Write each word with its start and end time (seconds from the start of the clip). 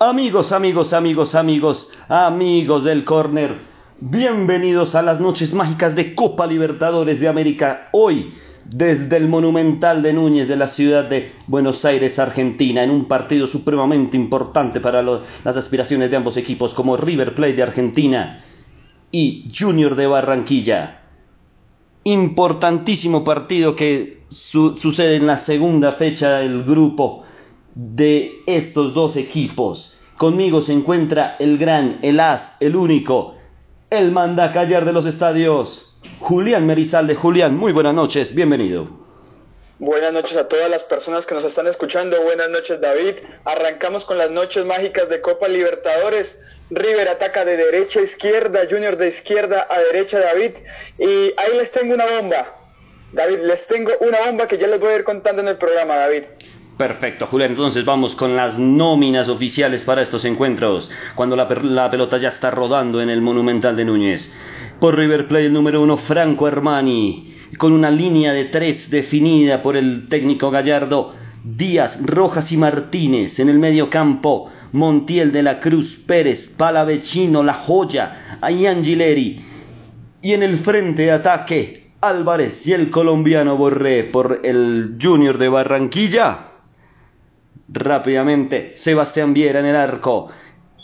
Amigos, 0.00 0.52
amigos, 0.52 0.92
amigos, 0.92 1.34
amigos, 1.34 1.90
amigos 2.08 2.84
del 2.84 3.02
corner, 3.02 3.58
bienvenidos 3.98 4.94
a 4.94 5.02
las 5.02 5.18
noches 5.18 5.52
mágicas 5.54 5.96
de 5.96 6.14
Copa 6.14 6.46
Libertadores 6.46 7.18
de 7.18 7.26
América. 7.26 7.88
Hoy, 7.90 8.32
desde 8.64 9.16
el 9.16 9.26
Monumental 9.26 10.00
de 10.00 10.12
Núñez 10.12 10.46
de 10.46 10.54
la 10.54 10.68
ciudad 10.68 11.06
de 11.06 11.32
Buenos 11.48 11.84
Aires, 11.84 12.20
Argentina, 12.20 12.84
en 12.84 12.90
un 12.90 13.06
partido 13.06 13.48
supremamente 13.48 14.16
importante 14.16 14.78
para 14.78 15.02
las 15.02 15.56
aspiraciones 15.56 16.12
de 16.12 16.16
ambos 16.16 16.36
equipos, 16.36 16.74
como 16.74 16.96
River 16.96 17.34
Plate 17.34 17.54
de 17.54 17.62
Argentina 17.64 18.44
y 19.10 19.50
Junior 19.52 19.96
de 19.96 20.06
Barranquilla. 20.06 21.00
Importantísimo 22.04 23.24
partido 23.24 23.74
que 23.74 24.22
sucede 24.28 25.16
en 25.16 25.26
la 25.26 25.38
segunda 25.38 25.90
fecha 25.90 26.38
del 26.38 26.62
grupo 26.62 27.24
de 27.74 28.42
estos 28.46 28.94
dos 28.94 29.16
equipos. 29.16 29.98
Conmigo 30.16 30.62
se 30.62 30.72
encuentra 30.72 31.36
el 31.38 31.58
gran, 31.58 31.98
el 32.02 32.20
as, 32.20 32.56
el 32.60 32.76
único, 32.76 33.36
el 33.90 34.10
manda 34.10 34.52
callar 34.52 34.84
de 34.84 34.92
los 34.92 35.06
estadios, 35.06 35.98
Julián 36.20 36.66
Merizalde. 36.66 37.14
Julián, 37.14 37.56
muy 37.56 37.72
buenas 37.72 37.94
noches, 37.94 38.34
bienvenido. 38.34 38.88
Buenas 39.80 40.12
noches 40.12 40.36
a 40.36 40.48
todas 40.48 40.68
las 40.68 40.82
personas 40.82 41.24
que 41.24 41.36
nos 41.36 41.44
están 41.44 41.68
escuchando. 41.68 42.20
Buenas 42.20 42.50
noches, 42.50 42.80
David. 42.80 43.14
Arrancamos 43.44 44.04
con 44.04 44.18
las 44.18 44.28
noches 44.28 44.64
mágicas 44.64 45.08
de 45.08 45.20
Copa 45.20 45.46
Libertadores. 45.46 46.42
River 46.70 47.08
ataca 47.08 47.44
de 47.44 47.56
derecha 47.56 48.00
a 48.00 48.02
izquierda, 48.02 48.66
Junior 48.68 48.96
de 48.96 49.06
izquierda 49.06 49.68
a 49.70 49.78
derecha, 49.78 50.18
David. 50.18 50.54
Y 50.98 51.32
ahí 51.36 51.56
les 51.56 51.70
tengo 51.70 51.94
una 51.94 52.06
bomba. 52.06 52.56
David, 53.12 53.38
les 53.38 53.68
tengo 53.68 53.92
una 54.00 54.20
bomba 54.26 54.48
que 54.48 54.58
ya 54.58 54.66
les 54.66 54.80
voy 54.80 54.90
a 54.90 54.96
ir 54.96 55.04
contando 55.04 55.42
en 55.42 55.48
el 55.48 55.56
programa, 55.58 55.94
David. 55.96 56.24
Perfecto, 56.78 57.26
Julián. 57.26 57.50
Entonces 57.50 57.84
vamos 57.84 58.14
con 58.14 58.36
las 58.36 58.56
nóminas 58.56 59.28
oficiales 59.28 59.82
para 59.82 60.00
estos 60.00 60.24
encuentros. 60.24 60.92
Cuando 61.16 61.34
la, 61.34 61.48
pelota 61.48 62.18
ya 62.18 62.28
está 62.28 62.52
rodando 62.52 63.02
en 63.02 63.10
el 63.10 63.20
Monumental 63.20 63.74
de 63.74 63.84
Núñez. 63.84 64.30
Por 64.78 64.96
River 64.96 65.26
Plate 65.26 65.46
el 65.46 65.52
número 65.52 65.82
uno, 65.82 65.96
Franco 65.96 66.46
Armani. 66.46 67.34
Con 67.58 67.72
una 67.72 67.90
línea 67.90 68.32
de 68.32 68.44
tres 68.44 68.90
definida 68.90 69.60
por 69.60 69.76
el 69.76 70.06
técnico 70.08 70.52
Gallardo. 70.52 71.16
Díaz, 71.42 71.98
Rojas 72.06 72.52
y 72.52 72.56
Martínez. 72.56 73.40
En 73.40 73.48
el 73.48 73.58
medio 73.58 73.90
campo, 73.90 74.48
Montiel 74.70 75.32
de 75.32 75.42
la 75.42 75.58
Cruz, 75.58 75.98
Pérez, 76.06 76.54
Palavecino, 76.56 77.42
La 77.42 77.54
Joya, 77.54 78.38
Ayangileri. 78.40 79.44
Y 80.22 80.32
en 80.32 80.44
el 80.44 80.56
frente 80.56 81.02
de 81.02 81.10
ataque, 81.10 81.90
Álvarez 82.00 82.68
y 82.68 82.72
el 82.72 82.90
colombiano 82.92 83.56
Borré 83.56 84.04
por 84.04 84.42
el 84.44 84.96
Junior 85.02 85.38
de 85.38 85.48
Barranquilla. 85.48 86.48
Rápidamente, 87.68 88.72
Sebastián 88.74 89.34
Viera 89.34 89.60
en 89.60 89.66
el 89.66 89.76
arco. 89.76 90.28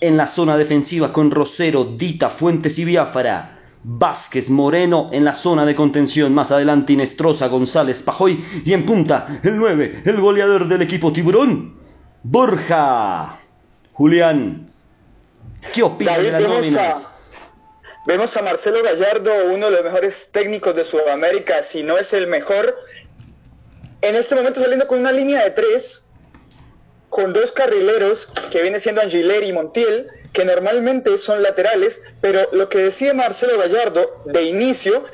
En 0.01 0.17
la 0.17 0.27
zona 0.27 0.57
defensiva 0.57 1.13
con 1.13 1.31
Rosero, 1.31 1.85
Dita, 1.85 2.31
Fuentes 2.31 2.79
y 2.79 2.85
Biafara. 2.85 3.59
Vázquez 3.87 4.49
Moreno 4.51 5.11
en 5.13 5.25
la 5.25 5.35
zona 5.35 5.65
de 5.65 5.75
contención. 5.75 6.35
Más 6.35 6.51
adelante 6.51 6.93
Inestrosa, 6.93 7.49
González, 7.49 8.03
Pajoy. 8.03 8.45
Y 8.65 8.73
en 8.73 8.85
punta, 8.85 9.41
el 9.43 9.57
9, 9.57 10.03
el 10.05 10.21
goleador 10.21 10.69
del 10.69 10.83
equipo 10.83 11.13
Tiburón, 11.13 11.79
Borja. 12.23 13.39
Julián, 13.93 14.71
¿qué 15.73 15.83
opinas 15.83 16.19
de 16.19 16.95
vemos 18.07 18.37
a 18.37 18.43
Marcelo 18.43 18.83
Gallardo, 18.83 19.31
uno 19.53 19.67
de 19.67 19.77
los 19.77 19.85
mejores 19.85 20.31
técnicos 20.33 20.75
de 20.75 20.85
Sudamérica, 20.85 21.63
si 21.63 21.83
no 21.83 21.97
es 21.97 22.13
el 22.13 22.27
mejor. 22.27 22.77
En 24.03 24.17
este 24.17 24.35
momento 24.35 24.61
saliendo 24.61 24.87
con 24.87 24.99
una 24.99 25.13
línea 25.13 25.43
de 25.45 25.51
tres 25.53 26.04
con 27.15 27.33
dos 27.33 27.53
carrileros 27.53 28.29
que 28.51 28.61
viene 28.61 28.81
siendo 28.81 29.01
Angileri 29.01 29.47
y 29.47 29.53
Montiel, 29.53 30.09
que 30.33 30.45
normalmente 30.45 31.17
son 31.17 31.45
laterales, 31.45 32.03
pero 32.21 32.49
lo 32.51 32.69
que 32.69 32.79
decía 32.79 33.15
Marcelo 33.15 33.57
Gallardo 33.57 34.21
de 34.25 34.43
inicio 34.43 35.05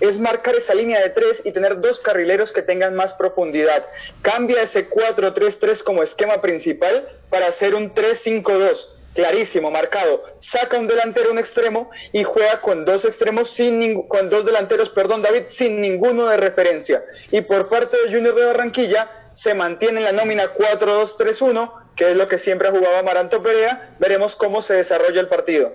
es 0.00 0.18
marcar 0.18 0.54
esa 0.54 0.72
línea 0.72 1.02
de 1.02 1.10
tres 1.10 1.42
y 1.44 1.52
tener 1.52 1.78
dos 1.82 2.00
carrileros 2.00 2.54
que 2.54 2.62
tengan 2.62 2.94
más 2.94 3.12
profundidad. 3.12 3.84
Cambia 4.22 4.62
ese 4.62 4.88
4-3-3 4.88 5.82
como 5.82 6.02
esquema 6.02 6.40
principal 6.40 7.06
para 7.28 7.48
hacer 7.48 7.74
un 7.74 7.94
3-5-2 7.94 8.86
clarísimo, 9.14 9.70
marcado. 9.70 10.24
Saca 10.38 10.78
un 10.78 10.86
delantero, 10.86 11.30
un 11.30 11.38
extremo 11.38 11.90
y 12.12 12.24
juega 12.24 12.62
con 12.62 12.86
dos 12.86 13.04
extremos, 13.04 13.50
sin 13.50 14.08
con 14.08 14.30
dos 14.30 14.46
delanteros, 14.46 14.88
perdón, 14.88 15.20
David, 15.20 15.42
sin 15.48 15.78
ninguno 15.82 16.26
de 16.26 16.38
referencia. 16.38 17.04
Y 17.30 17.42
por 17.42 17.68
parte 17.68 17.98
de 17.98 18.14
Junior 18.14 18.34
de 18.34 18.46
Barranquilla, 18.46 19.10
se 19.32 19.54
mantiene 19.54 19.98
en 19.98 20.04
la 20.04 20.12
nómina 20.12 20.54
4-2-3-1, 20.54 21.72
que 21.96 22.10
es 22.10 22.16
lo 22.16 22.28
que 22.28 22.38
siempre 22.38 22.68
ha 22.68 22.70
jugado 22.70 22.96
Amaranto 22.98 23.42
Perea. 23.42 23.90
Veremos 23.98 24.36
cómo 24.36 24.62
se 24.62 24.74
desarrolla 24.74 25.20
el 25.20 25.28
partido. 25.28 25.72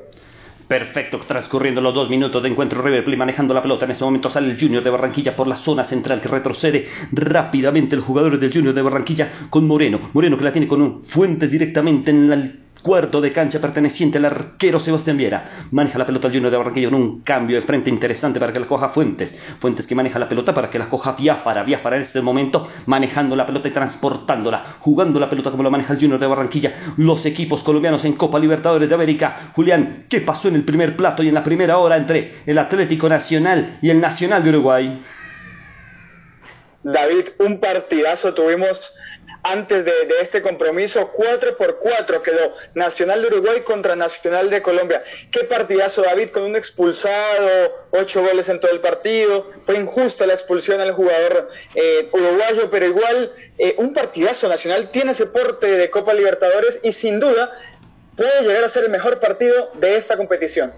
Perfecto, 0.68 1.20
transcurriendo 1.20 1.80
los 1.80 1.94
dos 1.94 2.10
minutos 2.10 2.42
de 2.42 2.50
encuentro, 2.50 2.82
River 2.82 3.04
Plate 3.04 3.18
manejando 3.18 3.54
la 3.54 3.62
pelota. 3.62 3.86
En 3.86 3.92
ese 3.92 4.04
momento 4.04 4.30
sale 4.30 4.50
el 4.50 4.60
Junior 4.60 4.84
de 4.84 4.90
Barranquilla 4.90 5.36
por 5.36 5.46
la 5.46 5.58
zona 5.58 5.84
central 5.84 6.22
que 6.22 6.28
retrocede 6.28 6.90
rápidamente 7.12 7.96
el 7.96 8.02
jugador 8.02 8.40
del 8.40 8.52
Junior 8.52 8.74
de 8.74 8.82
Barranquilla 8.82 9.30
con 9.52 9.68
Moreno. 9.68 10.10
Moreno 10.14 10.38
que 10.38 10.44
la 10.44 10.52
tiene 10.52 10.68
con 10.68 10.82
un 10.82 11.06
Fuentes 11.06 11.52
directamente 11.52 12.10
en 12.10 12.30
la 12.30 12.65
Cuarto 12.86 13.20
de 13.20 13.32
cancha 13.32 13.60
perteneciente 13.60 14.20
al 14.20 14.26
arquero 14.26 14.80
Sebastián 14.80 15.18
Viera. 15.18 15.50
Maneja 15.72 15.98
la 15.98 16.06
pelota 16.06 16.28
el 16.28 16.34
Junior 16.36 16.52
de 16.52 16.58
Barranquilla 16.58 16.92
con 16.92 17.02
un 17.02 17.22
cambio 17.22 17.56
de 17.56 17.64
frente 17.64 17.90
interesante 17.90 18.40
para 18.40 18.54
que 18.54 18.60
la 18.60 18.68
coja 18.68 18.90
Fuentes. 18.90 19.40
Fuentes 19.58 19.88
que 19.88 19.96
maneja 19.96 20.20
la 20.20 20.30
pelota 20.30 20.54
para 20.54 20.70
que 20.70 20.78
la 20.78 20.88
coja 20.88 21.14
Biafara. 21.14 21.64
Biafara 21.64 21.96
en 21.96 22.04
este 22.04 22.22
momento 22.22 22.70
manejando 22.86 23.36
la 23.36 23.48
pelota 23.48 23.70
y 23.70 23.72
transportándola. 23.72 24.76
Jugando 24.82 25.20
la 25.20 25.32
pelota 25.32 25.50
como 25.50 25.64
lo 25.64 25.72
maneja 25.72 25.94
el 25.94 26.00
Junior 26.00 26.20
de 26.20 26.28
Barranquilla. 26.28 26.76
Los 26.98 27.26
equipos 27.26 27.64
colombianos 27.64 28.06
en 28.06 28.14
Copa 28.14 28.38
Libertadores 28.38 28.88
de 28.88 28.94
América. 28.94 29.50
Julián, 29.56 30.06
¿qué 30.08 30.22
pasó 30.22 30.50
en 30.50 30.54
el 30.54 30.64
primer 30.64 30.96
plato 30.96 31.24
y 31.24 31.30
en 31.30 31.34
la 31.34 31.44
primera 31.44 31.80
hora 31.80 31.98
entre 31.98 32.44
el 32.46 32.60
Atlético 32.60 33.10
Nacional 33.10 33.80
y 33.82 33.90
el 33.90 34.00
Nacional 34.00 34.44
de 34.44 34.50
Uruguay? 34.52 35.02
David, 36.84 37.30
un 37.40 37.60
partidazo 37.60 38.36
tuvimos 38.36 38.94
antes 39.46 39.86
de, 39.86 39.94
este 40.22 40.42
compromiso, 40.42 41.12
4 41.12 41.56
por 41.56 41.78
4 41.78 42.24
quedó 42.24 42.56
Nacional 42.74 43.22
de 43.22 43.28
Uruguay 43.28 43.62
contra 43.62 43.96
Nacional 43.96 44.50
de 44.50 44.64
Colombia. 44.64 45.04
Qué 45.32 45.44
partidazo, 45.44 46.02
David, 46.02 46.30
con 46.30 46.44
un 46.44 46.56
expulsado, 46.56 47.86
8 47.92 48.22
goles 48.24 48.50
en 48.50 48.60
todo 48.60 48.72
el 48.72 48.82
partido. 48.82 49.52
Fue 49.66 49.78
injusta 49.78 50.26
la 50.26 50.34
expulsión 50.34 50.82
al 50.82 50.94
jugador 50.94 51.50
eh, 51.76 52.10
uruguayo, 52.12 52.72
pero 52.72 52.88
igual 52.88 53.32
eh, 53.60 53.76
un 53.78 53.94
partidazo. 53.94 54.50
Nacional 54.50 54.90
tiene 54.90 55.12
ese 55.12 55.28
porte 55.28 55.68
de 55.68 55.92
Copa 55.92 56.16
Libertadores 56.16 56.80
y 56.82 56.92
sin 56.94 57.20
duda 57.20 57.52
puede 58.18 58.42
llegar 58.42 58.64
a 58.64 58.70
ser 58.70 58.86
el 58.86 58.90
mejor 58.90 59.20
partido 59.20 59.72
de 59.76 59.98
esta 59.98 60.18
competición. 60.18 60.74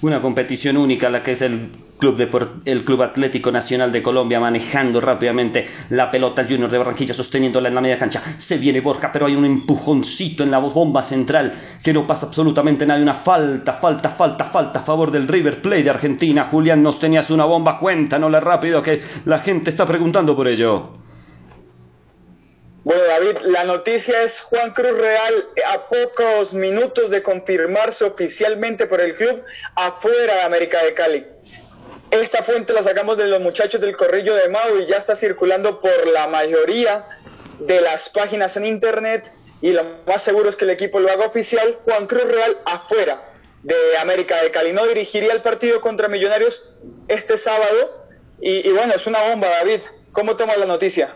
Una 0.00 0.22
competición 0.22 0.76
única, 0.76 1.10
la 1.10 1.24
que 1.24 1.32
es 1.32 1.42
el 1.42 1.70
Club, 1.98 2.60
el 2.64 2.84
Club 2.84 3.02
Atlético 3.02 3.50
Nacional 3.50 3.90
de 3.90 4.00
Colombia 4.00 4.38
manejando 4.38 5.00
rápidamente 5.00 5.68
la 5.90 6.08
pelota, 6.08 6.42
el 6.42 6.48
Junior 6.48 6.70
de 6.70 6.78
Barranquilla 6.78 7.12
sosteniéndola 7.12 7.66
en 7.66 7.74
la 7.74 7.80
media 7.80 7.98
cancha. 7.98 8.22
Se 8.36 8.58
viene 8.58 8.80
Borja, 8.80 9.10
pero 9.10 9.26
hay 9.26 9.34
un 9.34 9.44
empujoncito 9.44 10.44
en 10.44 10.52
la 10.52 10.58
bomba 10.58 11.02
central 11.02 11.52
que 11.82 11.92
no 11.92 12.06
pasa 12.06 12.26
absolutamente 12.26 12.86
nada. 12.86 13.02
Una 13.02 13.14
falta, 13.14 13.72
falta, 13.72 14.10
falta, 14.10 14.44
falta 14.44 14.78
a 14.78 14.82
favor 14.84 15.10
del 15.10 15.26
River 15.26 15.60
Plate 15.60 15.82
de 15.82 15.90
Argentina. 15.90 16.46
Julián, 16.48 16.80
nos 16.80 17.00
tenías 17.00 17.28
una 17.30 17.44
bomba, 17.44 17.80
cuéntanosla 17.80 18.38
rápido 18.38 18.80
que 18.80 19.02
la 19.24 19.40
gente 19.40 19.70
está 19.70 19.84
preguntando 19.84 20.36
por 20.36 20.46
ello. 20.46 21.07
Bueno, 22.88 23.04
David, 23.04 23.36
la 23.42 23.64
noticia 23.64 24.22
es 24.22 24.40
Juan 24.40 24.72
Cruz 24.72 24.96
Real 24.96 25.46
a 25.66 25.88
pocos 25.90 26.54
minutos 26.54 27.10
de 27.10 27.22
confirmarse 27.22 28.02
oficialmente 28.02 28.86
por 28.86 29.02
el 29.02 29.14
club 29.14 29.44
afuera 29.74 30.36
de 30.36 30.40
América 30.40 30.82
de 30.82 30.94
Cali. 30.94 31.26
Esta 32.10 32.42
fuente 32.42 32.72
la 32.72 32.82
sacamos 32.82 33.18
de 33.18 33.26
los 33.26 33.42
muchachos 33.42 33.78
del 33.82 33.94
Corrillo 33.94 34.34
de 34.36 34.48
Mau 34.48 34.78
y 34.78 34.86
ya 34.86 34.96
está 34.96 35.14
circulando 35.14 35.82
por 35.82 36.06
la 36.06 36.28
mayoría 36.28 37.06
de 37.58 37.82
las 37.82 38.08
páginas 38.08 38.56
en 38.56 38.64
internet 38.64 39.30
y 39.60 39.72
lo 39.72 39.84
más 40.06 40.22
seguro 40.22 40.48
es 40.48 40.56
que 40.56 40.64
el 40.64 40.70
equipo 40.70 40.98
lo 40.98 41.12
haga 41.12 41.26
oficial. 41.26 41.78
Juan 41.84 42.06
Cruz 42.06 42.24
Real 42.24 42.56
afuera 42.64 43.22
de 43.64 43.98
América 44.00 44.42
de 44.42 44.50
Cali. 44.50 44.72
No 44.72 44.86
dirigiría 44.86 45.34
el 45.34 45.42
partido 45.42 45.82
contra 45.82 46.08
Millonarios 46.08 46.64
este 47.08 47.36
sábado 47.36 48.08
y, 48.40 48.66
y 48.66 48.72
bueno, 48.72 48.94
es 48.94 49.06
una 49.06 49.28
bomba, 49.28 49.46
David. 49.46 49.80
¿Cómo 50.12 50.38
toma 50.38 50.56
la 50.56 50.64
noticia? 50.64 51.14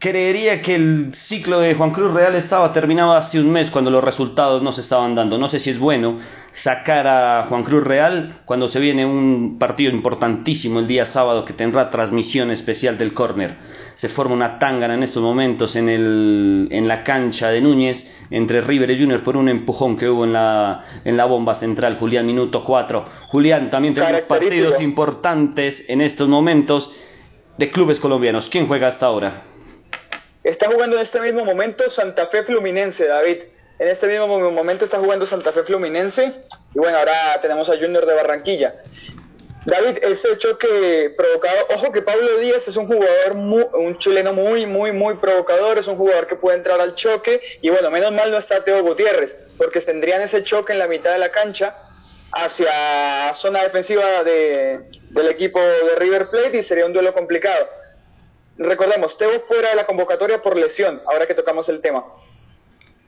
Creería 0.00 0.62
que 0.62 0.76
el 0.76 1.12
ciclo 1.12 1.60
de 1.60 1.74
Juan 1.74 1.90
Cruz 1.90 2.14
Real 2.14 2.34
estaba 2.34 2.72
terminado 2.72 3.12
hace 3.12 3.38
un 3.38 3.52
mes 3.52 3.70
cuando 3.70 3.90
los 3.90 4.02
resultados 4.02 4.62
no 4.62 4.72
se 4.72 4.80
estaban 4.80 5.14
dando. 5.14 5.36
No 5.36 5.50
sé 5.50 5.60
si 5.60 5.68
es 5.68 5.78
bueno 5.78 6.18
sacar 6.54 7.06
a 7.06 7.44
Juan 7.46 7.64
Cruz 7.64 7.84
Real 7.84 8.40
cuando 8.46 8.66
se 8.70 8.80
viene 8.80 9.04
un 9.04 9.58
partido 9.58 9.92
importantísimo 9.92 10.78
el 10.78 10.86
día 10.86 11.04
sábado 11.04 11.44
que 11.44 11.52
tendrá 11.52 11.90
transmisión 11.90 12.50
especial 12.50 12.96
del 12.96 13.12
córner. 13.12 13.56
Se 13.92 14.08
forma 14.08 14.34
una 14.34 14.58
tangana 14.58 14.94
en 14.94 15.02
estos 15.02 15.22
momentos 15.22 15.76
en, 15.76 15.90
el, 15.90 16.68
en 16.70 16.88
la 16.88 17.04
cancha 17.04 17.50
de 17.50 17.60
Núñez 17.60 18.10
entre 18.30 18.62
River 18.62 18.92
y 18.92 19.00
Junior 19.00 19.22
por 19.22 19.36
un 19.36 19.50
empujón 19.50 19.98
que 19.98 20.08
hubo 20.08 20.24
en 20.24 20.32
la, 20.32 20.82
en 21.04 21.18
la 21.18 21.26
bomba 21.26 21.54
central. 21.54 21.98
Julián, 22.00 22.24
minuto 22.24 22.64
4. 22.64 23.04
Julián, 23.28 23.70
también 23.70 23.92
tenemos 23.92 24.22
partidos 24.22 24.80
importantes 24.80 25.90
en 25.90 26.00
estos 26.00 26.26
momentos 26.26 26.90
de 27.58 27.70
clubes 27.70 28.00
colombianos. 28.00 28.48
¿Quién 28.48 28.66
juega 28.66 28.88
hasta 28.88 29.04
ahora? 29.04 29.49
Está 30.42 30.70
jugando 30.70 30.96
en 30.96 31.02
este 31.02 31.20
mismo 31.20 31.44
momento 31.44 31.88
Santa 31.90 32.26
Fe 32.28 32.42
Fluminense, 32.42 33.06
David. 33.06 33.42
En 33.78 33.88
este 33.88 34.06
mismo 34.06 34.26
momento 34.50 34.84
está 34.84 34.98
jugando 34.98 35.26
Santa 35.26 35.52
Fe 35.52 35.62
Fluminense. 35.64 36.34
Y 36.74 36.78
bueno, 36.78 36.98
ahora 36.98 37.38
tenemos 37.42 37.68
a 37.68 37.76
Junior 37.76 38.06
de 38.06 38.14
Barranquilla. 38.14 38.74
David, 39.66 39.98
ese 40.02 40.38
choque 40.38 41.12
provocado, 41.14 41.66
ojo 41.74 41.92
que 41.92 42.00
Pablo 42.00 42.38
Díaz 42.38 42.66
es 42.66 42.78
un 42.78 42.86
jugador, 42.86 43.36
un 43.74 43.98
chileno 43.98 44.32
muy, 44.32 44.64
muy, 44.64 44.90
muy 44.92 45.18
provocador, 45.18 45.76
es 45.76 45.86
un 45.86 45.96
jugador 45.96 46.26
que 46.26 46.34
puede 46.34 46.56
entrar 46.56 46.80
al 46.80 46.94
choque 46.94 47.42
y 47.60 47.68
bueno, 47.68 47.90
menos 47.90 48.10
mal 48.10 48.30
no 48.30 48.38
está 48.38 48.64
Teo 48.64 48.82
Gutiérrez, 48.82 49.38
porque 49.58 49.82
tendrían 49.82 50.22
ese 50.22 50.42
choque 50.44 50.72
en 50.72 50.78
la 50.78 50.88
mitad 50.88 51.12
de 51.12 51.18
la 51.18 51.30
cancha 51.30 51.76
hacia 52.32 53.34
zona 53.34 53.62
defensiva 53.62 54.22
de, 54.24 54.80
del 55.10 55.28
equipo 55.28 55.60
de 55.60 55.96
River 55.98 56.30
Plate 56.30 56.56
y 56.56 56.62
sería 56.62 56.86
un 56.86 56.94
duelo 56.94 57.12
complicado. 57.12 57.68
Recordemos, 58.60 59.16
Teo 59.16 59.40
fuera 59.40 59.70
de 59.70 59.74
la 59.74 59.86
convocatoria 59.86 60.42
por 60.42 60.54
lesión, 60.54 61.00
ahora 61.06 61.26
que 61.26 61.32
tocamos 61.32 61.70
el 61.70 61.80
tema. 61.80 62.04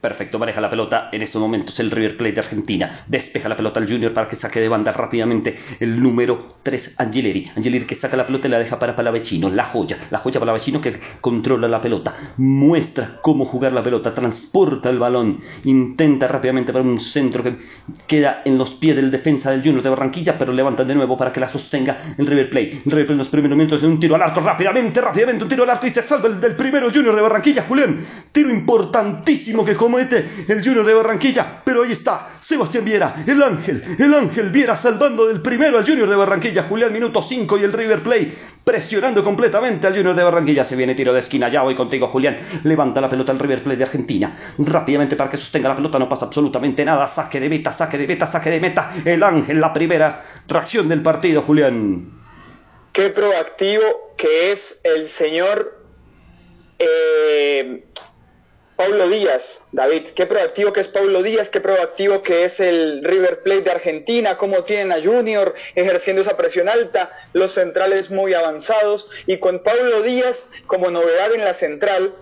Perfecto, 0.03 0.37
maneja 0.37 0.59
la 0.59 0.69
pelota 0.69 1.07
en 1.13 1.21
estos 1.21 1.41
momentos 1.41 1.79
el 1.79 1.89
River 1.89 2.17
Plate 2.17 2.33
de 2.33 2.41
Argentina. 2.41 2.91
Despeja 3.07 3.47
la 3.47 3.55
pelota 3.55 3.79
al 3.79 3.89
Junior 3.89 4.11
para 4.11 4.27
que 4.27 4.35
saque 4.35 4.59
de 4.59 4.67
banda 4.67 4.91
rápidamente 4.91 5.57
el 5.79 6.03
número 6.03 6.57
3, 6.61 6.95
Angeleri. 6.97 7.49
Angeleri 7.55 7.85
que 7.85 7.95
saca 7.95 8.17
la 8.17 8.27
pelota 8.27 8.49
y 8.49 8.51
la 8.51 8.59
deja 8.59 8.77
para 8.77 8.97
Palavecino. 8.97 9.49
La 9.49 9.63
joya, 9.63 9.97
la 10.11 10.17
joya 10.17 10.41
Palavecino 10.41 10.81
que 10.81 10.99
controla 11.21 11.69
la 11.69 11.79
pelota. 11.81 12.13
Muestra 12.35 13.21
cómo 13.21 13.45
jugar 13.45 13.71
la 13.71 13.81
pelota, 13.81 14.13
transporta 14.13 14.89
el 14.89 14.99
balón. 14.99 15.39
Intenta 15.63 16.27
rápidamente 16.27 16.73
para 16.73 16.83
un 16.83 16.99
centro 16.99 17.41
que 17.41 17.59
queda 18.05 18.41
en 18.43 18.57
los 18.57 18.73
pies 18.73 18.97
del 18.97 19.09
defensa 19.09 19.51
del 19.51 19.61
Junior 19.61 19.83
de 19.83 19.89
Barranquilla, 19.89 20.37
pero 20.37 20.51
levanta 20.51 20.83
de 20.83 20.95
nuevo 20.95 21.17
para 21.17 21.31
que 21.31 21.39
la 21.39 21.47
sostenga 21.47 22.13
el 22.17 22.27
River 22.27 22.49
Plate. 22.49 22.81
El 22.85 22.91
River 22.91 23.05
Plate 23.05 23.13
en 23.13 23.19
los 23.19 23.29
primeros 23.29 23.57
minutos 23.57 23.81
de 23.81 23.87
un 23.87 24.01
tiro 24.01 24.15
al 24.15 24.21
arco 24.23 24.41
rápidamente, 24.41 24.99
rápidamente, 24.99 25.45
un 25.45 25.49
tiro 25.49 25.63
al 25.63 25.69
arco 25.69 25.87
y 25.87 25.91
se 25.91 26.01
salva 26.01 26.27
el 26.27 26.41
del 26.41 26.57
primero 26.57 26.91
Junior 26.93 27.15
de 27.15 27.21
Barranquilla, 27.21 27.63
Julián. 27.65 28.05
Tiro 28.33 28.49
importantísimo 28.49 29.63
que 29.63 29.75
como 29.93 29.99
el 29.99 30.63
Junior 30.63 30.85
de 30.85 30.93
Barranquilla, 30.93 31.61
pero 31.63 31.83
ahí 31.83 31.91
está, 31.91 32.29
Sebastián 32.39 32.83
Viera, 32.83 33.23
el 33.27 33.43
ángel, 33.43 33.95
el 33.99 34.13
ángel 34.13 34.49
Viera 34.49 34.75
salvando 34.75 35.27
del 35.27 35.39
primero 35.39 35.77
al 35.77 35.85
Junior 35.85 36.09
de 36.09 36.15
Barranquilla, 36.15 36.63
Julián 36.63 36.91
minuto 36.91 37.21
5 37.21 37.59
y 37.59 37.63
el 37.63 37.71
River 37.71 38.01
Play 38.01 38.35
presionando 38.63 39.23
completamente 39.23 39.85
al 39.85 39.93
Junior 39.95 40.15
de 40.15 40.23
Barranquilla, 40.23 40.65
se 40.65 40.75
viene 40.75 40.95
tiro 40.95 41.13
de 41.13 41.19
esquina, 41.19 41.47
ya 41.47 41.61
voy 41.61 41.75
contigo 41.75 42.07
Julián, 42.07 42.39
levanta 42.63 43.01
la 43.01 43.09
pelota 43.09 43.33
al 43.33 43.39
River 43.39 43.61
Play 43.63 43.77
de 43.77 43.83
Argentina, 43.83 44.35
rápidamente 44.57 45.15
para 45.15 45.29
que 45.29 45.37
sostenga 45.37 45.69
la 45.69 45.75
pelota, 45.75 45.99
no 45.99 46.09
pasa 46.09 46.25
absolutamente 46.25 46.83
nada, 46.83 47.07
saque 47.07 47.39
de 47.39 47.49
meta, 47.49 47.71
saque 47.71 47.99
de 47.99 48.07
meta, 48.07 48.25
saque 48.25 48.49
de 48.49 48.59
meta, 48.59 48.95
el 49.05 49.21
ángel, 49.21 49.61
la 49.61 49.73
primera 49.73 50.25
reacción 50.47 50.89
del 50.89 51.03
partido, 51.03 51.43
Julián. 51.43 52.09
Qué 52.91 53.09
proactivo 53.09 53.83
que 54.17 54.53
es 54.53 54.81
el 54.83 55.07
señor... 55.07 55.83
Eh, 56.79 57.83
Paulo 58.75 59.07
Díaz, 59.07 59.61
David, 59.71 60.07
qué 60.15 60.25
proactivo 60.25 60.73
que 60.73 60.81
es 60.81 60.87
Paulo 60.87 61.21
Díaz, 61.21 61.49
qué 61.49 61.61
proactivo 61.61 62.23
que 62.23 62.45
es 62.45 62.59
el 62.59 63.03
River 63.03 63.43
Plate 63.43 63.61
de 63.61 63.71
Argentina, 63.71 64.37
cómo 64.37 64.63
tienen 64.63 64.91
a 64.91 65.01
Junior 65.01 65.53
ejerciendo 65.75 66.23
esa 66.23 66.35
presión 66.37 66.67
alta, 66.67 67.11
los 67.33 67.53
centrales 67.53 68.09
muy 68.09 68.33
avanzados 68.33 69.09
y 69.27 69.37
con 69.37 69.61
Paulo 69.61 70.01
Díaz 70.01 70.49
como 70.65 70.89
novedad 70.89 71.33
en 71.35 71.45
la 71.45 71.53
central, 71.53 72.15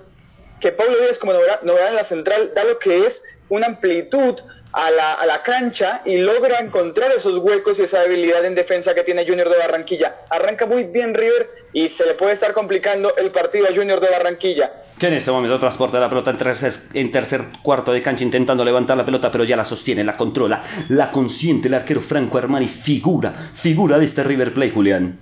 que 0.59 0.73
Paulo 0.73 0.97
Díaz 0.99 1.19
como 1.19 1.33
novedad, 1.33 1.89
en 1.89 1.95
la 1.95 2.03
central 2.03 2.51
da 2.53 2.65
lo 2.65 2.79
que 2.79 3.05
es 3.05 3.23
una 3.47 3.67
amplitud 3.67 4.39
a 4.73 4.91
la, 4.91 5.13
a 5.13 5.25
la, 5.25 5.41
cancha 5.43 6.01
y 6.05 6.17
logra 6.17 6.59
encontrar 6.59 7.11
esos 7.11 7.37
huecos 7.37 7.79
y 7.79 7.83
esa 7.83 8.01
debilidad 8.01 8.45
en 8.45 8.55
defensa 8.55 8.93
que 8.93 9.03
tiene 9.03 9.25
Junior 9.25 9.49
de 9.49 9.57
Barranquilla. 9.57 10.15
Arranca 10.29 10.65
muy 10.65 10.85
bien 10.85 11.13
River 11.13 11.49
y 11.73 11.89
se 11.89 12.05
le 12.05 12.13
puede 12.13 12.33
estar 12.33 12.53
complicando 12.53 13.15
el 13.17 13.31
partido 13.31 13.67
a 13.67 13.75
Junior 13.75 13.99
de 13.99 14.09
Barranquilla 14.09 14.71
que 15.01 15.07
en 15.07 15.15
este 15.15 15.31
momento 15.31 15.59
transporta 15.59 15.99
la 15.99 16.07
pelota 16.07 16.29
en 16.29 16.37
tercer, 16.37 16.73
en 16.93 17.11
tercer 17.11 17.41
cuarto 17.63 17.91
de 17.91 18.03
cancha 18.03 18.23
intentando 18.23 18.63
levantar 18.63 18.95
la 18.95 19.03
pelota, 19.03 19.31
pero 19.31 19.43
ya 19.43 19.57
la 19.57 19.65
sostiene, 19.65 20.03
la 20.03 20.15
controla, 20.15 20.63
la 20.89 21.11
consiente 21.11 21.69
el 21.69 21.73
arquero 21.73 22.01
Franco 22.01 22.37
Armani, 22.37 22.67
figura, 22.67 23.33
figura 23.51 23.97
de 23.97 24.05
este 24.05 24.23
River 24.23 24.53
Play, 24.53 24.69
Julián. 24.69 25.19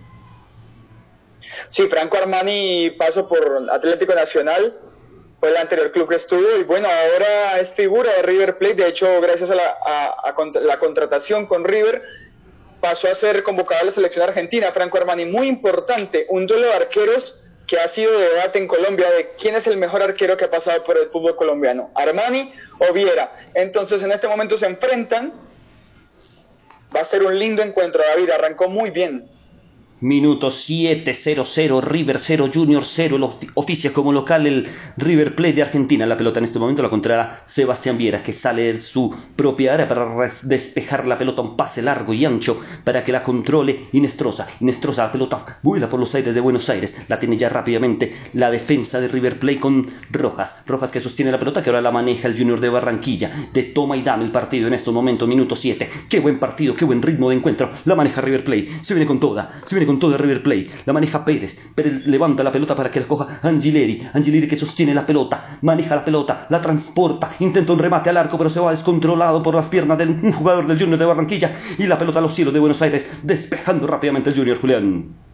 Sí, 1.70 1.88
Franco 1.88 2.18
Armani 2.18 2.90
pasó 3.00 3.30
por 3.30 3.70
Atlético 3.72 4.14
Nacional, 4.14 4.76
fue 5.40 5.50
el 5.50 5.58
anterior 5.58 5.92
club 5.92 6.10
que 6.10 6.16
estuvo 6.16 6.58
y 6.60 6.64
bueno, 6.64 6.88
ahora 6.88 7.60
es 7.60 7.72
figura 7.72 8.12
de 8.14 8.24
River 8.24 8.58
Plate, 8.58 8.76
de 8.76 8.88
hecho, 8.90 9.22
gracias 9.22 9.50
a 9.52 9.56
la, 9.56 9.78
a 9.86 10.34
la 10.62 10.80
contratación 10.80 11.46
con 11.46 11.64
River, 11.64 12.04
pasó 12.82 13.10
a 13.10 13.16
ser 13.16 13.44
convocado 13.44 13.82
a 13.82 13.86
la 13.86 13.92
selección 13.92 14.28
argentina, 14.28 14.72
Franco 14.72 14.98
Armani, 14.98 15.26
muy 15.26 15.48
importante, 15.48 16.26
un 16.30 16.48
duelo 16.48 16.68
de 16.68 16.74
arqueros 16.74 17.40
que 17.70 17.78
ha 17.78 17.88
sido 17.88 18.18
debate 18.18 18.58
en 18.58 18.68
Colombia 18.68 19.12
de 19.12 19.30
quién 19.38 19.56
es 19.56 19.68
el 19.68 19.78
mejor 19.78 20.02
arquero 20.02 20.36
que 20.36 20.46
ha 20.46 20.50
pasado 20.50 20.84
por 20.84 20.98
el 20.98 21.10
fútbol 21.10 21.36
colombiano, 21.36 21.92
Armani 21.94 22.52
o 22.80 22.92
Viera. 22.94 23.32
Entonces 23.54 24.02
en 24.02 24.12
este 24.12 24.28
momento 24.28 24.58
se 24.58 24.66
enfrentan. 24.66 25.34
Va 26.96 27.02
a 27.02 27.04
ser 27.04 27.22
un 27.22 27.38
lindo 27.38 27.62
encuentro, 27.62 28.02
David. 28.02 28.32
Arrancó 28.32 28.70
muy 28.70 28.90
bien. 28.90 29.30
Minuto 30.02 30.50
7, 30.50 31.12
0-0, 31.12 31.84
River 31.84 32.20
0, 32.20 32.50
Junior 32.54 32.86
0, 32.86 33.18
el 33.18 33.50
oficia 33.54 33.92
como 33.92 34.14
local 34.14 34.48
el 34.48 34.66
River 34.96 35.36
Plate 35.36 35.56
de 35.56 35.62
Argentina. 35.62 36.06
La 36.06 36.18
pelota 36.18 36.40
en 36.40 36.46
este 36.46 36.58
momento 36.58 36.82
la 36.82 36.90
controla 36.90 37.42
Sebastián 37.44 37.98
Viera, 37.98 38.24
que 38.24 38.32
sale 38.32 38.72
de 38.72 38.82
su 38.82 39.14
propia 39.36 39.74
área 39.74 39.90
para 39.90 40.08
despejar 40.44 41.06
la 41.06 41.18
pelota, 41.18 41.42
un 41.42 41.58
pase 41.58 41.82
largo 41.82 42.14
y 42.14 42.24
ancho 42.24 42.62
para 42.86 43.04
que 43.04 43.12
la 43.12 43.24
controle 43.24 43.88
Inestrosa. 43.92 44.48
Inestrosa, 44.62 45.04
la 45.04 45.12
pelota 45.12 45.60
vuela 45.64 45.90
por 45.90 46.00
los 46.00 46.16
aires 46.16 46.34
de 46.34 46.40
Buenos 46.40 46.70
Aires, 46.70 47.02
la 47.10 47.20
tiene 47.20 47.36
ya 47.36 47.50
rápidamente 47.50 48.16
la 48.32 48.52
defensa 48.52 49.02
de 49.02 49.10
River 49.10 49.38
Plate 49.38 49.60
con 49.60 49.92
Rojas. 50.12 50.64
Rojas 50.66 50.94
que 50.94 51.02
sostiene 51.02 51.30
la 51.30 51.40
pelota, 51.40 51.62
que 51.62 51.72
ahora 51.72 51.82
la 51.82 51.92
maneja 51.92 52.30
el 52.30 52.38
Junior 52.38 52.62
de 52.62 52.70
Barranquilla. 52.70 53.50
De 53.52 53.64
toma 53.64 53.98
y 53.98 54.04
dame 54.04 54.24
el 54.24 54.32
partido 54.32 54.70
en 54.70 54.76
este 54.76 54.92
momento, 54.92 55.28
minuto 55.28 55.58
7. 55.58 55.90
Qué 56.08 56.22
buen 56.22 56.40
partido, 56.40 56.74
qué 56.74 56.86
buen 56.86 57.02
ritmo 57.02 57.32
de 57.32 57.36
encuentro. 57.36 57.74
La 57.84 57.96
maneja 57.96 58.22
River 58.22 58.46
Plate, 58.46 58.70
se 58.80 58.94
viene 58.94 59.06
con 59.06 59.20
toda, 59.20 59.60
se 59.66 59.76
viene 59.76 59.89
con 59.90 59.98
todo 59.98 60.12
de 60.12 60.20
River 60.20 60.44
Play. 60.44 60.70
La 60.86 60.94
maneja 60.94 61.26
Pérez. 61.26 61.60
Pérez 61.74 62.06
levanta 62.06 62.44
la 62.44 62.52
pelota 62.52 62.76
para 62.76 62.92
que 62.92 63.00
la 63.00 63.08
coja 63.08 63.40
Angileri. 63.42 64.04
Angileri 64.14 64.48
que 64.48 64.56
sostiene 64.56 64.94
la 64.94 65.04
pelota. 65.04 65.58
Maneja 65.64 65.96
la 65.96 66.06
pelota. 66.06 66.46
La 66.50 66.62
transporta. 66.62 67.32
Intenta 67.40 67.74
un 67.74 67.80
remate 67.80 68.12
al 68.12 68.18
arco, 68.18 68.38
pero 68.38 68.52
se 68.52 68.60
va 68.60 68.70
descontrolado 68.70 69.42
por 69.42 69.56
las 69.56 69.68
piernas 69.68 69.98
de 69.98 70.06
un 70.06 70.32
jugador 70.32 70.68
del 70.68 70.78
Junior 70.78 71.00
de 71.00 71.06
Barranquilla. 71.06 71.56
Y 71.80 71.88
la 71.88 71.98
pelota 71.98 72.20
a 72.20 72.22
los 72.22 72.36
cielos 72.36 72.54
de 72.54 72.60
Buenos 72.60 72.84
Aires. 72.84 73.10
Despejando 73.24 73.88
rápidamente 73.88 74.30
el 74.30 74.36
Junior 74.36 74.62
Julián. 74.62 75.29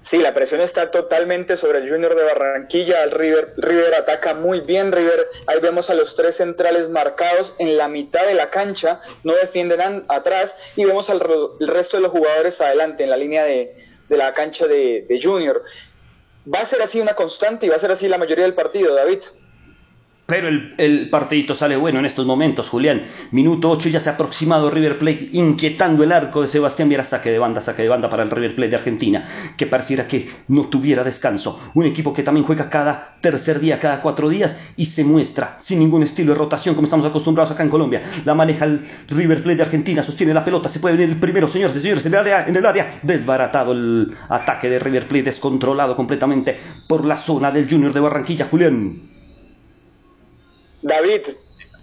Sí, 0.00 0.16
la 0.18 0.32
presión 0.32 0.62
está 0.62 0.90
totalmente 0.90 1.58
sobre 1.58 1.78
el 1.78 1.90
Junior 1.90 2.14
de 2.14 2.24
Barranquilla. 2.24 3.04
El 3.04 3.10
River, 3.10 3.52
River 3.58 3.94
ataca 3.94 4.32
muy 4.32 4.60
bien. 4.60 4.92
River, 4.92 5.28
ahí 5.46 5.60
vemos 5.60 5.90
a 5.90 5.94
los 5.94 6.16
tres 6.16 6.36
centrales 6.36 6.88
marcados 6.88 7.54
en 7.58 7.76
la 7.76 7.86
mitad 7.86 8.26
de 8.26 8.34
la 8.34 8.50
cancha, 8.50 9.02
no 9.24 9.34
defienden 9.34 10.04
atrás 10.08 10.56
y 10.74 10.86
vemos 10.86 11.10
al 11.10 11.20
resto 11.60 11.98
de 11.98 12.02
los 12.02 12.12
jugadores 12.12 12.60
adelante 12.60 13.04
en 13.04 13.10
la 13.10 13.18
línea 13.18 13.44
de, 13.44 13.76
la 14.08 14.32
cancha 14.32 14.66
de, 14.66 15.04
de 15.06 15.22
Junior. 15.22 15.62
Va 16.52 16.60
a 16.60 16.64
ser 16.64 16.80
así 16.80 16.98
una 17.00 17.14
constante 17.14 17.66
y 17.66 17.68
va 17.68 17.76
a 17.76 17.80
ser 17.80 17.92
así 17.92 18.08
la 18.08 18.16
mayoría 18.16 18.44
del 18.44 18.54
partido, 18.54 18.94
David. 18.94 19.20
Pero 20.30 20.46
el, 20.46 20.74
el, 20.78 21.10
partidito 21.10 21.56
sale 21.56 21.76
bueno 21.76 21.98
en 21.98 22.06
estos 22.06 22.24
momentos, 22.24 22.68
Julián. 22.68 23.02
Minuto 23.32 23.68
8 23.68 23.88
ya 23.88 24.00
se 24.00 24.10
ha 24.10 24.12
aproximado 24.12 24.70
River 24.70 24.96
Plate, 24.96 25.30
inquietando 25.32 26.04
el 26.04 26.12
arco 26.12 26.42
de 26.42 26.46
Sebastián 26.46 26.88
Viera. 26.88 27.04
Saque 27.04 27.32
de 27.32 27.40
banda, 27.40 27.60
saque 27.60 27.82
de 27.82 27.88
banda 27.88 28.08
para 28.08 28.22
el 28.22 28.30
River 28.30 28.54
Plate 28.54 28.70
de 28.70 28.76
Argentina, 28.76 29.24
que 29.56 29.66
pareciera 29.66 30.06
que 30.06 30.30
no 30.46 30.66
tuviera 30.66 31.02
descanso. 31.02 31.60
Un 31.74 31.84
equipo 31.84 32.14
que 32.14 32.22
también 32.22 32.46
juega 32.46 32.70
cada 32.70 33.16
tercer 33.20 33.58
día, 33.58 33.80
cada 33.80 34.00
cuatro 34.00 34.28
días 34.28 34.56
y 34.76 34.86
se 34.86 35.02
muestra 35.02 35.56
sin 35.58 35.80
ningún 35.80 36.04
estilo 36.04 36.32
de 36.32 36.38
rotación 36.38 36.76
como 36.76 36.84
estamos 36.84 37.06
acostumbrados 37.06 37.50
acá 37.50 37.64
en 37.64 37.70
Colombia. 37.70 38.02
La 38.24 38.36
maneja 38.36 38.66
el 38.66 38.86
River 39.08 39.42
Plate 39.42 39.56
de 39.56 39.62
Argentina, 39.64 40.00
sostiene 40.04 40.32
la 40.32 40.44
pelota, 40.44 40.68
se 40.68 40.78
puede 40.78 40.94
venir 40.96 41.10
el 41.10 41.20
primero, 41.20 41.48
señores 41.48 41.76
y 41.76 41.80
señores, 41.80 42.06
en 42.06 42.14
el 42.14 42.20
área, 42.20 42.46
en 42.46 42.54
el 42.54 42.64
área. 42.64 43.00
Desbaratado 43.02 43.72
el 43.72 44.14
ataque 44.28 44.70
de 44.70 44.78
River 44.78 45.08
Plate, 45.08 45.24
descontrolado 45.24 45.96
completamente 45.96 46.56
por 46.86 47.04
la 47.04 47.16
zona 47.16 47.50
del 47.50 47.68
Junior 47.68 47.92
de 47.92 47.98
Barranquilla, 47.98 48.46
Julián. 48.48 49.09
David, 50.82 51.22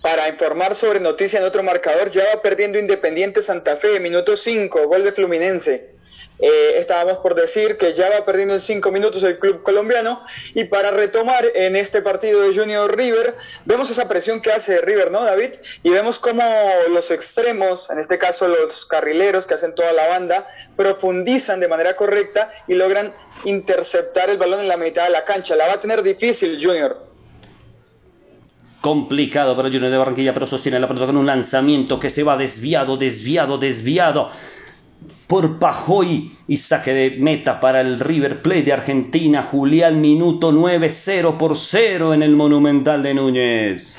para 0.02 0.28
informar 0.28 0.74
sobre 0.74 1.00
noticia 1.00 1.40
en 1.40 1.46
otro 1.46 1.62
marcador, 1.62 2.12
ya 2.12 2.24
va 2.34 2.42
perdiendo 2.42 2.80
Independiente 2.80 3.44
Santa 3.44 3.76
Fe, 3.76 4.00
minuto 4.00 4.36
5, 4.36 4.88
gol 4.88 5.04
de 5.04 5.12
Fluminense. 5.12 5.98
Eh, 6.40 6.78
estábamos 6.78 7.18
por 7.20 7.34
decir 7.34 7.78
que 7.78 7.94
ya 7.96 8.10
va 8.10 8.24
perdiendo 8.24 8.54
en 8.54 8.62
5 8.62 8.92
minutos 8.92 9.24
el 9.24 9.40
club 9.40 9.64
colombiano 9.64 10.24
y 10.54 10.66
para 10.66 10.92
retomar 10.92 11.46
en 11.56 11.76
este 11.76 12.04
partido 12.04 12.42
de 12.42 12.56
Junior 12.56 12.96
River, 12.96 13.36
vemos 13.66 13.90
esa 13.90 14.08
presión 14.08 14.42
que 14.42 14.52
hace 14.52 14.80
River, 14.82 15.12
¿no, 15.12 15.24
David? 15.24 15.56
Y 15.82 15.90
vemos 15.90 16.20
cómo 16.20 16.44
los 16.90 17.10
extremos, 17.12 17.90
en 17.90 18.00
este 18.00 18.18
caso 18.18 18.48
los 18.48 18.86
carrileros 18.86 19.48
que 19.48 19.56
hacen 19.56 19.74
toda 19.76 19.94
la 19.94 20.08
banda, 20.08 20.48
profundizan 20.76 21.60
de 21.60 21.68
manera 21.68 21.96
correcta 21.96 22.52
y 22.68 22.74
logran 22.76 23.14
interceptar 23.46 24.30
el 24.30 24.38
balón 24.38 24.60
en 24.60 24.68
la 24.68 24.78
mitad 24.78 25.06
de 25.06 25.12
la 25.12 25.26
cancha. 25.26 25.56
La 25.56 25.68
va 25.68 25.74
a 25.74 25.82
tener 25.82 26.04
difícil 26.04 26.60
Junior 26.64 27.07
complicado 28.82 29.56
para 29.56 29.70
Junior 29.70 29.92
de 29.92 29.98
Barranquilla, 29.98 30.34
pero 30.34 30.48
sostiene 30.48 30.80
la 30.80 30.88
pelota 30.88 31.08
con 31.08 31.18
un 31.18 31.26
lanzamiento 31.26 32.00
que 32.00 32.10
se 32.12 32.24
va 32.24 32.38
desviado, 32.38 32.98
desviado, 32.98 33.58
desviado. 33.58 34.30
por 35.28 35.60
Pajoy 35.60 36.32
y 36.48 36.58
saque 36.58 36.94
de 36.94 37.10
meta 37.20 37.60
para 37.60 37.82
el 37.82 38.00
River 38.00 38.42
Plate 38.42 38.64
de 38.64 38.74
Argentina. 38.74 39.44
Julián, 39.44 40.00
minuto 40.00 40.52
9, 40.52 40.92
0 40.92 41.38
por 41.38 41.58
0 41.58 42.14
en 42.14 42.24
el 42.24 42.36
Monumental 42.36 43.04
de 43.04 43.14
Núñez. 43.14 43.98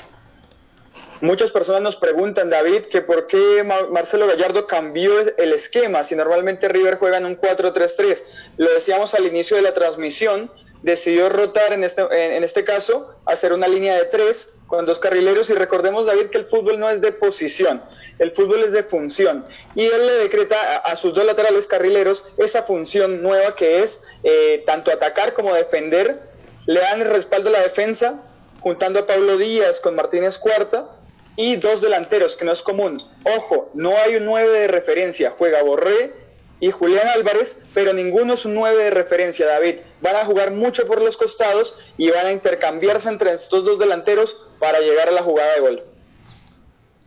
Muchas 1.21 1.51
personas 1.51 1.81
nos 1.81 1.97
preguntan, 1.97 2.49
David, 2.49 2.83
que 2.89 3.01
por 3.01 3.27
qué 3.27 3.63
Marcelo 3.91 4.25
Gallardo 4.25 4.65
cambió 4.67 5.11
el 5.37 5.51
esquema 5.51 6.03
si 6.03 6.15
normalmente 6.15 6.69
River 6.69 6.95
juega 6.95 7.17
en 7.17 7.25
un 7.25 7.37
4-3-3. 7.37 8.17
Lo 8.55 8.73
decíamos 8.73 9.13
al 9.13 9.25
inicio 9.25 9.57
de 9.57 9.63
la 9.63 9.73
transmisión, 9.73 10.49
decidió 10.81 11.29
rotar 11.29 11.73
en 11.73 11.83
este, 11.83 12.01
en 12.37 12.43
este 12.43 12.63
caso, 12.63 13.15
hacer 13.25 13.53
una 13.53 13.67
línea 13.67 13.95
de 13.95 14.05
tres 14.05 14.59
con 14.67 14.85
dos 14.85 14.99
carrileros 14.99 15.49
y 15.49 15.53
recordemos, 15.53 16.05
David, 16.05 16.27
que 16.27 16.37
el 16.37 16.45
fútbol 16.45 16.79
no 16.79 16.89
es 16.89 17.01
de 17.01 17.11
posición, 17.11 17.81
el 18.19 18.31
fútbol 18.31 18.63
es 18.63 18.71
de 18.71 18.83
función. 18.83 19.45
Y 19.75 19.85
él 19.85 20.05
le 20.05 20.13
decreta 20.13 20.77
a, 20.77 20.95
sus 20.95 21.13
dos 21.13 21.25
laterales 21.25 21.67
carrileros 21.67 22.25
esa 22.37 22.63
función 22.63 23.21
nueva 23.21 23.55
que 23.55 23.81
es 23.81 24.03
eh, 24.23 24.63
tanto 24.65 24.91
atacar 24.91 25.33
como 25.33 25.53
defender. 25.53 26.21
Le 26.65 26.79
dan 26.79 27.01
el 27.01 27.09
respaldo 27.09 27.49
a 27.49 27.53
la 27.53 27.61
defensa, 27.61 28.21
juntando 28.59 28.99
a 28.99 29.07
Pablo 29.07 29.37
Díaz 29.37 29.79
con 29.79 29.95
Martínez 29.95 30.37
Cuarta 30.37 30.89
y 31.35 31.55
dos 31.55 31.81
delanteros, 31.81 32.35
que 32.35 32.45
no 32.45 32.51
es 32.51 32.61
común. 32.61 33.01
Ojo, 33.23 33.71
no 33.73 33.97
hay 33.97 34.17
un 34.17 34.25
9 34.25 34.49
de 34.59 34.67
referencia, 34.67 35.33
juega 35.37 35.63
Borré 35.63 36.28
y 36.59 36.71
Julián 36.71 37.07
Álvarez, 37.07 37.61
pero 37.73 37.93
ninguno 37.93 38.33
es 38.33 38.45
un 38.45 38.55
9 38.55 38.83
de 38.83 38.89
referencia, 38.89 39.45
David. 39.45 39.75
Van 40.01 40.15
a 40.15 40.25
jugar 40.25 40.51
mucho 40.51 40.85
por 40.85 41.01
los 41.01 41.17
costados 41.17 41.75
y 41.97 42.09
van 42.09 42.25
a 42.25 42.31
intercambiarse 42.31 43.09
entre 43.09 43.31
estos 43.31 43.63
dos 43.63 43.79
delanteros 43.79 44.37
para 44.59 44.79
llegar 44.79 45.07
a 45.07 45.11
la 45.11 45.23
jugada 45.23 45.53
de 45.53 45.59
gol. 45.61 45.83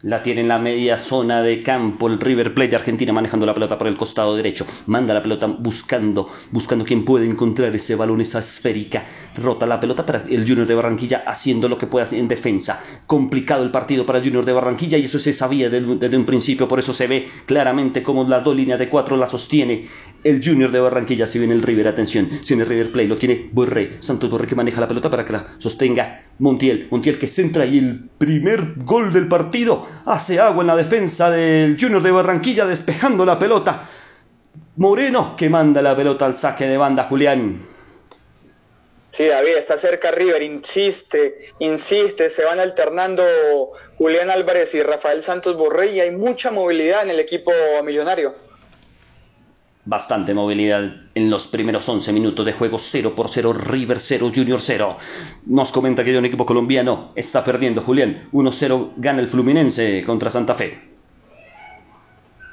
La 0.03 0.21
tiene 0.25 0.41
en 0.41 0.49
la 0.49 0.59
media 0.59 0.99
zona 0.99 1.45
de 1.45 1.63
campo 1.63 2.09
el 2.09 2.19
River 2.19 2.55
Plate 2.55 2.71
de 2.71 2.77
Argentina 2.77 3.13
manejando 3.13 3.47
la 3.47 3.55
pelota 3.55 3.79
por 3.79 3.87
el 3.87 3.97
costado 3.97 4.35
derecho. 4.35 4.67
Manda 4.87 5.15
la 5.15 5.23
pelota 5.23 5.47
buscando, 5.47 6.29
buscando 6.51 6.85
quien 6.85 7.05
puede 7.05 7.25
encontrar 7.25 7.73
ese 7.77 7.95
balón, 7.95 8.21
esa 8.21 8.41
esférica. 8.41 9.05
Rota 9.37 9.65
la 9.65 9.79
pelota 9.79 10.05
para 10.05 10.25
el 10.29 10.45
Junior 10.45 10.67
de 10.67 10.75
Barranquilla 10.75 11.23
haciendo 11.25 11.69
lo 11.69 11.79
que 11.79 11.87
pueda 11.87 12.09
en 12.11 12.27
defensa. 12.27 12.83
Complicado 13.07 13.63
el 13.63 13.71
partido 13.71 14.05
para 14.05 14.19
el 14.19 14.25
Junior 14.25 14.45
de 14.45 14.53
Barranquilla 14.53 14.99
y 14.99 15.05
eso 15.05 15.21
se 15.21 15.33
sabía 15.33 15.71
desde, 15.71 16.17
un 16.17 16.27
principio. 16.27 16.67
Por 16.67 16.81
eso 16.81 16.95
se 16.95 17.07
ve 17.07 17.29
claramente 17.47 18.03
cómo 18.03 18.25
las 18.25 18.43
dos 18.43 18.57
líneas 18.57 18.81
de 18.81 18.89
cuatro 18.89 19.17
la 19.17 19.29
sostiene 19.29 19.87
el 20.25 20.45
Junior 20.45 20.71
de 20.71 20.81
Barranquilla. 20.81 21.27
Si 21.27 21.39
viene 21.39 21.55
el 21.55 21.63
River, 21.63 21.89
atención, 21.89 22.29
si 22.43 22.55
viene 22.55 22.69
River 22.69 22.93
Plate, 22.93 23.09
lo 23.09 23.19
tiene 23.19 23.49
Borré. 23.53 24.01
Santos 24.01 24.31
Borré 24.31 24.47
que 24.47 24.55
maneja 24.55 24.81
la 24.81 24.89
pelota 24.89 25.11
para 25.11 25.25
que 25.25 25.33
la 25.33 25.57
sostenga 25.59 26.23
Montiel. 26.39 26.89
Montiel 26.91 27.19
que 27.19 27.29
centra 27.29 27.67
y 27.67 27.79
el 27.79 28.09
primer 28.19 28.75
gol 28.77 29.13
del 29.13 29.29
partido 29.29 29.87
hace 30.05 30.41
agua 30.41 30.63
en 30.63 30.69
la 30.69 30.77
defensa 30.77 31.31
del 31.31 31.77
Junior 31.81 32.03
de 32.03 32.11
Barranquilla 32.11 32.67
despejando 32.67 33.25
la 33.25 33.39
pelota. 33.39 33.89
Moreno 34.77 35.35
que 35.37 35.51
manda 35.51 35.83
la 35.83 35.95
pelota 35.95 36.27
al 36.27 36.35
saque 36.35 36.67
de 36.67 36.77
banda, 36.77 37.05
Julián. 37.05 37.73
Sí, 39.09 39.27
David, 39.27 39.57
está 39.59 39.77
cerca 39.77 40.11
River, 40.11 40.43
insiste, 40.43 41.51
insiste, 41.59 42.31
se 42.31 42.45
van 42.45 42.59
alternando 42.59 43.23
Julián 43.99 44.31
Álvarez 44.31 44.75
y 44.75 44.83
Rafael 44.83 45.23
Santos 45.23 45.55
Borré 45.55 45.93
y 45.93 46.01
hay 46.01 46.13
mucha 46.13 46.51
movilidad 46.51 47.03
en 47.03 47.11
el 47.11 47.21
equipo 47.21 47.53
millonario. 47.85 48.35
Bastante 49.85 50.33
movilidad 50.33 50.95
en 51.15 51.29
los 51.29 51.49
primeros 51.49 51.89
11 51.89 52.13
minutos 52.13 52.47
de 52.47 52.53
juego, 52.53 52.79
0 52.79 53.15
por 53.17 53.29
0, 53.29 53.53
River 53.53 53.99
0, 53.99 54.31
Junior 54.33 54.61
0. 54.63 54.97
Nos 55.47 55.73
comenta 55.73 56.05
que 56.05 56.17
un 56.17 56.25
equipo 56.25 56.47
colombiano 56.47 57.11
está 57.17 57.45
perdiendo, 57.45 57.83
Julián. 57.83 58.29
1-0 58.33 58.93
gana 58.97 59.21
el 59.21 59.29
Fluminense 59.29 60.05
contra 60.07 60.31
Santa 60.31 60.55
Fe. 60.55 60.79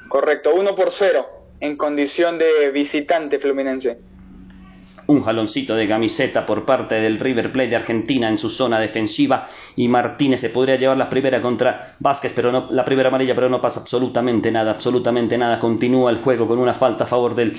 Correcto, 0.08 0.54
1 0.56 0.74
por 0.74 0.90
0 0.90 1.24
en 1.60 1.76
condición 1.76 2.36
de 2.36 2.70
visitante 2.72 3.38
Fluminense 3.38 4.09
un 5.10 5.24
jaloncito 5.24 5.74
de 5.74 5.88
camiseta 5.88 6.46
por 6.46 6.64
parte 6.64 6.94
del 6.94 7.18
River 7.18 7.50
Plate 7.52 7.70
de 7.70 7.76
Argentina 7.76 8.28
en 8.28 8.38
su 8.38 8.48
zona 8.48 8.78
defensiva 8.78 9.48
y 9.74 9.88
Martínez 9.88 10.40
se 10.40 10.50
podría 10.50 10.76
llevar 10.76 10.96
la 10.96 11.10
primera 11.10 11.42
contra 11.42 11.96
Vázquez, 11.98 12.32
pero 12.34 12.52
no 12.52 12.68
la 12.70 12.84
primera 12.84 13.08
amarilla, 13.08 13.34
pero 13.34 13.48
no 13.48 13.60
pasa 13.60 13.80
absolutamente 13.80 14.52
nada, 14.52 14.70
absolutamente 14.70 15.36
nada. 15.36 15.58
Continúa 15.58 16.12
el 16.12 16.18
juego 16.18 16.46
con 16.46 16.60
una 16.60 16.74
falta 16.74 17.04
a 17.04 17.06
favor 17.08 17.34
del 17.34 17.56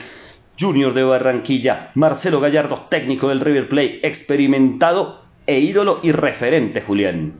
Junior 0.57 0.93
de 0.93 1.03
Barranquilla. 1.03 1.91
Marcelo 1.95 2.39
Gallardo, 2.39 2.85
técnico 2.89 3.27
del 3.27 3.41
River 3.41 3.67
Plate, 3.67 3.99
experimentado 4.07 5.21
e 5.45 5.59
ídolo 5.59 5.99
y 6.03 6.13
referente, 6.13 6.81
Julián. 6.81 7.33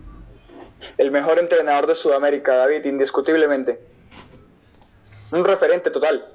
El 0.98 1.12
mejor 1.12 1.40
entrenador 1.40 1.88
de 1.88 1.96
Sudamérica, 1.96 2.58
David, 2.58 2.84
indiscutiblemente. 2.84 3.80
Un 5.32 5.46
referente 5.46 5.90
total. 5.90 6.26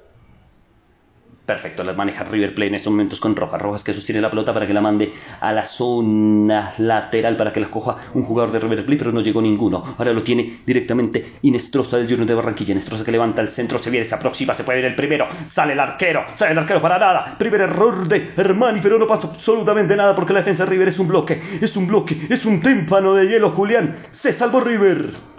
Perfecto, 1.47 1.85
las 1.85 1.95
maneja 1.95 2.25
River 2.25 2.53
Plate 2.53 2.67
en 2.67 2.75
estos 2.75 2.91
momentos 2.91 3.21
con 3.21 3.33
Rojas. 3.33 3.61
Rojas 3.61 3.81
que 3.81 3.93
sostiene 3.93 4.19
la 4.19 4.29
pelota 4.29 4.53
para 4.53 4.67
que 4.67 4.73
la 4.73 4.81
mande 4.81 5.13
a 5.39 5.53
la 5.53 5.65
zona 5.65 6.73
lateral 6.77 7.37
para 7.37 7.53
que 7.53 7.61
la 7.61 7.69
coja 7.69 7.95
un 8.15 8.23
jugador 8.23 8.51
de 8.51 8.59
River 8.59 8.85
Plate, 8.85 8.97
pero 8.99 9.13
no 9.13 9.21
llegó 9.21 9.41
ninguno. 9.41 9.95
Ahora 9.97 10.11
lo 10.11 10.23
tiene 10.23 10.59
directamente 10.65 11.35
Inestrosa 11.43 11.95
del 11.95 12.07
Junior 12.07 12.27
de 12.27 12.33
Barranquilla. 12.33 12.73
Inestrosa 12.73 13.05
que 13.05 13.13
levanta 13.13 13.41
el 13.41 13.47
centro, 13.47 13.79
se 13.79 13.89
viene, 13.89 14.05
se 14.05 14.13
aproxima, 14.13 14.53
se 14.53 14.65
puede 14.65 14.79
ir 14.79 14.85
el 14.85 14.95
primero. 14.95 15.25
Sale 15.45 15.71
el 15.71 15.79
arquero, 15.79 16.25
sale 16.35 16.51
el 16.51 16.57
arquero 16.57 16.81
para 16.81 16.99
nada. 16.99 17.37
Primer 17.37 17.61
error 17.61 18.05
de 18.09 18.33
Hermani, 18.35 18.81
pero 18.81 18.99
no 18.99 19.07
pasa 19.07 19.29
absolutamente 19.29 19.95
nada 19.95 20.13
porque 20.13 20.33
la 20.33 20.39
defensa 20.39 20.65
de 20.65 20.71
River 20.71 20.89
es 20.89 20.99
un 20.99 21.07
bloque, 21.07 21.41
es 21.61 21.77
un 21.77 21.87
bloque, 21.87 22.27
es 22.29 22.45
un 22.45 22.59
témpano 22.59 23.13
de 23.13 23.25
hielo, 23.25 23.51
Julián. 23.51 23.95
Se 24.11 24.33
salvó 24.33 24.59
River. 24.59 25.36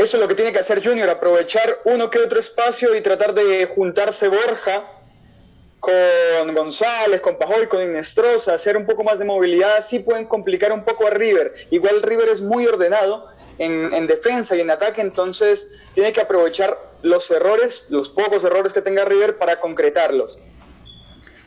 Eso 0.00 0.16
es 0.16 0.22
lo 0.22 0.28
que 0.28 0.34
tiene 0.34 0.50
que 0.50 0.58
hacer 0.58 0.82
Junior, 0.82 1.10
aprovechar 1.10 1.80
uno 1.84 2.08
que 2.08 2.20
otro 2.20 2.40
espacio 2.40 2.96
y 2.96 3.02
tratar 3.02 3.34
de 3.34 3.66
juntarse 3.66 4.28
Borja 4.28 4.82
con 5.78 6.54
González, 6.54 7.20
con 7.20 7.36
Pajoy, 7.36 7.66
con 7.66 7.82
Inestrosa, 7.82 8.54
hacer 8.54 8.78
un 8.78 8.86
poco 8.86 9.04
más 9.04 9.18
de 9.18 9.26
movilidad, 9.26 9.76
así 9.76 9.98
pueden 9.98 10.24
complicar 10.24 10.72
un 10.72 10.86
poco 10.86 11.06
a 11.06 11.10
River. 11.10 11.52
Igual 11.70 12.00
River 12.00 12.30
es 12.30 12.40
muy 12.40 12.66
ordenado 12.66 13.26
en, 13.58 13.92
en 13.92 14.06
defensa 14.06 14.56
y 14.56 14.62
en 14.62 14.70
ataque, 14.70 15.02
entonces 15.02 15.70
tiene 15.92 16.14
que 16.14 16.22
aprovechar 16.22 16.78
los 17.02 17.30
errores, 17.30 17.84
los 17.90 18.08
pocos 18.08 18.42
errores 18.42 18.72
que 18.72 18.80
tenga 18.80 19.04
River 19.04 19.36
para 19.36 19.60
concretarlos. 19.60 20.40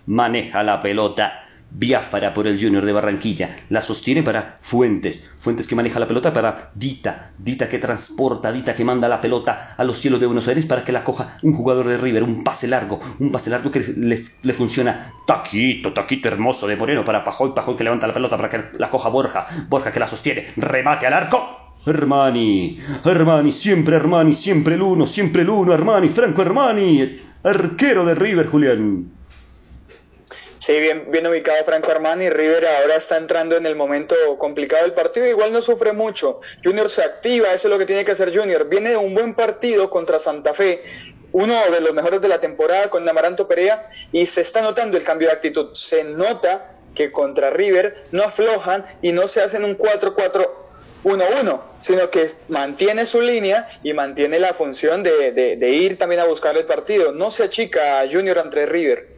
Maneja 0.06 0.62
la 0.62 0.80
pelota 0.80 1.43
Biafara 1.74 2.34
por 2.34 2.48
el 2.48 2.62
Junior 2.62 2.86
de 2.86 2.92
Barranquilla. 2.92 3.58
La 3.70 3.82
sostiene 3.82 4.24
para 4.24 4.58
Fuentes. 4.62 5.30
Fuentes 5.40 5.68
que 5.68 5.76
maneja 5.76 6.00
la 6.00 6.08
pelota 6.08 6.34
para 6.34 6.72
Dita. 6.76 7.32
Dita 7.38 7.68
que 7.68 7.80
transporta, 7.80 8.52
Dita 8.52 8.74
que 8.74 8.86
manda 8.86 9.10
la 9.10 9.20
pelota 9.20 9.76
a 9.78 9.84
los 9.84 9.98
cielos 9.98 10.20
de 10.20 10.28
Buenos 10.28 10.48
Aires 10.48 10.66
para 10.66 10.84
que 10.84 10.92
la 10.92 11.04
coja 11.04 11.38
un 11.42 11.54
jugador 11.54 11.88
de 11.88 11.98
River. 11.98 12.24
Un 12.24 12.44
pase 12.44 12.68
largo. 12.68 13.00
Un 13.20 13.32
pase 13.32 13.50
largo 13.50 13.72
que 13.72 13.80
le 13.80 14.54
funciona. 14.54 15.14
Taquito, 15.26 15.94
taquito 15.94 16.28
hermoso 16.28 16.68
de 16.68 16.76
Moreno 16.76 17.04
para 17.04 17.24
Pajoy. 17.24 17.54
Pajoy 17.54 17.76
que 17.76 17.84
levanta 17.84 18.08
la 18.08 18.14
pelota 18.14 18.38
para 18.38 18.50
que 18.50 18.78
la 18.78 18.90
coja 18.90 19.10
Borja. 19.10 19.48
Borja 19.68 19.92
que 19.92 20.00
la 20.00 20.08
sostiene. 20.08 20.48
Remate 20.58 21.08
al 21.08 21.14
arco. 21.14 21.64
Hermani, 21.86 22.80
Hermani, 23.04 23.52
siempre 23.52 23.98
Hermani, 23.98 24.36
siempre 24.36 24.76
el 24.76 24.82
uno, 24.82 25.06
siempre 25.06 25.42
el 25.42 25.50
uno, 25.50 25.74
Hermani, 25.74 26.08
Franco 26.10 26.42
Hermani, 26.42 27.18
arquero 27.44 28.06
de 28.06 28.16
River, 28.16 28.48
Julián. 28.48 29.12
Sí, 30.64 30.80
bien, 30.80 31.12
bien 31.12 31.28
ubicado 31.28 31.62
Franco 31.66 31.92
Armani. 31.92 32.30
River 32.30 32.66
ahora 32.66 32.96
está 32.96 33.18
entrando 33.18 33.58
en 33.58 33.66
el 33.66 33.76
momento 33.76 34.16
complicado 34.38 34.84
del 34.84 34.94
partido. 34.94 35.28
Igual 35.28 35.52
no 35.52 35.62
sufre 35.62 35.92
mucho. 35.92 36.40
Junior 36.64 36.90
se 36.90 37.04
activa, 37.04 37.52
eso 37.52 37.68
es 37.68 37.72
lo 37.74 37.78
que 37.78 37.86
tiene 37.86 38.06
que 38.06 38.14
hacer 38.14 38.34
Junior. 38.34 38.70
Viene 38.70 38.92
de 38.92 38.96
un 38.96 39.14
buen 39.14 39.34
partido 39.34 39.90
contra 39.90 40.20
Santa 40.20 40.54
Fe, 40.54 40.82
uno 41.34 41.54
de 41.70 41.82
los 41.82 41.94
mejores 41.94 42.22
de 42.22 42.30
la 42.30 42.40
temporada 42.40 42.90
con 42.90 43.08
Amaranto 43.10 43.46
Perea, 43.46 43.90
y 44.14 44.26
se 44.26 44.40
está 44.40 44.62
notando 44.62 44.96
el 44.96 45.04
cambio 45.04 45.28
de 45.28 45.34
actitud. 45.34 45.74
Se 45.74 46.06
nota 46.06 46.78
que 46.96 47.12
contra 47.12 47.50
River 47.50 48.06
no 48.14 48.24
aflojan 48.24 48.86
y 49.02 49.12
no 49.12 49.28
se 49.28 49.42
hacen 49.42 49.66
un 49.66 49.78
4-4 49.78 50.50
1-1, 51.04 51.60
sino 51.82 52.10
que 52.10 52.30
mantiene 52.48 53.06
su 53.06 53.20
línea 53.20 53.68
y 53.84 53.92
mantiene 53.92 54.40
la 54.40 54.54
función 54.54 55.04
de, 55.04 55.58
ir 55.70 55.98
también 55.98 56.22
a 56.22 56.24
buscar 56.24 56.56
el 56.56 56.64
partido. 56.64 57.12
No 57.12 57.32
se 57.32 57.44
achica 57.44 58.06
Junior 58.10 58.38
entre 58.38 58.66
River 58.66 59.13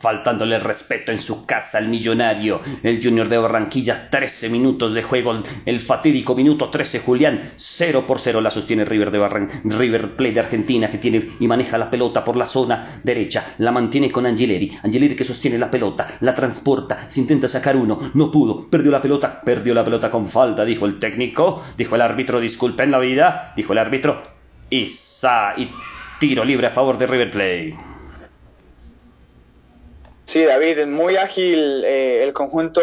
faltándole 0.00 0.56
el 0.56 0.62
respeto 0.62 1.12
en 1.12 1.20
su 1.20 1.46
casa 1.46 1.78
al 1.78 1.88
millonario. 1.88 2.60
El 2.82 3.02
Junior 3.02 3.28
de 3.28 3.38
Barranquilla, 3.38 4.10
13 4.10 4.48
minutos 4.48 4.94
de 4.94 5.02
juego, 5.02 5.42
el 5.66 5.80
fatídico 5.80 6.34
minuto 6.34 6.70
13, 6.70 7.00
Julián, 7.00 7.50
0 7.54 8.04
por 8.06 8.18
0 8.20 8.40
la 8.40 8.50
sostiene 8.50 8.84
River 8.84 9.10
de 9.10 9.18
Barran 9.18 9.48
River 9.64 10.16
Plate 10.16 10.34
de 10.34 10.40
Argentina, 10.40 10.90
que 10.90 10.98
tiene 10.98 11.30
y 11.38 11.46
maneja 11.46 11.78
la 11.78 11.90
pelota 11.90 12.24
por 12.24 12.36
la 12.36 12.46
zona 12.46 13.00
derecha, 13.04 13.54
la 13.58 13.72
mantiene 13.72 14.10
con 14.10 14.26
Angeleri, 14.26 14.72
Angeleri 14.82 15.14
que 15.14 15.24
sostiene 15.24 15.58
la 15.58 15.70
pelota, 15.70 16.08
la 16.20 16.34
transporta, 16.34 17.06
se 17.08 17.20
intenta 17.20 17.48
sacar 17.48 17.76
uno, 17.76 18.10
no 18.14 18.30
pudo, 18.30 18.68
perdió 18.68 18.90
la 18.90 19.02
pelota, 19.02 19.40
perdió 19.42 19.74
la 19.74 19.84
pelota 19.84 20.10
con 20.10 20.28
falta, 20.28 20.64
dijo 20.64 20.86
el 20.86 20.98
técnico, 20.98 21.62
dijo 21.76 21.94
el 21.94 22.00
árbitro, 22.00 22.40
disculpen 22.40 22.90
la 22.90 22.98
vida, 22.98 23.52
dijo 23.56 23.72
el 23.72 23.78
árbitro, 23.78 24.22
y, 24.70 24.84
y 24.84 25.70
tiro 26.18 26.44
libre 26.44 26.68
a 26.68 26.70
favor 26.70 26.96
de 26.98 27.06
River 27.06 27.30
Plate. 27.30 27.99
Sí, 30.30 30.44
David, 30.44 30.86
muy 30.86 31.16
ágil 31.16 31.82
eh, 31.84 32.22
el 32.22 32.32
conjunto 32.32 32.80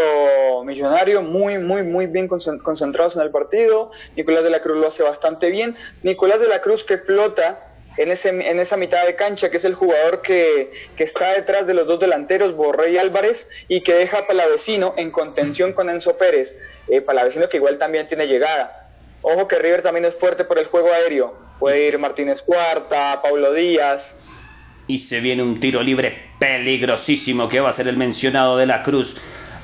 millonario, 0.65 1.21
muy, 1.21 1.57
muy, 1.57 1.83
muy 1.83 2.05
bien 2.05 2.27
concentrados 2.27 3.15
en 3.15 3.21
el 3.21 3.31
partido. 3.31 3.89
Nicolás 4.17 4.43
de 4.43 4.49
la 4.49 4.59
Cruz 4.59 4.75
lo 4.75 4.87
hace 4.87 5.01
bastante 5.01 5.49
bien. 5.49 5.77
Nicolás 6.03 6.41
de 6.41 6.49
la 6.49 6.59
Cruz 6.59 6.83
que 6.83 6.97
flota 6.97 7.71
en, 7.95 8.11
ese, 8.11 8.31
en 8.31 8.59
esa 8.59 8.75
mitad 8.75 9.05
de 9.05 9.15
cancha, 9.15 9.49
que 9.49 9.55
es 9.55 9.63
el 9.63 9.75
jugador 9.75 10.21
que, 10.21 10.73
que 10.97 11.05
está 11.05 11.31
detrás 11.35 11.65
de 11.65 11.73
los 11.73 11.87
dos 11.87 12.01
delanteros, 12.01 12.53
Borré 12.53 12.91
y 12.91 12.97
Álvarez, 12.97 13.49
y 13.69 13.79
que 13.79 13.93
deja 13.93 14.17
a 14.17 14.27
Palavecino 14.27 14.93
en 14.97 15.09
contención 15.09 15.71
con 15.71 15.89
Enzo 15.89 16.17
Pérez. 16.17 16.59
Eh, 16.89 16.99
Palavecino 16.99 17.47
que 17.47 17.55
igual 17.55 17.77
también 17.77 18.09
tiene 18.09 18.27
llegada. 18.27 18.89
Ojo 19.21 19.47
que 19.47 19.57
River 19.57 19.83
también 19.83 20.03
es 20.03 20.15
fuerte 20.15 20.43
por 20.43 20.59
el 20.59 20.65
juego 20.65 20.91
aéreo. 20.91 21.33
Puede 21.59 21.87
ir 21.87 21.97
Martínez 21.97 22.41
Cuarta, 22.41 23.21
Paulo 23.23 23.53
Díaz. 23.53 24.17
Y 24.88 25.00
se 25.00 25.20
viene 25.20 25.44
un 25.44 25.60
tiro 25.60 25.84
libre 25.84 26.29
peligrosísimo 26.39 27.50
que 27.50 27.60
va 27.60 27.70
a 27.70 27.74
ser 27.74 27.88
el 27.88 27.98
mencionado 27.98 28.58
de 28.58 28.65
la 28.65 28.84
Cruz 28.84 29.17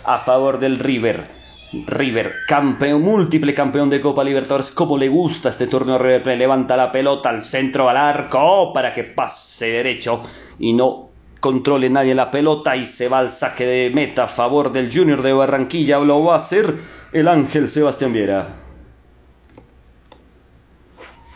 a 0.03 0.19
favor 0.19 0.59
del 0.59 0.79
River. 0.79 1.43
River, 1.87 2.33
campeón, 2.47 3.01
múltiple 3.01 3.53
campeón 3.53 3.89
de 3.89 3.99
Copa 3.99 4.23
Libertadores. 4.23 4.71
¿Cómo 4.71 4.97
le 4.97 5.07
gusta 5.07 5.49
este 5.49 5.65
torneo 5.65 5.97
River 5.97 6.37
Levanta 6.37 6.77
la 6.77 6.91
pelota 6.91 7.29
al 7.29 7.41
centro, 7.41 7.89
al 7.89 7.97
arco, 7.97 8.71
para 8.73 8.93
que 8.93 9.03
pase 9.03 9.67
derecho 9.67 10.23
y 10.59 10.73
no 10.73 11.09
controle 11.39 11.89
nadie 11.89 12.15
la 12.15 12.31
pelota 12.31 12.75
y 12.77 12.85
se 12.85 13.09
va 13.09 13.19
al 13.19 13.31
saque 13.31 13.65
de 13.65 13.89
meta 13.89 14.23
a 14.23 14.27
favor 14.27 14.71
del 14.71 14.93
Junior 14.93 15.21
de 15.23 15.33
Barranquilla. 15.33 15.99
Lo 15.99 16.23
va 16.23 16.35
a 16.35 16.37
hacer 16.37 16.75
el 17.11 17.27
Ángel 17.27 17.67
Sebastián 17.67 18.13
Viera. 18.13 18.47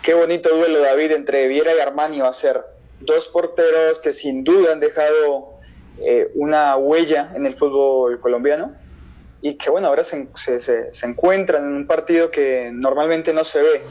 Qué 0.03 0.13
bonito 0.13 0.55
duelo, 0.55 0.79
David, 0.79 1.11
entre 1.11 1.47
Viera 1.47 1.75
y 1.75 1.79
Armani 1.79 2.19
va 2.19 2.29
a 2.29 2.33
ser. 2.33 2.76
Dos 2.99 3.27
porteros 3.27 3.99
que 4.01 4.11
sin 4.11 4.43
duda 4.43 4.73
han 4.73 4.79
dejado 4.79 5.59
eh, 5.99 6.29
una 6.35 6.75
huella 6.77 7.31
en 7.35 7.45
el 7.45 7.53
fútbol 7.53 8.19
colombiano 8.19 8.75
y 9.41 9.55
que 9.55 9.69
bueno, 9.69 9.87
ahora 9.87 10.03
se, 10.03 10.27
se, 10.35 10.91
se, 10.91 11.05
encuentran 11.05 11.65
en 11.65 11.73
un 11.73 11.87
partido 11.87 12.31
que 12.31 12.71
normalmente 12.73 13.33
no 13.33 13.43
se 13.43 13.61
ve. 13.61 13.81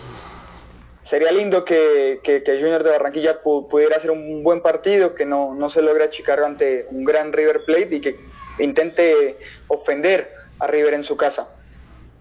Sería 1.03 1.31
lindo 1.31 1.65
que, 1.65 2.21
que, 2.23 2.43
que 2.43 2.59
Junior 2.59 2.83
de 2.83 2.91
Barranquilla 2.91 3.41
pudiera 3.43 3.97
hacer 3.97 4.11
un 4.11 4.43
buen 4.43 4.61
partido, 4.61 5.15
que 5.15 5.25
no, 5.25 5.55
no 5.55 5.71
se 5.71 5.83
logre 5.83 6.05
achicar 6.05 6.43
ante 6.43 6.87
un 6.91 7.05
gran 7.05 7.33
River 7.33 7.65
Plate 7.65 7.95
y 7.95 8.01
que 8.01 8.17
intente 8.59 9.39
ofender 9.69 10.33
a 10.59 10.67
River 10.67 10.95
en 10.95 11.05
su 11.05 11.17
casa. 11.17 11.49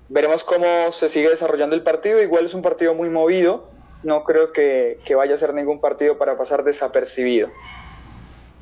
Veremos 0.08 0.44
cómo 0.44 0.92
se 0.92 1.08
sigue 1.08 1.30
desarrollando 1.30 1.76
el 1.76 1.82
partido. 1.82 2.22
Igual 2.22 2.46
es 2.46 2.54
un 2.54 2.62
partido 2.62 2.94
muy 2.94 3.10
movido. 3.10 3.70
No 4.06 4.24
creo 4.24 4.52
que, 4.52 5.00
que 5.04 5.16
vaya 5.16 5.34
a 5.34 5.38
ser 5.40 5.52
ningún 5.52 5.82
partido 5.82 6.16
para 6.16 6.38
pasar 6.38 6.64
desapercibido. 6.64 7.50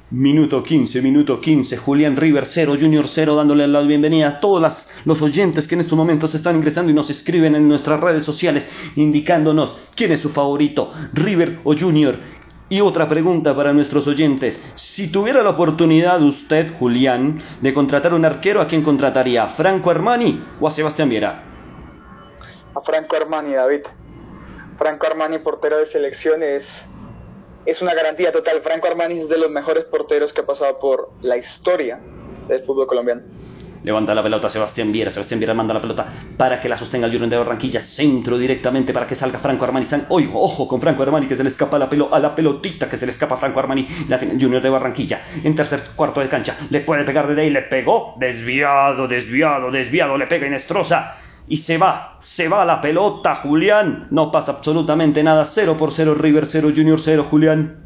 Minuto 0.09 0.63
15, 0.63 1.01
minuto 1.01 1.41
15, 1.41 1.75
Julián 1.75 2.15
River 2.15 2.45
0, 2.45 2.77
Junior 2.79 3.09
0, 3.09 3.35
dándole 3.35 3.67
la 3.67 3.81
bienvenida 3.81 4.29
a 4.29 4.39
todos 4.39 4.87
los 5.03 5.21
oyentes 5.21 5.67
que 5.67 5.75
en 5.75 5.81
estos 5.81 5.97
momentos 5.97 6.33
están 6.33 6.55
ingresando 6.55 6.91
y 6.91 6.95
nos 6.95 7.09
escriben 7.09 7.55
en 7.55 7.67
nuestras 7.67 7.99
redes 7.99 8.23
sociales 8.23 8.69
indicándonos 8.95 9.75
quién 9.97 10.13
es 10.13 10.21
su 10.21 10.29
favorito, 10.29 10.93
River 11.11 11.59
o 11.65 11.75
Junior. 11.75 12.15
Y 12.69 12.79
otra 12.79 13.09
pregunta 13.09 13.53
para 13.53 13.73
nuestros 13.73 14.07
oyentes. 14.07 14.63
Si 14.77 15.11
tuviera 15.11 15.43
la 15.43 15.49
oportunidad 15.49 16.21
usted, 16.21 16.71
Julián, 16.79 17.41
de 17.59 17.73
contratar 17.73 18.13
un 18.13 18.23
arquero, 18.23 18.61
¿a 18.61 18.67
quién 18.69 18.81
contrataría? 18.81 19.43
¿A 19.43 19.47
Franco 19.47 19.91
Armani 19.91 20.41
o 20.61 20.69
a 20.69 20.71
Sebastián 20.71 21.09
Viera? 21.09 21.43
A 22.73 22.81
Franco 22.81 23.17
Armani, 23.17 23.53
David. 23.53 23.81
Franco 24.83 25.07
Armani, 25.07 25.37
portero 25.37 25.77
de 25.77 25.85
selecciones 25.85 26.85
es 27.65 27.81
una 27.81 27.93
garantía 27.93 28.33
total. 28.33 28.59
Franco 28.61 28.87
Armani 28.87 29.17
es 29.17 29.29
de 29.29 29.37
los 29.37 29.49
mejores 29.49 29.85
porteros 29.85 30.33
que 30.33 30.41
ha 30.41 30.45
pasado 30.45 30.77
por 30.77 31.09
la 31.21 31.37
historia 31.37 32.01
del 32.49 32.59
fútbol 32.59 32.85
colombiano. 32.85 33.21
Levanta 33.85 34.13
la 34.13 34.21
pelota 34.21 34.49
Sebastián 34.49 34.91
Viera. 34.91 35.09
Sebastián 35.09 35.39
Viera 35.39 35.53
manda 35.53 35.73
la 35.73 35.81
pelota 35.81 36.05
para 36.35 36.59
que 36.59 36.67
la 36.67 36.77
sostenga 36.77 37.05
el 37.05 37.13
Junior 37.13 37.29
de 37.29 37.37
Barranquilla. 37.37 37.81
Centro 37.81 38.37
directamente 38.37 38.91
para 38.91 39.07
que 39.07 39.15
salga 39.15 39.39
Franco 39.39 39.63
Armani. 39.63 39.85
Ojo, 40.09 40.41
ojo 40.41 40.67
con 40.67 40.81
Franco 40.81 41.01
Armani 41.03 41.27
que 41.27 41.37
se 41.37 41.43
le 41.43 41.49
escapa 41.49 41.79
la, 41.79 41.89
pelo, 41.89 42.13
a 42.13 42.19
la 42.19 42.35
pelotista 42.35 42.89
que 42.89 42.97
se 42.97 43.05
le 43.05 43.13
escapa 43.13 43.35
a 43.35 43.37
Franco 43.37 43.61
Armani. 43.61 43.87
La 44.09 44.19
tiene 44.19 44.33
el 44.33 44.41
Junior 44.41 44.61
de 44.61 44.69
Barranquilla. 44.69 45.21
En 45.45 45.55
tercer 45.55 45.79
cuarto 45.95 46.19
de 46.19 46.27
cancha. 46.27 46.57
Le 46.69 46.81
puede 46.81 47.05
pegar 47.05 47.33
de 47.33 47.41
ahí. 47.41 47.49
Le 47.49 47.61
pegó. 47.61 48.15
Desviado, 48.19 49.07
desviado, 49.07 49.71
desviado. 49.71 50.17
Le 50.17 50.27
pega 50.27 50.45
Inestrosa 50.45 51.19
y 51.47 51.57
se 51.57 51.77
va, 51.77 52.15
se 52.19 52.47
va 52.47 52.65
la 52.65 52.81
pelota, 52.81 53.35
Julián. 53.35 54.07
No 54.11 54.31
pasa 54.31 54.53
absolutamente 54.53 55.23
nada. 55.23 55.45
0 55.45 55.75
por 55.77 55.91
0, 55.91 56.15
River 56.15 56.47
0, 56.47 56.69
Junior 56.75 56.99
0, 56.99 57.27
Julián. 57.29 57.83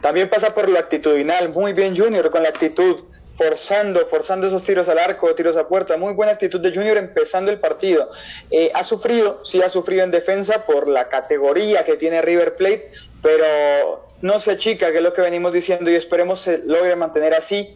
También 0.00 0.28
pasa 0.28 0.54
por 0.54 0.68
lo 0.68 0.78
actitudinal. 0.78 1.50
Muy 1.50 1.72
bien, 1.72 1.96
Junior, 1.96 2.30
con 2.30 2.42
la 2.42 2.50
actitud. 2.50 3.04
Forzando, 3.34 4.06
forzando 4.06 4.46
esos 4.46 4.62
tiros 4.62 4.86
al 4.88 4.98
arco, 4.98 5.34
tiros 5.34 5.56
a 5.56 5.66
puerta. 5.66 5.96
Muy 5.96 6.12
buena 6.12 6.32
actitud 6.32 6.60
de 6.60 6.74
Junior 6.74 6.98
empezando 6.98 7.50
el 7.50 7.58
partido. 7.58 8.10
Eh, 8.50 8.70
ha 8.74 8.82
sufrido, 8.84 9.40
sí 9.44 9.62
ha 9.62 9.70
sufrido 9.70 10.04
en 10.04 10.10
defensa 10.10 10.66
por 10.66 10.86
la 10.86 11.08
categoría 11.08 11.84
que 11.86 11.96
tiene 11.96 12.20
River 12.20 12.56
Plate, 12.56 12.90
pero 13.22 14.06
no 14.20 14.38
se 14.38 14.58
chica, 14.58 14.92
que 14.92 14.98
es 14.98 15.02
lo 15.02 15.14
que 15.14 15.22
venimos 15.22 15.52
diciendo, 15.52 15.90
y 15.90 15.94
esperemos 15.94 16.42
se 16.42 16.58
logre 16.58 16.94
mantener 16.94 17.32
así 17.32 17.74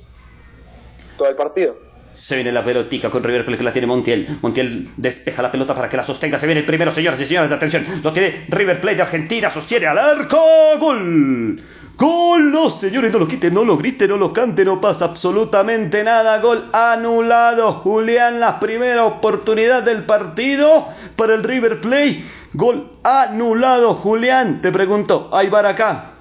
todo 1.17 1.29
el 1.29 1.37
partido. 1.37 1.86
Se 2.17 2.35
viene 2.35 2.51
la 2.51 2.65
pelotica 2.65 3.11
con 3.11 3.23
River 3.23 3.45
Plate 3.45 3.59
que 3.59 3.65
la 3.65 3.73
tiene 3.75 3.87
Montiel. 3.87 4.39
Montiel 4.41 4.89
despeja 4.97 5.43
la 5.43 5.53
pelota 5.53 5.75
para 5.75 5.89
que 5.89 5.99
la 5.99 6.03
sostenga. 6.03 6.41
Se 6.41 6.47
viene 6.47 6.61
el 6.61 6.67
primero, 6.67 6.91
señoras 6.91 7.21
y 7.21 7.27
señores, 7.27 7.51
de 7.51 7.57
atención. 7.57 7.85
Lo 8.03 8.11
tiene 8.11 8.47
River 8.49 8.81
Plate 8.81 8.97
de 8.97 9.03
Argentina. 9.03 9.51
Sostiene 9.51 9.87
al 9.87 9.99
arco. 9.99 10.41
Gol. 10.81 11.63
Gol, 11.99 12.53
no 12.53 12.71
señores, 12.71 13.13
no 13.13 13.19
lo 13.19 13.29
quite, 13.29 13.51
no 13.51 13.65
lo 13.65 13.77
grite, 13.77 14.09
no 14.09 14.17
lo 14.17 14.33
cante, 14.33 14.65
no 14.65 14.81
pasa 14.81 15.05
absolutamente 15.05 16.03
nada. 16.05 16.39
Gol 16.41 16.71
anulado. 16.73 17.75
Julián, 17.75 18.41
la 18.41 18.61
primera 18.61 19.05
oportunidad 19.05 19.83
del 19.83 20.05
partido 20.05 20.89
para 21.17 21.35
el 21.35 21.43
River 21.43 21.83
Plate. 21.83 22.25
Gol 22.55 22.93
anulado, 23.03 23.95
Julián. 23.95 24.63
Te 24.63 24.73
pregunto, 24.73 25.29
¿hay 25.33 25.51
bar 25.51 25.67
acá? 25.67 26.13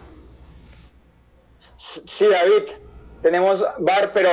Sí, 1.77 2.25
David. 2.25 2.84
Tenemos 3.25 3.65
VAR, 3.79 4.11
pero 4.13 4.29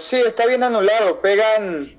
sí, 0.00 0.16
está 0.16 0.46
bien 0.46 0.62
anulado. 0.62 1.20
Pegan 1.20 1.92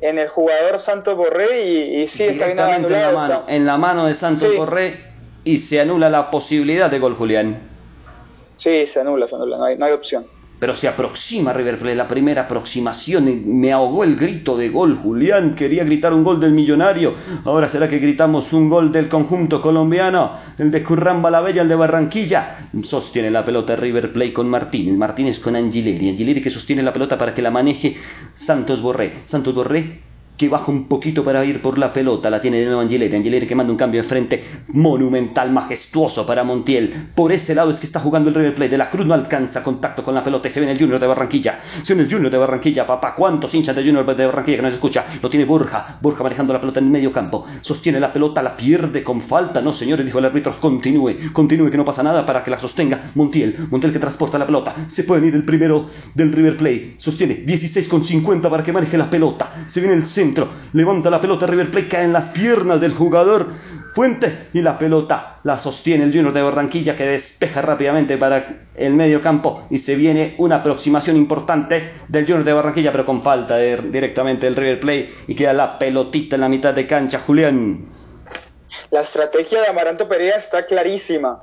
en 0.00 0.18
el 0.18 0.26
jugador 0.26 0.78
Santos 0.78 1.14
Borré 1.18 1.66
y, 1.66 2.08
sí, 2.08 2.24
está 2.24 2.46
bien 2.46 2.58
anulado. 2.60 3.10
En 3.10 3.12
la, 3.12 3.12
mano, 3.12 3.44
en 3.46 3.66
la 3.66 3.76
mano 3.76 4.06
de 4.06 4.14
Santos 4.14 4.56
Borré 4.56 5.04
y 5.44 5.58
se 5.58 5.78
anula 5.78 6.08
la 6.08 6.30
posibilidad 6.30 6.88
de 6.88 6.98
gol, 6.98 7.14
Julián. 7.14 7.58
Sí, 8.56 8.86
se 8.86 9.00
anula, 9.00 9.26
se 9.26 9.34
anula, 9.34 9.58
no 9.58 9.64
hay, 9.64 9.76
no 9.76 9.84
hay 9.84 9.92
opción 9.92 10.26
pero 10.58 10.74
se 10.74 10.88
aproxima 10.88 11.52
River 11.52 11.78
Plate, 11.78 11.96
la 11.96 12.08
primera 12.08 12.42
aproximación, 12.42 13.42
me 13.46 13.72
ahogó 13.72 14.04
el 14.04 14.16
grito 14.16 14.56
de 14.56 14.68
gol, 14.68 14.96
Julián 14.96 15.54
quería 15.54 15.84
gritar 15.84 16.12
un 16.12 16.24
gol 16.24 16.40
del 16.40 16.52
millonario, 16.52 17.14
ahora 17.44 17.68
será 17.68 17.88
que 17.88 17.98
gritamos 17.98 18.52
un 18.52 18.68
gol 18.68 18.90
del 18.92 19.08
conjunto 19.08 19.60
colombiano, 19.60 20.32
el 20.58 20.70
de 20.70 20.82
Curramba 20.82 21.30
la 21.30 21.46
el 21.46 21.68
de 21.68 21.74
Barranquilla, 21.74 22.68
sostiene 22.82 23.30
la 23.30 23.44
pelota 23.44 23.76
River 23.76 24.12
Plate 24.12 24.32
con 24.32 24.48
Martínez, 24.48 24.96
Martínez 24.96 25.38
con 25.38 25.56
Angileri, 25.56 26.08
Angileri 26.10 26.42
que 26.42 26.50
sostiene 26.50 26.82
la 26.82 26.92
pelota 26.92 27.16
para 27.16 27.32
que 27.32 27.42
la 27.42 27.50
maneje 27.50 27.96
Santos 28.34 28.80
Borré, 28.80 29.20
Santos 29.24 29.54
Borré 29.54 30.06
que 30.36 30.48
baja 30.48 30.70
un 30.70 30.86
poquito 30.86 31.24
para 31.24 31.44
ir 31.44 31.62
por 31.62 31.78
la 31.78 31.92
pelota, 31.92 32.30
la 32.30 32.40
tiene 32.40 32.58
de 32.58 32.66
nuevo 32.66 32.80
Angeleri, 32.80 33.16
Angeleri 33.16 33.46
que 33.46 33.54
manda 33.54 33.72
un 33.72 33.78
cambio 33.78 34.02
de 34.02 34.08
frente 34.08 34.44
monumental, 34.68 35.50
majestuoso 35.50 36.26
para 36.26 36.44
Montiel, 36.44 37.10
por 37.14 37.32
ese 37.32 37.54
lado 37.54 37.70
es 37.70 37.80
que 37.80 37.86
está 37.86 38.00
jugando 38.00 38.28
el 38.28 38.34
River 38.34 38.54
Plate, 38.54 38.70
de 38.70 38.78
la 38.78 38.90
Cruz 38.90 39.06
no 39.06 39.14
alcanza 39.14 39.62
contacto 39.62 40.04
con 40.04 40.14
la 40.14 40.22
pelota 40.22 40.48
y 40.48 40.50
se 40.50 40.60
viene 40.60 40.72
el 40.72 40.78
Junior 40.78 41.00
de 41.00 41.06
Barranquilla, 41.06 41.60
se 41.82 41.94
viene 41.94 42.08
el 42.08 42.12
Junior 42.12 42.30
de 42.30 42.38
Barranquilla, 42.38 42.86
papá, 42.86 43.14
cuántos 43.14 43.54
hinchas 43.54 43.74
de 43.74 43.82
Junior 43.82 44.16
de 44.16 44.26
Barranquilla 44.26 44.56
que 44.58 44.62
no 44.62 44.68
se 44.68 44.74
escucha, 44.74 45.06
lo 45.22 45.30
tiene 45.30 45.46
Borja, 45.46 45.98
Borja 46.00 46.22
manejando 46.22 46.52
la 46.52 46.60
pelota 46.60 46.80
en 46.80 46.90
medio 46.90 47.12
campo, 47.12 47.46
sostiene 47.62 47.98
la 48.00 48.12
pelota, 48.12 48.42
la 48.42 48.56
pierde 48.56 49.02
con 49.02 49.22
falta, 49.22 49.60
no 49.60 49.72
señores, 49.72 50.04
dijo 50.04 50.18
el 50.18 50.26
árbitro, 50.26 50.54
continúe, 50.60 51.32
continúe 51.32 51.70
que 51.70 51.76
no 51.76 51.84
pasa 51.84 52.02
nada 52.02 52.26
para 52.26 52.44
que 52.44 52.50
la 52.50 52.58
sostenga 52.58 53.10
Montiel, 53.14 53.68
Montiel 53.70 53.92
que 53.92 53.98
transporta 53.98 54.38
la 54.38 54.46
pelota, 54.46 54.74
se 54.86 55.04
puede 55.04 55.26
ir 55.26 55.34
el 55.34 55.44
primero 55.44 55.88
del 56.14 56.32
River 56.32 56.56
Plate, 56.56 56.94
sostiene 56.98 57.34
16 57.36 57.88
con 57.88 58.04
50 58.04 58.50
para 58.50 58.62
que 58.62 58.72
maneje 58.72 58.98
la 58.98 59.08
pelota, 59.08 59.64
se 59.68 59.80
viene 59.80 59.94
el 59.94 60.04
centro, 60.04 60.25
levanta 60.72 61.10
la 61.10 61.20
pelota, 61.20 61.46
River 61.46 61.70
Plate 61.70 61.88
cae 61.88 62.04
en 62.04 62.12
las 62.12 62.28
piernas 62.28 62.80
del 62.80 62.92
jugador 62.92 63.48
Fuentes 63.96 64.48
y 64.52 64.60
la 64.60 64.78
pelota 64.78 65.38
la 65.42 65.56
sostiene 65.56 66.04
el 66.04 66.12
Junior 66.12 66.34
de 66.34 66.42
Barranquilla 66.42 66.94
que 66.98 67.06
despeja 67.06 67.62
rápidamente 67.62 68.18
para 68.18 68.66
el 68.74 68.92
medio 68.92 69.22
campo 69.22 69.66
y 69.70 69.78
se 69.78 69.94
viene 69.94 70.34
una 70.36 70.56
aproximación 70.56 71.16
importante 71.16 71.92
del 72.06 72.26
Junior 72.26 72.44
de 72.44 72.52
Barranquilla 72.52 72.92
pero 72.92 73.06
con 73.06 73.22
falta 73.22 73.56
directamente 73.56 74.44
del 74.44 74.54
River 74.54 74.80
Plate 74.80 75.14
y 75.28 75.34
queda 75.34 75.54
la 75.54 75.78
pelotita 75.78 76.36
en 76.36 76.42
la 76.42 76.50
mitad 76.50 76.74
de 76.74 76.86
cancha, 76.86 77.20
Julián. 77.26 77.86
La 78.90 79.00
estrategia 79.00 79.62
de 79.62 79.68
Amaranto 79.68 80.06
Perea 80.06 80.36
está 80.36 80.66
clarísima 80.66 81.42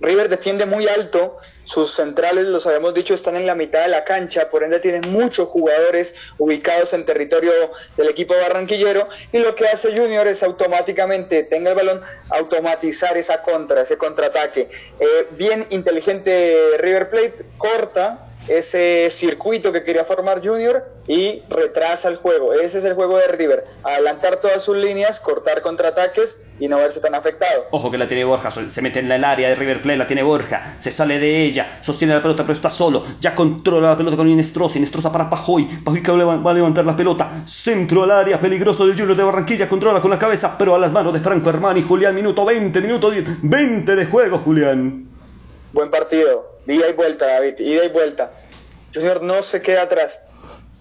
River 0.00 0.28
defiende 0.28 0.64
muy 0.64 0.86
alto, 0.86 1.38
sus 1.62 1.94
centrales, 1.94 2.46
los 2.46 2.66
habíamos 2.66 2.94
dicho, 2.94 3.14
están 3.14 3.36
en 3.36 3.46
la 3.46 3.54
mitad 3.54 3.82
de 3.82 3.88
la 3.88 4.04
cancha, 4.04 4.48
por 4.48 4.62
ende 4.62 4.80
tiene 4.80 5.06
muchos 5.06 5.48
jugadores 5.48 6.14
ubicados 6.38 6.92
en 6.92 7.04
territorio 7.04 7.52
del 7.96 8.08
equipo 8.08 8.34
barranquillero 8.34 9.08
y 9.32 9.38
lo 9.38 9.54
que 9.54 9.66
hace 9.66 9.96
Junior 9.96 10.26
es 10.28 10.42
automáticamente, 10.42 11.42
tenga 11.42 11.70
el 11.70 11.76
balón, 11.76 12.00
automatizar 12.30 13.16
esa 13.16 13.42
contra, 13.42 13.82
ese 13.82 13.98
contraataque. 13.98 14.68
Eh, 15.00 15.26
bien 15.32 15.66
inteligente 15.70 16.76
River 16.78 17.10
Plate, 17.10 17.44
corta 17.58 18.27
ese 18.48 19.08
circuito 19.10 19.72
que 19.72 19.82
quería 19.82 20.04
formar 20.04 20.46
Junior 20.46 20.84
y 21.06 21.42
retrasa 21.48 22.08
el 22.08 22.16
juego. 22.16 22.52
Ese 22.52 22.78
es 22.78 22.84
el 22.84 22.94
juego 22.94 23.18
de 23.18 23.28
River. 23.28 23.64
Adelantar 23.82 24.40
todas 24.40 24.62
sus 24.62 24.76
líneas, 24.76 25.20
cortar 25.20 25.62
contraataques 25.62 26.44
y 26.58 26.68
no 26.68 26.78
verse 26.78 27.00
tan 27.00 27.14
afectado. 27.14 27.66
Ojo 27.70 27.90
que 27.90 27.98
la 27.98 28.08
tiene 28.08 28.24
Borja, 28.24 28.50
se 28.50 28.82
mete 28.82 29.00
en 29.00 29.10
el 29.12 29.24
área 29.24 29.48
de 29.48 29.54
River 29.54 29.82
Plate, 29.82 29.98
la 29.98 30.06
tiene 30.06 30.22
Borja, 30.22 30.76
se 30.78 30.90
sale 30.90 31.18
de 31.18 31.44
ella, 31.44 31.78
sostiene 31.82 32.14
la 32.14 32.22
pelota 32.22 32.42
pero 32.42 32.54
está 32.54 32.70
solo, 32.70 33.04
ya 33.20 33.34
controla 33.34 33.90
la 33.90 33.96
pelota 33.96 34.16
con 34.16 34.28
Inestrosa, 34.28 34.78
Inestrosa 34.78 35.12
para 35.12 35.30
Pajoy, 35.30 35.64
Pajoy 35.84 36.02
que 36.02 36.10
va 36.10 36.50
a 36.50 36.54
levantar 36.54 36.84
la 36.84 36.96
pelota, 36.96 37.44
centro 37.46 38.02
al 38.02 38.10
área, 38.10 38.40
peligroso 38.40 38.86
del 38.86 38.96
Junior 38.96 39.16
de 39.16 39.22
Barranquilla, 39.22 39.68
controla 39.68 40.00
con 40.00 40.10
la 40.10 40.18
cabeza, 40.18 40.56
pero 40.58 40.74
a 40.74 40.78
las 40.78 40.92
manos 40.92 41.12
de 41.12 41.20
Franco 41.20 41.48
Armani, 41.48 41.82
Julián, 41.82 42.14
minuto 42.14 42.44
20, 42.44 42.80
minuto 42.80 43.10
10, 43.10 43.24
20 43.42 43.96
de 43.96 44.06
juego, 44.06 44.38
Julián. 44.38 45.06
Buen 45.72 45.90
partido, 45.90 46.57
ida 46.74 46.88
y 46.88 46.92
vuelta, 46.92 47.26
David, 47.26 47.58
ida 47.58 47.84
y 47.84 47.88
vuelta. 47.88 48.30
Junior 48.94 49.22
no 49.22 49.42
se 49.42 49.60
queda 49.62 49.82
atrás. 49.82 50.22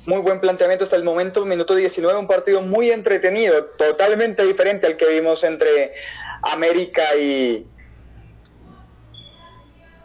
Muy 0.06 0.22
buen 0.22 0.40
planteamiento 0.40 0.86
hasta 0.86 0.96
el 0.96 1.04
momento, 1.04 1.46
minuto 1.46 1.76
19, 1.76 2.18
un 2.18 2.28
partido 2.28 2.62
muy 2.62 2.92
entretenido, 2.92 3.66
totalmente 3.78 4.46
diferente 4.46 4.88
al 4.88 4.96
que 4.96 5.08
vimos 5.08 5.44
entre 5.44 5.94
América 6.44 7.04
y, 7.20 7.68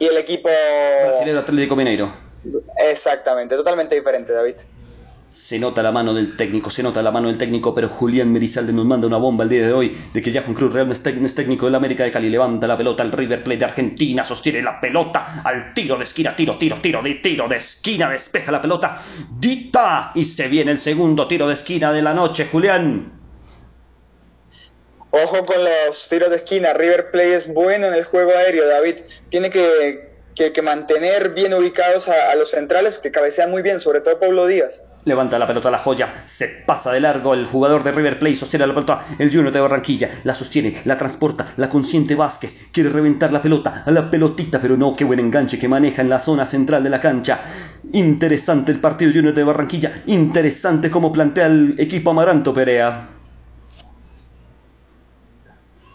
y 0.00 0.06
el 0.06 0.16
equipo 0.16 0.48
brasileño 0.48 1.38
Atlético 1.38 1.76
Mineiro. 1.76 2.12
Exactamente, 2.78 3.54
totalmente 3.54 3.94
diferente, 3.94 4.32
David. 4.32 4.56
Se 5.32 5.58
nota 5.58 5.82
la 5.82 5.92
mano 5.92 6.12
del 6.12 6.36
técnico, 6.36 6.70
se 6.70 6.82
nota 6.82 7.02
la 7.02 7.10
mano 7.10 7.28
del 7.28 7.38
técnico, 7.38 7.74
pero 7.74 7.88
Julián 7.88 8.30
Merizalde 8.30 8.70
nos 8.70 8.84
manda 8.84 9.06
una 9.06 9.16
bomba 9.16 9.44
el 9.44 9.48
día 9.48 9.66
de 9.66 9.72
hoy 9.72 9.96
de 10.12 10.20
que 10.20 10.30
Juan 10.30 10.52
Cruz 10.52 10.74
Real 10.74 10.92
es 10.92 11.02
técnico 11.02 11.64
del 11.64 11.74
América 11.74 12.04
de 12.04 12.12
Cali, 12.12 12.28
levanta 12.28 12.66
la 12.66 12.76
pelota 12.76 13.02
al 13.02 13.12
River 13.12 13.42
Plate 13.42 13.60
de 13.60 13.64
Argentina, 13.64 14.26
sostiene 14.26 14.60
la 14.60 14.78
pelota 14.78 15.40
al 15.42 15.72
tiro 15.72 15.96
de 15.96 16.04
esquina, 16.04 16.36
tiro, 16.36 16.58
tiro, 16.58 16.76
tiro, 16.82 17.02
de 17.02 17.14
tiro 17.14 17.48
de 17.48 17.56
esquina, 17.56 18.10
despeja 18.10 18.52
la 18.52 18.60
pelota, 18.60 19.00
dita 19.38 20.12
y 20.14 20.26
se 20.26 20.48
viene 20.48 20.70
el 20.70 20.80
segundo 20.80 21.26
tiro 21.26 21.48
de 21.48 21.54
esquina 21.54 21.94
de 21.94 22.02
la 22.02 22.12
noche, 22.12 22.48
Julián. 22.52 23.10
Ojo 25.12 25.46
con 25.46 25.56
los 25.64 26.10
tiros 26.10 26.28
de 26.28 26.36
esquina, 26.36 26.74
River 26.74 27.10
Plate 27.10 27.36
es 27.36 27.48
bueno 27.48 27.86
en 27.86 27.94
el 27.94 28.04
juego 28.04 28.32
aéreo, 28.32 28.68
David, 28.68 28.96
tiene 29.30 29.48
que, 29.48 30.12
mantener 30.62 31.30
bien 31.30 31.54
ubicados 31.54 32.10
a, 32.10 32.32
a 32.32 32.34
los 32.34 32.50
centrales 32.50 32.98
que 32.98 33.10
cabecean 33.10 33.50
muy 33.50 33.62
bien, 33.62 33.80
sobre 33.80 34.02
todo 34.02 34.20
Pablo 34.20 34.46
Díaz. 34.46 34.82
Levanta 35.04 35.36
la 35.36 35.48
pelota 35.48 35.66
a 35.66 35.72
la 35.72 35.78
joya, 35.78 36.22
se 36.26 36.46
pasa 36.64 36.92
de 36.92 37.00
largo 37.00 37.34
el 37.34 37.46
jugador 37.46 37.82
de 37.82 37.90
River 37.90 38.20
Plate, 38.20 38.36
sostiene 38.36 38.68
la 38.68 38.72
pelota, 38.72 39.04
el 39.18 39.30
Junior 39.30 39.52
de 39.52 39.60
Barranquilla, 39.60 40.20
la 40.22 40.32
sostiene, 40.32 40.80
la 40.84 40.96
transporta, 40.96 41.54
la 41.56 41.68
consiente 41.68 42.14
Vázquez, 42.14 42.68
quiere 42.70 42.88
reventar 42.88 43.32
la 43.32 43.42
pelota, 43.42 43.82
a 43.84 43.90
la 43.90 44.08
pelotita, 44.08 44.60
pero 44.60 44.76
no, 44.76 44.94
qué 44.94 45.02
buen 45.02 45.18
enganche 45.18 45.58
que 45.58 45.66
maneja 45.66 46.02
en 46.02 46.08
la 46.08 46.20
zona 46.20 46.46
central 46.46 46.84
de 46.84 46.90
la 46.90 47.00
cancha. 47.00 47.40
Interesante 47.92 48.70
el 48.70 48.78
partido 48.78 49.10
Junior 49.12 49.34
de 49.34 49.42
Barranquilla, 49.42 50.04
interesante 50.06 50.88
cómo 50.88 51.12
plantea 51.12 51.46
el 51.46 51.74
equipo 51.78 52.10
Amaranto 52.10 52.54
Perea. 52.54 53.08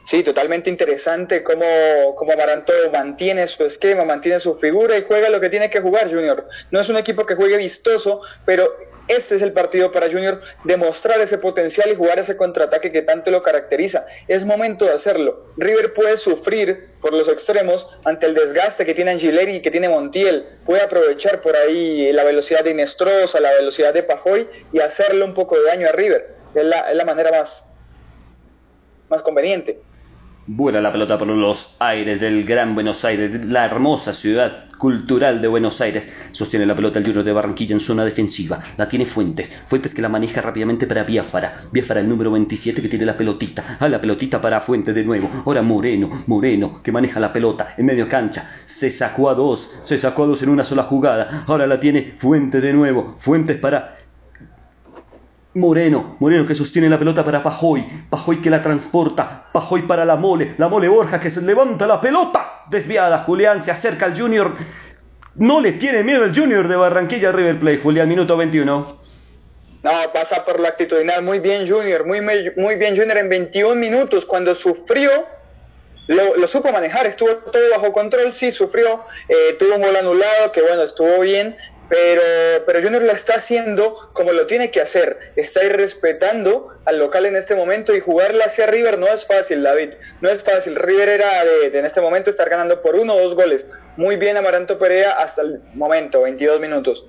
Sí, 0.03 0.21
totalmente 0.23 0.69
interesante 0.69 1.43
cómo, 1.43 1.65
cómo 2.15 2.33
Amaranto 2.33 2.73
mantiene 2.91 3.47
su 3.47 3.63
esquema, 3.63 4.03
mantiene 4.03 4.41
su 4.41 4.53
figura 4.55 4.97
y 4.97 5.03
juega 5.07 5.29
lo 5.29 5.39
que 5.39 5.49
tiene 5.49 5.69
que 5.69 5.79
jugar 5.79 6.09
Junior. 6.09 6.47
No 6.71 6.81
es 6.81 6.89
un 6.89 6.97
equipo 6.97 7.25
que 7.25 7.35
juegue 7.35 7.57
vistoso, 7.57 8.21
pero 8.45 8.69
este 9.07 9.35
es 9.35 9.41
el 9.41 9.53
partido 9.53 9.91
para 9.91 10.07
Junior 10.07 10.41
demostrar 10.63 11.19
ese 11.21 11.37
potencial 11.37 11.89
y 11.91 11.95
jugar 11.95 12.19
ese 12.19 12.35
contraataque 12.35 12.91
que 12.91 13.01
tanto 13.01 13.31
lo 13.31 13.41
caracteriza. 13.43 14.05
Es 14.27 14.45
momento 14.45 14.85
de 14.85 14.91
hacerlo. 14.91 15.47
River 15.57 15.93
puede 15.93 16.17
sufrir 16.17 16.89
por 17.01 17.13
los 17.13 17.27
extremos 17.29 17.89
ante 18.03 18.25
el 18.25 18.33
desgaste 18.33 18.85
que 18.85 18.93
tiene 18.93 19.11
Angileri 19.11 19.55
y 19.55 19.61
que 19.61 19.71
tiene 19.71 19.89
Montiel. 19.89 20.45
Puede 20.65 20.81
aprovechar 20.81 21.41
por 21.41 21.55
ahí 21.55 22.11
la 22.11 22.23
velocidad 22.23 22.63
de 22.63 22.71
Inestrosa, 22.71 23.39
la 23.39 23.51
velocidad 23.53 23.93
de 23.93 24.03
Pajoy 24.03 24.47
y 24.73 24.79
hacerle 24.79 25.23
un 25.23 25.33
poco 25.33 25.57
de 25.57 25.63
daño 25.63 25.87
a 25.87 25.91
River. 25.93 26.35
Es 26.53 26.65
la, 26.65 26.91
es 26.91 26.97
la 26.97 27.05
manera 27.05 27.31
más, 27.31 27.65
más 29.09 29.21
conveniente. 29.21 29.79
Vuela 30.49 30.79
la 30.79 30.93
pelota 30.93 31.17
por 31.17 31.27
los 31.27 31.75
aires 31.79 32.21
del 32.21 32.45
Gran 32.45 32.73
Buenos 32.73 33.03
Aires, 33.03 33.43
la 33.43 33.65
hermosa 33.65 34.13
ciudad 34.13 34.63
cultural 34.77 35.41
de 35.41 35.49
Buenos 35.49 35.81
Aires. 35.81 36.09
Sostiene 36.31 36.65
la 36.65 36.73
pelota 36.73 36.99
el 36.99 37.05
Junior 37.05 37.25
de 37.25 37.33
Barranquilla 37.33 37.75
en 37.75 37.81
zona 37.81 38.05
defensiva. 38.05 38.61
La 38.77 38.87
tiene 38.87 39.05
Fuentes. 39.05 39.51
Fuentes 39.65 39.93
que 39.93 40.01
la 40.01 40.07
maneja 40.07 40.41
rápidamente 40.41 40.87
para 40.87 41.03
Biafara. 41.03 41.63
Biafara 41.69 41.99
el 41.99 42.07
número 42.07 42.31
27 42.31 42.81
que 42.81 42.87
tiene 42.87 43.05
la 43.05 43.17
pelotita. 43.17 43.75
A 43.77 43.89
la 43.89 43.99
pelotita 43.99 44.41
para 44.41 44.61
Fuentes 44.61 44.95
de 44.95 45.03
nuevo. 45.03 45.29
Ahora 45.45 45.61
Moreno. 45.61 46.23
Moreno 46.27 46.81
que 46.81 46.93
maneja 46.93 47.19
la 47.19 47.33
pelota 47.33 47.73
en 47.75 47.85
medio 47.85 48.07
cancha. 48.07 48.49
Se 48.65 48.89
sacó 48.89 49.29
a 49.29 49.33
dos. 49.33 49.79
Se 49.83 49.97
sacó 49.97 50.23
a 50.23 50.27
dos 50.27 50.43
en 50.43 50.49
una 50.49 50.63
sola 50.63 50.83
jugada. 50.83 51.43
Ahora 51.45 51.67
la 51.67 51.81
tiene 51.81 52.15
Fuentes 52.19 52.61
de 52.61 52.71
nuevo. 52.71 53.15
Fuentes 53.17 53.57
para 53.57 53.96
Moreno, 55.57 56.17
Moreno 56.19 56.45
que 56.45 56.55
sostiene 56.55 56.89
la 56.89 56.99
pelota 56.99 57.25
para 57.25 57.41
Pajoy, 57.41 57.83
Pajoy 58.09 58.41
que 58.41 58.49
la 58.49 58.61
transporta, 58.61 59.47
Pajoy 59.51 59.81
para 59.81 60.05
la 60.05 60.15
mole, 60.15 60.53
la 60.57 60.67
mole 60.67 60.87
Borja 60.87 61.19
que 61.19 61.29
se 61.29 61.41
levanta 61.41 61.87
la 61.87 61.99
pelota, 61.99 62.63
desviada, 62.69 63.23
Julián 63.23 63.61
se 63.63 63.71
acerca 63.71 64.05
al 64.05 64.17
Junior, 64.17 64.51
no 65.35 65.59
le 65.59 65.73
tiene 65.73 66.03
miedo 66.03 66.23
el 66.23 66.35
Junior 66.35 66.67
de 66.67 66.75
Barranquilla 66.75 67.31
River 67.31 67.59
Plate, 67.59 67.79
Julián, 67.79 68.07
minuto 68.07 68.37
21. 68.37 68.97
No, 69.83 69.91
pasa 70.13 70.45
por 70.45 70.59
la 70.59 70.69
actitudinal, 70.69 71.23
muy 71.23 71.39
bien 71.39 71.67
Junior, 71.67 72.05
muy, 72.05 72.21
muy 72.21 72.75
bien 72.75 72.95
Junior 72.95 73.17
en 73.17 73.29
21 73.29 73.75
minutos, 73.75 74.25
cuando 74.25 74.53
sufrió 74.53 75.09
lo, 76.07 76.47
supo 76.47 76.71
manejar, 76.71 77.05
estuvo 77.05 77.35
todo 77.35 77.69
bajo 77.71 77.91
control, 77.91 78.33
sí, 78.33 78.51
sufrió, 78.51 79.03
eh, 79.27 79.55
tuvo 79.59 79.75
un 79.75 79.81
gol 79.81 79.95
anulado, 79.95 80.51
que 80.53 80.61
bueno, 80.61 80.83
estuvo 80.83 81.19
bien, 81.19 81.57
pero, 81.89 82.21
pero 82.65 82.81
Junior 82.81 83.01
lo 83.01 83.11
está 83.11 83.35
haciendo 83.35 84.09
como 84.13 84.31
lo 84.31 84.45
tiene 84.45 84.71
que 84.71 84.81
hacer. 84.81 85.17
Está 85.35 85.63
ir 85.63 85.75
respetando 85.77 86.69
al 86.85 86.99
local 86.99 87.25
en 87.25 87.35
este 87.35 87.55
momento 87.55 87.95
y 87.95 87.99
jugarla 87.99 88.45
hacia 88.45 88.67
River 88.67 88.97
no 88.99 89.07
es 89.07 89.25
fácil, 89.25 89.63
David. 89.63 89.93
No 90.21 90.29
es 90.29 90.43
fácil. 90.43 90.75
River 90.75 91.09
era 91.09 91.45
de, 91.45 91.77
en 91.77 91.85
este 91.85 92.01
momento 92.01 92.29
estar 92.29 92.49
ganando 92.49 92.81
por 92.81 92.95
uno 92.95 93.15
o 93.15 93.19
dos 93.19 93.35
goles. 93.35 93.67
Muy 93.95 94.17
bien 94.17 94.37
Amaranto 94.37 94.77
Perea 94.77 95.13
hasta 95.13 95.41
el 95.41 95.61
momento, 95.73 96.21
22 96.21 96.59
minutos. 96.59 97.05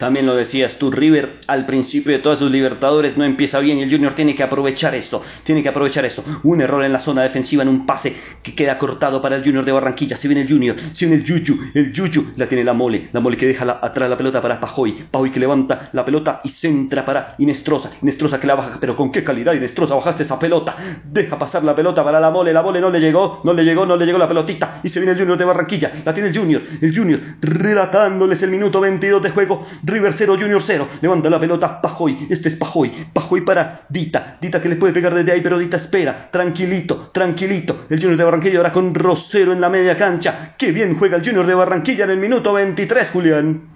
También 0.00 0.24
lo 0.24 0.34
decías 0.34 0.78
tú, 0.78 0.90
River 0.90 1.40
al 1.46 1.66
principio 1.66 2.12
de 2.12 2.20
todas 2.20 2.38
sus 2.38 2.50
Libertadores 2.50 3.18
no 3.18 3.24
empieza 3.24 3.58
bien 3.60 3.76
y 3.76 3.82
el 3.82 3.90
Junior 3.90 4.14
tiene 4.14 4.34
que 4.34 4.42
aprovechar 4.42 4.94
esto, 4.94 5.20
tiene 5.44 5.62
que 5.62 5.68
aprovechar 5.68 6.06
esto. 6.06 6.24
Un 6.42 6.62
error 6.62 6.82
en 6.82 6.94
la 6.94 7.00
zona 7.00 7.20
defensiva 7.20 7.62
en 7.62 7.68
un 7.68 7.84
pase 7.84 8.16
que 8.42 8.54
queda 8.54 8.78
cortado 8.78 9.20
para 9.20 9.36
el 9.36 9.44
Junior 9.44 9.62
de 9.62 9.72
Barranquilla. 9.72 10.16
Se 10.16 10.26
viene 10.26 10.40
el 10.40 10.48
Junior, 10.48 10.74
se 10.94 11.04
viene 11.04 11.20
el 11.20 11.28
Yuyu, 11.28 11.70
el 11.74 11.92
Yuyu 11.92 12.32
la 12.36 12.46
tiene 12.46 12.64
la 12.64 12.72
mole, 12.72 13.10
la 13.12 13.20
mole 13.20 13.36
que 13.36 13.46
deja 13.46 13.78
atrás 13.82 14.08
la 14.08 14.16
pelota 14.16 14.40
para 14.40 14.58
Pajoy, 14.58 15.04
Pajoy 15.10 15.30
que 15.30 15.38
levanta 15.38 15.90
la 15.92 16.02
pelota 16.02 16.40
y 16.44 16.48
centra 16.48 17.04
para 17.04 17.34
Inestrosa, 17.36 17.90
Inestrosa 18.00 18.40
que 18.40 18.46
la 18.46 18.54
baja, 18.54 18.78
pero 18.80 18.96
con 18.96 19.12
qué 19.12 19.22
calidad 19.22 19.52
Inestrosa 19.52 19.96
bajaste 19.96 20.22
esa 20.22 20.38
pelota, 20.38 20.76
deja 21.04 21.38
pasar 21.38 21.62
la 21.62 21.76
pelota 21.76 22.02
para 22.02 22.18
la 22.18 22.30
mole, 22.30 22.54
la 22.54 22.62
mole 22.62 22.80
no 22.80 22.88
le 22.88 23.00
llegó, 23.00 23.42
no 23.44 23.52
le 23.52 23.64
llegó, 23.64 23.84
no 23.84 23.98
le 23.98 24.06
llegó 24.06 24.16
la 24.16 24.28
pelotita 24.28 24.80
y 24.82 24.88
se 24.88 24.98
viene 24.98 25.12
el 25.12 25.18
Junior 25.18 25.36
de 25.36 25.44
Barranquilla, 25.44 25.92
la 26.06 26.14
tiene 26.14 26.30
el 26.30 26.38
Junior, 26.38 26.62
el 26.80 26.96
Junior 26.96 27.20
relatándoles 27.42 28.42
el 28.42 28.48
minuto 28.48 28.80
22 28.80 29.22
de 29.22 29.28
juego 29.28 29.66
River 29.90 30.14
0, 30.16 30.36
Junior 30.40 30.62
0. 30.62 30.88
Levanta 31.00 31.28
la 31.28 31.40
pelota 31.40 31.80
Pajoy. 31.80 32.28
Este 32.30 32.48
es 32.48 32.56
Pajoy. 32.56 33.08
Pajoy 33.12 33.42
para 33.42 33.82
Dita. 33.88 34.38
Dita 34.40 34.62
que 34.62 34.68
le 34.68 34.76
puede 34.76 34.92
pegar 34.92 35.14
desde 35.14 35.32
ahí, 35.32 35.40
pero 35.40 35.58
Dita 35.58 35.76
espera. 35.76 36.28
Tranquilito, 36.30 37.10
tranquilito. 37.12 37.86
El 37.90 37.98
Junior 37.98 38.16
de 38.16 38.24
Barranquilla 38.24 38.58
ahora 38.58 38.72
con 38.72 38.94
Rosero 38.94 39.52
en 39.52 39.60
la 39.60 39.68
media 39.68 39.96
cancha. 39.96 40.54
Qué 40.56 40.72
bien 40.72 40.98
juega 40.98 41.16
el 41.16 41.24
Junior 41.24 41.46
de 41.46 41.54
Barranquilla 41.54 42.04
en 42.04 42.10
el 42.10 42.18
minuto 42.18 42.52
23, 42.52 43.10
Julián. 43.10 43.68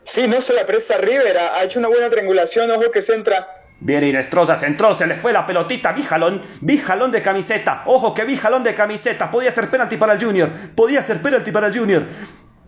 Sí, 0.00 0.28
no 0.28 0.40
se 0.40 0.52
la 0.52 0.66
presta 0.66 0.98
Rivera. 0.98 1.54
Ha 1.56 1.64
hecho 1.64 1.78
una 1.78 1.88
buena 1.88 2.08
triangulación. 2.08 2.70
Ojo 2.70 2.90
que 2.92 3.02
centra. 3.02 3.48
Bien 3.78 4.02
Inestrosa, 4.04 4.56
centró, 4.56 4.94
se 4.94 5.06
le 5.06 5.16
fue 5.16 5.34
la 5.34 5.46
pelotita, 5.46 5.92
Vijalón, 5.92 6.40
Vijalón 6.62 7.12
de 7.12 7.20
camiseta, 7.20 7.82
ojo 7.84 8.14
que 8.14 8.24
Vijalón 8.24 8.64
de 8.64 8.74
camiseta, 8.74 9.30
podía 9.30 9.52
ser 9.52 9.68
penalti 9.68 9.98
para 9.98 10.14
el 10.14 10.24
Junior, 10.24 10.48
podía 10.74 11.02
ser 11.02 11.20
penalti 11.20 11.50
para 11.50 11.66
el 11.66 11.78
Junior. 11.78 12.04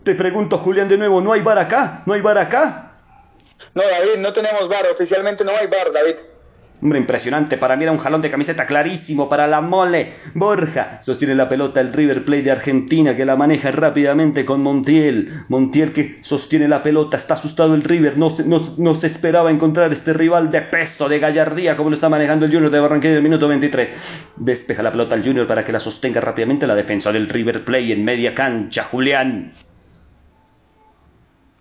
Te 0.09 0.15
pregunto, 0.15 0.57
Julián, 0.57 0.89
de 0.89 0.97
nuevo, 0.97 1.21
¿no 1.21 1.35
hay 1.35 1.43
bar 1.43 1.59
acá? 1.59 2.01
¿No 2.07 2.15
hay 2.15 2.23
bar 2.23 2.39
acá? 2.39 2.93
No, 3.75 3.83
David, 3.83 4.19
no 4.21 4.33
tenemos 4.33 4.67
bar, 4.67 4.87
oficialmente 4.91 5.45
no 5.45 5.51
hay 5.51 5.67
bar, 5.67 5.93
David. 5.93 6.15
Hombre, 6.81 6.99
impresionante. 6.99 7.59
Para 7.59 7.77
mí 7.77 7.83
era 7.83 7.93
un 7.93 7.99
jalón 7.99 8.23
de 8.23 8.31
camiseta 8.31 8.65
clarísimo 8.65 9.29
para 9.29 9.47
la 9.47 9.61
mole. 9.61 10.15
Borja 10.33 11.03
sostiene 11.03 11.35
la 11.35 11.51
pelota 11.51 11.83
el 11.83 11.93
River 11.93 12.25
Plate 12.25 12.43
de 12.43 12.51
Argentina 12.51 13.15
que 13.15 13.27
la 13.27 13.37
maneja 13.37 13.71
rápidamente 13.71 14.47
con 14.47 14.63
Montiel. 14.63 15.45
Montiel 15.49 15.93
que 15.93 16.21
sostiene 16.23 16.69
la 16.69 16.83
pelota. 16.83 17.19
Está 17.19 17.35
asustado 17.35 17.75
el 17.75 17.83
River. 17.83 18.17
No 18.17 18.31
se, 18.31 18.45
no, 18.47 18.95
se 18.95 19.09
esperaba 19.09 19.51
encontrar 19.51 19.93
este 19.93 20.15
rival 20.15 20.51
de 20.51 20.63
peso, 20.63 21.11
de 21.11 21.19
gallardía, 21.19 21.77
como 21.77 21.91
lo 21.91 21.97
está 21.97 22.09
manejando 22.09 22.47
el 22.47 22.51
Junior 22.51 22.71
de 22.71 22.81
Barranquilla 22.81 23.11
en 23.11 23.17
el 23.19 23.23
minuto 23.25 23.47
23. 23.47 23.91
Despeja 24.37 24.83
la 24.83 24.91
pelota 24.91 25.15
al 25.15 25.23
Junior 25.23 25.47
para 25.47 25.67
que 25.67 25.73
la 25.73 25.81
sostenga 25.81 26.23
rápidamente 26.23 26.67
la 26.67 26.75
defensa 26.75 27.13
del 27.13 27.29
River 27.29 27.63
Plate 27.63 27.93
en 27.93 28.07
media 28.07 28.35
cancha. 28.35 28.85
Julián. 28.85 29.53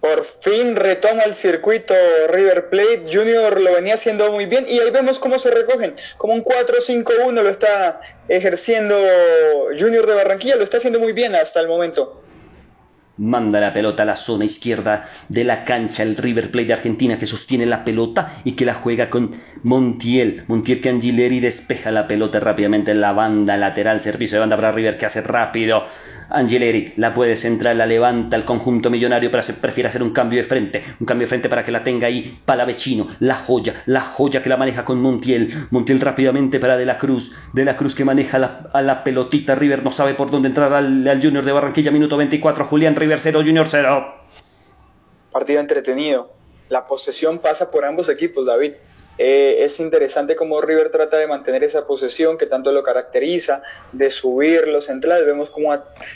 Por 0.08 0.24
fin 0.24 0.76
retoma 0.78 1.24
el 1.24 1.36
circuito 1.36 1.94
River 2.30 2.70
Plate. 2.70 3.04
Junior 3.12 3.60
lo 3.60 3.74
venía 3.74 3.96
haciendo 3.96 4.32
muy 4.32 4.46
bien 4.46 4.66
y 4.68 4.80
ahí 4.80 4.90
vemos 4.90 5.20
cómo 5.20 5.38
se 5.38 5.52
recogen. 5.52 5.96
Como 6.18 6.34
un 6.34 6.44
4-5-1 6.46 7.34
lo 7.34 7.50
está 7.50 8.00
ejerciendo 8.30 8.96
Junior 9.78 10.06
de 10.06 10.14
Barranquilla. 10.14 10.56
Lo 10.56 10.64
está 10.64 10.78
haciendo 10.78 11.00
muy 11.00 11.12
bien 11.12 11.36
hasta 11.36 11.60
el 11.60 11.68
momento. 11.68 12.24
Manda 13.18 13.60
la 13.60 13.74
pelota 13.74 14.04
a 14.04 14.06
la 14.06 14.16
zona 14.16 14.46
izquierda 14.46 15.10
de 15.28 15.44
la 15.44 15.66
cancha 15.66 16.04
el 16.04 16.16
River 16.16 16.52
Plate 16.52 16.68
de 16.68 16.74
Argentina 16.74 17.18
que 17.18 17.26
sostiene 17.26 17.66
la 17.66 17.84
pelota 17.84 18.34
y 18.46 18.52
que 18.52 18.64
la 18.64 18.76
juega 18.76 19.10
con 19.10 19.42
Montiel. 19.64 20.46
Montiel 20.48 20.82
que 20.82 20.90
Angileri 20.90 21.40
despeja 21.40 21.92
la 21.92 22.08
pelota 22.08 22.40
rápidamente 22.40 22.92
en 22.92 23.02
la 23.02 23.12
banda 23.12 23.58
lateral. 23.58 24.00
Servicio 24.02 24.36
de 24.36 24.42
banda 24.42 24.56
para 24.56 24.72
River 24.72 24.98
que 24.98 25.08
hace 25.08 25.22
rápido. 25.22 25.86
Angileri 26.30 26.94
la 26.98 27.14
puede 27.14 27.36
centrar, 27.36 27.76
la 27.76 27.86
levanta 27.86 28.36
el 28.36 28.46
conjunto 28.46 28.90
millonario, 28.90 29.32
pero 29.32 29.44
se 29.44 29.54
prefiere 29.54 29.90
hacer 29.90 30.04
un 30.04 30.12
cambio 30.12 30.40
de 30.40 30.44
frente. 30.44 30.84
Un 31.00 31.06
cambio 31.06 31.26
de 31.26 31.30
frente 31.30 31.50
para 31.50 31.64
que 31.64 31.72
la 31.72 31.84
tenga 31.84 32.08
ahí 32.08 32.40
Palavecino. 32.46 33.08
La 33.20 33.36
joya, 33.36 33.82
la 33.86 34.02
joya 34.02 34.44
que 34.44 34.50
la 34.50 34.58
maneja 34.58 34.84
con 34.84 35.02
Montiel. 35.02 35.68
Montiel 35.72 36.00
rápidamente 36.00 36.60
para 36.60 36.78
De 36.78 36.86
la 36.86 36.98
Cruz. 36.98 37.34
De 37.54 37.66
la 37.66 37.78
Cruz 37.78 37.96
que 37.96 38.06
maneja 38.06 38.70
a 38.72 38.82
la 38.82 39.04
pelotita. 39.04 39.56
River 39.56 39.84
no 39.84 39.92
sabe 39.92 40.14
por 40.14 40.32
dónde 40.32 40.50
entrar 40.50 40.74
al, 40.74 41.08
al 41.08 41.22
Junior 41.22 41.46
de 41.46 41.52
Barranquilla. 41.52 41.92
Minuto 41.92 42.18
24. 42.18 42.66
Julián 42.66 42.96
River 42.96 43.20
0, 43.20 43.42
Junior 43.46 43.68
0. 43.70 44.16
Partido 45.32 45.60
entretenido. 45.60 46.32
La 46.70 46.84
posesión 46.84 47.40
pasa 47.40 47.72
por 47.72 47.86
ambos 47.86 48.10
equipos, 48.10 48.46
David. 48.46 48.74
Eh, 49.18 49.64
es 49.64 49.80
interesante 49.80 50.36
cómo 50.36 50.62
River 50.62 50.90
trata 50.90 51.18
de 51.18 51.28
mantener 51.28 51.64
esa 51.64 51.88
posesión 51.88 52.38
que 52.38 52.46
tanto 52.46 52.72
lo 52.72 52.84
caracteriza, 52.84 53.62
de 53.92 54.12
subir 54.12 54.68
los 54.68 54.86
centrales. 54.86 55.26
Vemos 55.26 55.50
cómo 55.50 55.76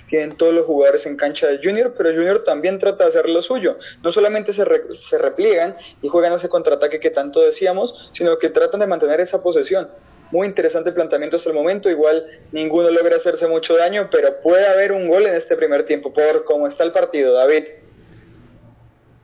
tienen 0.09 0.37
todos 0.37 0.53
los 0.53 0.65
jugadores 0.65 1.05
en 1.05 1.17
cancha 1.17 1.47
de 1.47 1.59
Junior, 1.63 1.93
pero 1.97 2.11
Junior 2.11 2.43
también 2.43 2.79
trata 2.79 3.05
de 3.05 3.09
hacer 3.09 3.29
lo 3.29 3.41
suyo. 3.41 3.77
No 4.03 4.11
solamente 4.11 4.53
se, 4.53 4.65
se 4.93 5.17
repliegan 5.17 5.75
y 6.01 6.07
juegan 6.07 6.33
ese 6.33 6.49
contraataque 6.49 6.99
que 6.99 7.09
tanto 7.09 7.41
decíamos, 7.41 8.11
sino 8.13 8.37
que 8.37 8.49
tratan 8.49 8.79
de 8.79 8.87
mantener 8.87 9.19
esa 9.19 9.41
posesión. 9.41 9.89
Muy 10.31 10.47
interesante 10.47 10.93
planteamiento 10.93 11.35
hasta 11.35 11.49
el 11.49 11.55
momento. 11.55 11.89
Igual 11.89 12.25
ninguno 12.51 12.89
logra 12.89 13.17
hacerse 13.17 13.47
mucho 13.47 13.75
daño, 13.75 14.07
pero 14.09 14.39
puede 14.41 14.65
haber 14.65 14.93
un 14.93 15.07
gol 15.07 15.25
en 15.25 15.35
este 15.35 15.57
primer 15.57 15.83
tiempo 15.83 16.13
por 16.13 16.45
cómo 16.45 16.67
está 16.67 16.83
el 16.85 16.93
partido, 16.93 17.33
David 17.33 17.65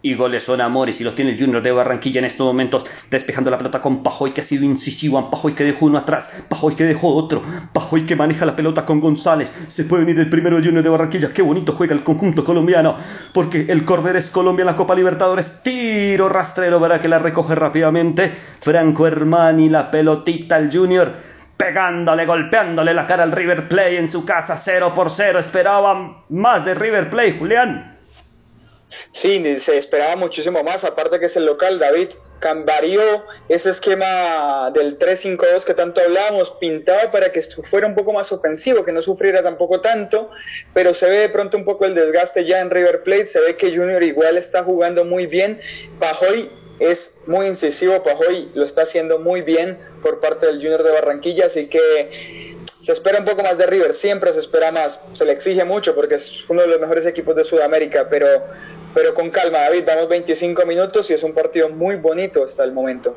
y 0.01 0.13
goles 0.13 0.43
son 0.43 0.61
amores 0.61 1.01
y 1.01 1.03
los 1.03 1.15
tiene 1.15 1.31
el 1.31 1.39
Junior 1.39 1.61
de 1.61 1.71
Barranquilla 1.71 2.19
en 2.19 2.25
estos 2.25 2.45
momentos 2.45 2.85
despejando 3.09 3.49
la 3.49 3.57
pelota 3.57 3.81
con 3.81 4.03
Pajoy 4.03 4.31
que 4.31 4.41
ha 4.41 4.43
sido 4.43 4.63
incisivo, 4.63 5.29
Pajoy 5.31 5.53
que 5.53 5.63
dejó 5.63 5.87
uno 5.87 5.97
atrás, 5.97 6.31
Pajoy 6.49 6.75
que 6.75 6.83
dejó 6.83 7.15
otro, 7.15 7.41
Pajoy 7.73 8.05
que 8.05 8.15
maneja 8.15 8.45
la 8.45 8.55
pelota 8.55 8.85
con 8.85 8.99
González, 8.99 9.53
se 9.69 9.85
puede 9.85 10.05
venir 10.05 10.19
el 10.19 10.29
primero 10.29 10.57
Junior 10.57 10.83
de 10.83 10.89
Barranquilla, 10.89 11.33
qué 11.33 11.41
bonito 11.41 11.73
juega 11.73 11.95
el 11.95 12.03
conjunto 12.03 12.45
colombiano, 12.45 12.95
porque 13.33 13.65
el 13.69 13.85
Cordero 13.85 14.19
es 14.19 14.29
Colombia 14.29 14.63
en 14.63 14.67
la 14.67 14.75
Copa 14.75 14.93
Libertadores, 14.93 15.63
tiro 15.63 16.29
rastrero 16.29 16.79
para 16.79 17.01
que 17.01 17.07
la 17.07 17.19
recoge 17.19 17.55
rápidamente, 17.55 18.31
Franco 18.61 19.07
Hermani, 19.07 19.67
la 19.67 19.89
pelotita 19.89 20.57
al 20.57 20.71
Junior, 20.71 21.11
pegándole, 21.57 22.27
golpeándole 22.27 22.93
la 22.93 23.07
cara 23.07 23.23
al 23.23 23.31
River 23.31 23.67
Play 23.67 23.97
en 23.97 24.07
su 24.07 24.23
casa, 24.23 24.57
0 24.57 24.93
por 24.95 25.09
0, 25.09 25.39
esperaban 25.39 26.17
más 26.29 26.63
de 26.63 26.75
River 26.75 27.09
Play, 27.09 27.35
Julián. 27.37 27.96
Sí, 29.11 29.55
se 29.55 29.77
esperaba 29.77 30.15
muchísimo 30.15 30.63
más, 30.63 30.83
aparte 30.83 31.19
que 31.19 31.25
es 31.25 31.35
el 31.35 31.45
local, 31.45 31.79
David 31.79 32.09
varió 32.65 33.01
ese 33.49 33.71
esquema 33.71 34.71
del 34.73 34.97
3-5-2 34.99 35.63
que 35.63 35.73
tanto 35.73 36.01
hablábamos, 36.01 36.51
pintado 36.59 37.11
para 37.11 37.31
que 37.31 37.41
fuera 37.41 37.87
un 37.87 37.95
poco 37.95 38.13
más 38.13 38.31
ofensivo, 38.31 38.85
que 38.85 38.91
no 38.91 39.01
sufriera 39.01 39.41
tampoco 39.41 39.81
tanto, 39.81 40.29
pero 40.73 40.93
se 40.93 41.09
ve 41.09 41.17
de 41.19 41.29
pronto 41.29 41.57
un 41.57 41.65
poco 41.65 41.85
el 41.85 41.95
desgaste 41.95 42.45
ya 42.45 42.61
en 42.61 42.69
River 42.69 43.03
Plate, 43.03 43.25
se 43.25 43.41
ve 43.41 43.55
que 43.55 43.75
Junior 43.75 44.03
igual 44.03 44.37
está 44.37 44.63
jugando 44.63 45.03
muy 45.03 45.25
bien, 45.25 45.59
Pajoy 45.99 46.49
es 46.79 47.17
muy 47.25 47.47
incisivo, 47.47 48.03
Pajoy 48.03 48.51
lo 48.53 48.63
está 48.63 48.83
haciendo 48.83 49.19
muy 49.19 49.41
bien 49.41 49.79
por 50.01 50.19
parte 50.19 50.45
del 50.45 50.57
Junior 50.57 50.83
de 50.83 50.91
Barranquilla, 50.91 51.47
así 51.47 51.67
que 51.67 52.55
se 52.87 52.93
espera 52.93 53.19
un 53.19 53.25
poco 53.25 53.43
más 53.43 53.57
de 53.57 53.65
River, 53.65 53.93
siempre 53.93 54.31
se 54.31 54.39
espera 54.39 54.71
más, 54.71 55.03
se 55.11 55.25
le 55.25 55.33
exige 55.33 55.65
mucho 55.65 55.93
porque 55.93 56.15
es 56.15 56.49
uno 56.49 56.61
de 56.61 56.69
los 56.69 56.79
mejores 56.79 57.05
equipos 57.05 57.35
de 57.35 57.43
Sudamérica, 57.43 58.07
pero, 58.09 58.25
pero 58.93 59.13
con 59.13 59.29
calma, 59.29 59.57
David, 59.57 59.83
damos 59.83 60.07
25 60.07 60.65
minutos 60.65 61.09
y 61.09 61.13
es 61.13 61.21
un 61.21 61.33
partido 61.33 61.67
muy 61.67 61.97
bonito 61.97 62.45
hasta 62.45 62.63
el 62.63 62.71
momento. 62.71 63.13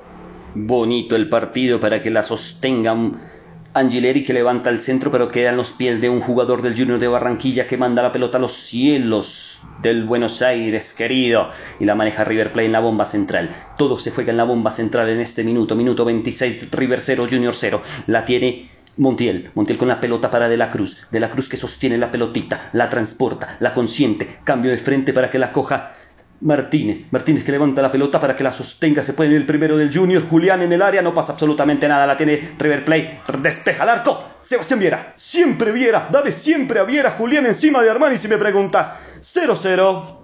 Bonito 0.56 1.14
el 1.14 1.28
partido 1.28 1.78
para 1.78 2.02
que 2.02 2.10
la 2.10 2.24
sostengan. 2.24 3.30
Angileri 3.72 4.24
que 4.24 4.32
levanta 4.32 4.70
el 4.70 4.80
centro 4.80 5.12
pero 5.12 5.30
queda 5.30 5.50
en 5.50 5.56
los 5.56 5.70
pies 5.70 6.00
de 6.00 6.10
un 6.10 6.20
jugador 6.20 6.62
del 6.62 6.76
Junior 6.76 6.98
de 6.98 7.06
Barranquilla 7.06 7.68
que 7.68 7.76
manda 7.76 8.02
la 8.02 8.12
pelota 8.12 8.38
a 8.38 8.40
los 8.40 8.54
cielos 8.54 9.60
del 9.80 10.02
Buenos 10.02 10.42
Aires 10.42 10.92
querido 10.92 11.50
y 11.78 11.84
la 11.84 11.94
maneja 11.94 12.24
River 12.24 12.52
Play 12.52 12.66
en 12.66 12.72
la 12.72 12.80
bomba 12.80 13.06
central. 13.06 13.50
Todo 13.78 14.00
se 14.00 14.10
juega 14.10 14.32
en 14.32 14.38
la 14.38 14.42
bomba 14.42 14.72
central 14.72 15.08
en 15.10 15.20
este 15.20 15.44
minuto, 15.44 15.76
minuto 15.76 16.04
26, 16.04 16.72
River 16.72 17.00
0, 17.00 17.26
Junior 17.30 17.54
0. 17.54 17.80
La 18.08 18.24
tiene 18.24 18.79
Montiel, 19.00 19.50
Montiel 19.54 19.78
con 19.78 19.88
la 19.88 19.98
pelota 19.98 20.30
para 20.30 20.46
De 20.46 20.58
la 20.58 20.70
Cruz, 20.70 21.06
De 21.10 21.20
la 21.20 21.30
Cruz 21.30 21.48
que 21.48 21.56
sostiene 21.56 21.96
la 21.96 22.10
pelotita, 22.10 22.68
la 22.74 22.90
transporta, 22.90 23.56
la 23.58 23.72
consiente, 23.72 24.28
cambio 24.44 24.70
de 24.70 24.76
frente 24.76 25.14
para 25.14 25.30
que 25.30 25.38
la 25.38 25.52
coja 25.52 25.94
Martínez, 26.42 27.06
Martínez 27.10 27.42
que 27.42 27.52
levanta 27.52 27.80
la 27.80 27.90
pelota 27.90 28.20
para 28.20 28.36
que 28.36 28.44
la 28.44 28.52
sostenga, 28.52 29.02
se 29.02 29.14
puede 29.14 29.30
ir 29.30 29.36
el 29.36 29.46
primero 29.46 29.78
del 29.78 29.94
Junior, 29.94 30.22
Julián 30.28 30.60
en 30.60 30.74
el 30.74 30.82
área, 30.82 31.00
no 31.00 31.14
pasa 31.14 31.32
absolutamente 31.32 31.88
nada, 31.88 32.06
la 32.06 32.16
tiene 32.18 32.54
River 32.58 32.84
Play, 32.84 33.20
despeja 33.38 33.84
el 33.84 33.88
arco, 33.88 34.22
Sebastián 34.38 34.80
Viera, 34.80 35.12
siempre 35.14 35.72
Viera, 35.72 36.08
dale 36.10 36.32
siempre 36.32 36.78
a 36.78 36.84
Viera, 36.84 37.12
Julián 37.12 37.46
encima 37.46 37.82
de 37.82 37.88
Armani 37.88 38.18
si 38.18 38.28
me 38.28 38.36
preguntas, 38.36 38.92
0-0. 39.22 40.18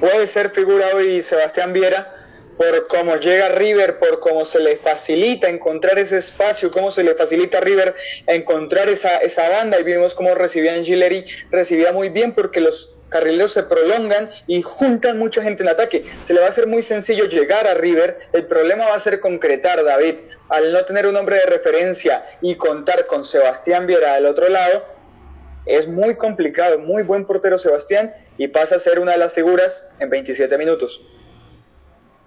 Puede 0.00 0.26
ser 0.26 0.48
figura 0.48 0.86
hoy 0.94 1.22
Sebastián 1.22 1.74
Viera, 1.74 2.21
por 2.62 2.86
cómo 2.86 3.16
llega 3.16 3.48
River, 3.48 3.98
por 3.98 4.20
cómo 4.20 4.44
se 4.44 4.60
le 4.60 4.76
facilita 4.76 5.48
encontrar 5.48 5.98
ese 5.98 6.18
espacio, 6.18 6.70
cómo 6.70 6.92
se 6.92 7.02
le 7.02 7.16
facilita 7.16 7.58
a 7.58 7.60
River 7.60 7.92
encontrar 8.28 8.88
esa, 8.88 9.18
esa 9.18 9.48
banda 9.48 9.80
y 9.80 9.82
vimos 9.82 10.14
cómo 10.14 10.32
recibía 10.36 10.74
Angileri, 10.74 11.26
recibía 11.50 11.92
muy 11.92 12.10
bien 12.10 12.32
porque 12.32 12.60
los 12.60 12.94
carrileros 13.08 13.52
se 13.52 13.64
prolongan 13.64 14.30
y 14.46 14.62
juntan 14.62 15.18
mucha 15.18 15.42
gente 15.42 15.64
en 15.64 15.70
ataque. 15.70 16.04
Se 16.20 16.34
le 16.34 16.40
va 16.40 16.46
a 16.46 16.50
hacer 16.50 16.68
muy 16.68 16.84
sencillo 16.84 17.24
llegar 17.24 17.66
a 17.66 17.74
River. 17.74 18.20
El 18.32 18.46
problema 18.46 18.86
va 18.86 18.94
a 18.94 19.00
ser 19.00 19.18
concretar, 19.18 19.82
David. 19.82 20.20
Al 20.48 20.72
no 20.72 20.84
tener 20.84 21.08
un 21.08 21.16
hombre 21.16 21.36
de 21.36 21.46
referencia 21.46 22.24
y 22.40 22.54
contar 22.54 23.06
con 23.06 23.24
Sebastián 23.24 23.88
Viera 23.88 24.14
del 24.14 24.26
otro 24.26 24.48
lado, 24.48 24.86
es 25.66 25.88
muy 25.88 26.14
complicado. 26.14 26.78
Muy 26.78 27.02
buen 27.02 27.26
portero 27.26 27.58
Sebastián 27.58 28.14
y 28.38 28.46
pasa 28.48 28.76
a 28.76 28.78
ser 28.80 29.00
una 29.00 29.12
de 29.12 29.18
las 29.18 29.32
figuras 29.32 29.88
en 29.98 30.10
27 30.10 30.56
minutos. 30.56 31.04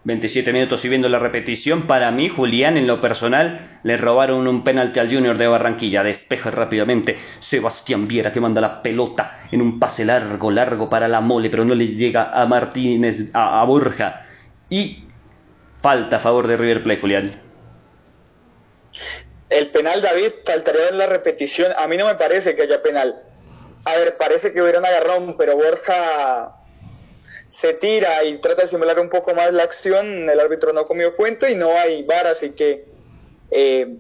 27 0.06 0.54
minutos 0.54 0.86
y 0.86 0.90
viendo 0.90 1.10
la 1.10 1.18
repetición, 1.18 1.88
para 1.88 2.12
mí, 2.12 2.30
Julián, 2.30 2.78
en 2.78 2.86
lo 2.86 3.02
personal, 3.02 3.80
le 3.82 3.98
robaron 3.98 4.48
un 4.48 4.64
penalti 4.64 5.00
al 5.00 5.12
Junior 5.12 5.36
de 5.36 5.48
Barranquilla. 5.48 6.04
Despeja 6.04 6.52
rápidamente 6.52 7.18
Sebastián 7.40 8.08
Viera 8.08 8.32
que 8.32 8.40
manda 8.40 8.62
la 8.62 8.84
pelota 8.84 9.40
en 9.52 9.64
un 9.64 9.80
pase 9.80 10.06
largo, 10.06 10.52
largo 10.52 10.90
para 10.90 11.08
la 11.08 11.22
mole, 11.22 11.50
pero 11.50 11.66
no 11.66 11.74
le 11.74 11.88
llega 11.88 12.32
a 12.32 12.46
Martínez, 12.46 13.32
a, 13.34 13.66
Borja. 13.66 14.28
Y 14.70 15.06
falta 15.82 16.18
a 16.18 16.20
favor 16.20 16.46
de 16.46 16.58
River 16.58 16.84
Plate, 16.84 17.02
Julián. 17.02 17.32
El 19.50 19.72
penal, 19.72 20.04
David, 20.04 20.34
faltaría 20.46 20.90
en 20.90 21.00
la 21.00 21.08
repetición. 21.08 21.74
A 21.76 21.88
mí 21.88 21.98
no 21.98 22.06
me 22.06 22.14
parece 22.14 22.56
que 22.56 22.62
haya 22.62 22.84
penal. 22.84 23.24
A 23.86 23.96
ver, 23.96 24.18
parece 24.18 24.54
que 24.54 24.62
hubieran 24.62 24.86
agarrón, 24.86 25.36
pero 25.36 25.56
Borja 25.56 26.58
se 27.50 27.74
tira 27.74 28.24
y 28.24 28.38
trata 28.40 28.64
de 28.64 28.68
simular 28.68 29.00
un 29.00 29.10
poco 29.10 29.34
más 29.34 29.54
la 29.54 29.64
acción, 29.64 30.30
el 30.30 30.40
árbitro 30.40 30.74
no 30.74 30.86
comió 30.86 31.16
cuento 31.16 31.48
y 31.48 31.56
no 31.56 31.72
hay 31.78 32.04
VAR, 32.04 32.28
así 32.28 32.52
que 32.52 32.86
eh, 33.52 33.96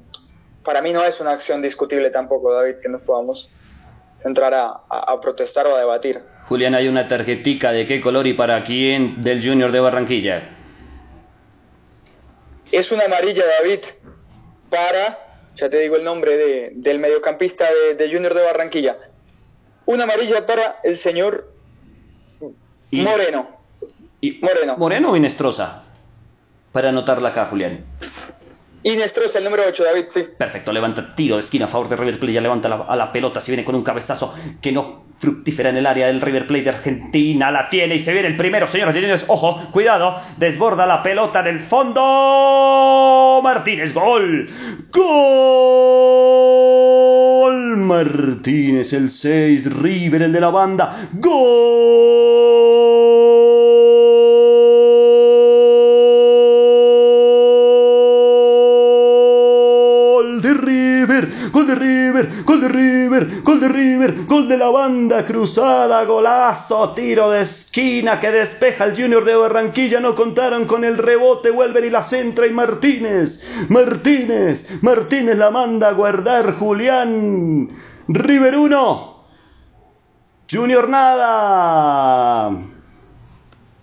para 0.64 0.82
mí 0.82 0.92
no 0.92 1.04
es 1.04 1.20
una 1.20 1.32
acción 1.32 1.62
discutible 1.62 2.10
tampoco, 2.10 2.54
David, 2.54 2.76
que 2.82 2.90
nos 2.90 3.02
podamos 3.02 3.50
entrar 4.24 4.54
a, 4.54 4.66
a, 4.90 5.12
a, 5.12 5.22
protestar 5.22 5.68
o 5.68 5.76
a 5.76 5.80
debatir. 5.80 6.22
Julián, 6.48 6.76
hay 6.76 6.88
una 6.88 7.08
tarjetica 7.08 7.72
de 7.72 7.86
qué 7.86 8.02
color 8.02 8.28
y 8.28 8.34
para 8.34 8.64
quién 8.64 9.22
del 9.22 9.46
Junior 9.46 9.72
de 9.72 9.80
Barranquilla. 9.80 10.50
Es 12.72 12.92
una 12.92 13.06
amarilla, 13.06 13.44
David, 13.60 13.80
para, 14.70 15.20
ya 15.56 15.70
te 15.70 15.80
digo 15.80 15.96
el 15.96 16.04
nombre 16.04 16.36
de, 16.36 16.72
del 16.74 17.00
mediocampista 17.00 17.66
de, 17.72 17.96
de 17.96 18.14
Junior 18.14 18.34
de 18.34 18.44
Barranquilla. 18.44 18.98
Una 19.86 20.04
amarilla 20.04 20.46
para 20.46 20.80
el 20.84 20.98
señor 20.98 21.55
y, 23.00 23.02
Moreno. 23.02 23.48
Y, 24.22 24.40
Moreno. 24.42 24.78
¿Moreno 24.78 25.12
o 25.12 25.16
Inestrosa? 25.16 25.84
Para 26.72 26.90
anotarla 26.90 27.30
acá, 27.30 27.48
Julián. 27.48 27.86
Inestrosa, 28.84 29.40
el 29.40 29.46
número 29.46 29.64
8, 29.68 29.84
David, 29.84 30.06
sí. 30.08 30.26
Perfecto, 30.38 30.72
levanta 30.72 31.16
tiro 31.16 31.36
de 31.36 31.42
esquina 31.42 31.66
a 31.66 31.68
favor 31.68 31.90
de 31.90 31.96
River 31.96 32.20
Plate, 32.20 32.34
ya 32.34 32.42
levanta 32.42 32.70
la, 32.70 32.76
a 32.88 32.96
la 32.96 33.12
pelota, 33.12 33.42
se 33.42 33.52
viene 33.52 33.66
con 33.66 33.74
un 33.74 33.84
cabezazo 33.84 34.34
que 34.62 34.72
no 34.72 35.05
fructífera 35.20 35.70
en 35.70 35.78
el 35.78 35.86
área 35.86 36.08
del 36.08 36.22
River 36.22 36.48
Plate 36.48 36.64
de 36.64 36.70
Argentina, 36.70 37.52
la 37.52 37.70
tiene 37.70 37.96
y 37.96 38.02
se 38.02 38.12
viene 38.14 38.28
el 38.28 38.36
primero, 38.36 38.68
señoras 38.68 38.96
y 38.96 39.02
señores, 39.02 39.26
ojo, 39.28 39.62
cuidado, 39.72 40.20
desborda 40.38 40.86
la 40.86 41.02
pelota 41.04 41.40
en 41.42 41.48
el 41.48 41.60
fondo, 41.60 43.42
Martínez, 43.44 43.94
gol, 43.94 44.50
gol, 44.92 45.06
Martínez, 47.78 48.94
el 48.94 49.10
6, 49.10 49.74
River, 49.82 50.24
el 50.24 50.34
de 50.34 50.42
la 50.42 50.50
banda, 50.50 51.08
gol. 51.14 52.56
Gol 61.66 61.80
de 61.80 61.86
River, 61.86 62.44
gol 62.44 62.62
de 62.62 62.68
River, 62.68 63.42
gol 63.42 63.60
de 63.60 63.68
River, 63.68 64.26
gol 64.28 64.48
de 64.48 64.58
la 64.58 64.70
banda 64.70 65.26
cruzada, 65.26 66.04
golazo, 66.06 66.94
tiro 66.94 67.32
de 67.32 67.42
esquina 67.42 68.20
que 68.20 68.30
despeja 68.30 68.86
el 68.86 68.96
Junior 68.96 69.26
de 69.26 69.36
Barranquilla, 69.36 70.00
no 70.00 70.14
contaron 70.14 70.66
con 70.66 70.84
el 70.84 70.98
rebote, 70.98 71.50
vuelven 71.50 71.86
y 71.86 71.90
la 71.90 72.04
centra 72.04 72.46
y 72.46 72.52
Martínez, 72.52 73.44
Martínez, 73.70 74.84
Martínez 74.84 75.38
la 75.38 75.50
manda 75.50 75.90
a 75.90 75.94
guardar 75.94 76.54
Julián, 76.54 77.70
River 78.08 78.58
1, 78.58 79.26
Junior 80.48 80.88
nada. 80.88 82.75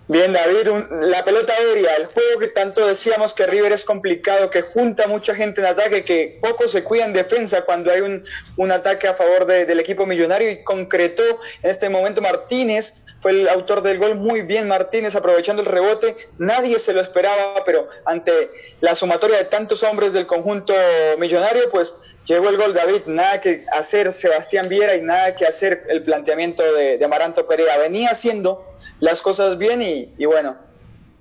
Bien, 0.09 0.33
David, 0.33 0.69
la 1.03 1.25
pelota 1.25 1.53
aérea, 1.53 1.95
el 1.95 2.07
juego 2.07 2.41
que 2.41 2.49
tanto 2.49 2.87
decíamos 2.87 3.33
que 3.35 3.47
River 3.47 3.73
es 3.73 3.85
complicado, 3.85 4.51
que 4.51 4.61
junta 4.61 5.07
mucha 5.07 5.35
gente 5.35 5.61
en 5.61 5.69
ataque, 5.69 6.05
que 6.05 6.39
poco 6.43 6.67
se 6.69 6.83
cuida 6.83 7.05
en 7.05 7.13
defensa 7.13 7.63
cuando 7.63 7.91
hay 7.93 8.01
un, 8.01 8.25
un 8.57 8.73
ataque 8.73 9.07
a 9.07 9.15
favor 9.15 9.47
del 9.47 9.79
equipo 9.79 10.05
millonario 10.05 10.51
y 10.51 10.65
concretó 10.65 11.23
en 11.63 11.71
este 11.71 11.89
momento 11.89 12.21
Martínez, 12.21 12.97
fue 13.21 13.31
el 13.31 13.49
autor 13.49 13.83
del 13.83 14.01
gol 14.01 14.17
muy 14.17 14.43
bien 14.43 14.67
Martínez 14.67 15.15
aprovechando 15.15 15.63
el 15.63 15.69
rebote, 15.69 16.17
nadie 16.37 16.81
se 16.81 16.93
lo 16.93 17.01
esperaba, 17.01 17.63
pero 17.65 17.89
ante 18.05 18.51
la 18.81 18.97
sumatoria 18.97 19.39
de 19.39 19.45
tantos 19.45 19.85
hombres 19.85 20.13
del 20.13 20.27
conjunto 20.27 20.75
millonario, 21.19 21.71
pues 21.71 21.95
llegó 22.27 22.49
el 22.49 22.57
gol 22.57 22.75
David, 22.75 23.03
nada 23.07 23.41
que 23.41 23.65
hacer 23.73 24.13
Sebastián 24.13 24.69
Viera 24.69 24.95
y 24.97 25.03
nada 25.03 25.35
que 25.35 25.47
hacer 25.47 25.85
el 25.89 26.03
planteamiento 26.03 26.63
de, 26.63 27.03
Amaranto 27.05 27.47
Perea, 27.47 27.79
venía 27.79 28.11
haciendo 28.11 28.65
las 29.01 29.23
cosas 29.23 29.59
bien 29.59 29.83
y, 29.83 30.25
bueno, 30.25 30.57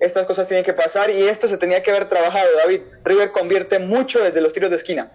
estas 0.00 0.26
cosas 0.26 0.48
tienen 0.48 0.64
que 0.64 0.72
pasar 0.72 1.10
y 1.10 1.22
esto 1.22 1.48
se 1.48 1.58
tenía 1.58 1.82
que 1.82 1.90
haber 1.90 2.08
trabajado, 2.08 2.48
David. 2.64 2.80
River 3.04 3.30
convierte 3.32 3.78
mucho 3.78 4.22
desde 4.22 4.40
los 4.40 4.52
tiros 4.52 4.70
de 4.70 4.76
esquina. 4.76 5.12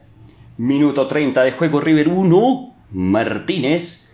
Minuto 0.57 1.07
30 1.07 1.43
de 1.43 1.51
juego, 1.51 1.79
River 1.81 2.07
1, 2.07 2.75
Martínez, 2.91 4.11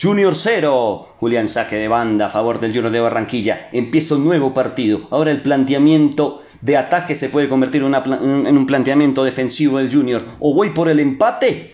Junior 0.00 0.34
0. 0.34 1.08
Julián 1.18 1.48
saque 1.48 1.76
de 1.76 1.88
banda 1.88 2.26
a 2.26 2.30
favor 2.30 2.58
del 2.58 2.72
Junior 2.72 2.90
de 2.90 3.00
Barranquilla. 3.00 3.68
Empieza 3.72 4.16
un 4.16 4.24
nuevo 4.24 4.54
partido. 4.54 5.06
Ahora 5.10 5.30
el 5.30 5.40
planteamiento 5.40 6.42
de 6.64 6.78
ataque 6.78 7.14
se 7.14 7.28
puede 7.28 7.46
convertir 7.46 7.82
en, 7.82 7.94
en 7.94 8.56
un 8.56 8.66
planteamiento 8.66 9.22
defensivo 9.22 9.76
del 9.78 9.92
Junior. 9.92 10.22
O 10.40 10.54
voy 10.54 10.70
por 10.70 10.88
el 10.88 10.98
empate 10.98 11.73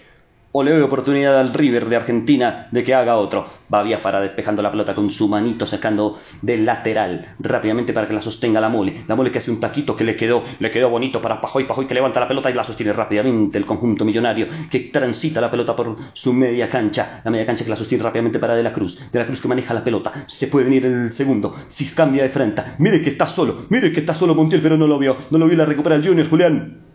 o 0.52 0.62
le 0.64 0.72
doy 0.72 0.82
oportunidad 0.82 1.38
al 1.38 1.52
River 1.54 1.88
de 1.88 1.96
Argentina 1.96 2.68
de 2.70 2.82
que 2.82 2.94
haga 2.94 3.16
otro. 3.16 3.46
Va 3.72 3.84
Biafara 3.84 4.20
despejando 4.20 4.62
la 4.62 4.70
pelota 4.72 4.96
con 4.96 5.12
su 5.12 5.28
manito 5.28 5.64
sacando 5.64 6.18
del 6.42 6.66
lateral 6.66 7.36
rápidamente 7.38 7.92
para 7.92 8.08
que 8.08 8.14
la 8.14 8.20
sostenga 8.20 8.60
la 8.60 8.68
mole. 8.68 9.04
La 9.06 9.14
mole 9.14 9.30
que 9.30 9.38
hace 9.38 9.52
un 9.52 9.60
taquito 9.60 9.96
que 9.96 10.02
le 10.02 10.16
quedó, 10.16 10.42
le 10.58 10.72
quedó 10.72 10.90
bonito 10.90 11.22
para 11.22 11.40
Pajoy. 11.40 11.64
Pajoy 11.64 11.86
que 11.86 11.94
levanta 11.94 12.18
la 12.18 12.26
pelota 12.26 12.50
y 12.50 12.54
la 12.54 12.64
sostiene 12.64 12.92
rápidamente 12.92 13.58
el 13.58 13.66
conjunto 13.66 14.04
millonario 14.04 14.48
que 14.70 14.80
transita 14.80 15.40
la 15.40 15.50
pelota 15.50 15.76
por 15.76 15.96
su 16.14 16.32
media 16.32 16.68
cancha. 16.68 17.20
La 17.24 17.30
media 17.30 17.46
cancha 17.46 17.62
que 17.62 17.70
la 17.70 17.76
sostiene 17.76 18.02
rápidamente 18.02 18.40
para 18.40 18.56
De 18.56 18.64
la 18.64 18.72
Cruz. 18.72 19.10
De 19.12 19.18
la 19.20 19.26
Cruz 19.26 19.40
que 19.40 19.48
maneja 19.48 19.72
la 19.72 19.84
pelota. 19.84 20.12
Se 20.26 20.48
puede 20.48 20.64
venir 20.64 20.86
el 20.86 21.12
segundo. 21.12 21.54
Si 21.68 21.86
cambia 21.86 22.24
de 22.24 22.28
frente. 22.28 22.62
Mire 22.78 23.00
que 23.02 23.10
está 23.10 23.26
solo. 23.26 23.66
Mire 23.68 23.92
que 23.92 24.00
está 24.00 24.14
solo 24.14 24.34
Montiel, 24.34 24.62
pero 24.62 24.76
no 24.76 24.88
lo 24.88 24.98
vio. 24.98 25.16
No 25.30 25.38
lo 25.38 25.46
vio. 25.46 25.56
La 25.56 25.66
recupera 25.66 25.94
el 25.94 26.04
Junior, 26.04 26.28
Julián. 26.28 26.89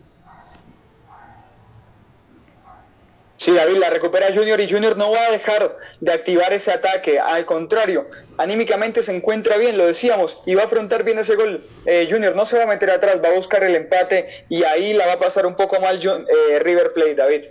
Sí, 3.36 3.52
David, 3.52 3.76
la 3.76 3.90
recupera 3.90 4.28
Junior 4.34 4.58
y 4.60 4.70
Junior 4.70 4.96
no 4.96 5.12
va 5.12 5.26
a 5.26 5.30
dejar 5.30 5.76
de 6.00 6.12
activar 6.12 6.54
ese 6.54 6.72
ataque. 6.72 7.20
Al 7.20 7.44
contrario, 7.44 8.06
anímicamente 8.38 9.02
se 9.02 9.14
encuentra 9.14 9.58
bien, 9.58 9.76
lo 9.76 9.86
decíamos, 9.86 10.40
y 10.46 10.54
va 10.54 10.62
a 10.62 10.64
afrontar 10.64 11.04
bien 11.04 11.18
ese 11.18 11.36
gol. 11.36 11.62
Eh, 11.84 12.08
Junior 12.10 12.34
no 12.34 12.46
se 12.46 12.56
va 12.56 12.64
a 12.64 12.66
meter 12.66 12.90
atrás, 12.90 13.20
va 13.22 13.28
a 13.28 13.34
buscar 13.34 13.62
el 13.62 13.74
empate 13.74 14.46
y 14.48 14.64
ahí 14.64 14.94
la 14.94 15.06
va 15.06 15.12
a 15.12 15.18
pasar 15.18 15.44
un 15.44 15.54
poco 15.54 15.78
mal 15.80 16.00
eh, 16.02 16.58
River 16.60 16.94
Plate, 16.94 17.14
David. 17.14 17.42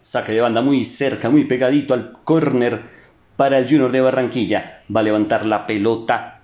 Saque 0.00 0.32
de 0.32 0.40
banda 0.40 0.62
muy 0.62 0.84
cerca, 0.84 1.30
muy 1.30 1.44
pegadito 1.44 1.94
al 1.94 2.12
córner 2.24 2.80
para 3.36 3.58
el 3.58 3.66
Junior 3.66 3.92
de 3.92 4.00
Barranquilla. 4.00 4.82
Va 4.94 5.00
a 5.00 5.04
levantar 5.04 5.46
la 5.46 5.64
pelota 5.64 6.41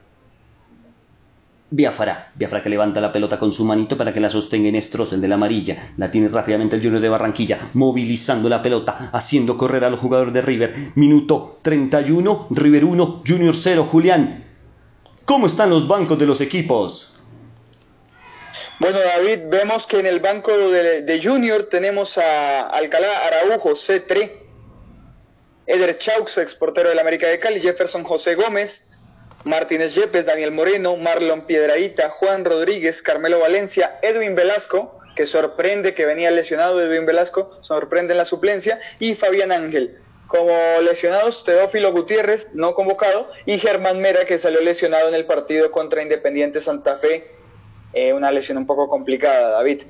Biafra, 1.70 2.32
Biafra 2.34 2.62
que 2.62 2.70
levanta 2.70 2.98
la 2.98 3.12
pelota 3.12 3.38
con 3.38 3.52
su 3.52 3.62
manito 3.62 3.98
para 3.98 4.14
que 4.14 4.20
la 4.20 4.30
sostenga 4.30 4.70
en 4.70 4.76
Estros, 4.76 5.12
el 5.12 5.20
de 5.20 5.28
la 5.28 5.34
amarilla. 5.34 5.92
La 5.98 6.10
tiene 6.10 6.28
rápidamente 6.28 6.76
el 6.76 6.82
Junior 6.82 7.02
de 7.02 7.10
Barranquilla, 7.10 7.58
movilizando 7.74 8.48
la 8.48 8.62
pelota, 8.62 9.10
haciendo 9.12 9.58
correr 9.58 9.84
a 9.84 9.90
los 9.90 10.00
jugadores 10.00 10.32
de 10.32 10.40
River. 10.40 10.74
Minuto 10.94 11.58
31, 11.60 12.46
River 12.50 12.84
1, 12.86 13.22
Junior 13.26 13.54
0. 13.54 13.86
Julián, 13.90 14.44
¿cómo 15.26 15.46
están 15.46 15.68
los 15.68 15.86
bancos 15.86 16.18
de 16.18 16.24
los 16.24 16.40
equipos? 16.40 17.14
Bueno, 18.80 18.98
David, 19.00 19.40
vemos 19.48 19.86
que 19.86 19.98
en 19.98 20.06
el 20.06 20.20
banco 20.20 20.56
de, 20.56 21.20
Junior 21.22 21.64
tenemos 21.64 22.16
a 22.16 22.60
Alcalá 22.68 23.08
Araujo, 23.26 23.72
C3, 23.72 24.30
Eder 25.66 25.98
Chaux, 25.98 26.38
exportero 26.38 26.88
del 26.88 26.98
América 26.98 27.26
de 27.26 27.38
Cali, 27.38 27.60
Jefferson 27.60 28.04
José 28.04 28.36
Gómez, 28.36 28.87
Martínez 29.44 29.94
Yepes, 29.94 30.26
Daniel 30.26 30.50
Moreno, 30.50 30.96
Marlon 30.96 31.46
Piedraíta, 31.46 32.10
Juan 32.10 32.44
Rodríguez, 32.44 33.02
Carmelo 33.02 33.40
Valencia, 33.40 33.98
Edwin 34.02 34.34
Velasco, 34.34 34.98
que 35.14 35.26
sorprende 35.26 35.94
que 35.94 36.06
venía 36.06 36.30
lesionado 36.30 36.80
Edwin 36.80 37.06
Velasco, 37.06 37.50
sorprende 37.62 38.12
en 38.12 38.18
la 38.18 38.24
suplencia, 38.24 38.80
y 38.98 39.14
Fabián 39.14 39.52
Ángel. 39.52 39.98
Como 40.26 40.52
lesionados, 40.82 41.44
Teófilo 41.44 41.92
Gutiérrez, 41.92 42.54
no 42.54 42.74
convocado, 42.74 43.30
y 43.46 43.58
Germán 43.58 44.00
Mera, 44.00 44.26
que 44.26 44.38
salió 44.38 44.60
lesionado 44.60 45.08
en 45.08 45.14
el 45.14 45.24
partido 45.24 45.70
contra 45.70 46.02
Independiente 46.02 46.60
Santa 46.60 46.96
Fe, 46.98 47.30
eh, 47.94 48.12
una 48.12 48.30
lesión 48.30 48.58
un 48.58 48.66
poco 48.66 48.88
complicada, 48.88 49.50
David. 49.50 49.84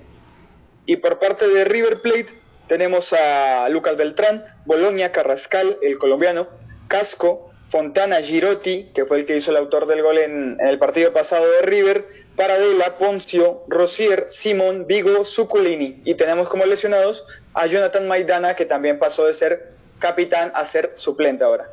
Y 0.86 0.96
por 0.96 1.18
parte 1.18 1.48
de 1.48 1.64
River 1.64 2.00
Plate, 2.00 2.28
tenemos 2.68 3.12
a 3.12 3.68
Lucas 3.68 3.96
Beltrán, 3.96 4.44
Boloña, 4.64 5.10
Carrascal, 5.10 5.78
el 5.82 5.98
colombiano, 5.98 6.48
Casco, 6.86 7.47
Fontana 7.70 8.22
Girotti, 8.22 8.90
que 8.94 9.04
fue 9.04 9.18
el 9.18 9.26
que 9.26 9.36
hizo 9.36 9.50
el 9.50 9.58
autor 9.58 9.86
del 9.86 10.02
gol 10.02 10.18
en, 10.18 10.56
el 10.60 10.78
partido 10.78 11.12
pasado 11.12 11.50
de 11.50 11.62
River, 11.62 12.06
Paradela, 12.36 12.96
Poncio, 12.96 13.62
Rosier, 13.68 14.26
Simón, 14.30 14.86
Vigo, 14.86 15.24
Zuculini. 15.24 16.00
Y 16.04 16.14
tenemos 16.14 16.48
como 16.48 16.64
lesionados 16.64 17.26
a 17.54 17.66
Jonathan 17.66 18.08
Maidana, 18.08 18.56
que 18.56 18.64
también 18.64 18.98
pasó 18.98 19.26
de 19.26 19.34
ser 19.34 19.72
capitán 19.98 20.52
a 20.54 20.64
ser 20.64 20.92
suplente 20.94 21.44
ahora 21.44 21.68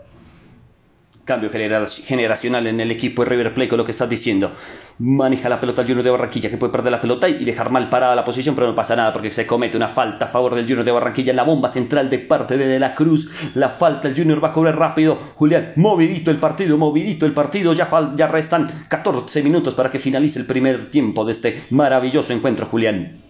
cambio 1.26 1.50
generacional 1.50 2.68
en 2.68 2.80
el 2.80 2.92
equipo 2.92 3.24
de 3.24 3.30
River 3.32 3.54
Plate 3.54 3.70
con 3.70 3.80
lo 3.80 3.86
que 3.86 3.92
estás 3.92 4.08
diciendo. 4.08 4.52
Maneja 5.00 5.50
la 5.50 5.60
pelota 5.60 5.82
el 5.82 5.88
Junior 5.88 6.04
de 6.04 6.12
Barranquilla 6.12 6.52
que 6.52 6.58
puede 6.58 6.72
perder 6.72 6.92
la 6.92 7.02
pelota 7.02 7.28
y 7.28 7.44
dejar 7.44 7.72
mal 7.72 7.90
parada 7.90 8.16
la 8.16 8.24
posición, 8.24 8.54
pero 8.54 8.68
no 8.68 8.76
pasa 8.76 8.96
nada 8.96 9.12
porque 9.12 9.34
se 9.34 9.48
comete 9.48 9.76
una 9.76 9.88
falta 9.88 10.26
a 10.26 10.28
favor 10.28 10.54
del 10.54 10.66
Junior 10.66 10.86
de 10.86 10.92
Barranquilla 10.92 11.32
en 11.32 11.36
la 11.36 11.44
bomba 11.44 11.68
central 11.68 12.10
de 12.12 12.20
parte 12.20 12.58
de 12.58 12.68
De 12.68 12.80
la 12.80 12.94
Cruz. 12.94 13.32
La 13.56 13.70
falta, 13.70 14.08
el 14.08 14.16
Junior 14.16 14.42
va 14.42 14.50
a 14.50 14.54
cobrar 14.54 14.78
rápido. 14.78 15.18
Julián, 15.36 15.74
movidito 15.76 16.30
el 16.30 16.38
partido, 16.38 16.78
movidito 16.78 17.26
el 17.26 17.34
partido. 17.34 17.74
Ya, 17.74 17.90
ya 18.16 18.28
restan 18.28 18.86
14 18.88 19.42
minutos 19.42 19.74
para 19.74 19.90
que 19.90 20.00
finalice 20.00 20.38
el 20.38 20.46
primer 20.46 20.92
tiempo 20.92 21.26
de 21.26 21.34
este 21.34 21.64
maravilloso 21.72 22.34
encuentro, 22.34 22.68
Julián. 22.68 23.24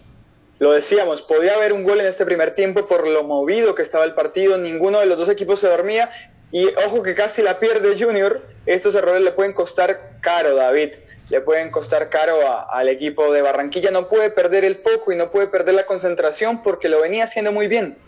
Lo 0.58 0.72
decíamos, 0.72 1.20
podía 1.22 1.54
haber 1.54 1.72
un 1.72 1.84
gol 1.84 2.00
en 2.00 2.06
este 2.06 2.24
primer 2.24 2.54
tiempo 2.54 2.86
por 2.86 3.06
lo 3.06 3.24
movido 3.24 3.74
que 3.74 3.82
estaba 3.82 4.04
el 4.04 4.14
partido, 4.14 4.56
ninguno 4.56 5.00
de 5.00 5.06
los 5.06 5.18
dos 5.18 5.28
equipos 5.28 5.60
se 5.60 5.68
dormía 5.68 6.08
y 6.52 6.66
ojo 6.86 7.02
que 7.02 7.14
casi 7.14 7.42
la 7.42 7.58
pierde 7.58 8.02
Junior. 8.02 8.42
Estos 8.66 8.94
errores 8.94 9.22
le 9.22 9.32
pueden 9.32 9.52
costar 9.52 10.18
caro, 10.20 10.54
David. 10.54 10.90
Le 11.28 11.40
pueden 11.40 11.70
costar 11.70 12.08
caro 12.08 12.36
al 12.70 12.88
equipo 12.88 13.32
de 13.32 13.42
Barranquilla. 13.42 13.90
No 13.90 14.08
puede 14.08 14.30
perder 14.30 14.64
el 14.64 14.76
foco 14.76 15.12
y 15.12 15.16
no 15.16 15.30
puede 15.30 15.48
perder 15.48 15.74
la 15.74 15.86
concentración 15.86 16.62
porque 16.62 16.88
lo 16.88 17.00
venía 17.00 17.24
haciendo 17.24 17.52
muy 17.52 17.66
bien. 17.66 17.98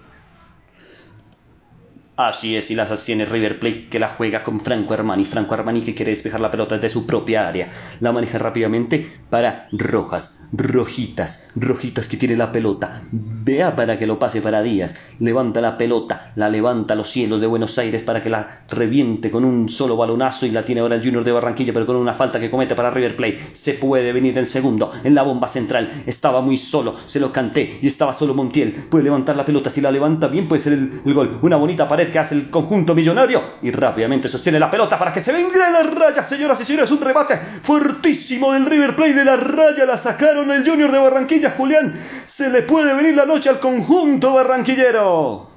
Así 2.16 2.57
es, 2.57 2.70
y 2.72 2.74
las 2.74 2.88
sostiene 2.88 3.27
River 3.27 3.61
Plate 3.61 3.88
que 3.88 4.01
la 4.01 4.09
juega 4.09 4.42
con 4.42 4.61
Franco 4.61 4.92
Armani. 4.92 5.24
Franco 5.24 5.55
Armani 5.55 5.85
que 5.85 5.94
quiere 5.94 6.11
despejar 6.11 6.40
la 6.40 6.51
pelota 6.51 6.74
desde 6.74 6.90
su 6.90 7.07
propia 7.07 7.46
área. 7.46 7.68
La 8.01 8.11
maneja 8.11 8.38
rápidamente 8.38 9.09
para 9.31 9.68
Rojas. 9.70 10.38
Rojitas, 10.52 11.50
Rojitas 11.54 12.08
que 12.08 12.16
tiene 12.16 12.34
la 12.34 12.50
pelota. 12.50 13.02
Vea 13.12 13.76
para 13.76 13.98
que 13.98 14.06
lo 14.06 14.18
pase 14.18 14.40
para 14.40 14.62
Díaz. 14.62 14.94
Levanta 15.18 15.61
la 15.61 15.76
pelota, 15.76 16.32
la 16.37 16.48
levanta 16.48 16.94
a 16.94 16.96
los 16.96 17.11
cielos 17.11 17.40
de 17.40 17.46
Buenos 17.46 17.76
Aires 17.78 18.02
para 18.02 18.22
que 18.22 18.30
la 18.30 18.61
reviente 18.70 19.30
con 19.30 19.44
un 19.44 19.68
solo 19.68 19.96
balonazo 19.96 20.46
y 20.46 20.50
la 20.50 20.62
tiene 20.62 20.80
ahora 20.80 20.94
el 20.94 21.04
Junior 21.04 21.22
de 21.22 21.32
Barranquilla, 21.32 21.74
pero 21.74 21.84
con 21.84 21.96
una 21.96 22.14
falta 22.14 22.40
que 22.40 22.50
comete 22.50 22.74
para 22.74 22.90
River 22.90 23.16
Plate. 23.16 23.40
Se 23.52 23.74
puede 23.74 24.12
venir 24.12 24.38
el 24.38 24.46
segundo 24.46 24.92
en 25.04 25.14
la 25.14 25.22
bomba 25.22 25.48
central. 25.48 26.02
Estaba 26.06 26.40
muy 26.40 26.56
solo, 26.56 26.96
se 27.04 27.20
lo 27.20 27.30
canté 27.30 27.78
y 27.82 27.87
estaba 27.87 28.14
solo 28.14 28.32
Montiel. 28.32 28.87
Puede 28.88 29.04
levantar 29.04 29.37
la 29.37 29.44
pelota, 29.44 29.68
si 29.68 29.82
la 29.82 29.90
levanta 29.90 30.28
bien 30.28 30.49
puede 30.49 30.62
ser 30.62 30.72
el, 30.72 31.03
gol. 31.12 31.38
Una 31.42 31.57
bonita 31.57 31.86
pared 31.88 32.11
que 32.11 32.18
hace 32.18 32.34
el 32.34 32.49
conjunto 32.49 32.94
millonario 32.94 33.42
y 33.62 33.70
rápidamente 33.70 34.28
sostiene 34.28 34.59
la 34.59 34.70
pelota 34.70 34.99
para 34.99 35.12
que 35.12 35.20
se 35.20 35.32
venga 35.32 35.66
de 35.66 35.72
la 35.72 35.82
raya, 35.82 36.24
señoras 36.24 36.61
y 36.61 36.64
señores. 36.64 36.90
Un 36.90 37.01
remate 37.01 37.38
fuertísimo 37.62 38.53
del 38.53 38.64
River 38.64 38.96
Plate 38.96 39.14
de 39.14 39.24
la 39.24 39.36
raya. 39.36 39.84
La 39.84 39.99
sacaron 39.99 40.38
el 40.43 40.68
Junior 40.68 40.91
de 40.93 40.99
Barranquilla, 40.99 41.51
Julián. 41.51 41.99
Se 42.26 42.49
le 42.49 42.62
puede 42.62 42.95
venir 42.95 43.14
la 43.14 43.26
noche 43.26 43.49
al 43.49 43.61
conjunto 43.61 44.34
barranquillero. 44.34 45.49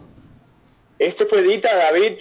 Este 1.00 1.26
fue 1.26 1.42
Dita, 1.42 1.76
David. 1.76 2.14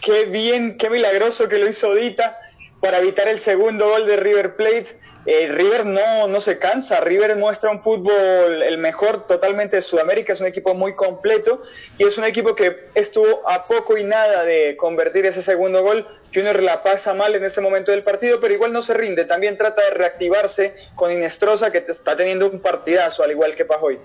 Qué 0.00 0.26
bien, 0.26 0.76
qué 0.76 0.90
milagroso 0.90 1.48
que 1.48 1.58
lo 1.58 1.68
hizo 1.68 1.94
Dita 1.94 2.38
para 2.80 2.98
evitar 2.98 3.28
el 3.28 3.38
segundo 3.38 3.88
gol 3.88 4.06
de 4.06 4.16
River 4.16 4.56
Plate. 4.56 4.98
Eh, 5.26 5.48
River 5.48 5.86
no, 5.86 6.28
no 6.28 6.40
se 6.40 6.58
cansa, 6.58 7.00
River 7.00 7.36
muestra 7.36 7.70
un 7.70 7.80
fútbol 7.80 8.62
el 8.62 8.76
mejor 8.76 9.26
totalmente 9.26 9.76
de 9.76 9.82
Sudamérica, 9.82 10.34
es 10.34 10.40
un 10.40 10.46
equipo 10.46 10.74
muy 10.74 10.94
completo 10.94 11.62
y 11.96 12.04
es 12.04 12.18
un 12.18 12.24
equipo 12.24 12.54
que 12.54 12.88
estuvo 12.94 13.48
a 13.48 13.66
poco 13.66 13.96
y 13.96 14.04
nada 14.04 14.44
de 14.44 14.76
convertir 14.76 15.24
ese 15.24 15.42
segundo 15.42 15.82
gol. 15.82 16.06
Junior 16.34 16.62
la 16.62 16.82
pasa 16.82 17.14
mal 17.14 17.34
en 17.34 17.44
este 17.44 17.60
momento 17.60 17.90
del 17.90 18.02
partido, 18.02 18.38
pero 18.40 18.52
igual 18.52 18.72
no 18.72 18.82
se 18.82 18.92
rinde, 18.92 19.24
también 19.24 19.56
trata 19.56 19.82
de 19.82 19.90
reactivarse 19.90 20.74
con 20.94 21.10
Inestrosa 21.10 21.72
que 21.72 21.78
está 21.78 22.16
teniendo 22.16 22.50
un 22.50 22.60
partidazo 22.60 23.22
al 23.22 23.30
igual 23.30 23.54
que 23.54 23.64
Pajoy. 23.64 23.98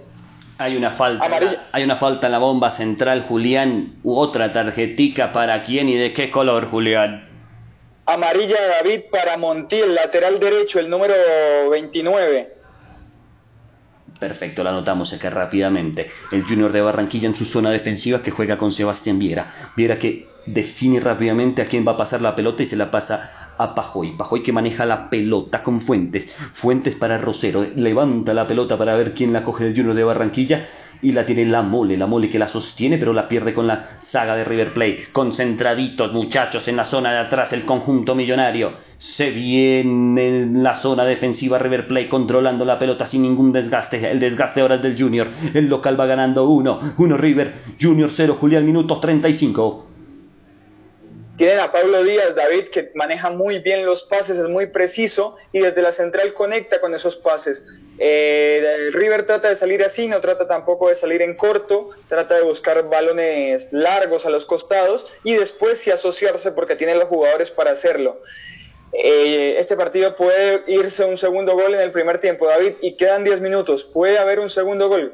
Hay 0.57 0.75
una 0.75 0.89
falta, 0.89 1.69
hay 1.71 1.83
una 1.83 1.95
falta 1.95 2.27
en 2.27 2.33
la 2.33 2.37
bomba 2.37 2.69
central, 2.69 3.25
Julián, 3.27 3.95
u 4.03 4.17
otra 4.17 4.51
tarjetica 4.51 5.31
para 5.31 5.63
quién 5.63 5.87
y 5.87 5.95
de 5.95 6.13
qué 6.13 6.31
color, 6.31 6.65
Julián. 6.65 7.28
Amarilla 8.09 8.57
David 8.81 9.01
para 9.11 9.37
Montiel, 9.37 9.93
lateral 9.93 10.39
derecho, 10.39 10.79
el 10.79 10.89
número 10.89 11.13
29. 11.69 12.55
Perfecto, 14.19 14.63
la 14.63 14.71
anotamos 14.71 15.13
acá 15.13 15.29
rápidamente. 15.29 16.09
El 16.31 16.43
Junior 16.43 16.71
de 16.71 16.81
Barranquilla 16.81 17.27
en 17.27 17.35
su 17.35 17.45
zona 17.45 17.69
defensiva 17.69 18.23
que 18.23 18.31
juega 18.31 18.57
con 18.57 18.73
Sebastián 18.73 19.19
Viera. 19.19 19.53
Viera 19.77 19.99
que 19.99 20.27
define 20.47 20.99
rápidamente 20.99 21.61
a 21.61 21.67
quién 21.67 21.87
va 21.87 21.91
a 21.91 21.97
pasar 21.97 22.23
la 22.23 22.35
pelota 22.35 22.63
y 22.63 22.65
se 22.65 22.77
la 22.77 22.89
pasa 22.89 23.53
a 23.59 23.75
Pajoy. 23.75 24.17
Pajoy 24.17 24.41
que 24.41 24.53
maneja 24.53 24.87
la 24.87 25.11
pelota 25.11 25.61
con 25.61 25.79
Fuentes. 25.79 26.31
Fuentes 26.51 26.95
para 26.95 27.19
Rosero. 27.19 27.63
Levanta 27.75 28.33
la 28.33 28.47
pelota 28.47 28.75
para 28.75 28.95
ver 28.95 29.13
quién 29.13 29.33
la 29.33 29.43
coge 29.43 29.67
el 29.67 29.75
Junior 29.75 29.93
de 29.93 30.03
Barranquilla 30.03 30.67
y 31.01 31.11
la 31.11 31.25
tiene 31.25 31.45
la 31.45 31.61
mole, 31.61 31.97
la 31.97 32.07
mole 32.07 32.29
que 32.29 32.39
la 32.39 32.47
sostiene, 32.47 32.97
pero 32.97 33.13
la 33.13 33.27
pierde 33.27 33.53
con 33.53 33.67
la 33.67 33.89
saga 33.97 34.35
de 34.35 34.43
River 34.43 34.73
Plate. 34.73 35.07
Concentraditos, 35.11 36.11
muchachos, 36.11 36.67
en 36.67 36.75
la 36.75 36.85
zona 36.85 37.11
de 37.11 37.19
atrás, 37.19 37.53
el 37.53 37.65
conjunto 37.65 38.15
millonario. 38.15 38.73
Se 38.97 39.29
viene 39.31 40.27
en 40.27 40.63
la 40.63 40.75
zona 40.75 41.05
defensiva 41.05 41.57
River 41.57 41.87
Plate 41.87 42.09
controlando 42.09 42.65
la 42.65 42.79
pelota 42.79 43.07
sin 43.07 43.21
ningún 43.21 43.53
desgaste. 43.53 44.11
El 44.11 44.19
desgaste 44.19 44.61
ahora 44.61 44.75
es 44.75 44.81
del 44.81 44.99
Junior. 44.99 45.27
El 45.53 45.67
local 45.67 45.99
va 45.99 46.05
ganando 46.05 46.47
1, 46.49 46.95
1 46.97 47.17
River, 47.17 47.53
Junior 47.79 48.09
0, 48.13 48.37
Julián, 48.39 48.65
minutos 48.65 48.99
35. 48.99 49.89
Tienen 51.39 51.59
a 51.59 51.71
Pablo 51.71 52.03
Díaz, 52.03 52.35
David, 52.35 52.65
que 52.65 52.91
maneja 52.95 53.29
muy 53.29 53.59
bien 53.59 53.85
los 53.85 54.03
pases, 54.03 54.37
es 54.37 54.49
muy 54.49 54.67
preciso 54.67 55.37
y 55.53 55.59
desde 55.59 55.81
la 55.81 55.93
central 55.93 56.33
conecta 56.33 56.81
con 56.81 56.93
esos 56.93 57.15
pases. 57.15 57.65
Eh, 58.01 58.89
River 58.93 59.25
trata 59.25 59.49
de 59.49 59.57
salir 59.57 59.83
así, 59.83 60.07
no 60.07 60.21
trata 60.21 60.47
tampoco 60.47 60.87
de 60.87 60.95
salir 60.95 61.21
en 61.21 61.35
corto, 61.35 61.89
trata 62.07 62.35
de 62.35 62.43
buscar 62.43 62.87
balones 62.89 63.73
largos 63.73 64.25
a 64.25 64.29
los 64.29 64.45
costados 64.45 65.05
y 65.25 65.35
después 65.35 65.79
sí 65.79 65.91
asociarse 65.91 66.53
porque 66.53 66.77
tiene 66.77 66.95
los 66.95 67.09
jugadores 67.09 67.51
para 67.51 67.71
hacerlo. 67.71 68.21
Eh, 68.93 69.57
este 69.59 69.75
partido 69.75 70.15
puede 70.15 70.63
irse 70.67 71.03
un 71.03 71.17
segundo 71.17 71.53
gol 71.53 71.75
en 71.75 71.81
el 71.81 71.91
primer 71.91 72.19
tiempo, 72.19 72.47
David, 72.47 72.75
y 72.81 72.95
quedan 72.95 73.25
10 73.25 73.41
minutos. 73.41 73.83
¿Puede 73.83 74.17
haber 74.17 74.39
un 74.39 74.49
segundo 74.49 74.87
gol? 74.87 75.13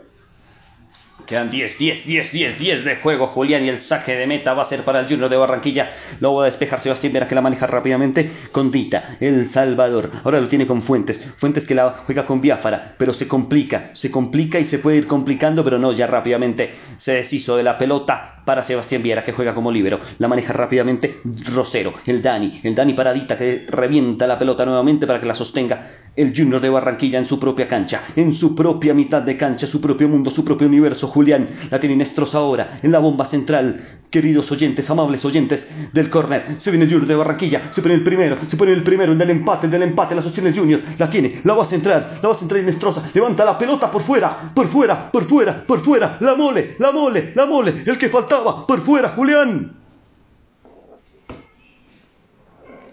Quedan 1.25 1.49
10, 1.49 1.79
10, 1.79 2.05
10, 2.05 2.31
10, 2.31 2.59
10 2.59 2.85
de 2.85 2.95
juego, 2.97 3.25
Julián, 3.27 3.65
y 3.65 3.69
el 3.69 3.79
saque 3.79 4.15
de 4.15 4.27
meta 4.27 4.53
va 4.53 4.61
a 4.61 4.65
ser 4.65 4.83
para 4.83 4.99
el 4.99 5.07
Junior 5.07 5.29
de 5.29 5.37
Barranquilla. 5.37 5.91
Lo 6.19 6.35
va 6.35 6.43
a 6.43 6.45
despejar 6.45 6.79
Sebastián 6.79 7.13
Vera, 7.13 7.27
que 7.27 7.33
la 7.33 7.41
maneja 7.41 7.65
rápidamente 7.65 8.29
con 8.51 8.71
Dita, 8.71 9.17
El 9.19 9.49
Salvador. 9.49 10.11
Ahora 10.23 10.39
lo 10.39 10.47
tiene 10.47 10.67
con 10.67 10.83
Fuentes. 10.83 11.19
Fuentes 11.35 11.65
que 11.65 11.73
la 11.73 11.89
juega 12.05 12.27
con 12.27 12.41
Biafara, 12.41 12.93
pero 12.97 13.11
se 13.11 13.27
complica, 13.27 13.89
se 13.93 14.11
complica 14.11 14.59
y 14.59 14.65
se 14.65 14.77
puede 14.77 14.97
ir 14.97 15.07
complicando, 15.07 15.63
pero 15.63 15.79
no, 15.79 15.93
ya 15.93 16.05
rápidamente 16.05 16.75
se 16.97 17.13
deshizo 17.13 17.57
de 17.57 17.63
la 17.63 17.79
pelota 17.79 18.43
para 18.45 18.63
Sebastián 18.63 19.01
Viera, 19.01 19.23
que 19.23 19.33
juega 19.33 19.55
como 19.55 19.71
líbero. 19.71 19.99
La 20.19 20.27
maneja 20.27 20.53
rápidamente 20.53 21.17
Rosero, 21.51 21.93
el 22.05 22.21
Dani, 22.21 22.61
el 22.63 22.75
Dani 22.75 22.93
Paradita, 22.93 23.37
que 23.37 23.65
revienta 23.67 24.27
la 24.27 24.37
pelota 24.37 24.65
nuevamente 24.65 25.07
para 25.07 25.19
que 25.19 25.25
la 25.25 25.33
sostenga 25.33 25.89
el 26.15 26.33
Junior 26.35 26.61
de 26.61 26.69
Barranquilla 26.69 27.19
en 27.19 27.25
su 27.25 27.39
propia 27.39 27.67
cancha, 27.67 28.03
en 28.15 28.31
su 28.31 28.55
propia 28.55 28.93
mitad 28.93 29.21
de 29.21 29.37
cancha, 29.37 29.67
su 29.67 29.81
propio 29.81 30.07
mundo, 30.07 30.29
su 30.29 30.45
propio 30.45 30.67
universo. 30.67 31.07
Julián 31.07 31.49
la 31.69 31.79
tiene 31.79 31.95
Nestros 31.95 32.35
ahora 32.35 32.79
en 32.81 32.91
la 32.91 32.99
bomba 32.99 33.25
central. 33.25 33.83
Queridos 34.09 34.49
oyentes, 34.51 34.89
amables 34.89 35.25
oyentes 35.25 35.67
del 35.91 36.09
córner, 36.09 36.57
se 36.57 36.71
viene 36.71 36.85
el 36.85 36.91
Junior 36.91 37.07
de 37.07 37.15
Barranquilla, 37.15 37.69
se 37.71 37.81
pone 37.81 37.95
el 37.95 38.03
primero, 38.03 38.37
se 38.47 38.55
pone 38.55 38.71
el 38.71 38.83
primero, 38.83 39.11
el 39.11 39.17
del 39.17 39.31
empate, 39.31 39.65
el 39.65 39.71
del 39.71 39.83
empate, 39.83 40.15
la 40.15 40.21
sostiene 40.21 40.49
el 40.49 40.57
Junior, 40.57 40.79
la 40.97 41.09
tiene, 41.09 41.41
la 41.43 41.53
va 41.53 41.63
a 41.63 41.65
centrar, 41.65 42.19
la 42.21 42.29
va 42.29 42.33
a 42.33 42.37
centrar 42.37 42.63
Nestrosa, 42.63 43.03
levanta 43.13 43.43
la 43.43 43.57
pelota 43.57 43.91
por 43.91 44.03
fuera, 44.03 44.53
por 44.53 44.67
fuera, 44.67 45.11
por 45.11 45.25
fuera, 45.25 45.65
por 45.65 45.79
fuera, 45.81 46.17
la 46.21 46.35
mole, 46.35 46.75
la 46.79 46.93
mole, 46.93 47.33
la 47.35 47.45
mole, 47.45 47.83
el 47.85 47.97
que 47.97 48.07
faltaba, 48.07 48.65
por 48.65 48.79
fuera, 48.79 49.09
Julián. 49.09 49.74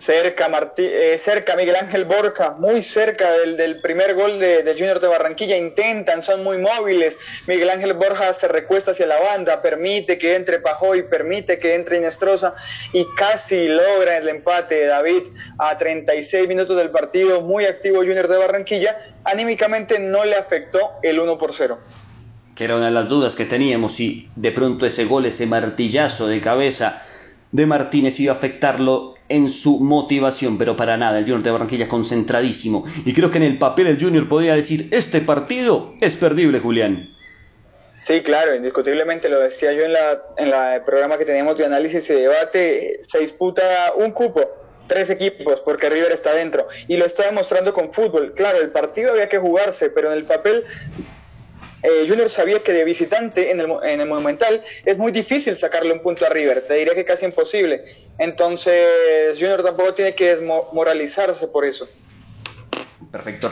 Cerca, 0.03 0.51
eh, 0.79 1.17
cerca 1.21 1.55
Miguel 1.55 1.77
Ángel 1.77 2.05
Borja, 2.05 2.57
muy 2.59 2.83
cerca 2.83 3.31
del, 3.31 3.81
primer 3.81 4.15
gol 4.15 4.41
de, 4.41 4.65
Junior 4.77 4.99
de 4.99 5.07
Barranquilla, 5.07 5.57
intentan, 5.57 6.23
son 6.23 6.43
muy 6.43 6.59
móviles, 6.59 7.17
Miguel 7.47 7.71
Ángel 7.71 7.93
Borja 7.95 8.35
se 8.35 8.49
recuesta 8.49 8.91
hacia 8.91 9.07
la 9.07 9.21
banda, 9.21 9.63
permite 9.63 10.19
que 10.19 10.35
entre 10.35 10.59
Pajoy, 10.59 11.05
permite 11.05 11.61
que 11.61 11.77
entre 11.77 11.99
Inestrosa 11.99 12.55
y 12.93 13.07
casi 13.17 13.69
logra 13.69 14.19
el 14.19 14.29
empate 14.29 14.87
David 14.87 15.23
a 15.59 15.79
36 15.79 16.49
minutos 16.49 16.77
del 16.77 16.91
partido, 16.91 17.43
muy 17.43 17.67
activo 17.67 17.99
Junior 17.99 18.27
de 18.27 18.39
Barranquilla, 18.39 19.15
anímicamente 19.23 20.01
no 20.01 20.25
le 20.25 20.35
afectó 20.35 20.95
el 21.03 21.21
1 21.21 21.39
por 21.39 21.55
0 21.55 21.79
que 22.57 22.65
era 22.65 22.77
una 22.77 22.87
de 22.87 22.91
las 22.91 23.09
dudas 23.09 23.35
que 23.35 23.47
teníamos 23.47 23.95
si 23.95 24.29
de 24.37 24.53
pronto 24.53 24.85
ese 24.85 25.07
gol, 25.07 25.25
ese 25.25 25.47
martillazo 25.47 26.27
de 26.27 26.39
cabeza 26.43 27.03
de 27.51 27.65
Martínez 27.65 28.21
iba 28.21 28.35
a 28.35 28.37
afectarlo 28.37 29.15
en 29.33 29.51
su 29.51 29.81
motivación, 29.81 30.59
pero 30.59 30.77
para 30.77 30.97
nada, 30.97 31.19
el 31.19 31.25
Junior 31.25 31.43
de 31.43 31.51
Barranquilla 31.51 31.89
concentradísimo. 31.89 32.85
Y 33.05 33.15
creo 33.15 33.31
que 33.31 33.39
en 33.39 33.45
el 33.45 33.59
papel 33.59 33.87
el 33.87 34.01
Junior 34.01 34.29
podía 34.29 34.55
decir, 34.55 34.89
este 34.91 35.21
partido 35.21 35.95
es 36.01 36.17
perdible, 36.17 36.61
Julián. 36.61 37.09
Sí, 38.05 38.21
claro, 38.21 38.55
indiscutiblemente, 38.55 39.29
lo 39.29 39.41
decía 39.41 39.73
yo 39.73 39.85
en 39.85 39.93
la, 39.93 40.23
en 40.37 40.51
la 40.51 40.83
programa 40.85 41.17
que 41.19 41.25
teníamos 41.25 41.57
de 41.57 41.65
análisis 41.65 42.11
y 42.11 42.15
debate, 42.15 42.99
se 43.03 43.21
disputa 43.21 43.63
un 43.97 44.11
cupo, 44.11 44.43
tres 44.89 45.09
equipos, 45.09 45.61
porque 45.61 45.89
River 45.89 46.13
está 46.13 46.35
dentro, 46.35 46.67
y 46.89 46.97
lo 46.97 47.07
está 47.07 47.25
demostrando 47.25 47.73
con 47.73 47.93
fútbol. 47.93 48.35
Claro, 48.35 48.59
el 48.59 48.71
partido 48.71 49.13
había 49.13 49.29
que 49.29 49.39
jugarse, 49.39 49.89
pero 49.89 50.13
en 50.13 50.19
el 50.19 50.25
papel 50.25 50.65
eh, 51.83 52.07
Junior 52.09 52.29
sabía 52.31 52.61
que 52.61 52.73
de 52.73 52.85
visitante 52.85 53.51
en 53.51 53.61
el, 53.61 53.71
en 53.85 54.01
el, 54.01 54.09
Monumental 54.09 54.63
es 54.85 54.99
muy 54.99 55.13
difícil 55.13 55.57
sacarle 55.57 55.93
un 55.93 56.01
punto 56.01 56.25
a 56.27 56.29
River, 56.29 56.65
te 56.67 56.75
diría 56.75 56.95
que 56.95 57.05
casi 57.05 57.25
imposible. 57.25 57.85
Entonces 58.19 59.37
Junior 59.39 59.63
tampoco 59.63 59.95
tiene 59.95 60.15
que 60.15 60.37
desmoralizarse 60.37 61.49
por 61.49 61.65
eso. 61.65 61.89
Perfecto, 63.11 63.51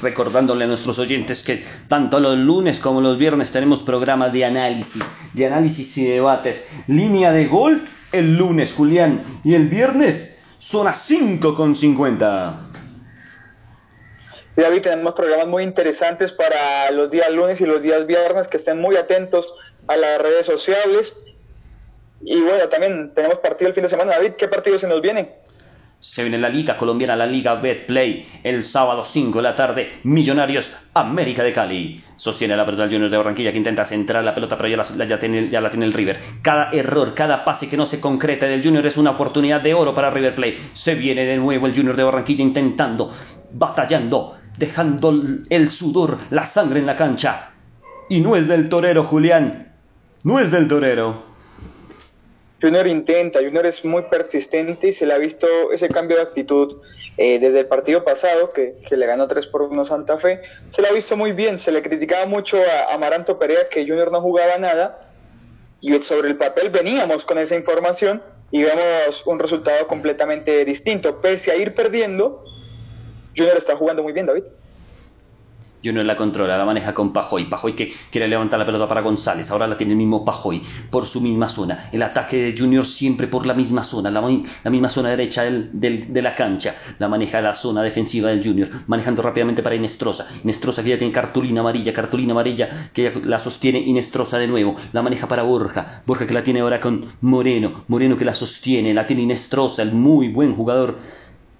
recordándole 0.00 0.64
a 0.64 0.66
nuestros 0.66 0.98
oyentes 0.98 1.42
que 1.42 1.62
tanto 1.88 2.20
los 2.20 2.38
lunes 2.38 2.80
como 2.80 3.02
los 3.02 3.18
viernes 3.18 3.52
tenemos 3.52 3.82
programas 3.82 4.32
de 4.32 4.46
análisis, 4.46 5.02
de 5.34 5.46
análisis 5.46 5.98
y 5.98 6.06
debates. 6.06 6.66
Línea 6.86 7.30
de 7.32 7.46
gol 7.46 7.86
el 8.14 8.36
lunes, 8.36 8.72
Julián, 8.72 9.40
y 9.42 9.54
el 9.54 9.68
viernes 9.68 10.38
son 10.56 10.86
a 10.86 10.94
5 10.94 11.54
con 11.54 11.74
50. 11.74 12.73
David, 14.56 14.82
tenemos 14.82 15.14
programas 15.14 15.48
muy 15.48 15.64
interesantes 15.64 16.30
para 16.30 16.90
los 16.92 17.10
días 17.10 17.30
lunes 17.32 17.60
y 17.60 17.66
los 17.66 17.82
días 17.82 18.06
viernes, 18.06 18.46
que 18.46 18.56
estén 18.56 18.80
muy 18.80 18.96
atentos 18.96 19.52
a 19.88 19.96
las 19.96 20.20
redes 20.20 20.46
sociales. 20.46 21.16
Y 22.22 22.40
bueno, 22.40 22.68
también 22.68 23.12
tenemos 23.14 23.38
partido 23.38 23.68
el 23.68 23.74
fin 23.74 23.82
de 23.82 23.88
semana. 23.88 24.12
David, 24.12 24.32
¿qué 24.32 24.46
partido 24.46 24.78
se 24.78 24.86
nos 24.86 25.02
viene? 25.02 25.44
Se 25.98 26.22
viene 26.22 26.38
la 26.38 26.50
Liga 26.50 26.76
Colombiana, 26.76 27.16
la 27.16 27.26
Liga 27.26 27.54
Betplay, 27.54 28.26
el 28.42 28.62
sábado 28.62 29.04
5 29.04 29.38
de 29.38 29.42
la 29.42 29.56
tarde, 29.56 30.00
Millonarios, 30.04 30.76
América 30.92 31.42
de 31.42 31.52
Cali. 31.52 32.04
Sostiene 32.14 32.56
la 32.56 32.64
pelota 32.66 32.82
del 32.82 32.92
Junior 32.92 33.10
de 33.10 33.16
Barranquilla 33.16 33.50
que 33.50 33.58
intenta 33.58 33.86
centrar 33.86 34.22
la 34.22 34.34
pelota, 34.34 34.56
pero 34.56 34.68
ya 34.68 34.76
la, 34.76 35.18
tiene, 35.18 35.48
el 35.48 35.92
River. 35.94 36.20
Cada 36.42 36.70
error, 36.72 37.14
cada 37.14 37.42
pase 37.44 37.70
que 37.70 37.78
no 37.78 37.86
se 37.86 38.00
concreta 38.00 38.46
del 38.46 38.62
Junior 38.62 38.86
es 38.86 38.98
una 38.98 39.12
oportunidad 39.12 39.62
de 39.62 39.72
oro 39.74 39.94
para 39.94 40.10
River 40.10 40.34
Play. 40.34 40.58
Se 40.74 40.94
viene 40.94 41.24
de 41.24 41.38
nuevo 41.38 41.66
el 41.66 41.74
Junior 41.74 41.96
de 41.96 42.04
Barranquilla 42.04 42.42
intentando, 42.42 43.10
batallando, 43.52 44.36
dejando 44.56 45.14
el 45.50 45.68
sudor, 45.68 46.18
la 46.30 46.46
sangre 46.46 46.80
en 46.80 46.86
la 46.86 46.96
cancha. 46.96 47.50
Y 48.08 48.20
no 48.20 48.36
es 48.36 48.48
del 48.48 48.68
torero, 48.68 49.04
Julián. 49.04 49.72
No 50.22 50.38
es 50.38 50.50
del 50.50 50.68
torero. 50.68 51.22
Junior 52.60 52.86
intenta, 52.86 53.40
Junior 53.40 53.66
es 53.66 53.84
muy 53.84 54.02
persistente 54.04 54.86
y 54.86 54.90
se 54.90 55.04
le 55.04 55.12
ha 55.12 55.18
visto 55.18 55.46
ese 55.70 55.88
cambio 55.88 56.16
de 56.16 56.22
actitud 56.22 56.80
eh, 57.18 57.38
desde 57.38 57.60
el 57.60 57.66
partido 57.66 58.04
pasado, 58.04 58.52
que, 58.52 58.76
le 58.90 59.06
ganó 59.06 59.28
3 59.28 59.46
por 59.48 59.62
1 59.62 59.84
Santa 59.84 60.16
Fe. 60.16 60.40
Se 60.70 60.80
le 60.80 60.88
ha 60.88 60.92
visto 60.92 61.16
muy 61.16 61.32
bien, 61.32 61.58
se 61.58 61.70
le 61.72 61.82
criticaba 61.82 62.24
mucho 62.26 62.58
a 62.58 62.94
Amaranto 62.94 63.38
Perea 63.38 63.68
que 63.70 63.86
Junior 63.86 64.10
no 64.10 64.20
jugaba 64.20 64.56
nada 64.56 65.10
y 65.80 65.92
sobre 66.00 66.28
el 66.28 66.36
papel 66.36 66.70
veníamos 66.70 67.26
con 67.26 67.36
esa 67.36 67.54
información 67.54 68.22
y 68.50 68.62
vemos 68.62 69.26
un 69.26 69.38
resultado 69.38 69.86
completamente 69.86 70.64
distinto. 70.64 71.20
Pese 71.20 71.50
a 71.50 71.56
ir 71.56 71.74
perdiendo, 71.74 72.44
Junior 73.36 73.56
está 73.56 73.76
jugando 73.76 74.02
muy 74.02 74.12
bien, 74.12 74.26
David. 74.26 74.44
Junior 75.84 76.06
la 76.06 76.16
controla, 76.16 76.56
la 76.56 76.64
maneja 76.64 76.94
con 76.94 77.12
Pajoy. 77.12 77.44
Pajoy 77.44 77.76
que 77.76 77.92
quiere 78.10 78.26
levantar 78.26 78.58
la 78.58 78.64
pelota 78.64 78.88
para 78.88 79.02
González. 79.02 79.50
Ahora 79.50 79.66
la 79.66 79.76
tiene 79.76 79.92
el 79.92 79.98
mismo 79.98 80.24
Pajoy 80.24 80.62
por 80.90 81.06
su 81.06 81.20
misma 81.20 81.50
zona. 81.50 81.90
El 81.92 82.02
ataque 82.02 82.38
de 82.38 82.58
Junior 82.58 82.86
siempre 82.86 83.26
por 83.26 83.44
la 83.44 83.52
misma 83.52 83.84
zona, 83.84 84.10
la, 84.10 84.22
misma 84.70 84.88
zona 84.88 85.10
derecha 85.10 85.42
de 85.44 86.22
la 86.22 86.34
cancha. 86.34 86.76
La 86.98 87.08
maneja 87.08 87.42
la 87.42 87.52
zona 87.52 87.82
defensiva 87.82 88.30
del 88.30 88.42
Junior, 88.42 88.70
manejando 88.86 89.20
rápidamente 89.20 89.62
para 89.62 89.74
Inestrosa. 89.74 90.26
Inestrosa 90.42 90.82
que 90.82 90.90
ya 90.90 90.98
tiene 90.98 91.12
cartulina 91.12 91.60
amarilla, 91.60 91.92
cartulina 91.92 92.32
amarilla 92.32 92.90
que 92.94 93.12
la 93.22 93.38
sostiene 93.38 93.78
Inestrosa 93.78 94.38
de 94.38 94.46
nuevo. 94.46 94.76
La 94.92 95.02
maneja 95.02 95.28
para 95.28 95.42
Borja. 95.42 96.02
Borja 96.06 96.26
que 96.26 96.32
la 96.32 96.42
tiene 96.42 96.60
ahora 96.60 96.80
con 96.80 97.12
Moreno. 97.20 97.84
Moreno 97.88 98.16
que 98.16 98.24
la 98.24 98.34
sostiene, 98.34 98.94
la 98.94 99.04
tiene 99.04 99.22
Inestrosa, 99.22 99.82
el 99.82 99.92
muy 99.92 100.28
buen 100.28 100.54
jugador 100.56 100.96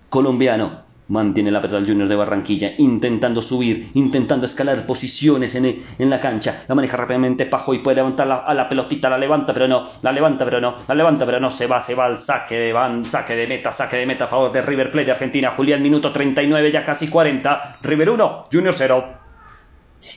colombiano. 0.09 0.84
Mantiene 1.09 1.51
la 1.51 1.61
del 1.61 1.87
Junior 1.87 2.09
de 2.09 2.17
Barranquilla, 2.17 2.73
intentando 2.79 3.43
subir, 3.43 3.91
intentando 3.95 4.47
escalar 4.47 4.87
posiciones 4.87 5.55
en, 5.55 5.85
en 5.99 6.11
la 6.11 6.21
cancha. 6.21 6.65
La 6.67 6.75
maneja 6.75 6.97
rápidamente 6.97 7.47
Pajo 7.47 7.75
y 7.75 7.81
puede 7.81 7.97
levantar 7.97 8.31
a 8.31 8.55
la 8.55 8.69
pelotita, 8.69 9.11
la 9.11 9.19
levanta, 9.19 9.53
pero 9.53 9.69
no, 9.69 9.85
la 10.03 10.13
levanta, 10.13 10.45
pero 10.45 10.61
no, 10.61 10.75
la 10.89 10.95
levanta, 10.95 11.27
pero 11.27 11.41
no, 11.41 11.51
se 11.51 11.67
va, 11.67 11.83
se 11.83 11.95
va 11.95 12.07
al 12.07 12.19
saque 12.19 12.59
de 12.59 12.73
van, 12.73 13.05
saque 13.05 13.37
de 13.37 13.47
meta, 13.47 13.71
saque 13.71 13.97
de 13.97 14.07
meta 14.07 14.25
a 14.25 14.29
favor 14.29 14.53
de 14.53 14.63
River 14.63 14.91
Plate 14.91 15.07
de 15.07 15.13
Argentina. 15.13 15.51
Julián, 15.51 15.83
minuto 15.83 16.13
39, 16.13 16.73
ya 16.73 16.85
casi 16.85 17.09
40. 17.09 17.79
River 17.83 18.11
1, 18.11 18.45
Junior 18.51 18.75
0 18.77 19.24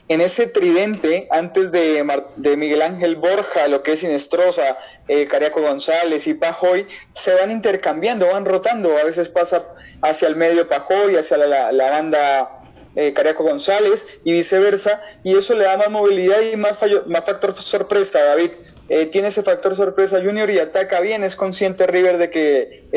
en 0.07 0.21
ese 0.21 0.47
tridente, 0.47 1.27
antes 1.31 1.71
de, 1.71 2.05
de, 2.35 2.57
Miguel 2.57 2.81
Ángel 2.81 3.15
Borja, 3.15 3.67
lo 3.67 3.83
que 3.83 3.93
es 3.93 4.03
Inestrosa, 4.03 4.77
eh, 5.07 5.27
Cariaco 5.27 5.61
González 5.61 6.27
y 6.27 6.33
Pajoy, 6.33 6.87
se 7.11 7.33
van 7.33 7.51
intercambiando, 7.51 8.27
van 8.27 8.45
rotando. 8.45 8.97
A 8.97 9.03
veces 9.03 9.29
pasa 9.29 9.65
hacia 10.01 10.27
el 10.27 10.35
medio 10.35 10.67
Pajoy, 10.67 11.15
hacia 11.15 11.37
la, 11.37 11.71
la 11.71 11.89
banda 11.89 12.57
eh, 12.95 13.13
Cariaco 13.13 13.43
González 13.43 14.07
y 14.23 14.31
viceversa. 14.31 15.01
Y 15.23 15.37
eso 15.37 15.55
le 15.55 15.65
da 15.65 15.77
más 15.77 15.89
movilidad 15.89 16.41
y 16.41 16.55
más, 16.55 16.77
más 17.05 17.25
factor 17.25 17.53
sorpresa, 17.53 18.23
David. 18.23 18.51
Eh, 18.89 19.05
tiene 19.05 19.27
ese 19.27 19.43
factor 19.43 19.75
sorpresa 19.75 20.21
Junior 20.23 20.49
y 20.49 20.59
ataca 20.59 20.99
bien. 20.99 21.23
Es 21.23 21.35
consciente 21.35 21.85
River 21.85 22.17
de 22.17 22.29
que 22.29 22.87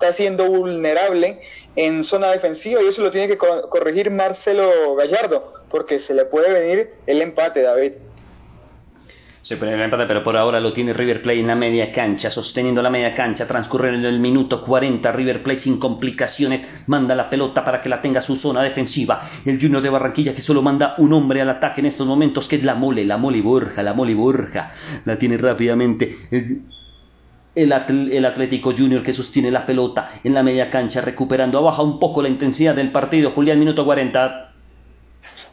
está 0.00 0.14
siendo 0.14 0.48
vulnerable 0.48 1.40
en 1.76 2.04
zona 2.04 2.28
defensiva 2.28 2.82
y 2.82 2.86
eso 2.86 3.02
lo 3.02 3.10
tiene 3.10 3.28
que 3.28 3.36
corregir 3.36 4.10
Marcelo 4.10 4.94
Gallardo 4.96 5.52
porque 5.70 5.98
se 5.98 6.14
le 6.14 6.24
puede 6.24 6.50
venir 6.52 6.90
el 7.06 7.20
empate, 7.20 7.60
David. 7.60 7.92
Se 9.42 9.58
puede 9.58 9.74
el 9.74 9.80
empate, 9.80 10.06
pero 10.06 10.24
por 10.24 10.38
ahora 10.38 10.58
lo 10.58 10.72
tiene 10.72 10.94
River 10.94 11.20
Plate 11.20 11.40
en 11.40 11.46
la 11.46 11.54
media 11.54 11.92
cancha, 11.92 12.30
sosteniendo 12.30 12.80
la 12.82 12.88
media 12.88 13.14
cancha, 13.14 13.46
transcurriendo 13.46 14.08
el 14.08 14.20
minuto 14.20 14.62
40, 14.62 15.12
River 15.12 15.42
Plate 15.42 15.60
sin 15.60 15.78
complicaciones, 15.78 16.82
manda 16.86 17.14
la 17.14 17.28
pelota 17.28 17.62
para 17.62 17.82
que 17.82 17.90
la 17.90 18.00
tenga 18.00 18.22
su 18.22 18.36
zona 18.36 18.62
defensiva, 18.62 19.28
el 19.44 19.60
Junior 19.60 19.82
de 19.82 19.90
Barranquilla 19.90 20.34
que 20.34 20.42
solo 20.42 20.62
manda 20.62 20.94
un 20.96 21.12
hombre 21.12 21.42
al 21.42 21.50
ataque 21.50 21.80
en 21.80 21.86
estos 21.86 22.06
momentos, 22.06 22.48
que 22.48 22.56
es 22.56 22.64
la 22.64 22.74
mole, 22.74 23.04
la 23.04 23.18
mole 23.18 23.42
Borja, 23.42 23.82
la 23.82 23.92
mole 23.92 24.14
Borja, 24.14 24.72
la 25.04 25.18
tiene 25.18 25.36
rápidamente. 25.36 26.16
El, 27.54 27.72
el, 27.72 28.24
Atlético 28.24 28.72
Junior 28.76 29.02
que 29.02 29.12
sostiene 29.12 29.50
la 29.50 29.66
pelota 29.66 30.12
en 30.22 30.34
la 30.34 30.42
media 30.42 30.70
cancha, 30.70 31.00
recuperando, 31.00 31.60
baja 31.62 31.82
un 31.82 31.98
poco 31.98 32.22
la 32.22 32.28
intensidad 32.28 32.74
del 32.74 32.92
partido. 32.92 33.32
Julián, 33.32 33.58
minuto 33.58 33.84
40 33.84 34.50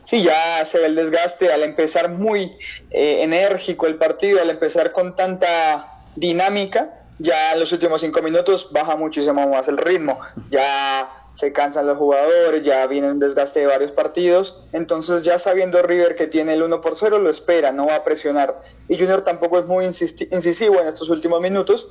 sí, 0.08 0.24
ya 0.24 0.66
se 0.66 0.80
ve 0.80 0.86
el 0.86 0.96
desgaste 0.96 1.52
al 1.52 1.64
empezar 1.64 2.10
muy 2.10 2.56
eh, 2.92 3.24
enérgico 3.24 3.88
el 3.88 3.96
partido, 3.96 4.42
al 4.42 4.50
empezar 4.50 4.94
con 4.94 5.18
tanta 5.18 6.00
dinámica, 6.16 7.02
ya 7.20 7.54
en 7.54 7.60
los 7.60 7.74
últimos 7.74 8.00
cinco 8.00 8.22
minutos 8.22 8.70
baja 8.72 8.96
muchísimo 8.96 9.46
más 9.50 9.68
el 9.68 9.78
ritmo, 9.78 10.18
ya 10.50 11.17
se 11.38 11.54
cansan 11.54 11.86
los 11.86 12.00
jugadores, 12.00 12.64
ya 12.64 12.88
viene 12.88 13.12
un 13.12 13.20
desgaste 13.20 13.60
de 13.60 13.68
varios 13.68 13.92
partidos, 13.92 14.60
entonces 14.74 15.22
ya 15.22 15.38
sabiendo 15.38 15.80
River 15.84 16.16
que 16.16 16.26
tiene 16.26 16.56
el 16.56 16.64
1 16.64 16.82
por 16.82 16.98
0, 16.98 17.20
lo 17.20 17.30
espera, 17.30 17.72
no 17.72 17.86
va 17.86 17.98
a 17.98 18.04
presionar. 18.04 18.60
Y 18.88 18.98
Junior 18.98 19.22
tampoco 19.22 19.60
es 19.60 19.66
muy 19.68 19.86
incisivo 19.86 20.82
en 20.82 20.88
estos 20.88 21.12
últimos 21.12 21.40
minutos, 21.40 21.90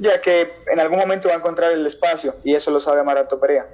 ya 0.00 0.20
que 0.20 0.50
en 0.72 0.80
algún 0.80 0.98
momento 0.98 1.28
va 1.28 1.34
a 1.34 1.38
encontrar 1.38 1.70
el 1.70 1.86
espacio, 1.86 2.34
y 2.42 2.56
eso 2.56 2.72
lo 2.72 2.80
sabe 2.80 3.04
Marato 3.04 3.38
Perea. 3.38 3.64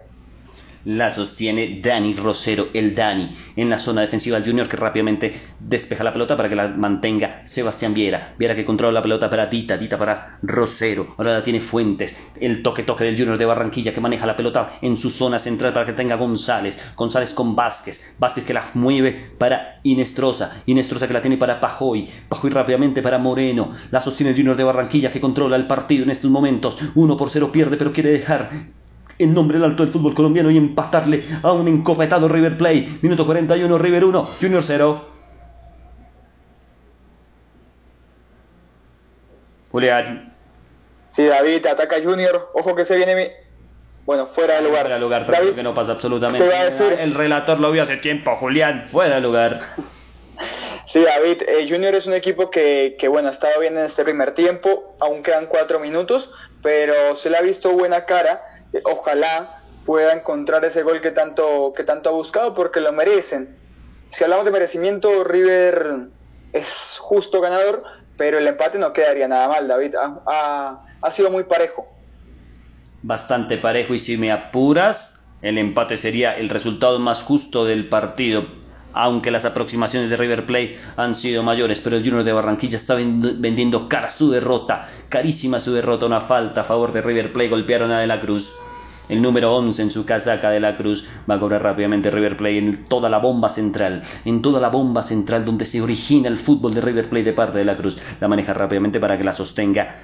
La 0.87 1.13
sostiene 1.13 1.81
Dani 1.83 2.15
Rosero, 2.15 2.69
el 2.73 2.95
Dani, 2.95 3.37
en 3.55 3.69
la 3.69 3.79
zona 3.79 4.01
defensiva 4.01 4.39
del 4.39 4.49
Junior 4.49 4.67
que 4.67 4.79
rápidamente 4.79 5.35
despeja 5.59 6.03
la 6.03 6.13
pelota 6.15 6.39
para 6.39 6.49
que 6.49 6.55
la 6.55 6.69
mantenga 6.69 7.45
Sebastián 7.45 7.93
Viera. 7.93 8.35
Viera 8.39 8.57
que 8.57 8.65
controla 8.65 8.93
la 8.93 9.03
pelota 9.03 9.29
para 9.29 9.47
Dita, 9.47 9.77
Dita 9.77 9.99
para 9.99 10.39
Rosero. 10.43 11.15
Ahora 11.19 11.35
la 11.35 11.43
tiene 11.43 11.61
Fuentes, 11.61 12.17
el 12.41 12.63
toque-toque 12.63 13.05
del 13.05 13.19
Junior 13.19 13.37
de 13.37 13.45
Barranquilla 13.45 13.93
que 13.93 14.01
maneja 14.01 14.25
la 14.25 14.39
pelota 14.39 14.79
en 14.81 14.97
su 14.97 15.11
zona 15.11 15.39
central 15.39 15.75
para 15.75 15.85
que 15.85 15.93
tenga 15.93 16.17
González. 16.17 16.81
González 16.97 17.35
con 17.35 17.55
Vázquez, 17.55 18.15
Vázquez 18.19 18.47
que 18.47 18.55
la 18.55 18.65
mueve 18.73 19.33
para 19.37 19.81
Inestrosa, 19.83 20.63
Inestrosa 20.65 21.07
que 21.07 21.13
la 21.13 21.21
tiene 21.21 21.37
para 21.37 21.61
Pajoy, 21.61 22.09
Pajoy 22.31 22.51
rápidamente 22.51 23.03
para 23.03 23.19
Moreno. 23.19 23.75
La 23.91 24.01
sostiene 24.01 24.31
el 24.31 24.37
Junior 24.37 24.57
de 24.57 24.65
Barranquilla 24.65 25.13
que 25.13 25.21
controla 25.21 25.57
el 25.57 25.67
partido 25.67 26.05
en 26.05 26.11
estos 26.11 26.31
momentos. 26.31 26.79
Uno 26.95 27.19
por 27.19 27.29
cero 27.29 27.53
pierde 27.53 27.77
pero 27.77 27.93
quiere 27.93 28.13
dejar 28.13 28.49
en 29.21 29.35
nombre 29.35 29.59
del 29.59 29.71
alto 29.71 29.85
del 29.85 29.93
fútbol 29.93 30.15
colombiano 30.15 30.51
y 30.51 30.57
empatarle 30.57 31.25
a 31.43 31.53
un 31.53 31.69
encopetado 31.69 32.27
River 32.27 32.57
Play. 32.57 32.99
Minuto 33.03 33.27
41, 33.27 33.79
River 33.79 34.05
1, 34.05 34.31
Junior 34.41 34.65
0. 34.65 35.05
Julián. 39.71 40.35
Sí, 41.11 41.27
David, 41.27 41.67
ataca 41.67 41.97
Junior. 42.03 42.51
Ojo 42.55 42.75
que 42.75 42.85
se 42.85 42.97
viene. 42.97 43.33
Bueno, 44.07 44.27
fuera 44.27 44.55
de 44.57 44.63
lugar. 44.63 44.81
Fuera 44.81 44.95
de 44.97 45.01
lugar, 45.01 45.27
pero 45.27 45.55
que 45.55 45.63
no 45.63 45.75
pasa 45.75 45.93
absolutamente 45.93 46.45
nada. 46.45 47.03
El 47.03 47.15
relator 47.15 47.61
lo 47.61 47.71
vio 47.71 47.83
hace 47.83 47.99
tiempo, 47.99 48.35
Julián, 48.37 48.85
fuera 48.85 49.17
de 49.17 49.21
lugar. 49.21 49.61
Sí, 50.87 51.05
David, 51.05 51.43
eh, 51.47 51.67
Junior 51.69 51.95
es 51.95 52.07
un 52.07 52.15
equipo 52.15 52.51
que, 52.51 52.97
que, 52.99 53.07
bueno, 53.07 53.29
ha 53.29 53.33
estado 53.33 53.61
bien 53.61 53.79
en 53.79 53.85
este 53.85 54.03
primer 54.03 54.33
tiempo, 54.33 54.97
aún 54.99 55.23
quedan 55.23 55.47
cuatro 55.47 55.79
minutos, 55.79 56.33
pero 56.63 57.15
se 57.15 57.31
le 57.31 57.37
ha 57.37 57.43
visto 57.43 57.71
buena 57.71 58.07
cara 58.07 58.50
ojalá 58.85 59.63
pueda 59.85 60.13
encontrar 60.13 60.65
ese 60.65 60.83
gol 60.83 61.01
que 61.01 61.11
tanto, 61.11 61.73
que 61.77 61.85
tanto 61.85 62.09
ha 62.09 62.13
buscado 62.13 62.55
porque 62.55 62.81
lo 62.81 62.93
merecen. 62.93 63.57
Si 64.11 64.25
hablamos 64.25 64.45
de 64.45 64.51
merecimiento, 64.51 65.25
River 65.25 66.09
es 66.53 66.99
justo 66.99 67.41
ganador, 67.41 67.83
pero 68.17 68.39
el 68.39 68.47
empate 68.47 68.79
no 68.79 68.93
quedaría 68.93 69.29
nada 69.29 69.49
mal, 69.49 69.69
David. 69.69 69.95
Ha, 69.97 70.81
ha, 71.01 71.11
sido 71.11 71.31
muy 71.31 71.45
parejo. 71.45 71.87
Bastante 73.03 73.57
parejo 73.57 73.95
y 73.95 73.99
si 73.99 74.17
me 74.17 74.31
apuras, 74.31 75.25
el 75.43 75.59
empate 75.59 75.97
sería 75.97 76.37
el 76.37 76.51
resultado 76.51 76.99
más 76.99 77.23
justo 77.23 77.65
del 77.65 77.89
partido. 77.89 78.60
Aunque 78.93 79.31
las 79.31 79.45
aproximaciones 79.45 80.11
de 80.11 80.17
River 80.17 80.47
Plate 80.47 80.79
han 80.97 81.15
sido 81.15 81.43
mayores, 81.43 81.81
pero 81.81 81.97
el 81.97 82.03
Junior 82.03 82.25
de 82.25 82.33
Barranquilla 82.33 82.77
está 82.77 82.95
vendiendo 82.95 83.89
cara 83.89 84.11
su 84.11 84.31
derrota, 84.31 84.89
carísima 85.09 85.61
su 85.61 85.73
derrota, 85.73 86.07
una 86.07 86.21
falta 86.21 86.63
a 86.63 86.65
favor 86.65 86.93
de 86.93 87.03
River 87.03 87.33
Plate, 87.33 87.51
golpearon 87.51 87.91
a 87.93 88.01
De 88.01 88.07
la 88.07 88.21
Cruz. 88.21 88.53
El 89.09 89.23
número 89.23 89.57
11 89.57 89.83
en 89.83 89.91
su 89.91 90.05
casaca 90.05 90.51
de 90.51 90.61
la 90.61 90.77
Cruz 90.77 91.05
va 91.29 91.35
a 91.35 91.41
cobrar 91.41 91.63
rápidamente 91.65 92.13
River 92.13 92.37
Plate 92.37 92.59
en 92.59 92.85
toda 92.85 93.09
la 93.09 93.19
bomba 93.19 93.51
central, 93.51 94.03
en 94.25 94.41
toda 94.41 94.61
la 94.61 94.69
bomba 94.69 95.03
central 95.03 95.45
donde 95.45 95.67
se 95.67 95.83
origina 95.83 96.29
el 96.29 96.39
fútbol 96.39 96.75
de 96.75 96.81
River 96.81 97.09
Plate 97.09 97.25
de 97.25 97.33
parte 97.33 97.59
de 97.59 97.65
la 97.65 97.77
Cruz. 97.77 97.99
La 98.21 98.29
maneja 98.29 98.55
rápidamente 98.55 99.01
para 99.01 99.19
que 99.19 99.25
la 99.25 99.35
sostenga 99.35 99.97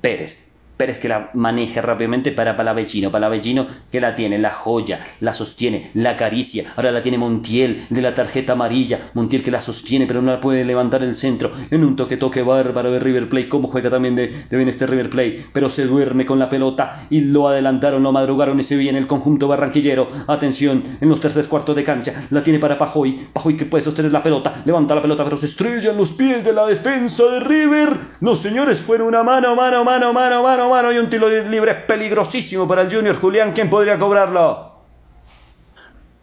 Pérez. 0.00 0.47
Pérez 0.78 1.00
que 1.00 1.08
la 1.08 1.30
maneja 1.34 1.82
rápidamente 1.82 2.30
para 2.30 2.56
Palavecino. 2.56 3.10
Palavecino 3.10 3.66
que 3.90 4.00
la 4.00 4.14
tiene, 4.14 4.38
la 4.38 4.50
joya, 4.50 5.00
la 5.20 5.34
sostiene, 5.34 5.90
la 5.92 6.10
acaricia. 6.10 6.72
Ahora 6.76 6.92
la 6.92 7.02
tiene 7.02 7.18
Montiel 7.18 7.84
de 7.90 8.00
la 8.00 8.14
tarjeta 8.14 8.52
amarilla. 8.52 9.10
Montiel 9.14 9.42
que 9.42 9.50
la 9.50 9.58
sostiene 9.58 10.06
pero 10.06 10.22
no 10.22 10.30
la 10.30 10.40
puede 10.40 10.64
levantar 10.64 11.02
el 11.02 11.16
centro. 11.16 11.50
En 11.72 11.84
un 11.84 11.96
toque 11.96 12.16
toque 12.16 12.42
bárbaro 12.42 12.92
de 12.92 13.00
River 13.00 13.28
Plate. 13.28 13.48
Como 13.48 13.66
juega 13.66 13.90
también 13.90 14.14
de, 14.14 14.28
de 14.48 14.56
bien 14.56 14.68
este 14.68 14.86
River 14.86 15.10
Plate. 15.10 15.46
Pero 15.52 15.68
se 15.68 15.84
duerme 15.84 16.24
con 16.24 16.38
la 16.38 16.48
pelota 16.48 17.06
y 17.10 17.22
lo 17.22 17.48
adelantaron, 17.48 18.02
lo 18.04 18.12
madrugaron 18.12 18.60
y 18.60 18.64
se 18.64 18.78
en 18.78 18.94
el 18.94 19.08
conjunto 19.08 19.48
barranquillero. 19.48 20.08
Atención 20.28 20.84
en 21.00 21.08
los 21.08 21.20
terceros 21.20 21.48
cuartos 21.48 21.74
de 21.74 21.82
cancha. 21.82 22.28
La 22.30 22.44
tiene 22.44 22.60
para 22.60 22.78
Pajoy. 22.78 23.26
Pajoy 23.32 23.56
que 23.56 23.66
puede 23.66 23.82
sostener 23.82 24.12
la 24.12 24.22
pelota. 24.22 24.62
Levanta 24.64 24.94
la 24.94 25.02
pelota 25.02 25.24
pero 25.24 25.36
se 25.36 25.46
estrella 25.46 25.90
en 25.90 25.96
los 25.96 26.12
pies 26.12 26.44
de 26.44 26.52
la 26.52 26.64
defensa 26.66 27.24
de 27.24 27.40
River. 27.40 27.96
Los 28.20 28.38
señores 28.38 28.78
fueron 28.78 29.08
una 29.08 29.24
mano, 29.24 29.56
mano, 29.56 29.82
mano, 29.82 30.12
mano, 30.12 30.42
mano 30.44 30.67
mano 30.68 30.92
y 30.92 30.98
un 30.98 31.10
tiro 31.10 31.28
libre 31.28 31.74
peligrosísimo 31.74 32.66
para 32.68 32.82
el 32.82 32.94
Junior. 32.94 33.16
Julián, 33.16 33.52
¿quién 33.52 33.70
podría 33.70 33.98
cobrarlo? 33.98 34.68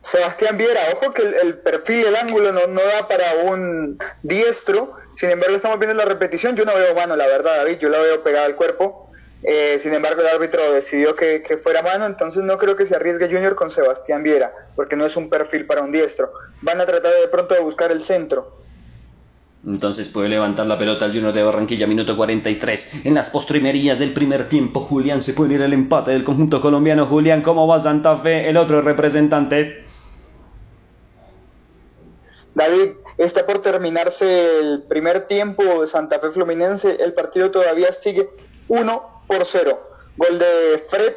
Sebastián 0.05 0.57
Viera, 0.57 0.81
ojo 0.93 1.13
que 1.13 1.23
el, 1.23 1.57
perfil, 1.57 2.05
el 2.05 2.15
ángulo 2.15 2.51
no, 2.51 2.67
no, 2.67 2.81
da 2.81 3.07
para 3.07 3.43
un 3.45 3.97
diestro, 4.21 4.93
sin 5.15 5.31
embargo 5.31 5.55
estamos 5.55 5.79
viendo 5.79 5.97
la 5.97 6.05
repetición, 6.05 6.55
yo 6.55 6.63
no 6.63 6.75
veo 6.75 6.93
mano, 6.93 7.15
la 7.15 7.25
verdad, 7.25 7.57
David, 7.57 7.79
yo 7.79 7.89
la 7.89 7.97
veo 7.97 8.23
pegada 8.23 8.45
al 8.45 8.55
cuerpo, 8.55 9.09
eh, 9.41 9.79
sin 9.81 9.95
embargo 9.95 10.21
el 10.21 10.27
árbitro 10.27 10.71
decidió 10.73 11.15
que, 11.15 11.41
que, 11.41 11.57
fuera 11.57 11.81
mano, 11.81 12.05
entonces 12.05 12.43
no 12.43 12.55
creo 12.59 12.75
que 12.75 12.85
se 12.85 12.95
arriesgue 12.95 13.31
Junior 13.31 13.55
con 13.55 13.71
Sebastián 13.71 14.21
Viera, 14.21 14.53
porque 14.75 14.95
no 14.95 15.07
es 15.07 15.15
un 15.15 15.27
perfil 15.27 15.65
para 15.65 15.81
un 15.81 15.91
diestro, 15.91 16.31
van 16.61 16.79
a 16.81 16.85
tratar 16.85 17.11
de 17.11 17.27
pronto 17.27 17.55
de 17.55 17.61
buscar 17.61 17.91
el 17.91 18.03
centro, 18.03 18.59
entonces 19.65 20.09
puede 20.09 20.29
levantar 20.29 20.67
la 20.67 20.77
pelota 20.77 21.05
el 21.05 21.13
Junior 21.13 21.33
de 21.33 21.43
Barranquilla, 21.43 21.87
minuto 21.87 22.15
43. 22.15 23.05
En 23.05 23.15
las 23.15 23.29
postrimerías 23.29 23.97
del 23.97 24.13
primer 24.13 24.47
tiempo, 24.47 24.81
Julián 24.81 25.23
se 25.23 25.33
puede 25.33 25.55
ir 25.55 25.61
el 25.61 25.73
empate 25.73 26.11
del 26.11 26.23
conjunto 26.23 26.61
colombiano. 26.61 27.07
Julián, 27.07 27.41
¿cómo 27.41 27.67
va 27.67 27.81
Santa 27.81 28.17
Fe, 28.19 28.47
el 28.47 28.57
otro 28.57 28.81
representante? 28.81 29.83
David, 32.53 32.91
está 33.17 33.45
por 33.45 33.61
terminarse 33.61 34.59
el 34.59 34.83
primer 34.83 35.27
tiempo 35.27 35.81
de 35.81 35.87
Santa 35.87 36.19
Fe 36.19 36.29
Fluminense. 36.29 36.97
El 37.03 37.13
partido 37.13 37.49
todavía 37.49 37.91
sigue 37.91 38.29
1 38.67 39.23
por 39.27 39.45
0. 39.45 39.79
Gol 40.17 40.39
de 40.39 40.83
Fred. 40.89 41.13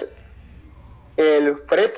El 1.17 1.57
Fred. 1.57 1.91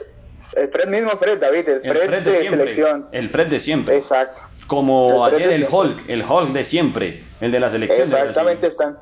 El 0.57 0.69
Fred 0.69 0.89
mismo 0.89 1.11
Fred, 1.13 1.39
David. 1.39 1.69
El 1.69 1.81
Fred, 1.81 2.25
de, 2.25 2.49
selección. 2.49 3.09
El 3.13 3.29
Fred 3.29 3.47
de 3.47 3.61
siempre. 3.61 3.95
Exacto. 3.95 4.50
Como 4.71 5.25
ayer 5.25 5.51
el 5.51 5.67
Hulk. 5.69 6.05
El 6.07 6.23
Hulk 6.23 6.53
de 6.53 6.65
siempre. 6.65 7.25
El 7.41 7.51
de 7.51 7.59
la 7.59 7.71
selección. 7.71 8.03
Exactamente, 8.03 8.69
están 8.69 9.01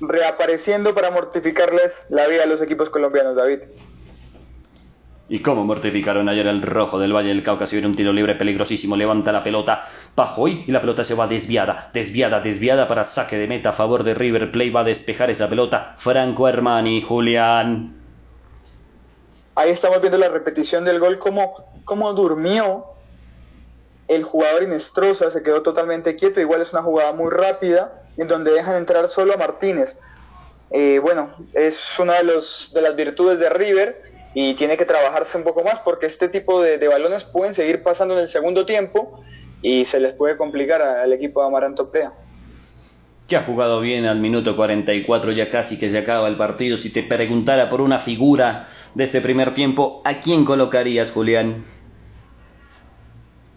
reapareciendo 0.00 0.94
para 0.94 1.10
mortificarles 1.10 2.06
la 2.08 2.26
vida 2.26 2.44
a 2.44 2.46
los 2.46 2.62
equipos 2.62 2.88
colombianos, 2.88 3.36
David. 3.36 3.64
¿Y 5.28 5.40
cómo 5.40 5.62
mortificaron 5.66 6.30
ayer 6.30 6.46
el 6.46 6.62
rojo 6.62 6.98
del 6.98 7.14
Valle 7.14 7.28
del 7.28 7.42
Cauca? 7.42 7.66
Si 7.66 7.76
un 7.76 7.94
tiro 7.94 8.14
libre 8.14 8.34
peligrosísimo, 8.34 8.96
levanta 8.96 9.30
la 9.30 9.44
pelota 9.44 9.86
Pajoy 10.14 10.64
y 10.66 10.72
la 10.72 10.80
pelota 10.80 11.04
se 11.04 11.12
va 11.12 11.26
desviada, 11.26 11.90
desviada, 11.92 12.40
desviada 12.40 12.88
para 12.88 13.04
saque 13.04 13.36
de 13.36 13.46
meta 13.46 13.70
a 13.70 13.72
favor 13.74 14.04
de 14.04 14.14
River 14.14 14.50
Play. 14.52 14.70
Va 14.70 14.80
a 14.80 14.84
despejar 14.84 15.28
esa 15.28 15.50
pelota 15.50 15.92
Franco 15.98 16.48
Hermani, 16.48 17.02
Julián. 17.02 17.94
Ahí 19.54 19.68
estamos 19.68 20.00
viendo 20.00 20.16
la 20.16 20.30
repetición 20.30 20.82
del 20.82 20.98
gol, 20.98 21.18
cómo, 21.18 21.82
cómo 21.84 22.14
durmió 22.14 22.93
el 24.08 24.22
jugador 24.22 24.62
Inestrosa, 24.62 25.30
se 25.30 25.42
quedó 25.42 25.62
totalmente 25.62 26.14
quieto. 26.14 26.40
Igual 26.40 26.62
es 26.62 26.72
una 26.72 26.82
jugada 26.82 27.12
muy 27.12 27.30
rápida 27.30 28.02
en 28.16 28.28
donde 28.28 28.52
dejan 28.52 28.76
entrar 28.76 29.08
solo 29.08 29.34
a 29.34 29.36
Martínez. 29.36 29.98
Eh, 30.70 30.98
bueno, 31.02 31.30
es 31.52 31.98
una 31.98 32.14
de, 32.14 32.24
los, 32.24 32.72
de 32.74 32.82
las 32.82 32.96
virtudes 32.96 33.38
de 33.38 33.48
River 33.48 34.02
y 34.34 34.54
tiene 34.54 34.76
que 34.76 34.84
trabajarse 34.84 35.38
un 35.38 35.44
poco 35.44 35.62
más 35.62 35.78
porque 35.80 36.06
este 36.06 36.28
tipo 36.28 36.60
de, 36.60 36.76
balones 36.88 37.24
pueden 37.24 37.54
seguir 37.54 37.82
pasando 37.82 38.14
en 38.14 38.20
el 38.20 38.28
segundo 38.28 38.66
tiempo 38.66 39.22
y 39.62 39.84
se 39.84 40.00
les 40.00 40.14
puede 40.14 40.36
complicar 40.36 40.82
al 40.82 41.12
equipo 41.12 41.40
de 41.40 41.46
Amaranto 41.46 41.90
Prea. 41.90 42.12
Que 43.28 43.36
ha 43.36 43.42
jugado 43.42 43.80
bien 43.80 44.04
al 44.04 44.18
minuto 44.18 44.54
44, 44.54 45.32
ya 45.32 45.50
casi 45.50 45.78
que 45.78 45.88
se 45.88 45.96
acaba 45.96 46.28
el 46.28 46.36
partido. 46.36 46.76
Si 46.76 46.92
te 46.92 47.02
preguntara 47.02 47.70
por 47.70 47.80
una 47.80 48.00
figura 48.00 48.66
de 48.94 49.04
este 49.04 49.22
primer 49.22 49.54
tiempo, 49.54 50.02
¿a 50.04 50.14
quién 50.14 50.44
colocarías, 50.44 51.10
Julián? 51.10 51.64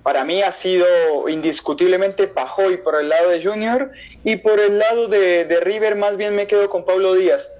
Para 0.07 0.23
mí 0.23 0.41
ha 0.41 0.53
sido 0.53 0.87
indiscutiblemente 1.27 2.29
Pajoy 2.29 2.77
por 2.77 2.95
el 2.95 3.09
lado 3.09 3.27
de 3.27 3.43
Junior 3.43 3.91
y 4.23 4.37
por 4.37 4.57
el 4.57 4.79
lado 4.79 5.09
de, 5.09 5.43
de 5.43 5.59
River 5.59 5.97
más 5.97 6.15
bien 6.15 6.33
me 6.33 6.47
quedo 6.47 6.69
con 6.69 6.85
Pablo 6.85 7.13
Díaz 7.13 7.51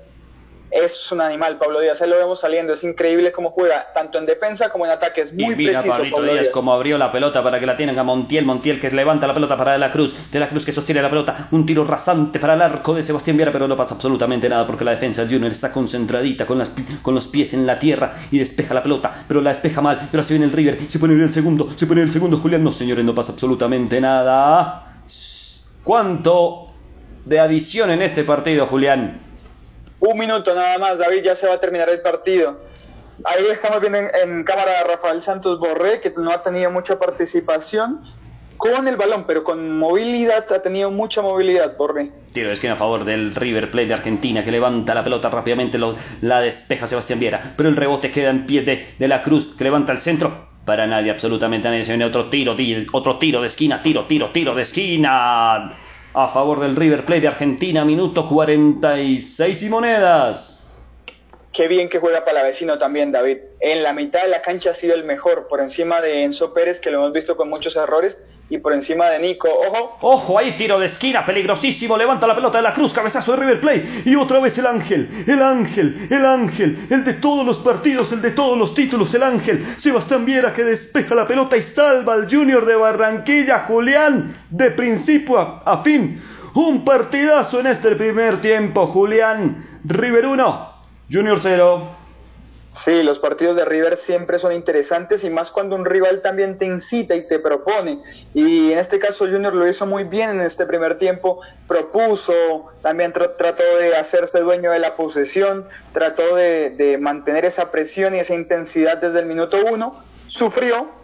es 0.70 1.12
un 1.12 1.22
animal, 1.22 1.58
Pablo 1.58 1.80
Díaz. 1.80 2.02
Ahí 2.02 2.10
lo 2.10 2.18
vemos 2.18 2.42
saliendo. 2.42 2.74
Es 2.74 2.84
increíble 2.84 3.32
cómo 3.32 3.52
juega, 3.52 3.88
tanto 3.94 4.18
en 4.18 4.26
defensa 4.26 4.70
como 4.70 4.86
en 4.86 4.92
ataque. 4.92 5.22
Es 5.22 5.34
muy 5.34 5.54
y 5.54 5.56
mira 5.56 5.82
preciso, 5.82 6.04
Pablo 6.12 6.34
Díaz, 6.34 6.50
como 6.50 6.74
abrió 6.74 6.98
la 6.98 7.12
pelota 7.12 7.42
para 7.42 7.60
que 7.60 7.66
la 7.66 7.78
tienen 7.78 7.98
a 7.98 8.04
Montiel. 8.04 8.46
Montiel 8.46 8.80
que 8.80 8.92
levanta 8.92 9.28
la 9.28 9.34
pelota 9.34 9.58
para 9.58 9.74
De 9.74 9.78
la 9.78 9.92
Cruz. 9.92 10.16
De 10.32 10.40
la 10.40 10.50
Cruz 10.50 10.66
que 10.66 10.72
sostiene 10.72 11.02
la 11.02 11.10
pelota. 11.10 11.48
Un 11.52 11.66
tiro 11.66 11.86
rasante 11.86 12.40
para 12.40 12.56
el 12.56 12.62
arco 12.62 12.94
de 12.94 13.04
Sebastián 13.04 13.38
Viera, 13.38 13.52
pero 13.52 13.68
no 13.68 13.78
pasa 13.78 13.96
absolutamente 13.96 14.50
nada 14.50 14.68
porque 14.68 14.84
la 14.84 14.92
defensa 14.92 15.22
del 15.22 15.34
Junior 15.34 15.52
está 15.52 15.72
concentradita 15.72 16.46
con, 16.46 16.58
las, 16.58 16.72
con 17.02 17.16
los 17.16 17.28
pies 17.28 17.54
en 17.54 17.66
la 17.66 17.80
tierra 17.80 18.16
y 18.32 18.40
despeja 18.40 18.74
la 18.74 18.84
pelota, 18.84 19.24
pero 19.28 19.42
la 19.42 19.52
despeja 19.52 19.82
mal. 19.82 20.10
Ahora 20.12 20.24
se 20.24 20.34
viene 20.34 20.46
el 20.46 20.52
River. 20.52 20.80
Se 20.90 21.00
pone 21.00 21.14
el 21.14 21.32
segundo. 21.32 21.72
Se 21.76 21.88
pone 21.88 22.02
el 22.02 22.12
segundo. 22.12 22.38
Julián, 22.38 22.64
no, 22.64 22.72
señores, 22.72 23.06
no 23.06 23.16
pasa 23.16 23.32
absolutamente 23.32 24.02
nada. 24.02 25.02
¿Cuánto 25.84 26.68
de 27.26 27.40
adición 27.40 27.90
en 27.92 28.02
este 28.02 28.24
partido, 28.24 28.66
Julián? 28.66 29.27
Un 30.00 30.18
minuto 30.18 30.54
nada 30.54 30.78
más, 30.78 30.98
David, 30.98 31.24
ya 31.24 31.36
se 31.36 31.48
va 31.48 31.56
a 31.56 31.60
terminar 31.60 31.90
el 31.90 32.02
partido. 32.02 32.60
Ahí 33.24 33.46
estamos 33.52 33.82
viendo 33.82 33.98
en, 33.98 34.44
cámara 34.44 34.82
a 34.82 34.84
Rafael 34.84 35.22
Santos 35.22 35.60
Borré, 35.60 36.00
que 36.00 36.14
no 36.16 36.32
ha 36.32 36.44
tenido 36.44 36.70
mucha 36.70 37.00
participación 37.00 38.02
con 38.58 38.88
el 38.88 38.96
balón, 38.96 39.26
pero 39.26 39.44
con 39.44 39.78
movilidad, 39.78 40.52
ha 40.52 40.62
tenido 40.62 40.92
mucha 40.92 41.22
movilidad, 41.22 41.76
Borré. 41.78 42.12
Tiro 42.32 42.50
de 42.50 42.54
esquina 42.54 42.74
a 42.74 42.76
favor 42.76 43.06
del 43.06 43.34
River 43.34 43.72
Plate 43.72 43.88
de 43.88 43.94
Argentina, 43.96 44.44
que 44.44 44.52
levanta 44.52 44.94
la 44.94 45.04
pelota 45.04 45.30
rápidamente, 45.30 45.80
la 46.22 46.42
despeja 46.42 46.88
Sebastián 46.88 47.20
Viera, 47.20 47.54
pero 47.58 47.70
el 47.70 47.76
rebote 47.76 48.12
queda 48.12 48.30
en 48.30 48.46
pie 48.46 48.62
de, 48.62 48.94
de 48.98 49.08
la 49.08 49.24
Cruz, 49.24 49.56
que 49.56 49.64
levanta 49.64 49.92
el 49.92 50.00
centro, 50.00 50.48
para 50.64 50.86
nadie, 50.86 51.10
absolutamente 51.10 51.70
nadie. 51.70 51.86
Se 51.86 51.94
viene 51.94 52.06
otro 52.06 52.30
tiro, 52.30 52.56
otro 52.92 53.18
tiro 53.18 53.42
de 53.42 53.48
esquina, 53.48 53.82
tiro, 53.82 54.06
tiro, 54.06 54.32
tiro 54.32 54.54
de 54.54 54.64
esquina 54.64 55.74
a 56.14 56.28
favor 56.30 56.60
del 56.60 56.76
River 56.76 57.06
Plate 57.06 57.22
de 57.22 57.28
Argentina, 57.28 57.86
minuto 57.86 58.28
46 58.28 59.62
y 59.62 59.70
monedas. 59.70 60.58
Qué 61.54 61.68
bien 61.68 61.90
que 61.90 62.00
juega 62.00 62.24
Palavecino 62.24 62.78
también, 62.78 63.12
David. 63.12 63.38
En 63.60 63.82
la 63.82 63.94
mitad 63.94 64.22
de 64.22 64.28
la 64.28 64.42
cancha 64.42 64.70
ha 64.70 64.74
sido 64.74 64.94
el 64.94 65.04
mejor, 65.04 65.48
por 65.48 65.60
encima 65.60 66.02
de 66.02 66.24
Enzo 66.24 66.54
Pérez, 66.54 66.80
que 66.80 66.92
lo 66.92 67.00
hemos 67.00 67.14
visto 67.14 67.36
con 67.36 67.50
muchos 67.50 67.76
errores, 67.76 68.22
y 68.50 68.58
por 68.60 68.74
encima 68.74 69.10
de 69.10 69.20
Nico. 69.20 69.50
Ojo. 69.50 69.98
Ojo, 70.02 70.40
ahí 70.40 70.54
tiro 70.58 70.80
de 70.80 70.86
esquina, 70.86 71.26
peligrosísimo. 71.26 71.98
Levanta 71.98 72.26
la 72.26 72.36
pelota 72.36 72.58
de 72.58 72.64
la 72.64 72.74
cruz, 72.74 72.94
cabezazo 72.94 73.34
de 73.34 73.40
River 73.40 73.60
Plate. 73.60 74.04
Y 74.06 74.16
otra 74.16 74.40
vez 74.40 74.58
el 74.58 74.68
ángel, 74.68 75.10
el 75.28 75.42
ángel, 75.42 76.08
el 76.10 76.26
ángel, 76.26 76.88
el 76.90 77.04
de 77.04 77.14
todos 77.16 77.46
los 77.46 77.58
partidos, 77.58 78.12
el 78.14 78.22
de 78.22 78.32
todos 78.32 78.58
los 78.58 78.74
títulos, 78.74 79.14
el 79.14 79.24
ángel. 79.24 79.66
Sebastián 79.78 80.26
Viera 80.26 80.54
que 80.54 80.64
despeja 80.64 81.14
la 81.14 81.28
pelota 81.28 81.58
y 81.58 81.64
salva 81.64 82.14
al 82.14 82.30
Junior 82.30 82.66
de 82.66 82.76
Barranquilla, 82.76 83.66
Julián, 83.68 84.36
de 84.50 84.72
principio 84.72 85.38
a, 85.38 85.84
fin. 85.84 86.22
Un 86.54 86.86
partidazo 86.86 87.60
en 87.60 87.68
este 87.68 87.96
primer 87.96 88.42
tiempo, 88.42 88.88
Julián. 88.88 89.80
River 89.84 90.26
1, 90.26 90.74
Junior 91.12 91.40
0. 91.42 91.97
Sí, 92.84 93.02
los 93.02 93.20
partidos 93.20 93.56
de 93.56 93.66
River 93.66 93.98
siempre 93.98 94.38
son 94.40 94.52
interesantes 94.52 95.24
y 95.24 95.30
más 95.30 95.52
cuando 95.52 95.76
un 95.76 95.86
rival 95.86 96.22
también 96.22 96.58
te 96.58 96.66
incita 96.66 97.16
y 97.16 97.28
te 97.28 97.40
propone. 97.40 98.04
Y 98.34 98.72
en 98.72 98.78
este 98.78 99.00
caso 99.00 99.26
Junior 99.26 99.54
lo 99.54 99.68
hizo 99.68 99.86
muy 99.86 100.04
bien 100.04 100.30
en 100.30 100.42
este 100.42 100.66
primer 100.66 100.98
tiempo, 100.98 101.42
propuso, 101.68 102.68
también 102.82 103.14
trató 103.14 103.64
de 103.80 103.96
hacerse 103.96 104.40
dueño 104.40 104.72
de 104.72 104.80
la 104.80 104.96
posesión, 104.96 105.68
trató 105.92 106.36
de, 106.36 106.98
mantener 107.00 107.46
esa 107.46 107.72
presión 107.72 108.16
y 108.16 108.20
esa 108.20 108.36
intensidad 108.36 108.98
desde 108.98 109.22
el 109.22 109.26
minuto 109.26 109.58
uno, 109.72 110.04
sufrió. 110.28 110.96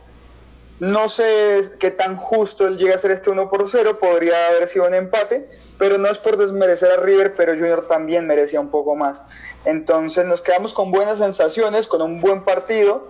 No 0.79 1.07
sé 1.07 1.61
qué 1.79 1.91
tan 1.91 2.17
justo 2.17 2.67
él 2.67 2.77
llega 2.77 2.95
a 2.95 2.97
ser 2.97 3.11
este 3.11 3.29
1 3.29 3.49
por 3.49 3.69
0, 3.69 3.99
podría 3.99 4.47
haber 4.47 4.67
sido 4.67 4.85
un 4.85 4.93
empate, 4.93 5.47
pero 5.77 5.97
no 5.97 6.09
es 6.09 6.17
por 6.17 6.35
desmerecer 6.35 6.91
a 6.91 6.97
River, 6.97 7.35
pero 7.35 7.53
Junior 7.53 7.87
también 7.87 8.27
merecía 8.27 8.59
un 8.59 8.69
poco 8.69 8.95
más. 8.95 9.23
Entonces 9.65 10.25
nos 10.25 10.41
quedamos 10.41 10.73
con 10.73 10.91
buenas 10.91 11.17
sensaciones, 11.17 11.87
con 11.87 12.01
un 12.01 12.19
buen 12.19 12.43
partido. 12.43 13.07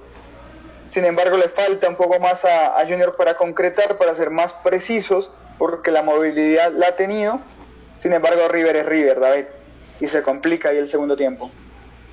Sin 0.89 1.06
embargo, 1.06 1.38
le 1.38 1.49
falta 1.49 1.89
un 1.89 1.95
poco 1.95 2.20
más 2.20 2.45
a, 2.45 2.80
Junior 2.88 3.16
para 3.16 3.36
concretar, 3.36 3.97
para 3.97 4.16
ser 4.16 4.30
más 4.30 4.54
precisos, 4.54 5.32
porque 5.58 5.89
la 5.89 6.04
movilidad 6.04 6.72
la 6.72 6.89
ha 6.89 6.95
tenido. 6.95 7.39
Sin 7.99 8.14
embargo, 8.14 8.47
River 8.47 8.76
es 8.76 8.86
River, 8.86 9.20
David. 9.20 9.45
Y 9.99 10.08
se 10.08 10.22
complica 10.22 10.70
ahí 10.70 10.78
el 10.78 10.88
segundo 10.88 11.16
tiempo. 11.16 11.49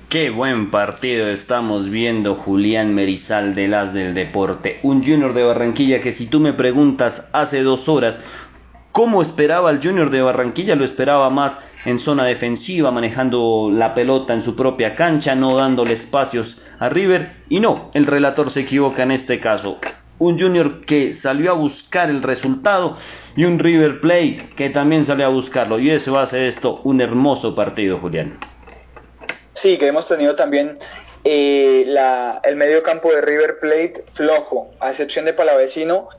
Qué 0.09 0.29
buen 0.29 0.71
partido 0.71 1.29
estamos 1.29 1.89
viendo 1.89 2.35
Julián 2.35 2.93
Merizal 2.93 3.55
de 3.55 3.69
las 3.69 3.93
del 3.93 4.13
deporte. 4.13 4.79
Un 4.83 5.05
Junior 5.05 5.33
de 5.33 5.43
Barranquilla 5.43 6.01
que 6.01 6.11
si 6.11 6.25
tú 6.25 6.41
me 6.41 6.51
preguntas 6.51 7.29
hace 7.31 7.61
dos 7.61 7.87
horas 7.87 8.19
¿Cómo 8.91 9.21
esperaba 9.21 9.71
el 9.71 9.81
Junior 9.81 10.09
de 10.09 10.21
Barranquilla? 10.21 10.75
Lo 10.75 10.83
esperaba 10.83 11.29
más 11.29 11.59
en 11.85 11.97
zona 11.97 12.25
defensiva, 12.25 12.91
manejando 12.91 13.69
la 13.71 13.93
pelota 13.93 14.33
en 14.33 14.41
su 14.41 14.57
propia 14.57 14.95
cancha, 14.95 15.33
no 15.33 15.55
dándole 15.55 15.93
espacios 15.93 16.61
a 16.77 16.89
River. 16.89 17.31
Y 17.47 17.61
no, 17.61 17.89
el 17.93 18.05
relator 18.05 18.51
se 18.51 18.61
equivoca 18.61 19.03
en 19.03 19.11
este 19.11 19.39
caso. 19.39 19.77
Un 20.19 20.37
Junior 20.37 20.85
que 20.85 21.13
salió 21.13 21.51
a 21.51 21.53
buscar 21.53 22.09
el 22.09 22.21
resultado 22.21 22.97
y 23.37 23.45
un 23.45 23.59
River 23.59 24.01
Play 24.01 24.49
que 24.57 24.69
también 24.69 25.05
salió 25.05 25.25
a 25.25 25.29
buscarlo. 25.29 25.79
Y 25.79 25.89
eso 25.89 26.17
a 26.17 26.23
hacer 26.23 26.43
esto 26.43 26.81
un 26.83 26.99
hermoso 26.99 27.55
partido, 27.55 27.97
Julián. 27.97 28.37
Sí, 29.51 29.77
que 29.77 29.87
hemos 29.87 30.07
tenido 30.09 30.35
también 30.35 30.77
eh, 31.23 31.95
el 32.43 32.55
medio 32.57 32.83
campo 32.83 33.09
de 33.09 33.21
River 33.21 33.59
Plate 33.61 34.03
flojo, 34.13 34.71
a 34.81 34.89
excepción 34.89 35.23
de 35.23 35.33
Palavecino, 35.33 36.09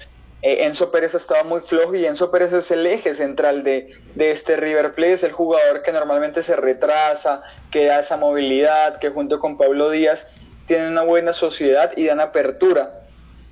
eh, 0.43 0.67
Enzo 0.67 0.91
Pérez 0.91 1.15
estaba 1.15 1.45
muy 1.45 1.61
flojo 1.61 1.95
y 1.95 2.05
Enzo 2.05 2.33
Pérez 2.33 2.53
es 2.53 2.73
el 2.73 2.85
eje 2.85 3.15
central 3.15 3.63
de, 3.63 3.95
este 4.17 4.57
River 4.57 4.95
Plate, 4.95 5.13
es 5.13 5.23
el 5.23 5.31
jugador 5.31 5.83
que 5.83 5.93
normalmente 5.93 6.43
se 6.43 6.57
retrasa, 6.57 7.43
que 7.71 7.87
da 7.87 8.01
esa 8.01 8.17
movilidad, 8.17 8.99
que 8.99 9.11
junto 9.11 9.39
con 9.39 9.57
Pablo 9.57 9.91
Díaz 9.91 10.33
tienen 10.67 10.89
una 10.89 11.03
buena 11.03 11.33
sociedad 11.33 11.93
y 11.97 12.07
dan 12.07 12.21
apertura 12.21 12.99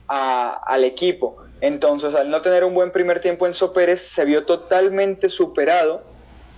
al 0.09 0.83
equipo. 0.83 1.37
Entonces, 1.61 2.17
al 2.17 2.31
no 2.31 2.43
tener 2.43 2.65
un 2.65 2.75
buen 2.75 2.91
primer 2.91 3.21
tiempo, 3.21 3.47
Enzo 3.47 3.73
Pérez 3.73 4.01
se 4.01 4.25
vio 4.25 4.45
totalmente 4.45 5.29
superado 5.29 6.03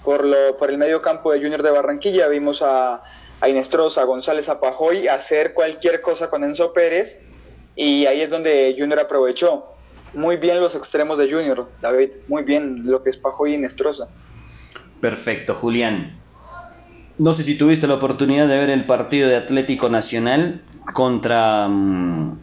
por, 0.03 0.25
lo, 0.25 0.57
por 0.57 0.71
el 0.71 0.79
medio 0.79 1.03
campo 1.03 1.33
de 1.33 1.41
Junior 1.41 1.63
de 1.63 1.71
Barranquilla. 1.71 2.29
Vimos 2.29 2.63
a, 2.63 3.03
a 3.43 3.49
Inestrosa, 3.51 4.01
a 4.01 4.05
González, 4.05 4.49
a 4.49 4.61
Pajoy 4.61 5.09
hacer 5.09 5.53
cualquier 5.53 6.01
cosa 6.01 6.31
con 6.31 6.43
Enzo 6.45 6.73
Pérez 6.73 7.21
y 7.77 8.07
ahí 8.07 8.23
es 8.23 8.31
donde 8.31 8.75
Junior 8.79 9.01
aprovechó 9.01 9.65
muy 10.15 10.37
bien 10.37 10.61
los 10.61 10.75
extremos 10.75 11.19
de 11.19 11.31
Junior, 11.31 11.69
David, 11.81 12.11
muy 12.29 12.43
bien 12.43 12.87
lo 12.87 13.03
que 13.03 13.11
es 13.11 13.19
Pajoy 13.19 13.55
y 13.55 13.59
Nestroza. 13.59 14.09
Perfecto, 15.01 15.55
Julián. 15.55 16.19
No 17.19 17.33
sé 17.33 17.45
si 17.45 17.57
tuviste 17.57 17.87
la 17.87 17.95
oportunidad 17.95 18.49
de 18.49 18.59
ver 18.59 18.71
el 18.71 18.87
partido 18.87 19.29
de 19.29 19.37
Atlético 19.37 19.89
Nacional 19.89 20.63
contra 20.95 21.69
mm, 21.69 22.41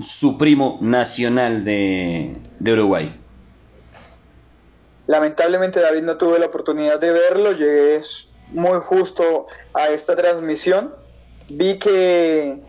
su 0.00 0.38
primo 0.38 0.78
nacional 0.80 1.64
de, 1.64 2.38
de 2.58 2.72
Uruguay. 2.72 3.18
Lamentablemente 5.06 5.80
David 5.80 6.02
no 6.02 6.16
tuve 6.16 6.38
la 6.38 6.46
oportunidad 6.46 7.00
de 7.00 7.12
verlo, 7.12 7.52
llegué 7.52 8.00
muy 8.50 8.78
justo 8.80 9.46
a 9.74 9.88
esta 9.88 10.16
transmisión. 10.16 10.94
Vi 11.48 11.78
que, 11.78 12.62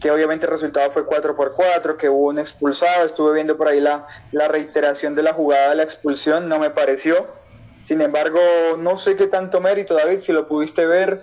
que 0.00 0.10
obviamente 0.10 0.46
el 0.46 0.52
resultado 0.52 0.90
fue 0.90 1.04
4 1.04 1.36
por 1.36 1.54
4, 1.54 1.96
que 1.96 2.08
hubo 2.08 2.28
un 2.28 2.38
expulsado, 2.38 3.06
estuve 3.06 3.34
viendo 3.34 3.56
por 3.56 3.68
ahí 3.68 3.80
la, 3.80 4.06
la 4.32 4.48
reiteración 4.48 5.14
de 5.14 5.22
la 5.22 5.32
jugada 5.32 5.74
la 5.74 5.82
expulsión, 5.82 6.48
no 6.48 6.58
me 6.58 6.70
pareció. 6.70 7.26
Sin 7.84 8.00
embargo, 8.00 8.40
no 8.78 8.98
sé 8.98 9.16
qué 9.16 9.26
tanto 9.26 9.60
mérito, 9.60 9.94
David, 9.94 10.18
si 10.18 10.32
lo 10.32 10.48
pudiste 10.48 10.86
ver 10.86 11.22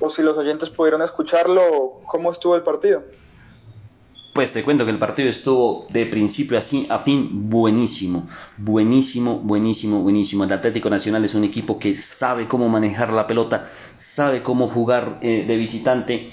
o 0.00 0.10
si 0.10 0.22
los 0.22 0.36
oyentes 0.36 0.70
pudieron 0.70 1.02
escucharlo, 1.02 2.00
¿cómo 2.06 2.32
estuvo 2.32 2.56
el 2.56 2.62
partido? 2.62 3.04
Pues 4.32 4.52
te 4.52 4.62
cuento 4.62 4.84
que 4.84 4.92
el 4.92 5.00
partido 5.00 5.28
estuvo 5.28 5.86
de 5.90 6.06
principio 6.06 6.58
a 6.58 6.98
fin 7.00 7.50
buenísimo, 7.50 8.28
buenísimo, 8.56 9.40
buenísimo, 9.40 10.00
buenísimo. 10.00 10.44
El 10.44 10.52
Atlético 10.52 10.88
Nacional 10.88 11.24
es 11.24 11.34
un 11.34 11.42
equipo 11.42 11.78
que 11.78 11.92
sabe 11.92 12.46
cómo 12.46 12.68
manejar 12.68 13.12
la 13.12 13.26
pelota, 13.26 13.68
sabe 13.96 14.42
cómo 14.42 14.68
jugar 14.68 15.18
eh, 15.22 15.44
de 15.44 15.56
visitante. 15.56 16.30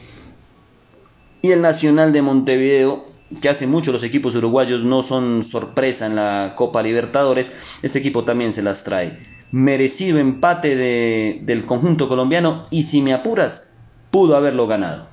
Y 1.45 1.51
el 1.51 1.61
Nacional 1.61 2.11
de 2.11 2.23
Montevideo, 2.23 3.05
que 3.39 3.49
hace 3.49 3.67
mucho 3.67 3.91
los 3.91 4.03
equipos 4.03 4.33
uruguayos 4.33 4.83
no 4.83 5.03
son 5.03 5.45
sorpresa 5.45 6.07
en 6.07 6.15
la 6.15 6.53
Copa 6.55 6.81
Libertadores, 6.81 7.53
este 7.83 7.99
equipo 7.99 8.25
también 8.25 8.51
se 8.51 8.63
las 8.63 8.83
trae. 8.83 9.19
Merecido 9.51 10.17
empate 10.17 10.75
de, 10.75 11.41
del 11.43 11.63
conjunto 11.67 12.07
colombiano 12.07 12.65
y 12.71 12.85
si 12.85 12.99
me 13.03 13.13
apuras, 13.13 13.75
pudo 14.09 14.35
haberlo 14.35 14.65
ganado 14.65 15.05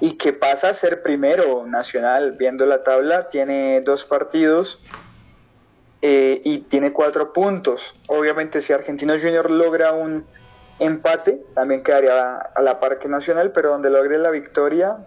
y 0.00 0.12
que 0.12 0.32
pasa 0.32 0.68
a 0.68 0.74
ser 0.74 1.02
primero 1.02 1.66
nacional 1.66 2.36
viendo 2.38 2.64
la 2.64 2.84
tabla, 2.84 3.30
tiene 3.30 3.80
dos 3.80 4.04
partidos 4.04 4.80
eh, 6.02 6.40
y 6.44 6.58
tiene 6.58 6.92
cuatro 6.92 7.32
puntos. 7.32 7.96
Obviamente 8.06 8.60
si 8.60 8.72
Argentino 8.72 9.14
Junior 9.20 9.50
logra 9.50 9.90
un 9.90 10.24
empate, 10.78 11.42
también 11.54 11.82
quedaría 11.82 12.36
a 12.36 12.62
la 12.62 12.80
par 12.80 12.98
que 12.98 13.08
Nacional, 13.08 13.52
pero 13.52 13.70
donde 13.70 13.90
logre 13.90 14.18
la 14.18 14.30
victoria, 14.30 14.98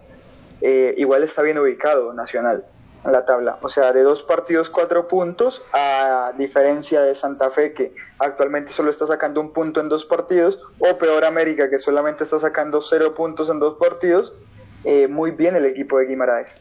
eh, 0.62 0.94
igual 0.98 1.24
está 1.24 1.42
bien 1.42 1.58
ubicado 1.58 2.14
Nacional 2.14 2.66
en 3.04 3.12
la 3.12 3.26
tabla. 3.26 3.58
O 3.62 3.70
sea, 3.70 3.92
de 3.94 4.04
dos 4.04 4.24
partidos, 4.24 4.70
cuatro 4.70 5.08
puntos, 5.08 5.64
a 5.74 6.34
diferencia 6.38 7.02
de 7.02 7.16
Santa 7.16 7.50
Fe, 7.50 7.74
que 7.74 7.94
actualmente 8.20 8.72
solo 8.72 8.90
está 8.90 9.08
sacando 9.08 9.42
un 9.42 9.54
punto 9.54 9.82
en 9.82 9.90
dos 9.90 10.06
partidos, 10.06 10.60
o 10.80 10.98
peor 10.98 11.26
América, 11.26 11.70
que 11.70 11.80
solamente 11.80 12.24
está 12.24 12.40
sacando 12.40 12.82
cero 12.82 13.14
puntos 13.16 13.50
en 13.50 13.60
dos 13.60 13.78
partidos, 13.80 14.34
eh, 14.84 15.08
muy 15.08 15.32
bien 15.32 15.56
el 15.56 15.66
equipo 15.66 16.00
de 16.00 16.06
Guimaraes. 16.06 16.58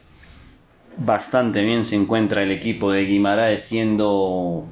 Bastante 0.97 1.63
bien 1.63 1.83
se 1.83 1.95
encuentra 1.95 2.43
el 2.43 2.51
equipo 2.51 2.91
de 2.91 3.01
Guimaraes 3.01 3.61
siendo 3.61 4.65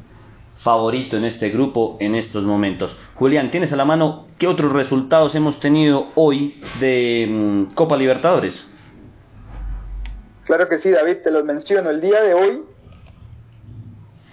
favorito 0.60 1.16
en 1.16 1.24
este 1.24 1.50
grupo 1.50 1.96
en 2.02 2.16
estos 2.16 2.44
momentos. 2.44 2.98
Julián, 3.16 3.50
¿tienes 3.50 3.72
a 3.72 3.78
la 3.78 3.86
mano 3.86 4.28
qué 4.38 4.46
otros 4.46 4.74
resultados 4.74 5.34
hemos 5.36 5.62
tenido 5.62 6.08
hoy 6.16 6.62
de 6.82 7.28
mm, 7.30 7.74
Copa 7.76 7.96
Libertadores? 7.96 8.68
Claro 10.44 10.68
que 10.68 10.76
sí, 10.76 10.92
David, 10.92 11.20
te 11.24 11.32
los 11.32 11.46
menciono. 11.46 11.90
El 11.90 12.02
día 12.02 12.22
de 12.22 12.34
hoy 12.34 12.64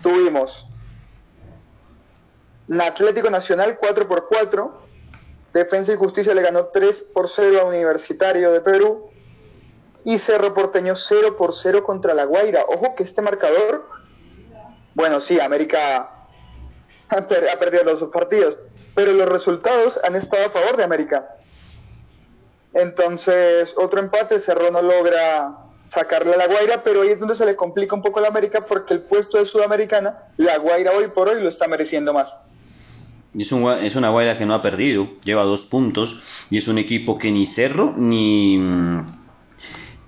tuvimos 0.03 0.67
Atlético 2.81 3.31
Nacional 3.31 3.77
4 3.79 4.05
x 4.05 4.23
4 4.29 4.81
Defensa 5.53 5.93
y 5.93 5.97
Justicia 5.97 6.35
le 6.35 6.43
ganó 6.43 6.67
3 6.67 7.11
por 7.15 7.29
0 7.29 7.61
a 7.61 7.65
Universitario 7.67 8.53
de 8.53 8.61
Perú. 8.61 9.11
Y 10.05 10.19
Cerro 10.19 10.55
Porteño 10.55 10.97
0 10.97 11.37
por 11.37 11.55
0 11.55 11.85
contra 11.85 12.15
La 12.15 12.25
Guaira. 12.25 12.65
Ojo 12.69 12.95
que 12.97 13.05
este 13.05 13.23
marcador, 13.23 13.89
bueno, 14.95 15.21
sí, 15.21 15.41
América 15.41 16.16
ha 17.09 17.59
perdido 17.59 17.85
los 17.85 18.01
dos 18.01 18.11
partidos, 18.11 18.59
pero 18.95 19.13
los 19.13 19.29
resultados 19.29 20.01
han 20.05 20.17
estado 20.17 20.47
a 20.47 20.51
favor 20.51 20.77
de 20.77 20.85
América. 20.85 21.29
Entonces, 22.75 23.75
otro 23.77 24.01
empate, 24.01 24.39
Cerro 24.39 24.71
no 24.71 24.83
logra 24.83 25.57
sacarle 25.85 26.35
a 26.35 26.37
La 26.37 26.47
Guaira, 26.47 26.83
pero 26.83 27.03
ahí 27.03 27.11
es 27.11 27.21
donde 27.21 27.37
se 27.37 27.47
le 27.47 27.57
complica 27.57 27.95
un 27.95 28.03
poco 28.03 28.19
a 28.19 28.23
la 28.23 28.29
América 28.29 28.67
porque 28.67 28.93
el 28.93 29.01
puesto 29.01 29.39
de 29.39 29.47
Sudamericana, 29.47 30.19
La 30.37 30.59
Guaira 30.59 30.93
hoy 30.93 31.09
por 31.09 31.29
hoy 31.29 31.41
lo 31.41 31.49
está 31.49 31.69
mereciendo 31.69 32.13
más. 32.13 32.41
Es, 33.39 33.53
es 33.53 33.97
una 33.97 34.11
Guaira 34.11 34.37
que 34.37 34.47
no 34.47 34.55
ha 34.55 34.63
perdido, 34.63 35.09
lleva 35.25 35.43
dos 35.45 35.67
puntos 35.67 36.23
y 36.51 36.59
es 36.59 36.69
un 36.69 36.79
equipo 36.79 37.19
que 37.19 37.31
ni 37.31 37.47
Cerro 37.47 37.95
ni, 37.97 38.59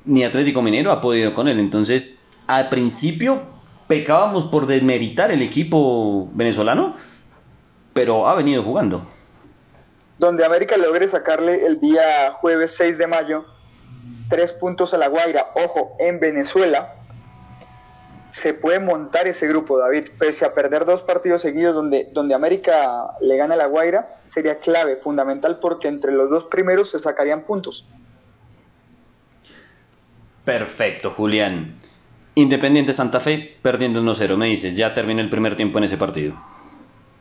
ni 0.05 0.24
Atlético 0.24 0.62
Minero 0.62 0.92
ha 0.92 1.01
podido 1.01 1.32
con 1.34 1.49
él. 1.49 1.59
Entonces, 1.59 2.18
al 2.46 2.68
principio 2.68 3.58
pecábamos 3.89 4.47
por 4.47 4.66
desmeritar 4.66 5.32
el 5.32 5.43
equipo 5.43 6.28
venezolano, 6.32 6.95
pero 7.95 8.28
ha 8.28 8.34
venido 8.34 8.62
jugando. 8.62 9.03
Donde 10.18 10.45
América 10.45 10.76
logre 10.76 11.09
sacarle 11.09 11.66
el 11.66 11.80
día 11.80 12.32
jueves 12.32 12.74
6 12.76 12.99
de 12.99 13.07
mayo 13.07 13.47
tres 14.28 14.53
puntos 14.53 14.93
a 14.95 14.99
la 14.99 15.09
Guaira, 15.09 15.53
ojo, 15.55 15.97
en 15.99 16.20
Venezuela, 16.20 16.95
se 18.30 18.53
puede 18.53 18.78
montar 18.78 19.26
ese 19.26 19.49
grupo, 19.49 19.78
David, 19.78 20.11
pese 20.18 20.45
a 20.45 20.53
perder 20.53 20.84
dos 20.84 21.03
partidos 21.03 21.43
seguidos 21.43 21.74
donde, 21.74 22.09
donde 22.12 22.34
América 22.34 23.14
le 23.20 23.36
gana 23.36 23.55
a 23.55 23.57
la 23.57 23.66
Guaira, 23.66 24.20
sería 24.26 24.59
clave, 24.59 24.97
fundamental, 24.97 25.59
porque 25.61 25.89
entre 25.89 26.12
los 26.12 26.28
dos 26.28 26.45
primeros 26.45 26.91
se 26.91 26.99
sacarían 26.99 27.43
puntos. 27.43 27.86
Perfecto, 30.45 31.11
Julián. 31.11 31.74
Independiente 32.39 32.95
Santa 32.95 33.18
Fe 33.18 33.57
perdiendo 33.62 34.01
1-0, 34.01 34.36
me 34.36 34.47
dices, 34.47 34.76
ya 34.76 34.95
terminó 34.95 35.20
el 35.20 35.28
primer 35.28 35.57
tiempo 35.57 35.78
en 35.78 35.84
ese 35.84 35.97
partido. 35.97 36.36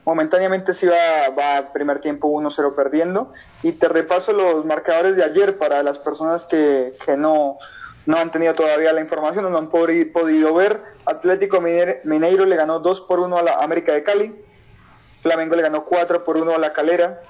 Momentáneamente 0.05 0.75
sí 0.75 0.85
va, 0.85 1.31
va 1.35 1.73
primer 1.73 2.01
tiempo 2.01 2.27
1-0 2.27 2.75
perdiendo. 2.75 3.33
Y 3.63 3.71
te 3.71 3.89
repaso 3.89 4.31
los 4.31 4.63
marcadores 4.63 5.15
de 5.15 5.23
ayer 5.23 5.57
para 5.57 5.81
las 5.81 5.97
personas 5.97 6.45
que, 6.45 6.93
que 7.03 7.17
no, 7.17 7.57
no 8.05 8.17
han 8.17 8.31
tenido 8.31 8.53
todavía 8.53 8.93
la 8.93 9.01
información, 9.01 9.51
no 9.51 9.57
han 9.57 9.69
podido 9.71 10.53
ver. 10.53 10.83
Atlético 11.07 11.61
Mineiro 11.61 12.45
le 12.45 12.55
ganó 12.55 12.79
2 12.79 13.01
por 13.01 13.19
1 13.19 13.37
a 13.39 13.41
la 13.41 13.55
América 13.55 13.93
de 13.93 14.03
Cali. 14.03 14.35
Flamengo 15.23 15.55
le 15.55 15.63
ganó 15.63 15.83
4 15.85 16.25
por 16.25 16.37
1 16.37 16.53
a 16.53 16.59
la 16.59 16.73
Calera. 16.73 17.23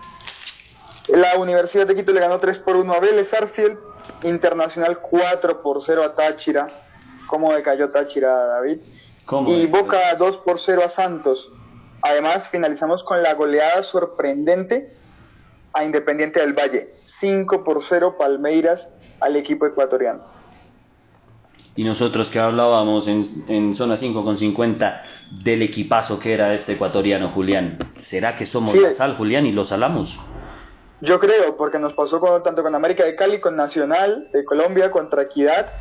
La 1.07 1.37
Universidad 1.37 1.87
de 1.87 1.95
Quito 1.95 2.11
le 2.11 2.19
ganó 2.19 2.41
3 2.41 2.59
por 2.59 2.75
1 2.75 2.93
a 2.93 2.99
Vélez 2.99 3.33
Arfield. 3.33 3.79
Internacional 4.23 4.99
4 4.99 5.61
por 5.61 5.81
0 5.81 6.03
a 6.03 6.15
Táchira. 6.15 6.67
¿Cómo 7.27 7.53
decayó 7.53 7.89
Táchira, 7.89 8.33
David? 8.33 8.79
y 9.47 9.65
Boca 9.67 10.15
2 10.15 10.37
por 10.37 10.59
0 10.59 10.83
a 10.85 10.89
Santos. 10.89 11.51
Además, 12.01 12.47
finalizamos 12.47 13.03
con 13.03 13.21
la 13.21 13.33
goleada 13.33 13.83
sorprendente 13.83 14.93
a 15.73 15.83
Independiente 15.83 16.39
del 16.39 16.53
Valle. 16.53 16.93
5 17.03 17.63
por 17.63 17.83
0 17.83 18.15
Palmeiras 18.17 18.89
al 19.19 19.35
equipo 19.35 19.65
ecuatoriano 19.65 20.37
y 21.77 21.83
nosotros 21.83 22.31
que 22.31 22.39
hablábamos 22.39 23.07
en, 23.07 23.23
en 23.47 23.75
zona 23.75 23.95
5 23.97 24.23
con 24.23 24.35
50 24.35 25.03
del 25.43 25.61
equipazo 25.61 26.19
que 26.19 26.33
era 26.33 26.53
este 26.55 26.73
ecuatoriano 26.73 27.29
Julián. 27.29 27.77
¿Será 27.95 28.35
que 28.35 28.47
somos 28.47 28.73
la 28.73 28.89
sal, 28.89 29.15
Julián, 29.15 29.45
y 29.45 29.51
lo 29.51 29.63
salamos? 29.63 30.19
Yo 31.01 31.19
creo, 31.19 31.55
porque 31.55 31.77
nos 31.77 31.93
pasó 31.93 32.19
con, 32.19 32.41
tanto 32.41 32.63
con 32.63 32.73
América 32.73 33.05
de 33.05 33.15
Cali, 33.15 33.39
con 33.39 33.55
Nacional 33.55 34.27
de 34.33 34.43
Colombia, 34.43 34.89
contra 34.89 35.21
Equidad, 35.21 35.71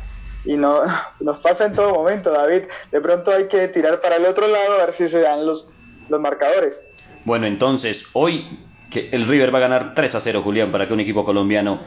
y 0.45 0.57
no, 0.57 0.81
nos 1.19 1.39
pasa 1.39 1.65
en 1.65 1.73
todo 1.73 1.93
momento, 1.93 2.31
David. 2.31 2.63
De 2.91 3.01
pronto 3.01 3.31
hay 3.31 3.47
que 3.47 3.67
tirar 3.67 4.01
para 4.01 4.17
el 4.17 4.25
otro 4.25 4.47
lado 4.47 4.73
a 4.73 4.85
ver 4.85 4.93
si 4.93 5.09
se 5.09 5.21
dan 5.21 5.45
los, 5.45 5.67
los 6.09 6.19
marcadores. 6.19 6.81
Bueno, 7.25 7.45
entonces, 7.45 8.09
hoy 8.13 8.59
que 8.89 9.09
el 9.11 9.27
River 9.27 9.53
va 9.53 9.59
a 9.59 9.61
ganar 9.61 9.93
3 9.95 10.15
a 10.15 10.21
0, 10.21 10.41
Julián, 10.43 10.71
para 10.71 10.87
que 10.87 10.93
un 10.93 10.99
equipo 10.99 11.25
colombiano 11.25 11.81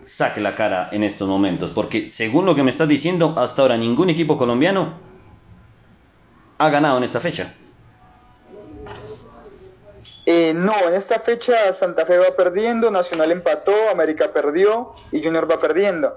saque 0.00 0.40
la 0.40 0.54
cara 0.54 0.88
en 0.92 1.02
estos 1.02 1.28
momentos, 1.28 1.70
porque 1.70 2.10
según 2.10 2.46
lo 2.46 2.54
que 2.54 2.62
me 2.62 2.70
estás 2.70 2.88
diciendo, 2.88 3.34
hasta 3.36 3.62
ahora 3.62 3.76
ningún 3.76 4.10
equipo 4.10 4.38
colombiano 4.38 4.94
ha 6.56 6.70
ganado 6.70 6.98
en 6.98 7.04
esta 7.04 7.20
fecha. 7.20 7.54
Eh, 10.24 10.52
no, 10.54 10.74
en 10.86 10.94
esta 10.94 11.18
fecha 11.18 11.72
Santa 11.72 12.04
Fe 12.04 12.18
va 12.18 12.36
perdiendo, 12.36 12.90
Nacional 12.90 13.32
empató, 13.32 13.72
América 13.90 14.30
perdió 14.32 14.94
y 15.10 15.22
Junior 15.22 15.50
va 15.50 15.58
perdiendo. 15.58 16.14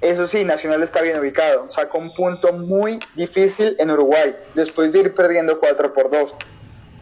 Eso 0.00 0.28
sí, 0.28 0.44
Nacional 0.44 0.82
está 0.82 1.02
bien 1.02 1.18
ubicado, 1.18 1.68
sacó 1.70 1.98
un 1.98 2.14
punto 2.14 2.52
muy 2.52 3.00
difícil 3.16 3.74
en 3.78 3.90
Uruguay, 3.90 4.34
después 4.54 4.92
de 4.92 5.00
ir 5.00 5.14
perdiendo 5.14 5.58
4 5.58 5.92
por 5.92 6.10
2. 6.10 6.34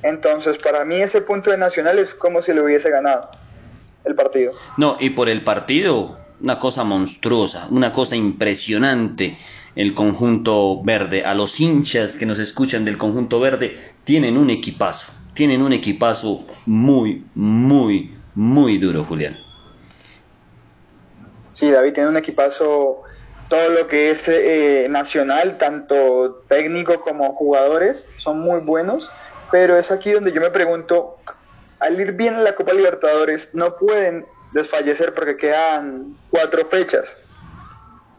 Entonces, 0.02 0.56
para 0.56 0.84
mí 0.84 0.96
ese 0.96 1.20
punto 1.20 1.50
de 1.50 1.58
Nacional 1.58 1.98
es 1.98 2.14
como 2.14 2.40
si 2.40 2.54
lo 2.54 2.64
hubiese 2.64 2.90
ganado 2.90 3.28
el 4.04 4.14
partido. 4.14 4.52
No, 4.78 4.96
y 4.98 5.10
por 5.10 5.28
el 5.28 5.44
partido, 5.44 6.16
una 6.40 6.58
cosa 6.58 6.84
monstruosa, 6.84 7.66
una 7.70 7.92
cosa 7.92 8.16
impresionante. 8.16 9.36
El 9.74 9.94
conjunto 9.94 10.82
verde, 10.82 11.24
a 11.24 11.34
los 11.34 11.60
hinchas 11.60 12.16
que 12.16 12.24
nos 12.24 12.38
escuchan 12.38 12.86
del 12.86 12.96
conjunto 12.96 13.40
verde, 13.40 13.76
tienen 14.04 14.38
un 14.38 14.48
equipazo, 14.48 15.12
tienen 15.34 15.60
un 15.60 15.74
equipazo 15.74 16.46
muy, 16.64 17.24
muy, 17.34 18.14
muy 18.34 18.78
duro, 18.78 19.04
Julián. 19.04 19.45
Sí, 21.56 21.70
David 21.70 21.94
tiene 21.94 22.10
un 22.10 22.18
equipazo 22.18 23.02
todo 23.48 23.70
lo 23.70 23.88
que 23.88 24.10
es 24.10 24.28
eh, 24.28 24.88
nacional, 24.90 25.56
tanto 25.56 26.44
técnico 26.48 27.00
como 27.00 27.32
jugadores, 27.32 28.10
son 28.18 28.40
muy 28.40 28.60
buenos, 28.60 29.10
pero 29.50 29.78
es 29.78 29.90
aquí 29.90 30.12
donde 30.12 30.32
yo 30.32 30.42
me 30.42 30.50
pregunto, 30.50 31.16
al 31.78 31.98
ir 31.98 32.12
bien 32.12 32.34
en 32.34 32.44
la 32.44 32.54
Copa 32.54 32.74
Libertadores, 32.74 33.48
no 33.54 33.74
pueden 33.76 34.26
desfallecer 34.52 35.14
porque 35.14 35.38
quedan 35.38 36.18
cuatro 36.28 36.66
fechas. 36.66 37.16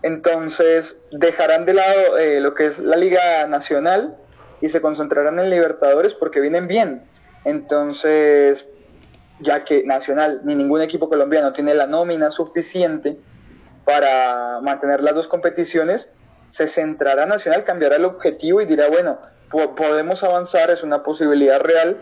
Entonces 0.02 1.00
dejarán 1.12 1.68
de 1.68 1.76
lado 1.76 2.18
eh, 2.18 2.42
lo 2.42 2.56
que 2.56 2.66
es 2.66 2.80
la 2.80 2.98
Liga 2.98 3.46
Nacional 3.46 4.18
y 4.62 4.70
se 4.70 4.82
concentrarán 4.82 5.38
en 5.38 5.52
Libertadores 5.52 6.16
porque 6.16 6.40
vienen 6.40 6.68
bien. 6.68 7.04
Entonces, 7.46 8.68
ya 9.40 9.64
que 9.64 9.84
Nacional 9.84 10.42
ni 10.44 10.56
ningún 10.56 10.82
equipo 10.82 11.10
colombiano 11.10 11.54
tiene 11.54 11.74
la 11.74 11.88
nómina 11.88 12.32
suficiente 12.32 13.18
para 13.86 14.60
mantener 14.62 15.02
las 15.02 15.16
dos 15.16 15.28
competiciones, 15.28 16.12
se 16.48 16.68
centrará 16.68 17.26
Nacional, 17.26 17.64
cambiará 17.64 17.98
el 17.98 18.06
objetivo 18.06 18.62
y 18.62 18.66
dirá, 18.66 18.90
bueno, 18.90 19.20
podemos 19.76 20.24
avanzar, 20.24 20.70
es 20.72 20.84
una 20.84 21.04
posibilidad 21.04 21.62
real, 21.62 21.98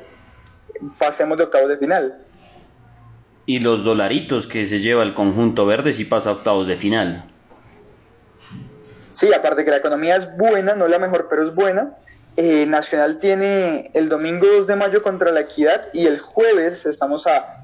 pasemos 0.97 1.37
de 1.37 1.43
octavos 1.43 1.69
de 1.69 1.77
final. 1.77 2.19
Y 3.45 3.59
los 3.59 3.83
dolaritos 3.83 4.47
que 4.47 4.65
se 4.65 4.79
lleva 4.79 5.03
el 5.03 5.13
conjunto 5.13 5.65
verde 5.65 5.93
si 5.93 6.05
pasa 6.05 6.29
a 6.29 6.33
octavos 6.33 6.67
de 6.67 6.75
final. 6.75 7.25
Sí, 9.09 9.31
aparte 9.33 9.63
que 9.63 9.71
la 9.71 9.77
economía 9.77 10.15
es 10.15 10.35
buena, 10.35 10.73
no 10.75 10.87
la 10.87 10.99
mejor, 10.99 11.27
pero 11.29 11.43
es 11.43 11.53
buena. 11.53 11.95
Eh, 12.37 12.65
Nacional 12.65 13.17
tiene 13.17 13.91
el 13.93 14.09
domingo 14.09 14.45
2 14.45 14.67
de 14.67 14.75
mayo 14.75 15.01
contra 15.01 15.31
la 15.31 15.41
Equidad 15.41 15.87
y 15.93 16.05
el 16.05 16.19
jueves, 16.19 16.85
estamos 16.85 17.27
a 17.27 17.63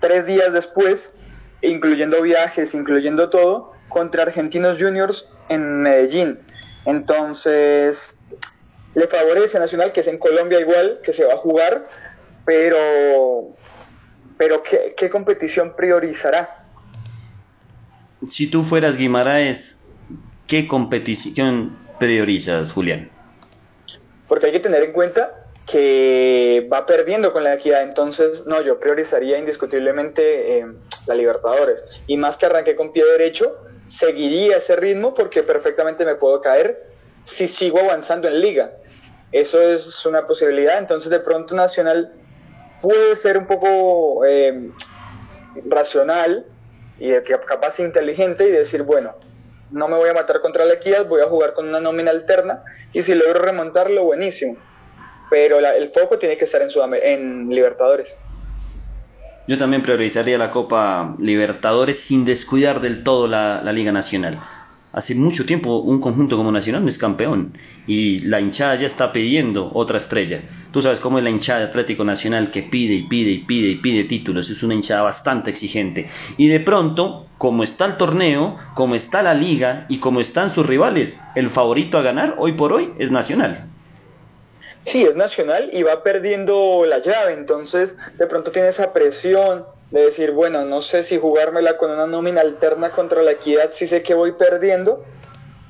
tres 0.00 0.26
días 0.26 0.52
después, 0.54 1.14
incluyendo 1.60 2.22
viajes, 2.22 2.74
incluyendo 2.74 3.28
todo, 3.28 3.72
contra 3.88 4.22
Argentinos 4.22 4.78
Juniors 4.80 5.28
en 5.50 5.82
Medellín. 5.82 6.38
Entonces, 6.86 8.16
le 8.94 9.06
favorece 9.06 9.58
a 9.58 9.60
Nacional, 9.60 9.92
que 9.92 10.00
es 10.00 10.08
en 10.08 10.16
Colombia 10.16 10.58
igual, 10.58 11.00
que 11.02 11.12
se 11.12 11.26
va 11.26 11.34
a 11.34 11.38
jugar, 11.38 11.86
pero, 12.46 13.54
pero 14.38 14.62
¿qué, 14.62 15.10
competición 15.10 15.74
priorizará? 15.76 16.64
Si 18.26 18.46
tú 18.46 18.62
fueras 18.62 18.96
Guimaraes, 18.96 19.82
¿qué 20.46 20.66
competición 20.66 21.76
priorizas, 21.98 22.72
Julián? 22.72 23.15
Porque 24.28 24.46
hay 24.46 24.52
que 24.52 24.60
tener 24.60 24.82
en 24.82 24.92
cuenta 24.92 25.46
que 25.66 26.68
va 26.72 26.86
perdiendo 26.86 27.32
con 27.32 27.42
la 27.42 27.54
equidad, 27.54 27.82
entonces 27.82 28.46
no, 28.46 28.62
yo 28.62 28.78
priorizaría 28.78 29.38
indiscutiblemente 29.38 30.58
eh, 30.58 30.66
la 31.06 31.14
Libertadores. 31.14 31.84
Y 32.06 32.16
más 32.16 32.36
que 32.36 32.46
arranqué 32.46 32.76
con 32.76 32.92
pie 32.92 33.04
derecho, 33.04 33.56
seguiría 33.88 34.58
ese 34.58 34.76
ritmo 34.76 35.14
porque 35.14 35.42
perfectamente 35.42 36.04
me 36.04 36.14
puedo 36.14 36.40
caer 36.40 36.86
si 37.24 37.48
sigo 37.48 37.80
avanzando 37.80 38.28
en 38.28 38.40
liga. 38.40 38.72
Eso 39.32 39.60
es 39.60 40.06
una 40.06 40.26
posibilidad, 40.26 40.78
entonces 40.78 41.10
de 41.10 41.18
pronto 41.18 41.54
Nacional 41.56 42.12
puede 42.80 43.16
ser 43.16 43.36
un 43.36 43.46
poco 43.46 44.24
eh, 44.24 44.70
racional 45.64 46.46
y 46.98 47.12
capaz 47.46 47.80
inteligente 47.80 48.48
y 48.48 48.52
decir, 48.52 48.82
bueno, 48.82 49.16
no 49.70 49.88
me 49.88 49.96
voy 49.96 50.08
a 50.08 50.14
matar 50.14 50.40
contra 50.40 50.64
la 50.64 50.74
equidad, 50.74 51.06
voy 51.06 51.20
a 51.20 51.26
jugar 51.26 51.54
con 51.54 51.68
una 51.68 51.80
nómina 51.80 52.10
alterna 52.10 52.62
y 52.92 53.02
si 53.02 53.14
logro 53.14 53.40
remontarlo, 53.40 54.04
buenísimo. 54.04 54.56
Pero 55.28 55.58
el 55.58 55.90
foco 55.90 56.18
tiene 56.18 56.36
que 56.36 56.44
estar 56.44 56.62
en, 56.62 56.70
en 57.02 57.48
Libertadores. 57.48 58.16
Yo 59.48 59.58
también 59.58 59.82
priorizaría 59.82 60.38
la 60.38 60.50
Copa 60.50 61.14
Libertadores 61.18 62.00
sin 62.00 62.24
descuidar 62.24 62.80
del 62.80 63.02
todo 63.02 63.26
la 63.26 63.72
Liga 63.72 63.92
Nacional 63.92 64.40
hace 64.96 65.14
mucho 65.14 65.44
tiempo 65.44 65.76
un 65.76 66.00
conjunto 66.00 66.38
como 66.38 66.50
Nacional 66.50 66.82
no 66.82 66.88
es 66.88 66.96
campeón 66.96 67.52
y 67.86 68.20
la 68.20 68.40
hinchada 68.40 68.76
ya 68.76 68.86
está 68.86 69.12
pidiendo 69.12 69.70
otra 69.74 69.98
estrella. 69.98 70.40
Tú 70.72 70.80
sabes 70.80 71.00
cómo 71.00 71.18
es 71.18 71.24
la 71.24 71.28
hinchada 71.28 71.60
de 71.60 71.66
Atlético 71.66 72.02
Nacional 72.02 72.50
que 72.50 72.62
pide 72.62 72.94
y 72.94 73.02
pide 73.02 73.30
y 73.30 73.38
pide 73.40 73.68
y 73.68 73.76
pide 73.76 74.04
títulos, 74.04 74.48
es 74.48 74.62
una 74.62 74.74
hinchada 74.74 75.02
bastante 75.02 75.50
exigente. 75.50 76.08
Y 76.38 76.48
de 76.48 76.60
pronto, 76.60 77.26
como 77.36 77.62
está 77.62 77.84
el 77.84 77.98
torneo, 77.98 78.56
como 78.74 78.94
está 78.94 79.22
la 79.22 79.34
liga 79.34 79.84
y 79.90 79.98
como 79.98 80.20
están 80.20 80.48
sus 80.48 80.66
rivales, 80.66 81.20
el 81.34 81.48
favorito 81.50 81.98
a 81.98 82.02
ganar 82.02 82.36
hoy 82.38 82.52
por 82.52 82.72
hoy 82.72 82.92
es 82.98 83.10
Nacional. 83.10 83.66
Sí, 84.84 85.02
es 85.02 85.14
Nacional 85.14 85.68
y 85.74 85.82
va 85.82 86.02
perdiendo 86.02 86.86
la 86.88 87.00
llave, 87.00 87.34
entonces 87.34 87.98
de 88.16 88.26
pronto 88.26 88.50
tiene 88.50 88.68
esa 88.68 88.94
presión, 88.94 89.66
de 89.90 90.02
decir, 90.02 90.32
bueno, 90.32 90.64
no 90.64 90.82
sé 90.82 91.02
si 91.02 91.18
jugármela 91.18 91.76
con 91.76 91.90
una 91.90 92.06
nómina 92.06 92.40
alterna 92.40 92.90
contra 92.90 93.22
la 93.22 93.32
equidad, 93.32 93.70
si 93.72 93.86
sé 93.86 94.02
que 94.02 94.14
voy 94.14 94.32
perdiendo. 94.32 95.04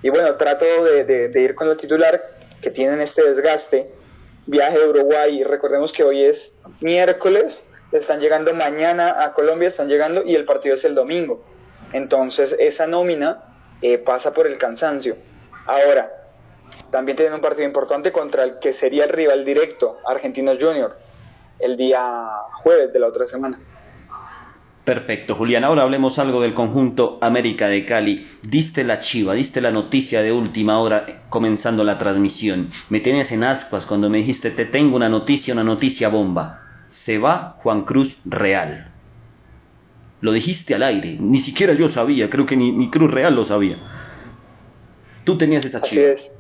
Y 0.02 0.10
bueno, 0.10 0.34
trato 0.36 0.64
de, 0.84 1.30
ir 1.34 1.54
con 1.54 1.68
el 1.68 1.76
titular 1.76 2.38
que 2.60 2.70
tienen 2.70 3.00
este 3.00 3.22
desgaste. 3.22 3.90
Viaje 4.46 4.82
a 4.82 4.88
Uruguay, 4.88 5.42
recordemos 5.42 5.92
que 5.92 6.04
hoy 6.04 6.24
es 6.24 6.54
miércoles, 6.80 7.66
están 7.92 8.20
llegando 8.20 8.54
mañana 8.54 9.24
a 9.24 9.32
Colombia, 9.34 9.68
están 9.68 9.88
llegando 9.88 10.22
y 10.24 10.34
el 10.34 10.44
partido 10.44 10.76
es 10.76 10.84
el 10.84 10.94
domingo. 10.94 11.44
Entonces 11.92 12.56
esa 12.58 12.86
nómina 12.86 13.42
eh, 13.82 13.98
pasa 13.98 14.32
por 14.32 14.46
el 14.46 14.56
cansancio. 14.56 15.16
Ahora, 15.66 16.12
también 16.90 17.16
tienen 17.16 17.34
un 17.34 17.40
partido 17.40 17.66
importante 17.66 18.12
contra 18.12 18.44
el 18.44 18.58
que 18.60 18.72
sería 18.72 19.04
el 19.04 19.10
rival 19.10 19.44
directo, 19.44 19.98
Argentinos 20.06 20.58
Junior, 20.60 20.96
el 21.58 21.76
día 21.76 22.28
jueves 22.62 22.92
de 22.92 22.98
la 23.00 23.08
otra 23.08 23.26
semana. 23.26 23.58
Perfecto, 24.86 25.34
Julián. 25.34 25.64
Ahora 25.64 25.82
hablemos 25.82 26.20
algo 26.20 26.42
del 26.42 26.54
conjunto 26.54 27.18
América 27.20 27.66
de 27.66 27.84
Cali. 27.84 28.28
Diste 28.42 28.84
la 28.84 29.00
chiva, 29.00 29.34
diste 29.34 29.60
la 29.60 29.72
noticia 29.72 30.22
de 30.22 30.30
última 30.30 30.78
hora 30.78 31.24
comenzando 31.28 31.82
la 31.82 31.98
transmisión. 31.98 32.70
Me 32.88 33.00
tenías 33.00 33.32
en 33.32 33.42
ascuas 33.42 33.84
cuando 33.84 34.08
me 34.08 34.18
dijiste, 34.18 34.52
te 34.52 34.64
tengo 34.64 34.94
una 34.94 35.08
noticia, 35.08 35.54
una 35.54 35.64
noticia 35.64 36.08
bomba. 36.08 36.62
Se 36.86 37.18
va 37.18 37.56
Juan 37.64 37.84
Cruz 37.84 38.18
Real. 38.24 38.92
Lo 40.20 40.30
dijiste 40.30 40.76
al 40.76 40.84
aire, 40.84 41.16
ni 41.18 41.40
siquiera 41.40 41.72
yo 41.72 41.88
sabía, 41.88 42.30
creo 42.30 42.46
que 42.46 42.56
ni, 42.56 42.88
Cruz 42.88 43.10
Real 43.10 43.34
lo 43.34 43.44
sabía. 43.44 43.78
Tú 45.24 45.36
tenías 45.36 45.64
esa 45.64 45.82
chiva. 45.82 46.12
Así 46.14 46.22
es. 46.22 46.32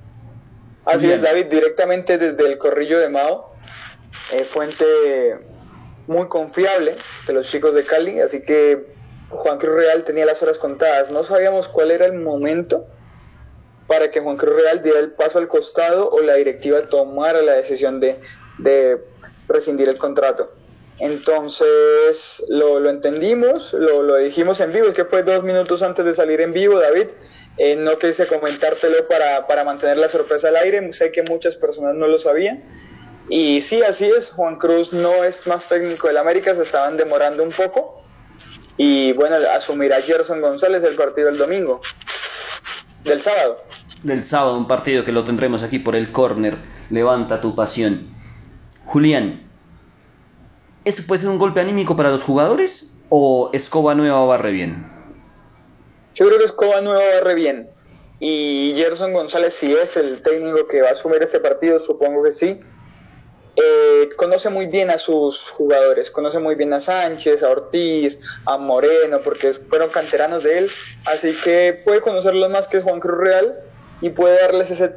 Así 0.84 1.10
es, 1.10 1.20
David, 1.20 1.46
directamente 1.46 2.16
desde 2.16 2.46
el 2.46 2.58
corrillo 2.58 3.00
de 3.00 3.08
Mao, 3.08 3.56
eh, 4.32 4.44
fuente 4.44 4.84
muy 6.06 6.28
confiable 6.28 6.96
de 7.26 7.32
los 7.32 7.50
chicos 7.50 7.74
de 7.74 7.84
Cali, 7.84 8.20
así 8.20 8.42
que 8.42 8.86
Juan 9.30 9.58
Cruz 9.58 9.74
Real 9.74 10.04
tenía 10.04 10.26
las 10.26 10.42
horas 10.42 10.58
contadas. 10.58 11.10
No 11.10 11.24
sabíamos 11.24 11.68
cuál 11.68 11.90
era 11.90 12.06
el 12.06 12.14
momento 12.14 12.86
para 13.86 14.10
que 14.10 14.20
Juan 14.20 14.36
Cruz 14.36 14.56
Real 14.56 14.82
diera 14.82 14.98
el 14.98 15.12
paso 15.12 15.38
al 15.38 15.48
costado 15.48 16.10
o 16.10 16.20
la 16.20 16.34
directiva 16.34 16.88
tomara 16.88 17.42
la 17.42 17.52
decisión 17.52 18.00
de, 18.00 18.18
de 18.58 18.98
rescindir 19.48 19.88
el 19.88 19.98
contrato. 19.98 20.52
Entonces 20.98 22.42
lo, 22.48 22.80
lo 22.80 22.88
entendimos, 22.88 23.74
lo, 23.74 24.02
lo, 24.02 24.16
dijimos 24.16 24.60
en 24.60 24.72
vivo, 24.72 24.88
es 24.88 24.94
que 24.94 25.04
fue 25.04 25.22
dos 25.22 25.42
minutos 25.42 25.82
antes 25.82 26.04
de 26.04 26.14
salir 26.14 26.40
en 26.40 26.54
vivo, 26.54 26.78
David. 26.78 27.08
Eh, 27.58 27.76
no 27.76 27.98
quise 27.98 28.26
comentártelo 28.26 29.06
para, 29.06 29.46
para 29.46 29.64
mantener 29.64 29.98
la 29.98 30.08
sorpresa 30.08 30.48
al 30.48 30.56
aire, 30.56 30.92
sé 30.92 31.12
que 31.12 31.22
muchas 31.22 31.56
personas 31.56 31.94
no 31.94 32.06
lo 32.06 32.18
sabían, 32.18 32.62
y 33.28 33.60
sí, 33.60 33.82
así 33.82 34.04
es, 34.04 34.30
Juan 34.30 34.56
Cruz 34.56 34.92
no 34.92 35.24
es 35.24 35.46
más 35.46 35.68
técnico 35.68 36.06
del 36.06 36.16
América, 36.16 36.54
se 36.54 36.62
estaban 36.62 36.96
demorando 36.96 37.42
un 37.42 37.50
poco. 37.50 38.02
Y 38.76 39.12
bueno, 39.14 39.36
asumirá 39.52 40.00
Gerson 40.00 40.40
González 40.40 40.84
el 40.84 40.94
partido 40.94 41.28
del 41.28 41.38
domingo, 41.38 41.80
del 43.02 43.22
sábado. 43.22 43.62
Del 44.02 44.24
sábado, 44.24 44.56
un 44.56 44.68
partido 44.68 45.04
que 45.04 45.12
lo 45.12 45.24
tendremos 45.24 45.62
aquí 45.62 45.78
por 45.78 45.96
el 45.96 46.12
córner. 46.12 46.56
Levanta 46.90 47.40
tu 47.40 47.56
pasión. 47.56 48.14
Julián, 48.84 49.48
¿eso 50.84 51.02
puede 51.06 51.22
ser 51.22 51.30
un 51.30 51.38
golpe 51.38 51.60
anímico 51.60 51.96
para 51.96 52.10
los 52.10 52.22
jugadores 52.22 52.96
o 53.08 53.50
Escoba 53.52 53.96
Nueva 53.96 54.24
barre 54.24 54.52
bien? 54.52 54.86
Yo 56.14 56.26
creo 56.26 56.38
que 56.38 56.44
Escoba 56.44 56.80
Nueva 56.80 57.02
barre 57.16 57.34
bien. 57.34 57.70
Y 58.20 58.74
Gerson 58.76 59.12
González, 59.12 59.54
si 59.54 59.72
es 59.72 59.96
el 59.96 60.22
técnico 60.22 60.68
que 60.68 60.82
va 60.82 60.90
a 60.90 60.92
asumir 60.92 61.22
este 61.22 61.40
partido, 61.40 61.78
supongo 61.80 62.22
que 62.22 62.32
sí 62.32 62.60
eh, 63.56 64.10
conoce 64.16 64.50
muy 64.50 64.66
bien 64.66 64.90
a 64.90 64.98
sus 64.98 65.48
jugadores, 65.48 66.10
conoce 66.10 66.38
muy 66.38 66.56
bien 66.56 66.74
a 66.74 66.80
Sánchez, 66.80 67.42
a 67.42 67.48
Ortiz, 67.48 68.20
a 68.44 68.58
Moreno, 68.58 69.20
porque 69.24 69.54
fueron 69.54 69.88
canteranos 69.88 70.44
de 70.44 70.58
él, 70.58 70.70
así 71.06 71.34
que 71.42 71.80
puede 71.82 72.02
conocerlos 72.02 72.50
más 72.50 72.68
que 72.68 72.82
Juan 72.82 73.00
Cruz 73.00 73.18
Real 73.18 73.58
y 74.02 74.10
puede 74.10 74.38
darles 74.42 74.70
ese 74.70 74.94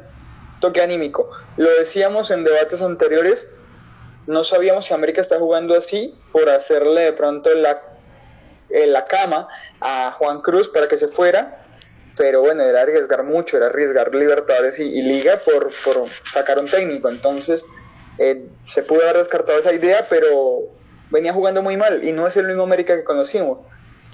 toque 0.60 0.82
anímico. 0.82 1.30
Lo 1.56 1.70
decíamos 1.70 2.30
en 2.30 2.44
debates 2.44 2.82
anteriores, 2.82 3.48
no 4.26 4.44
sabíamos 4.44 4.84
si 4.84 4.92
América 4.92 5.22
está 5.22 5.38
jugando 5.38 5.74
así 5.74 6.14
por 6.30 6.50
hacerle 6.50 7.00
de 7.00 7.12
pronto 7.14 7.54
la, 7.54 7.80
la 8.68 9.06
cama 9.06 9.48
a 9.80 10.14
Juan 10.18 10.42
Cruz 10.42 10.68
para 10.68 10.86
que 10.86 10.98
se 10.98 11.08
fuera, 11.08 11.64
pero 12.14 12.42
bueno, 12.42 12.62
era 12.62 12.82
arriesgar 12.82 13.22
mucho, 13.22 13.56
era 13.56 13.68
arriesgar 13.68 14.14
Libertadores 14.14 14.78
y, 14.78 15.00
Liga 15.00 15.38
por, 15.38 15.72
por 15.82 16.10
sacar 16.30 16.58
un 16.58 16.68
técnico, 16.68 17.08
entonces 17.08 17.64
eh, 18.20 18.46
se 18.66 18.82
pudo 18.82 19.00
haber 19.02 19.16
descartado 19.16 19.58
esa 19.58 19.72
idea, 19.72 20.06
pero 20.10 20.28
venía 21.10 21.32
jugando 21.32 21.62
muy 21.62 21.78
mal 21.78 22.04
y 22.04 22.12
no 22.12 22.26
es 22.26 22.36
el 22.36 22.46
mismo 22.46 22.62
América 22.62 22.94
que 22.94 23.02
conocimos. 23.02 23.60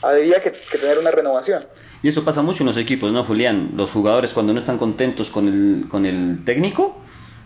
había 0.01 0.41
que, 0.41 0.53
tener 0.53 0.99
una 1.01 1.11
renovación. 1.11 1.67
Y 2.05 2.09
eso 2.09 2.25
pasa 2.25 2.41
mucho 2.41 2.63
en 2.63 2.69
los 2.69 2.77
equipos, 2.77 3.11
¿no, 3.11 3.25
Julián? 3.25 3.73
Los 3.75 3.91
jugadores 3.91 4.33
cuando 4.33 4.53
no 4.53 4.61
están 4.61 4.79
contentos 4.79 5.31
con 5.31 5.49
el, 5.49 5.89
con 5.89 6.07
el 6.07 6.45
técnico, 6.45 6.97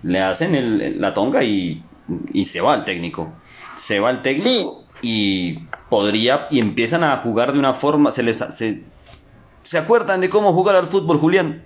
le 0.02 0.20
hacen 0.20 0.54
el, 0.54 1.00
la 1.00 1.14
tonga 1.14 1.42
y, 1.42 1.82
y, 2.30 2.44
se 2.44 2.60
va 2.60 2.74
el 2.74 2.84
técnico. 2.84 3.32
Se 3.74 3.98
va 3.98 4.10
el 4.10 4.20
técnico 4.20 4.84
y 5.00 5.60
podría, 5.88 6.46
y 6.50 6.60
empiezan 6.60 7.04
a 7.04 7.16
jugar 7.18 7.54
de 7.54 7.58
una 7.58 7.72
forma, 7.72 8.10
se 8.10 8.22
les... 8.22 8.36
Se, 8.36 8.84
¿Se 9.62 9.78
acuerdan 9.78 10.20
de 10.20 10.28
cómo 10.28 10.52
jugar 10.52 10.76
al 10.76 10.86
fútbol, 10.86 11.18
Julián? 11.18 11.64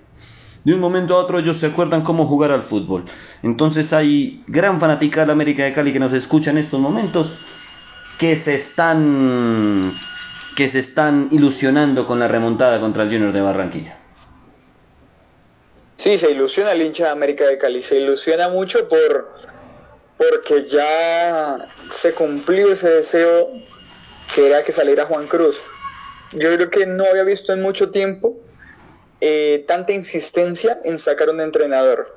De 0.65 0.73
un 0.73 0.79
momento 0.79 1.15
a 1.15 1.19
otro 1.19 1.37
ellos 1.37 1.57
se 1.57 1.67
acuerdan 1.67 2.01
cómo 2.01 2.25
jugar 2.25 2.51
al 2.51 2.61
fútbol. 2.61 3.05
Entonces 3.43 3.93
hay 3.93 4.43
gran 4.47 4.79
fanática 4.79 5.23
de 5.23 5.31
América 5.31 5.63
de 5.63 5.73
Cali 5.73 5.93
que 5.93 5.99
nos 5.99 6.11
escucha 6.11 6.49
en 6.49 6.57
estos 6.57 6.79
momentos 6.79 7.31
que 8.17 8.35
se 8.35 8.55
están 8.55 9.93
que 10.57 10.67
se 10.69 10.79
están 10.79 11.27
ilusionando 11.31 12.07
con 12.07 12.19
la 12.19 12.27
remontada 12.27 12.79
contra 12.79 13.03
el 13.03 13.09
Junior 13.09 13.31
de 13.31 13.41
Barranquilla. 13.41 13.97
Sí, 15.95 16.17
se 16.17 16.31
ilusiona 16.31 16.71
el 16.71 16.81
hincha 16.81 17.05
de 17.05 17.09
América 17.11 17.45
de 17.45 17.57
Cali, 17.57 17.83
se 17.83 17.99
ilusiona 17.99 18.49
mucho 18.49 18.87
por 18.87 19.33
porque 20.17 20.67
ya 20.69 21.67
se 21.91 22.13
cumplió 22.13 22.71
ese 22.71 22.89
deseo 22.89 23.49
que 24.33 24.47
era 24.47 24.63
que 24.63 24.71
saliera 24.71 25.05
Juan 25.05 25.27
Cruz. 25.27 25.57
Yo 26.31 26.53
creo 26.55 26.69
que 26.71 26.87
no 26.87 27.03
había 27.05 27.23
visto 27.23 27.53
en 27.53 27.61
mucho 27.61 27.91
tiempo 27.91 28.35
eh, 29.27 29.65
tanta 29.67 29.91
insistencia 29.91 30.79
en 30.83 30.99
sacar 30.99 31.31
un 31.31 31.41
entrenador. 31.41 32.15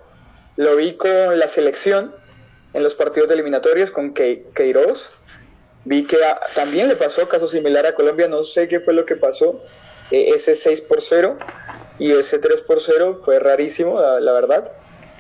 Lo 0.57 0.77
vi 0.77 0.93
con 0.93 1.39
la 1.39 1.47
selección 1.47 2.15
en 2.75 2.83
los 2.83 2.95
partidos 2.95 3.31
de 3.31 3.35
eliminatorios 3.35 3.91
con 3.91 4.13
Queiroz, 4.13 5.13
Vi 5.87 6.05
que 6.05 6.19
también 6.55 6.87
le 6.87 6.97
pasó 6.97 7.27
caso 7.27 7.49
similar 7.49 7.87
a 7.87 7.95
Colombia, 7.95 8.29
no 8.29 8.43
sé 8.43 8.69
qué 8.69 8.81
fue 8.81 8.93
lo 8.93 9.07
que 9.07 9.17
pasó, 9.17 9.65
eh, 10.11 10.33
ese 10.35 10.55
6 10.55 10.83
por 10.83 11.01
0 11.01 11.39
y 11.99 12.13
ese 12.13 12.39
3 12.39 12.61
por 12.61 12.83
0 12.83 13.23
fue 13.25 13.39
rarísimo, 13.39 13.99
la, 13.99 14.33
verdad. 14.33 14.71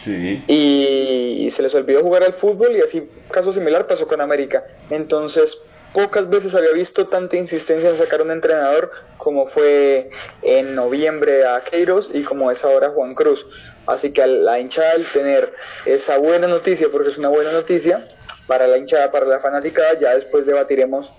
Sí. 0.04 0.44
Y, 0.46 1.50
se 1.52 1.62
les 1.62 1.74
olvidó 1.74 2.02
jugar 2.02 2.22
al 2.22 2.34
fútbol 2.34 2.76
y 2.76 2.82
así 2.82 3.08
caso 3.30 3.50
similar 3.50 3.86
pasó 3.86 4.06
con 4.06 4.20
América. 4.20 4.66
Entonces, 4.90 5.56
pocas 5.98 6.30
veces 6.30 6.54
había 6.54 6.70
visto 6.70 7.08
tanta 7.08 7.36
insistencia 7.36 7.90
en 7.90 7.98
sacar 7.98 8.22
un 8.22 8.30
entrenador 8.30 8.92
como 9.16 9.46
fue 9.46 10.10
en 10.42 10.76
noviembre 10.76 11.44
a 11.44 11.64
Queiros 11.64 12.08
y 12.14 12.22
como 12.22 12.52
es 12.52 12.64
ahora 12.64 12.90
Juan 12.90 13.16
Cruz. 13.16 13.44
Así 13.84 14.12
que 14.12 14.22
a 14.22 14.28
la 14.28 14.60
hinchada 14.60 14.92
al 14.92 15.04
tener 15.06 15.52
esa 15.86 16.16
buena 16.18 16.46
noticia, 16.46 16.86
porque 16.92 17.08
es 17.08 17.18
una 17.18 17.30
buena 17.30 17.50
noticia, 17.50 18.06
para 18.46 18.68
la 18.68 18.78
hinchada, 18.78 19.10
para 19.10 19.26
la 19.26 19.40
fanaticada, 19.40 19.98
ya 19.98 20.14
después 20.14 20.46
debatiremos 20.46 21.10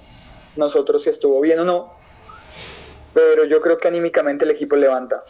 nosotros 0.55 1.03
si 1.03 1.09
estuvo 1.09 1.41
bien 1.41 1.59
o 1.59 1.65
no, 1.65 1.93
pero 3.13 3.43
yo 3.43 3.59
creo 3.59 3.79
que 3.79 3.89
anímicamente 3.89 4.45
el 4.45 4.51
equipo 4.51 4.77
levanta. 4.77 5.25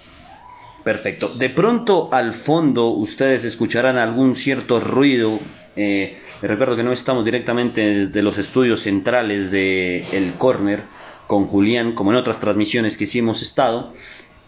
Perfecto. 0.83 1.29
De 1.29 1.49
pronto 1.49 2.09
al 2.11 2.35
fondo 2.35 2.89
ustedes 2.89 3.45
escucharán 3.45 3.97
algún 3.97 4.35
cierto 4.35 4.79
ruido. 4.79 5.39
Eh, 5.81 6.17
recuerdo 6.41 6.75
que 6.75 6.83
no 6.83 6.91
estamos 6.91 7.23
directamente 7.23 8.07
de 8.07 8.21
los 8.21 8.37
estudios 8.37 8.81
centrales 8.81 9.49
de 9.49 10.03
El 10.11 10.33
Corner 10.33 10.81
con 11.25 11.45
Julián, 11.45 11.93
como 11.93 12.11
en 12.11 12.17
otras 12.17 12.41
transmisiones 12.41 12.97
que 12.97 13.07
sí 13.07 13.19
hemos 13.19 13.41
estado. 13.41 13.93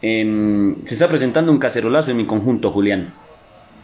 Em, 0.02 0.84
se 0.84 0.96
está 0.96 1.08
presentando 1.08 1.50
un 1.50 1.58
cacerolazo 1.58 2.12
en 2.12 2.18
mi 2.18 2.26
conjunto, 2.26 2.70
Julián, 2.72 3.14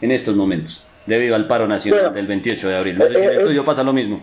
en 0.02 0.10
estos 0.10 0.36
momentos 0.36 0.86
debido 1.06 1.34
al 1.34 1.48
paro 1.48 1.66
nacional 1.66 2.12
del 2.12 2.26
28 2.26 2.68
de 2.68 2.76
abril. 2.76 2.98
No 2.98 3.06
sé 3.06 3.18
si 3.18 3.24
en 3.24 3.30
el 3.30 3.40
eh, 3.40 3.44
tuyo 3.44 3.64
pasa 3.64 3.82
lo 3.82 3.94
mismo. 3.94 4.20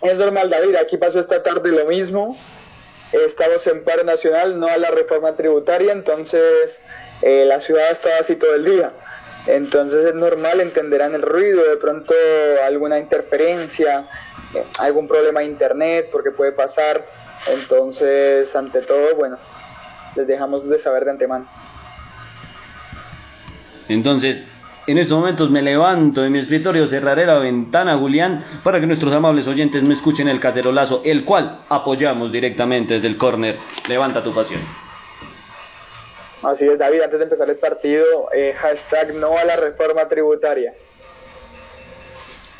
Es 0.00 0.16
normal, 0.16 0.48
David, 0.48 0.76
aquí 0.76 0.96
pasó 0.96 1.20
esta 1.20 1.42
tarde 1.42 1.70
lo 1.70 1.84
mismo. 1.84 2.38
Estamos 3.12 3.66
en 3.66 3.84
paro 3.84 4.04
nacional, 4.04 4.58
no 4.58 4.68
a 4.68 4.78
la 4.78 4.90
reforma 4.90 5.34
tributaria, 5.34 5.92
entonces 5.92 6.80
eh, 7.20 7.44
la 7.46 7.60
ciudad 7.60 7.90
estaba 7.92 8.14
así 8.20 8.36
todo 8.36 8.54
el 8.54 8.64
día. 8.64 8.92
Entonces 9.46 10.06
es 10.06 10.14
normal, 10.14 10.60
entenderán 10.60 11.14
el 11.14 11.22
ruido, 11.22 11.62
de 11.68 11.76
pronto 11.76 12.14
alguna 12.66 12.98
interferencia, 12.98 14.08
eh, 14.54 14.64
algún 14.78 15.06
problema 15.06 15.40
de 15.40 15.46
internet, 15.46 16.08
porque 16.10 16.30
puede 16.30 16.52
pasar. 16.52 17.06
Entonces, 17.52 18.54
ante 18.56 18.82
todo, 18.82 19.14
bueno, 19.14 19.38
les 20.16 20.26
dejamos 20.26 20.68
de 20.68 20.80
saber 20.80 21.04
de 21.04 21.12
antemano. 21.12 21.46
Entonces, 23.88 24.44
en 24.88 24.98
estos 24.98 25.18
momentos 25.18 25.50
me 25.50 25.62
levanto 25.62 26.22
de 26.22 26.30
mi 26.30 26.38
escritorio, 26.38 26.86
cerraré 26.88 27.24
la 27.24 27.38
ventana, 27.38 27.96
Julián, 27.98 28.44
para 28.64 28.80
que 28.80 28.86
nuestros 28.86 29.12
amables 29.12 29.46
oyentes 29.46 29.82
me 29.82 29.94
escuchen 29.94 30.28
el 30.28 30.40
cacerolazo, 30.40 31.02
el 31.04 31.24
cual 31.24 31.60
apoyamos 31.68 32.32
directamente 32.32 32.94
desde 32.94 33.06
el 33.06 33.16
córner. 33.16 33.58
Levanta 33.88 34.24
tu 34.24 34.34
pasión. 34.34 34.60
Así 36.46 36.68
es, 36.68 36.78
David, 36.78 37.02
antes 37.02 37.18
de 37.18 37.24
empezar 37.24 37.50
el 37.50 37.56
partido, 37.56 38.28
eh, 38.32 38.54
hashtag 38.56 39.14
no 39.14 39.36
a 39.36 39.44
la 39.44 39.56
reforma 39.56 40.08
tributaria. 40.08 40.72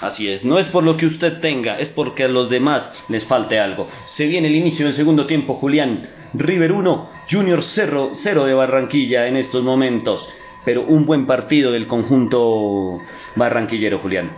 Así 0.01 0.31
es, 0.31 0.45
no 0.45 0.59
es 0.59 0.67
por 0.67 0.85
lo 0.85 0.97
que 0.97 1.07
usted 1.07 1.41
tenga, 1.41 1.79
es 1.79 1.91
porque 1.91 2.25
a 2.25 2.29
los 2.29 2.51
demás 2.51 2.93
les 3.09 3.25
falte 3.25 3.59
algo. 3.59 3.89
Se 4.07 4.27
viene 4.27 4.49
el 4.49 4.57
inicio 4.57 4.87
del 4.87 4.95
segundo 4.95 5.27
tiempo, 5.27 5.55
Julián. 5.55 6.11
River 6.35 6.73
1, 6.73 7.11
Junior 7.31 7.63
0, 7.63 8.11
0 8.13 8.45
de 8.45 8.55
Barranquilla 8.55 9.27
en 9.27 9.37
estos 9.37 9.63
momentos 9.63 10.29
pero 10.67 10.83
un 10.83 11.07
buen 11.07 11.27
partido 11.29 11.71
del 11.71 11.87
conjunto 11.87 13.01
barranquillero, 13.37 14.01
Julián. 14.01 14.33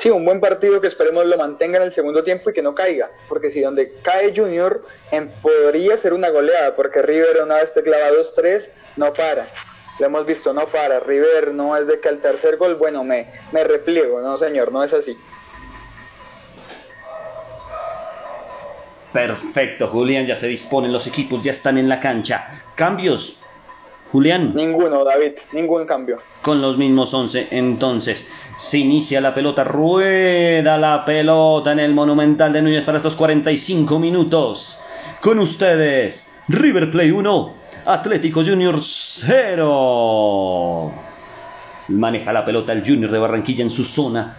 Sí, 0.00 0.08
un 0.08 0.24
buen 0.24 0.40
partido 0.40 0.80
que 0.80 0.86
esperemos 0.86 1.26
lo 1.26 1.36
mantenga 1.36 1.76
en 1.76 1.82
el 1.82 1.92
segundo 1.92 2.24
tiempo 2.24 2.48
y 2.48 2.54
que 2.54 2.62
no 2.62 2.74
caiga, 2.74 3.10
porque 3.28 3.50
si 3.50 3.60
donde 3.60 3.92
cae 4.00 4.32
Junior 4.34 4.82
podría 5.42 5.98
ser 5.98 6.14
una 6.14 6.30
goleada, 6.30 6.74
porque 6.74 7.02
River 7.02 7.42
una 7.42 7.56
vez 7.56 7.74
te 7.74 7.82
clava 7.82 8.10
2-3, 8.10 8.66
no 8.96 9.12
para. 9.12 9.46
Lo 9.98 10.06
hemos 10.06 10.24
visto, 10.24 10.54
no 10.54 10.68
para. 10.68 11.00
River 11.00 11.52
no 11.52 11.76
es 11.76 11.86
de 11.86 12.00
que 12.00 12.08
al 12.08 12.18
tercer 12.22 12.56
gol, 12.56 12.76
bueno, 12.76 13.04
me, 13.04 13.30
me 13.52 13.62
repliego, 13.62 14.22
no 14.22 14.38
señor, 14.38 14.72
no 14.72 14.82
es 14.82 14.94
así. 14.94 15.14
Perfecto, 19.12 19.88
Julián, 19.88 20.26
ya 20.26 20.34
se 20.34 20.46
disponen 20.46 20.94
los 20.94 21.06
equipos, 21.06 21.42
ya 21.42 21.52
están 21.52 21.76
en 21.76 21.90
la 21.90 22.00
cancha. 22.00 22.48
Cambios, 22.74 23.38
Julián. 24.12 24.52
Ninguno, 24.54 25.04
David, 25.04 25.32
ningún 25.52 25.86
cambio. 25.86 26.18
Con 26.42 26.60
los 26.60 26.76
mismos 26.76 27.14
11, 27.14 27.48
entonces 27.50 28.30
se 28.58 28.78
inicia 28.78 29.20
la 29.20 29.34
pelota, 29.34 29.64
rueda 29.64 30.78
la 30.78 31.04
pelota 31.04 31.72
en 31.72 31.80
el 31.80 31.94
Monumental 31.94 32.52
de 32.52 32.62
Núñez 32.62 32.84
para 32.84 32.98
estos 32.98 33.16
45 33.16 33.98
minutos. 33.98 34.80
Con 35.20 35.38
ustedes, 35.38 36.38
River 36.48 36.90
Play 36.90 37.10
1, 37.10 37.54
Atlético 37.86 38.44
Junior 38.44 38.78
0. 38.82 40.92
Maneja 41.88 42.32
la 42.32 42.44
pelota 42.44 42.72
el 42.72 42.86
Junior 42.86 43.10
de 43.10 43.18
Barranquilla 43.18 43.64
en 43.64 43.70
su 43.70 43.84
zona 43.84 44.36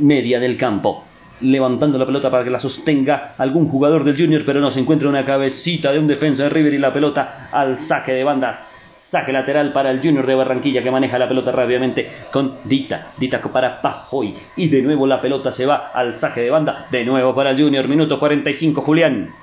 media 0.00 0.40
del 0.40 0.56
campo 0.56 1.04
levantando 1.40 1.98
la 1.98 2.06
pelota 2.06 2.30
para 2.30 2.44
que 2.44 2.50
la 2.50 2.58
sostenga 2.58 3.34
algún 3.38 3.68
jugador 3.68 4.04
del 4.04 4.16
Junior, 4.16 4.42
pero 4.46 4.60
no 4.60 4.70
se 4.70 4.80
encuentra 4.80 5.08
una 5.08 5.24
cabecita 5.24 5.92
de 5.92 5.98
un 5.98 6.06
defensa 6.06 6.44
de 6.44 6.50
River 6.50 6.74
y 6.74 6.78
la 6.78 6.92
pelota 6.92 7.48
al 7.52 7.78
saque 7.78 8.12
de 8.12 8.24
banda 8.24 8.66
Saque 9.04 9.32
lateral 9.32 9.70
para 9.74 9.90
el 9.90 10.00
Junior 10.00 10.26
de 10.26 10.34
Barranquilla 10.34 10.82
que 10.82 10.90
maneja 10.90 11.18
la 11.18 11.28
pelota 11.28 11.52
rápidamente 11.52 12.10
con 12.32 12.58
Dita. 12.64 13.12
Dita 13.18 13.38
para 13.42 13.82
Pajoy. 13.82 14.34
Y 14.56 14.70
de 14.70 14.80
nuevo 14.80 15.06
la 15.06 15.20
pelota 15.20 15.52
se 15.52 15.66
va 15.66 15.90
al 15.92 16.16
saque 16.16 16.40
de 16.40 16.48
banda. 16.48 16.86
De 16.90 17.04
nuevo 17.04 17.34
para 17.34 17.50
el 17.50 17.60
Junior. 17.60 17.86
Minuto 17.86 18.18
45, 18.18 18.80
Julián. 18.80 19.34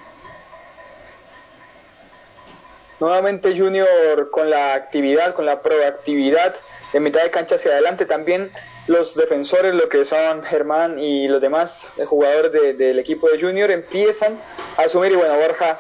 Nuevamente 3.00 3.56
Junior 3.56 4.32
con 4.32 4.50
la 4.50 4.74
actividad, 4.74 5.36
con 5.36 5.46
la 5.46 5.62
proactividad 5.62 6.56
de 6.92 7.00
mitad 7.00 7.22
de 7.22 7.30
cancha 7.30 7.54
hacia 7.54 7.74
adelante. 7.74 8.08
También 8.08 8.52
los 8.88 9.14
defensores, 9.14 9.76
lo 9.76 9.88
que 9.90 10.08
son 10.08 10.42
Germán 10.42 10.98
y 10.98 11.28
los 11.28 11.40
demás 11.40 11.88
jugadores 12.08 12.52
del 12.52 12.98
equipo 12.98 13.30
de 13.30 13.40
Junior, 13.40 13.70
empiezan 13.70 14.40
a 14.80 14.82
asumir. 14.82 15.12
Y 15.12 15.18
bueno, 15.18 15.36
Borja, 15.36 15.78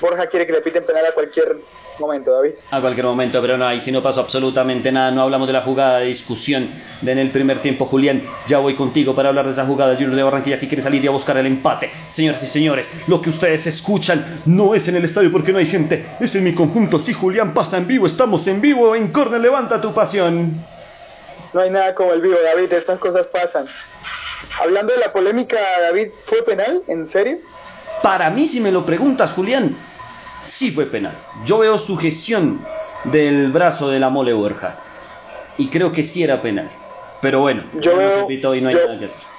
Borja 0.00 0.26
quiere 0.26 0.46
que 0.46 0.52
le 0.52 0.62
piten 0.62 0.84
penal 0.84 1.06
a 1.06 1.12
cualquier 1.12 1.58
momento, 1.98 2.32
David. 2.32 2.52
A 2.70 2.80
cualquier 2.80 3.06
momento, 3.06 3.40
pero 3.40 3.56
no, 3.56 3.66
ahí 3.66 3.80
si 3.80 3.92
no 3.92 4.02
pasó 4.02 4.20
absolutamente 4.20 4.90
nada. 4.92 5.10
No 5.10 5.22
hablamos 5.22 5.46
de 5.46 5.52
la 5.52 5.62
jugada 5.62 5.98
de 5.98 6.06
discusión 6.06 6.68
de 7.00 7.12
en 7.12 7.18
el 7.18 7.30
primer 7.30 7.60
tiempo, 7.60 7.86
Julián. 7.86 8.22
Ya 8.48 8.58
voy 8.58 8.74
contigo 8.74 9.14
para 9.14 9.28
hablar 9.28 9.46
de 9.46 9.52
esa 9.52 9.64
jugada. 9.64 9.94
Junior 9.94 10.16
de 10.16 10.22
Barranquilla 10.22 10.58
que 10.58 10.68
quiere 10.68 10.82
salir 10.82 11.04
y 11.04 11.06
a 11.06 11.10
buscar 11.10 11.36
el 11.36 11.46
empate. 11.46 11.90
Señoras 12.10 12.42
y 12.42 12.46
señores, 12.46 12.90
lo 13.06 13.22
que 13.22 13.30
ustedes 13.30 13.66
escuchan 13.66 14.40
no 14.46 14.74
es 14.74 14.88
en 14.88 14.96
el 14.96 15.04
estadio 15.04 15.30
porque 15.30 15.52
no 15.52 15.58
hay 15.58 15.66
gente. 15.66 16.04
Es 16.20 16.34
en 16.34 16.44
mi 16.44 16.54
conjunto. 16.54 16.98
Si 16.98 17.12
Julián 17.12 17.54
pasa 17.54 17.76
en 17.76 17.86
vivo, 17.86 18.06
estamos 18.06 18.46
en 18.46 18.60
vivo. 18.60 18.94
En 18.94 19.12
Córner, 19.12 19.40
levanta 19.40 19.80
tu 19.80 19.94
pasión. 19.94 20.52
No 21.52 21.60
hay 21.60 21.70
nada 21.70 21.94
como 21.94 22.12
el 22.12 22.20
vivo, 22.20 22.36
David. 22.42 22.72
Estas 22.72 22.98
cosas 22.98 23.26
pasan. 23.26 23.66
Hablando 24.60 24.92
de 24.92 24.98
la 24.98 25.12
polémica, 25.12 25.56
David, 25.80 26.08
¿fue 26.26 26.42
penal? 26.42 26.82
¿En 26.86 27.06
serio? 27.06 27.38
Para 28.02 28.28
mí, 28.30 28.48
si 28.48 28.60
me 28.60 28.70
lo 28.70 28.84
preguntas, 28.84 29.32
Julián, 29.32 29.74
sí 30.44 30.70
fue 30.70 30.86
penal. 30.86 31.16
Yo 31.46 31.58
veo 31.58 31.78
sujeción 31.78 32.58
del 33.04 33.50
brazo 33.52 33.88
de 33.90 33.98
la 33.98 34.10
mole 34.10 34.32
Borja. 34.32 34.76
Y 35.56 35.68
creo 35.68 35.92
que 35.92 36.04
sí 36.04 36.22
era 36.22 36.42
penal. 36.42 36.70
Pero 37.20 37.40
bueno, 37.40 37.64
yo 37.80 37.96
veo, 37.96 38.54
y 38.54 38.60
no 38.60 38.68
hay 38.68 38.74
nada 38.74 38.98
que 38.98 39.06
hacer. 39.06 39.33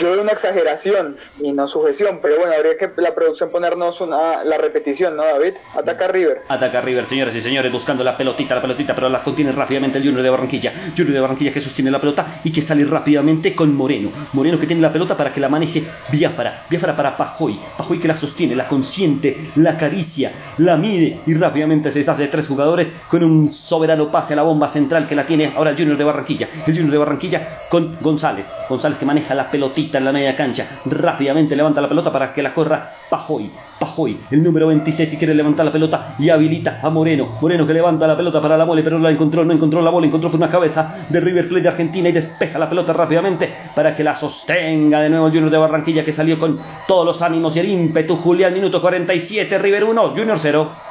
Yo 0.00 0.10
veo 0.12 0.22
una 0.22 0.32
exageración 0.32 1.16
y 1.40 1.52
no 1.52 1.68
sujeción, 1.68 2.20
pero 2.22 2.38
bueno, 2.38 2.54
habría 2.56 2.78
que 2.78 2.90
la 2.96 3.14
producción 3.14 3.50
ponernos 3.50 4.00
una, 4.00 4.42
la 4.44 4.56
repetición, 4.56 5.14
¿no, 5.14 5.24
David? 5.24 5.54
Ataca 5.76 6.08
River. 6.08 6.42
Ataca 6.48 6.80
River, 6.80 7.06
señoras 7.06 7.36
y 7.36 7.42
señores, 7.42 7.70
buscando 7.70 8.02
la 8.02 8.16
pelotita, 8.16 8.54
la 8.54 8.62
pelotita, 8.62 8.94
pero 8.94 9.10
la 9.10 9.22
contiene 9.22 9.52
rápidamente 9.52 9.98
el 9.98 10.04
Junior 10.04 10.22
de 10.22 10.30
Barranquilla. 10.30 10.72
Junior 10.96 11.12
de 11.12 11.20
Barranquilla 11.20 11.52
que 11.52 11.60
sostiene 11.60 11.90
la 11.90 12.00
pelota 12.00 12.40
y 12.42 12.50
que 12.50 12.62
sale 12.62 12.84
rápidamente 12.84 13.54
con 13.54 13.74
Moreno. 13.74 14.10
Moreno 14.32 14.58
que 14.58 14.66
tiene 14.66 14.80
la 14.80 14.92
pelota 14.92 15.16
para 15.16 15.32
que 15.32 15.40
la 15.40 15.50
maneje 15.50 15.84
Biafara. 16.10 16.64
Biafara 16.70 16.96
para 16.96 17.16
Pajoy. 17.16 17.60
Pajoy 17.76 17.98
que 17.98 18.08
la 18.08 18.16
sostiene, 18.16 18.56
la 18.56 18.66
consiente, 18.66 19.50
la 19.56 19.72
acaricia, 19.72 20.32
la 20.58 20.78
mide 20.78 21.20
y 21.26 21.34
rápidamente 21.34 21.92
se 21.92 21.98
deshace 21.98 22.22
de 22.22 22.28
tres 22.28 22.48
jugadores 22.48 22.90
con 23.08 23.22
un 23.22 23.48
soberano 23.48 24.10
pase 24.10 24.32
a 24.32 24.36
la 24.36 24.42
bomba 24.42 24.68
central 24.68 25.06
que 25.06 25.14
la 25.14 25.26
tiene 25.26 25.52
ahora 25.54 25.70
el 25.70 25.76
Junior 25.76 25.98
de 25.98 26.04
Barranquilla. 26.04 26.48
El 26.66 26.72
Junior 26.72 26.90
de 26.90 26.98
Barranquilla 26.98 27.68
con 27.68 27.98
González. 28.00 28.50
González 28.68 28.98
que 28.98 29.04
maneja 29.04 29.34
la 29.34 29.50
pelotita 29.50 29.89
en 29.98 30.04
la 30.04 30.12
media 30.12 30.36
cancha. 30.36 30.66
Rápidamente 30.86 31.56
levanta 31.56 31.80
la 31.80 31.88
pelota 31.88 32.12
para 32.12 32.32
que 32.32 32.42
la 32.42 32.54
corra 32.54 32.92
Pajoy. 33.08 33.50
Pajoy, 33.78 34.18
el 34.30 34.42
número 34.42 34.66
26, 34.68 35.08
si 35.08 35.16
quiere 35.16 35.34
levantar 35.34 35.64
la 35.64 35.72
pelota 35.72 36.14
y 36.18 36.28
habilita 36.28 36.80
a 36.82 36.90
Moreno. 36.90 37.38
Moreno 37.40 37.66
que 37.66 37.72
levanta 37.72 38.06
la 38.06 38.16
pelota 38.16 38.40
para 38.42 38.58
la 38.58 38.66
mole, 38.66 38.82
pero 38.82 38.98
no 38.98 39.04
la 39.04 39.10
encontró, 39.10 39.44
no 39.44 39.52
encontró 39.52 39.80
la 39.80 39.90
bola, 39.90 40.06
encontró 40.06 40.30
una 40.34 40.50
cabeza 40.50 40.96
de 41.08 41.20
River 41.20 41.48
Plate 41.48 41.62
de 41.62 41.68
Argentina 41.68 42.08
y 42.08 42.12
despeja 42.12 42.58
la 42.58 42.68
pelota 42.68 42.92
rápidamente 42.92 43.52
para 43.74 43.96
que 43.96 44.04
la 44.04 44.14
sostenga 44.14 45.00
de 45.00 45.08
nuevo 45.08 45.26
el 45.26 45.32
Junior 45.32 45.50
de 45.50 45.58
Barranquilla 45.58 46.04
que 46.04 46.12
salió 46.12 46.38
con 46.38 46.58
todos 46.86 47.06
los 47.06 47.22
ánimos 47.22 47.56
y 47.56 47.60
el 47.60 47.68
ímpetu. 47.68 48.16
Julián, 48.16 48.52
minuto 48.52 48.80
47, 48.80 49.58
River 49.58 49.84
1, 49.84 50.08
Junior 50.10 50.38
0. 50.38 50.89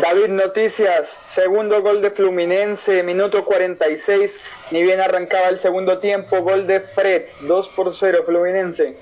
David 0.00 0.28
Noticias, 0.28 1.08
segundo 1.28 1.82
gol 1.82 2.00
de 2.00 2.10
Fluminense, 2.10 3.02
minuto 3.02 3.44
46, 3.44 4.40
ni 4.70 4.82
bien 4.82 4.98
arrancaba 5.00 5.48
el 5.48 5.58
segundo 5.58 5.98
tiempo, 5.98 6.40
gol 6.40 6.66
de 6.66 6.80
Fred, 6.80 7.24
2 7.42 7.68
por 7.68 7.94
0 7.94 8.22
Fluminense. 8.24 8.96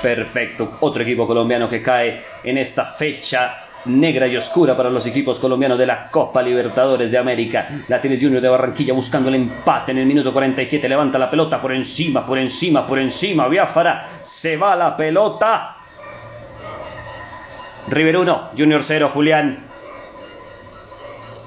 Perfecto, 0.00 0.78
otro 0.80 1.02
equipo 1.02 1.26
colombiano 1.26 1.68
que 1.68 1.82
cae 1.82 2.22
en 2.42 2.56
esta 2.56 2.86
fecha 2.86 3.66
negra 3.84 4.26
y 4.26 4.36
oscura 4.36 4.74
para 4.76 4.88
los 4.88 5.06
equipos 5.06 5.38
colombianos 5.38 5.78
de 5.78 5.86
la 5.86 6.08
Copa 6.08 6.42
Libertadores 6.42 7.10
de 7.10 7.18
América. 7.18 7.68
La 7.88 8.00
tiene 8.00 8.18
Junior 8.20 8.40
de 8.40 8.48
Barranquilla 8.48 8.94
buscando 8.94 9.28
el 9.28 9.34
empate 9.34 9.92
en 9.92 9.98
el 9.98 10.06
minuto 10.06 10.32
47. 10.32 10.88
Levanta 10.88 11.18
la 11.18 11.28
pelota 11.28 11.60
por 11.60 11.72
encima, 11.72 12.24
por 12.24 12.38
encima, 12.38 12.86
por 12.86 12.98
encima. 12.98 13.46
Biafara, 13.46 14.20
se 14.20 14.56
va 14.56 14.74
la 14.74 14.96
pelota. 14.96 15.76
River 17.88 18.16
1, 18.16 18.50
Junior 18.56 18.82
0, 18.82 19.10
Julián. 19.12 19.71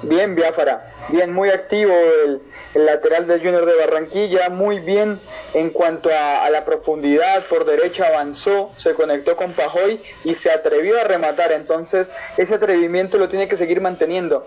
Bien, 0.02 0.36
Biafara. 0.36 0.94
Bien, 1.10 1.32
muy 1.32 1.50
activo 1.50 1.94
el, 1.94 2.42
lateral 2.86 3.28
del 3.28 3.40
Junior 3.40 3.66
de 3.66 3.76
Barranquilla. 3.76 4.50
Muy 4.50 4.80
bien 4.80 5.20
en 5.54 5.70
cuanto 5.70 6.10
a, 6.10 6.46
a, 6.46 6.50
la 6.50 6.66
profundidad. 6.66 7.46
Por 7.48 7.66
derecha 7.66 8.08
avanzó, 8.08 8.72
se 8.78 8.94
conectó 8.94 9.36
con 9.36 9.54
Pajoy 9.54 10.02
y 10.24 10.36
se 10.36 10.52
atrevió 10.52 11.00
a 11.00 11.04
rematar. 11.06 11.52
Entonces, 11.52 12.14
ese 12.38 12.56
atrevimiento 12.56 13.18
lo 13.18 13.30
tiene 13.30 13.48
que 13.48 13.58
seguir 13.58 13.82
manteniendo. 13.82 14.46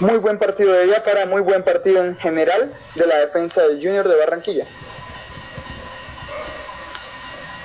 Muy 0.00 0.18
buen 0.18 0.38
partido 0.38 0.72
de 0.72 0.86
Biafara, 0.86 1.26
muy 1.26 1.40
buen 1.40 1.62
partido 1.62 2.04
en 2.04 2.16
general 2.16 2.72
de 2.94 3.06
la 3.06 3.18
defensa 3.18 3.66
del 3.66 3.78
Junior 3.78 4.08
de 4.08 4.16
Barranquilla. 4.16 4.66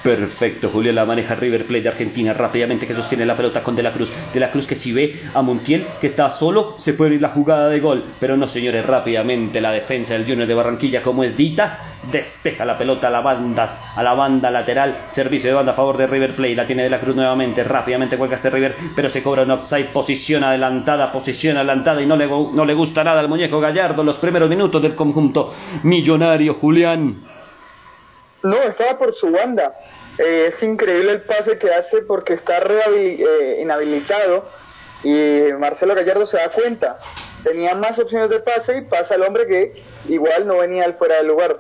Perfecto, 0.04 0.70
Julio 0.70 0.92
la 0.92 1.06
maneja 1.06 1.34
River 1.34 1.66
Plate 1.66 1.84
de 1.84 1.90
Argentina 1.90 2.34
rápidamente 2.34 2.86
que 2.86 2.94
sostiene 2.94 3.26
la 3.26 3.38
pelota 3.38 3.64
con 3.64 3.74
De 3.74 3.82
la 3.82 3.94
Cruz. 3.94 4.12
De 4.34 4.40
la 4.42 4.52
Cruz 4.52 4.68
que 4.68 4.76
si 4.76 4.92
ve 4.92 5.18
a 5.34 5.42
Montiel 5.42 5.86
que 6.02 6.08
está 6.08 6.30
solo, 6.30 6.74
se 6.78 6.94
puede 6.94 7.16
ir 7.16 7.22
la 7.22 7.30
jugada 7.30 7.70
de 7.70 7.80
gol. 7.80 8.04
Pero 8.20 8.36
no, 8.36 8.46
señores, 8.46 8.86
rápidamente 8.86 9.62
la 9.62 9.72
defensa 9.72 10.12
del 10.12 10.26
Junior 10.26 10.46
de 10.46 10.54
Barranquilla 10.54 11.02
como 11.02 11.24
es 11.24 11.38
Dita, 11.38 11.80
despeja 12.12 12.66
la 12.66 12.78
pelota 12.78 13.08
a 13.08 13.12
la 13.12 13.22
banda, 13.22 13.66
a 13.96 14.04
la 14.04 14.14
banda 14.14 14.52
lateral. 14.52 15.04
Servicio 15.10 15.50
de 15.50 15.56
banda 15.56 15.72
a 15.72 15.76
favor 15.76 15.96
de 15.96 16.06
River 16.06 16.36
Plate. 16.36 16.56
La 16.56 16.68
tiene 16.68 16.84
De 16.84 16.90
la 16.90 17.00
Cruz 17.00 17.16
nuevamente. 17.16 17.64
Rápidamente 17.64 18.18
juega 18.18 18.36
este 18.36 18.50
River, 18.50 18.76
pero 18.98 19.10
se 19.10 19.24
cobra 19.24 19.44
un 19.44 19.52
offside. 19.52 19.86
Posición 19.86 20.44
adelantada, 20.44 21.14
posición 21.14 21.56
adelantada 21.56 22.02
y 22.02 22.06
no 22.06 22.18
le, 22.18 22.28
no 22.28 22.66
le 22.66 22.74
gusta 22.74 23.06
nada 23.06 23.22
al 23.22 23.30
muñeco 23.30 23.62
Gallardo. 23.62 24.04
Los 24.04 24.18
primeros 24.18 24.50
minutos 24.50 24.82
del 24.82 24.96
conjunto 24.96 25.54
millonario, 25.84 26.56
Julián. 26.56 27.33
No, 28.44 28.58
estaba 28.58 28.98
por 28.98 29.14
su 29.14 29.32
banda. 29.32 29.74
Eh, 30.18 30.46
es 30.50 30.62
increíble 30.62 31.14
el 31.14 31.22
pase 31.22 31.58
que 31.58 31.72
hace 31.72 32.02
porque 32.02 32.34
está 32.34 32.60
eh, 32.60 33.60
inhabilitado 33.62 34.46
y 35.04 35.54
Marcelo 35.58 35.96
Gallardo 35.96 36.28
se 36.28 36.38
da 36.38 36.50
cuenta. 36.50 36.98
Tenía 37.44 37.74
más 37.76 37.98
opciones 37.98 38.30
de 38.30 38.40
pase 38.40 38.78
y 38.78 38.82
pasa 38.82 39.16
el 39.16 39.24
hombre 39.24 39.48
que 39.48 39.84
igual 40.10 40.46
no 40.46 40.58
venía 40.58 40.86
al 40.86 40.96
fuera 40.96 41.18
del 41.18 41.28
lugar. 41.28 41.58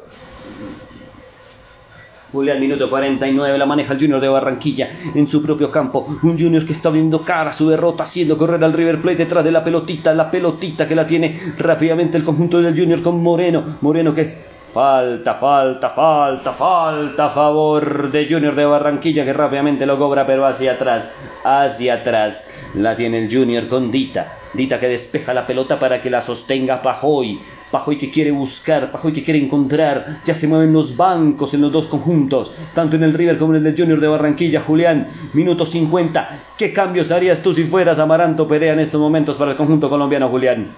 Julián, 2.33 2.59
minuto 2.59 2.89
49, 2.89 3.57
la 3.59 3.65
maneja 3.65 3.93
el 3.93 3.99
Junior 3.99 4.19
de 4.19 4.27
Barranquilla 4.27 4.89
en 5.13 5.27
su 5.27 5.43
propio 5.43 5.69
campo. 5.69 6.17
Un 6.23 6.37
Junior 6.37 6.65
que 6.65 6.73
está 6.73 6.89
viendo 6.89 7.21
cara 7.23 7.51
a 7.51 7.53
su 7.53 7.69
derrota, 7.69 8.03
haciendo 8.03 8.37
correr 8.37 8.63
al 8.63 8.73
River 8.73 9.01
Plate 9.01 9.17
detrás 9.17 9.43
de 9.43 9.51
la 9.51 9.63
pelotita, 9.63 10.13
la 10.15 10.31
pelotita 10.31 10.87
que 10.87 10.95
la 10.95 11.05
tiene 11.05 11.39
rápidamente 11.59 12.17
el 12.17 12.23
conjunto 12.23 12.59
del 12.59 12.77
Junior 12.77 13.03
con 13.03 13.21
Moreno. 13.21 13.77
Moreno 13.81 14.15
que 14.15 14.51
Falta, 14.73 15.35
falta, 15.35 15.91
falta, 15.91 16.51
falta 16.53 17.25
a 17.25 17.29
favor 17.29 18.09
de 18.11 18.25
Junior 18.27 18.55
de 18.55 18.65
Barranquilla 18.65 19.23
que 19.23 19.31
rápidamente 19.31 19.85
lo 19.85 19.99
cobra 19.99 20.25
pero 20.25 20.47
hacia 20.47 20.71
atrás, 20.71 21.11
hacia 21.43 21.93
atrás. 21.93 22.49
La 22.73 22.95
tiene 22.95 23.19
el 23.19 23.31
Junior 23.31 23.67
con 23.67 23.91
Dita. 23.91 24.33
Dita 24.51 24.79
que 24.79 24.87
despeja 24.87 25.31
la 25.31 25.45
pelota 25.45 25.79
para 25.79 26.01
que 26.01 26.09
la 26.09 26.23
sostenga 26.23 26.81
Pajoy. 26.81 27.39
Pajoy 27.69 27.99
que 27.99 28.09
quiere 28.09 28.31
buscar, 28.31 28.91
Pajoy 28.91 29.13
que 29.13 29.23
quiere 29.23 29.39
encontrar. 29.39 30.21
Ya 30.25 30.33
se 30.33 30.47
mueven 30.47 30.73
los 30.73 30.97
bancos 30.97 31.53
en 31.53 31.61
los 31.61 31.71
dos 31.71 31.85
conjuntos, 31.85 32.55
tanto 32.73 32.95
en 32.95 33.03
el 33.03 33.13
River 33.13 33.37
como 33.37 33.53
en 33.53 33.67
el 33.67 33.77
Junior 33.77 33.99
de 33.99 34.07
Barranquilla. 34.07 34.61
Julián, 34.61 35.07
minuto 35.33 35.67
50. 35.67 36.39
¿Qué 36.57 36.73
cambios 36.73 37.11
harías 37.11 37.43
tú 37.43 37.53
si 37.53 37.65
fueras 37.65 37.99
Amaranto 37.99 38.47
Perea 38.47 38.73
en 38.73 38.79
estos 38.79 38.99
momentos 38.99 39.37
para 39.37 39.51
el 39.51 39.57
conjunto 39.57 39.87
colombiano, 39.87 40.29
Julián? 40.29 40.71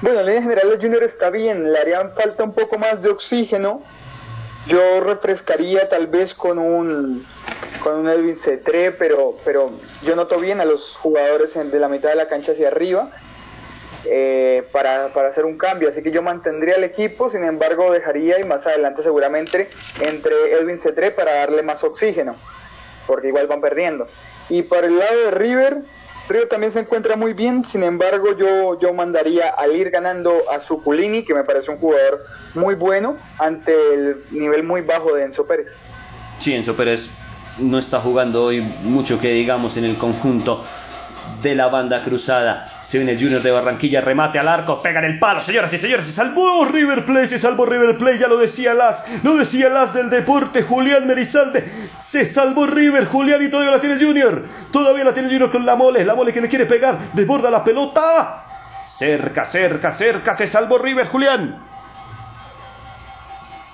Bueno, 0.00 0.20
en 0.20 0.26
línea 0.26 0.42
general 0.42 0.70
el 0.70 0.80
Junior 0.80 1.02
está 1.02 1.28
bien, 1.28 1.72
le 1.72 1.78
harían 1.78 2.12
falta 2.14 2.44
un 2.44 2.52
poco 2.52 2.78
más 2.78 3.02
de 3.02 3.10
oxígeno. 3.10 3.82
Yo 4.68 5.00
refrescaría 5.00 5.88
tal 5.88 6.06
vez 6.06 6.34
con 6.34 6.58
un 6.58 7.26
con 7.82 7.94
un 7.96 8.08
Edwin 8.08 8.36
Cetré, 8.36 8.92
pero, 8.92 9.34
pero 9.44 9.70
yo 10.02 10.14
noto 10.14 10.38
bien 10.38 10.60
a 10.60 10.64
los 10.64 10.94
jugadores 10.96 11.54
de 11.54 11.78
la 11.80 11.88
mitad 11.88 12.10
de 12.10 12.14
la 12.14 12.28
cancha 12.28 12.52
hacia 12.52 12.68
arriba 12.68 13.10
eh, 14.04 14.68
para, 14.70 15.12
para, 15.12 15.30
hacer 15.30 15.44
un 15.44 15.58
cambio. 15.58 15.88
Así 15.88 16.02
que 16.02 16.12
yo 16.12 16.22
mantendría 16.22 16.74
el 16.76 16.84
equipo, 16.84 17.30
sin 17.30 17.42
embargo 17.44 17.92
dejaría 17.92 18.38
y 18.38 18.44
más 18.44 18.64
adelante 18.66 19.02
seguramente 19.02 19.68
entre 20.00 20.52
Edwin 20.52 20.78
Cetré 20.78 21.10
para 21.10 21.34
darle 21.34 21.62
más 21.62 21.82
oxígeno, 21.82 22.36
porque 23.08 23.28
igual 23.28 23.48
van 23.48 23.60
perdiendo. 23.60 24.06
Y 24.48 24.62
por 24.62 24.84
el 24.84 24.98
lado 24.98 25.24
de 25.24 25.30
River, 25.32 25.78
Río 26.28 26.46
también 26.46 26.72
se 26.72 26.80
encuentra 26.80 27.16
muy 27.16 27.32
bien, 27.32 27.64
sin 27.64 27.82
embargo 27.82 28.36
yo, 28.36 28.78
yo 28.78 28.92
mandaría 28.92 29.48
al 29.48 29.74
ir 29.74 29.90
ganando 29.90 30.42
a 30.52 30.60
Zuculini, 30.60 31.24
que 31.24 31.32
me 31.32 31.42
parece 31.42 31.70
un 31.70 31.78
jugador 31.78 32.26
muy 32.54 32.74
bueno, 32.74 33.16
ante 33.38 33.72
el 33.94 34.24
nivel 34.30 34.62
muy 34.62 34.82
bajo 34.82 35.14
de 35.14 35.24
Enzo 35.24 35.46
Pérez. 35.46 35.68
Sí, 36.38 36.52
Enzo 36.54 36.74
Pérez 36.74 37.08
no 37.58 37.78
está 37.78 38.00
jugando 38.00 38.44
hoy 38.44 38.60
mucho 38.60 39.18
que 39.18 39.32
digamos 39.32 39.76
en 39.78 39.84
el 39.84 39.96
conjunto 39.96 40.62
de 41.42 41.54
la 41.54 41.68
banda 41.68 42.02
cruzada. 42.02 42.68
Se 42.82 42.98
viene 42.98 43.12
el 43.12 43.20
Junior 43.20 43.42
de 43.42 43.50
Barranquilla, 43.50 44.00
remate 44.00 44.38
al 44.38 44.48
arco, 44.48 44.82
pega 44.82 44.98
en 45.00 45.04
el 45.04 45.18
palo, 45.18 45.42
señoras 45.42 45.72
y 45.72 45.78
señores, 45.78 46.06
se 46.06 46.12
salvó 46.12 46.64
River 46.64 47.04
Plate, 47.04 47.28
se 47.28 47.38
salvó 47.38 47.66
River 47.66 47.96
Plate, 47.98 48.18
ya 48.18 48.28
lo 48.28 48.38
decía 48.38 48.74
Las, 48.74 49.04
lo 49.22 49.36
decía 49.36 49.68
Las 49.68 49.94
del 49.94 50.10
deporte, 50.10 50.62
Julián 50.62 51.06
Merizalde, 51.06 51.70
se 52.00 52.24
salvó 52.24 52.66
River, 52.66 53.06
Julián 53.06 53.42
y 53.42 53.48
todavía 53.48 53.72
la 53.72 53.80
tiene 53.80 53.96
el 53.96 54.04
Junior, 54.04 54.44
todavía 54.72 55.04
la 55.04 55.12
tiene 55.12 55.28
el 55.28 55.34
Junior 55.34 55.50
con 55.50 55.66
la 55.66 55.76
mole, 55.76 56.04
la 56.04 56.14
mole 56.14 56.32
que 56.32 56.40
le 56.40 56.48
quiere 56.48 56.66
pegar, 56.66 56.98
desborda 57.12 57.50
la 57.50 57.62
pelota, 57.62 58.44
cerca, 58.84 59.44
cerca, 59.44 59.92
cerca, 59.92 60.36
se 60.36 60.46
salvó 60.46 60.78
River, 60.78 61.06
Julián. 61.06 61.68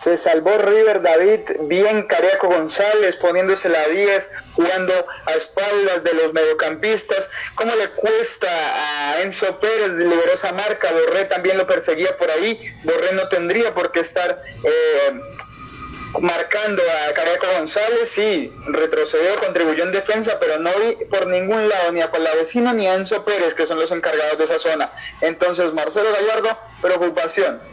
Se 0.04 0.18
salvó 0.18 0.58
River 0.58 1.00
David, 1.00 1.40
bien 1.60 2.02
Cariaco 2.02 2.48
González 2.48 3.16
poniéndose 3.16 3.70
la 3.70 3.88
10, 3.88 4.30
jugando 4.52 4.92
a 5.24 5.32
espaldas 5.32 6.04
de 6.04 6.12
los 6.12 6.34
mediocampistas. 6.34 7.30
¿Cómo 7.54 7.74
le 7.74 7.88
cuesta 7.88 8.46
a 8.50 9.22
Enzo 9.22 9.58
Pérez? 9.60 9.92
Liberó 9.92 10.34
esa 10.34 10.52
marca, 10.52 10.92
Borré 10.92 11.24
también 11.24 11.56
lo 11.56 11.66
perseguía 11.66 12.18
por 12.18 12.30
ahí. 12.30 12.70
Borré 12.82 13.14
no 13.14 13.30
tendría 13.30 13.72
por 13.72 13.92
qué 13.92 14.00
estar 14.00 14.42
eh, 14.62 15.20
marcando 16.20 16.82
a 16.82 17.14
Cariaco 17.14 17.46
González. 17.58 18.10
Sí, 18.10 18.52
retrocedió, 18.66 19.40
contribuyó 19.40 19.84
en 19.84 19.92
defensa, 19.92 20.36
pero 20.38 20.58
no 20.58 20.70
vi 20.80 21.02
por 21.06 21.28
ningún 21.28 21.66
lado, 21.66 21.92
ni 21.92 22.02
a 22.02 22.10
Palavecino 22.10 22.74
ni 22.74 22.86
a 22.86 22.92
Enzo 22.92 23.24
Pérez, 23.24 23.54
que 23.54 23.66
son 23.66 23.80
los 23.80 23.90
encargados 23.90 24.36
de 24.36 24.44
esa 24.44 24.58
zona. 24.58 24.92
Entonces, 25.22 25.72
Marcelo 25.72 26.12
Gallardo, 26.12 26.58
preocupación 26.82 27.72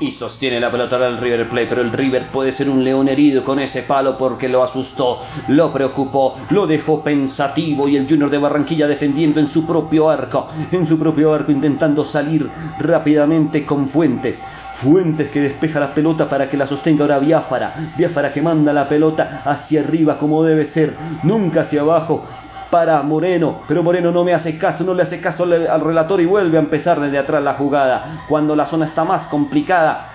y 0.00 0.12
sostiene 0.12 0.60
la 0.60 0.70
pelota 0.70 0.98
del 0.98 1.18
River 1.18 1.48
Plate, 1.48 1.66
pero 1.66 1.82
el 1.82 1.92
River 1.92 2.28
puede 2.28 2.52
ser 2.52 2.70
un 2.70 2.84
león 2.84 3.08
herido 3.08 3.44
con 3.44 3.58
ese 3.58 3.82
palo 3.82 4.16
porque 4.16 4.48
lo 4.48 4.62
asustó, 4.62 5.20
lo 5.48 5.72
preocupó, 5.72 6.36
lo 6.50 6.66
dejó 6.66 7.02
pensativo 7.02 7.88
y 7.88 7.96
el 7.96 8.08
Junior 8.08 8.30
de 8.30 8.38
Barranquilla 8.38 8.86
defendiendo 8.86 9.40
en 9.40 9.48
su 9.48 9.66
propio 9.66 10.08
arco, 10.10 10.48
en 10.70 10.86
su 10.86 10.98
propio 10.98 11.34
arco 11.34 11.52
intentando 11.52 12.04
salir 12.04 12.48
rápidamente 12.78 13.66
con 13.66 13.88
Fuentes. 13.88 14.42
Fuentes 14.76 15.30
que 15.30 15.40
despeja 15.40 15.80
la 15.80 15.92
pelota 15.92 16.28
para 16.28 16.48
que 16.48 16.56
la 16.56 16.66
sostenga 16.66 17.02
ahora 17.02 17.18
Biafara. 17.18 17.94
Biafara 17.96 18.32
que 18.32 18.40
manda 18.40 18.72
la 18.72 18.88
pelota 18.88 19.42
hacia 19.44 19.80
arriba 19.80 20.18
como 20.18 20.44
debe 20.44 20.66
ser, 20.66 20.94
nunca 21.24 21.62
hacia 21.62 21.80
abajo 21.80 22.24
para 22.70 23.02
Moreno, 23.02 23.62
pero 23.66 23.82
Moreno 23.82 24.10
no 24.10 24.24
me 24.24 24.34
hace 24.34 24.58
caso, 24.58 24.84
no 24.84 24.94
le 24.94 25.02
hace 25.02 25.20
caso 25.20 25.44
al, 25.44 25.80
relator 25.80 26.20
y 26.20 26.26
vuelve 26.26 26.58
a 26.58 26.60
empezar 26.60 27.00
desde 27.00 27.18
atrás 27.18 27.42
la 27.42 27.54
jugada. 27.54 28.24
Cuando 28.28 28.54
la 28.54 28.66
zona 28.66 28.84
está 28.84 29.04
más 29.04 29.26
complicada, 29.26 30.10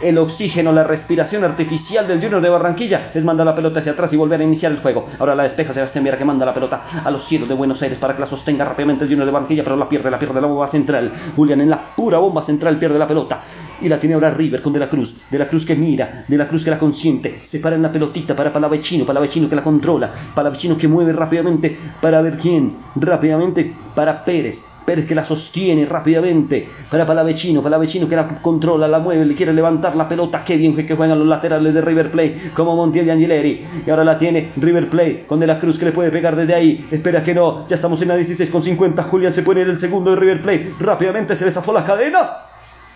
el 0.00 0.18
oxígeno, 0.18 0.72
la 0.72 0.84
respiración 0.84 1.44
artificial 1.44 2.08
del 2.08 2.20
Junior 2.20 2.40
de 2.40 2.48
Barranquilla 2.48 3.10
es 3.14 3.24
mandar 3.24 3.46
la 3.46 3.54
pelota 3.54 3.80
hacia 3.80 3.92
atrás 3.92 4.12
y 4.12 4.16
volver 4.16 4.40
a 4.40 4.44
iniciar 4.44 4.72
el 4.72 4.78
juego. 4.78 5.06
Ahora 5.18 5.34
la 5.34 5.44
despeja 5.44 5.72
Sebastián 5.72 6.04
Viera 6.04 6.18
que 6.18 6.24
manda 6.24 6.44
la 6.46 6.54
pelota 6.54 6.84
a 7.04 7.10
los 7.10 7.24
cielos 7.24 7.48
de 7.48 7.54
Buenos 7.54 7.80
Aires 7.82 7.98
para 7.98 8.14
que 8.14 8.20
la 8.20 8.26
sostenga 8.26 8.64
rápidamente 8.64 9.04
el 9.04 9.10
Junior 9.10 9.26
de 9.26 9.32
Barranquilla, 9.32 9.62
pero 9.62 9.76
la 9.76 9.88
pierde, 9.88 10.10
la 10.10 10.18
pierde 10.18 10.40
la 10.40 10.46
bomba 10.46 10.68
central. 10.68 11.12
Julián 11.36 11.60
en 11.60 11.70
la 11.70 11.94
pura 11.94 12.18
bomba 12.18 12.40
central 12.40 12.78
pierde 12.78 12.98
la 12.98 13.06
pelota 13.06 13.42
y 13.80 13.88
la 13.88 13.98
tiene 13.98 14.14
ahora 14.14 14.30
River 14.30 14.62
con 14.62 14.72
De 14.72 14.80
la 14.80 14.88
Cruz. 14.88 15.20
De 15.30 15.38
la 15.38 15.48
Cruz 15.48 15.66
que 15.66 15.76
mira, 15.76 16.24
De 16.26 16.36
la 16.36 16.48
Cruz 16.48 16.64
que 16.64 16.70
la 16.70 16.78
consiente, 16.78 17.38
se 17.42 17.60
para 17.60 17.76
en 17.76 17.82
la 17.82 17.92
pelotita 17.92 18.34
para 18.34 18.52
Palavecino, 18.52 19.04
Palavecino 19.04 19.48
que 19.48 19.56
la 19.56 19.62
controla, 19.62 20.10
Palavecino 20.34 20.76
que 20.76 20.88
mueve 20.88 21.12
rápidamente 21.12 21.76
para 22.00 22.20
ver 22.22 22.38
quién, 22.38 22.76
rápidamente 22.96 23.74
para 23.94 24.24
Pérez. 24.24 24.64
Pérez 24.84 25.06
que 25.06 25.14
la 25.14 25.24
sostiene 25.24 25.86
rápidamente. 25.86 26.68
Para 26.90 27.06
Palavecino, 27.06 27.62
Palavecino 27.62 28.08
que 28.08 28.16
la 28.16 28.26
controla, 28.26 28.88
la 28.88 28.98
mueve, 28.98 29.24
le 29.24 29.34
quiere 29.34 29.52
levantar 29.52 29.96
la 29.96 30.08
pelota, 30.08 30.42
qué 30.44 30.56
bien 30.56 30.74
que 30.74 30.94
juegan 30.94 31.18
los 31.18 31.28
laterales 31.28 31.74
de 31.74 31.80
River 31.80 32.10
Plate, 32.10 32.50
como 32.54 32.76
Montiel 32.76 33.06
y 33.06 33.10
Angileri, 33.10 33.66
y 33.86 33.90
ahora 33.90 34.04
la 34.04 34.18
tiene 34.18 34.50
River 34.56 34.88
Plate 34.88 35.24
con 35.26 35.40
De 35.40 35.46
la 35.46 35.58
Cruz 35.58 35.78
que 35.78 35.86
le 35.86 35.92
puede 35.92 36.10
pegar 36.10 36.36
desde 36.36 36.54
ahí, 36.54 36.86
espera 36.90 37.22
que 37.22 37.34
no, 37.34 37.66
ya 37.68 37.76
estamos 37.76 38.00
en 38.02 38.08
la 38.08 38.16
16 38.16 38.50
con 38.50 38.62
50, 38.62 39.02
Julián 39.04 39.32
se 39.32 39.42
pone 39.42 39.62
en 39.62 39.70
el 39.70 39.76
segundo 39.76 40.10
de 40.10 40.16
River 40.16 40.42
Plate, 40.42 40.74
rápidamente 40.80 41.36
se 41.36 41.44
le 41.44 41.52
zafó 41.52 41.72
la 41.72 41.84
cadena, 41.84 42.18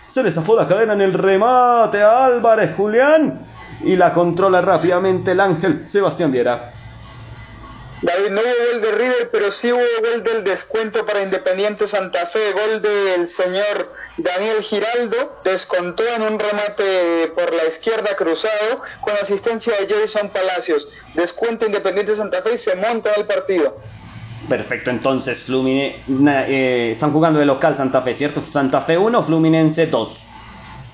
se 0.07 0.23
le 0.23 0.31
zafó 0.31 0.55
la 0.55 0.67
cadena 0.67 0.93
en 0.93 1.01
el 1.01 1.13
remate 1.13 2.01
a 2.01 2.25
Álvarez, 2.25 2.71
Julián, 2.75 3.45
y 3.83 3.95
la 3.95 4.11
controla 4.11 4.61
rápidamente 4.61 5.31
el 5.31 5.39
ángel 5.39 5.87
Sebastián 5.87 6.31
Viera. 6.31 6.73
David, 7.99 8.29
no 8.29 8.41
hubo 8.41 8.71
gol 8.73 8.81
de 8.81 8.91
River, 8.91 9.29
pero 9.31 9.51
sí 9.51 9.71
hubo 9.71 9.81
gol 9.81 10.23
del 10.23 10.43
descuento 10.43 11.03
para 11.03 11.23
Independiente 11.23 11.87
Santa 11.87 12.27
Fe, 12.27 12.51
gol 12.51 12.79
del 12.79 13.25
señor 13.25 13.91
Daniel 14.17 14.61
Giraldo, 14.61 15.41
descontó 15.43 16.03
en 16.15 16.21
un 16.21 16.37
remate 16.37 17.31
por 17.33 17.51
la 17.55 17.65
izquierda 17.65 18.15
cruzado 18.15 18.83
con 19.01 19.15
asistencia 19.15 19.73
de 19.77 19.91
Jason 19.91 20.29
Palacios, 20.29 20.89
descuento 21.15 21.65
Independiente 21.65 22.15
Santa 22.15 22.43
Fe 22.43 22.53
y 22.53 22.57
se 22.59 22.75
monta 22.75 23.13
el 23.15 23.25
partido. 23.25 23.77
Perfecto, 24.47 24.91
entonces 24.91 25.41
Fluminense, 25.41 26.03
eh, 26.47 26.91
están 26.91 27.11
jugando 27.11 27.39
de 27.39 27.47
local 27.47 27.75
Santa 27.75 28.03
Fe, 28.03 28.13
¿cierto? 28.13 28.45
Santa 28.45 28.79
Fe 28.81 28.95
1, 28.95 29.23
Fluminense 29.23 29.87
2. 29.87 30.23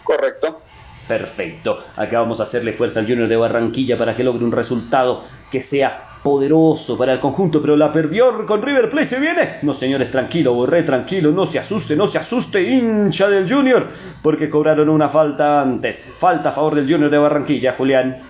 Correcto. 0.05 0.61
Perfecto, 1.05 1.83
acá 1.97 2.21
vamos 2.21 2.39
a 2.39 2.43
hacerle 2.43 2.71
fuerza 2.71 3.01
al 3.01 3.07
Junior 3.07 3.27
de 3.27 3.35
Barranquilla 3.35 3.97
para 3.97 4.15
que 4.15 4.23
logre 4.23 4.45
un 4.45 4.53
resultado 4.53 5.25
que 5.51 5.61
sea 5.61 6.12
poderoso 6.23 6.97
para 6.97 7.13
el 7.13 7.19
conjunto, 7.19 7.61
pero 7.61 7.75
la 7.75 7.91
perdió 7.91 8.45
con 8.45 8.61
River 8.61 8.89
Plate, 8.89 9.07
¿se 9.07 9.19
viene? 9.19 9.59
No, 9.61 9.73
señores, 9.73 10.09
tranquilo, 10.09 10.53
Borré, 10.53 10.83
tranquilo, 10.83 11.31
no 11.31 11.45
se 11.45 11.59
asuste, 11.59 11.97
no 11.97 12.07
se 12.07 12.17
asuste, 12.17 12.61
hincha 12.61 13.29
del 13.29 13.51
Junior, 13.51 13.87
porque 14.21 14.49
cobraron 14.49 14.87
una 14.87 15.09
falta 15.09 15.61
antes. 15.61 16.01
Falta 16.17 16.49
a 16.49 16.53
favor 16.53 16.75
del 16.75 16.89
Junior 16.89 17.11
de 17.11 17.17
Barranquilla, 17.17 17.75
Julián. 17.77 18.23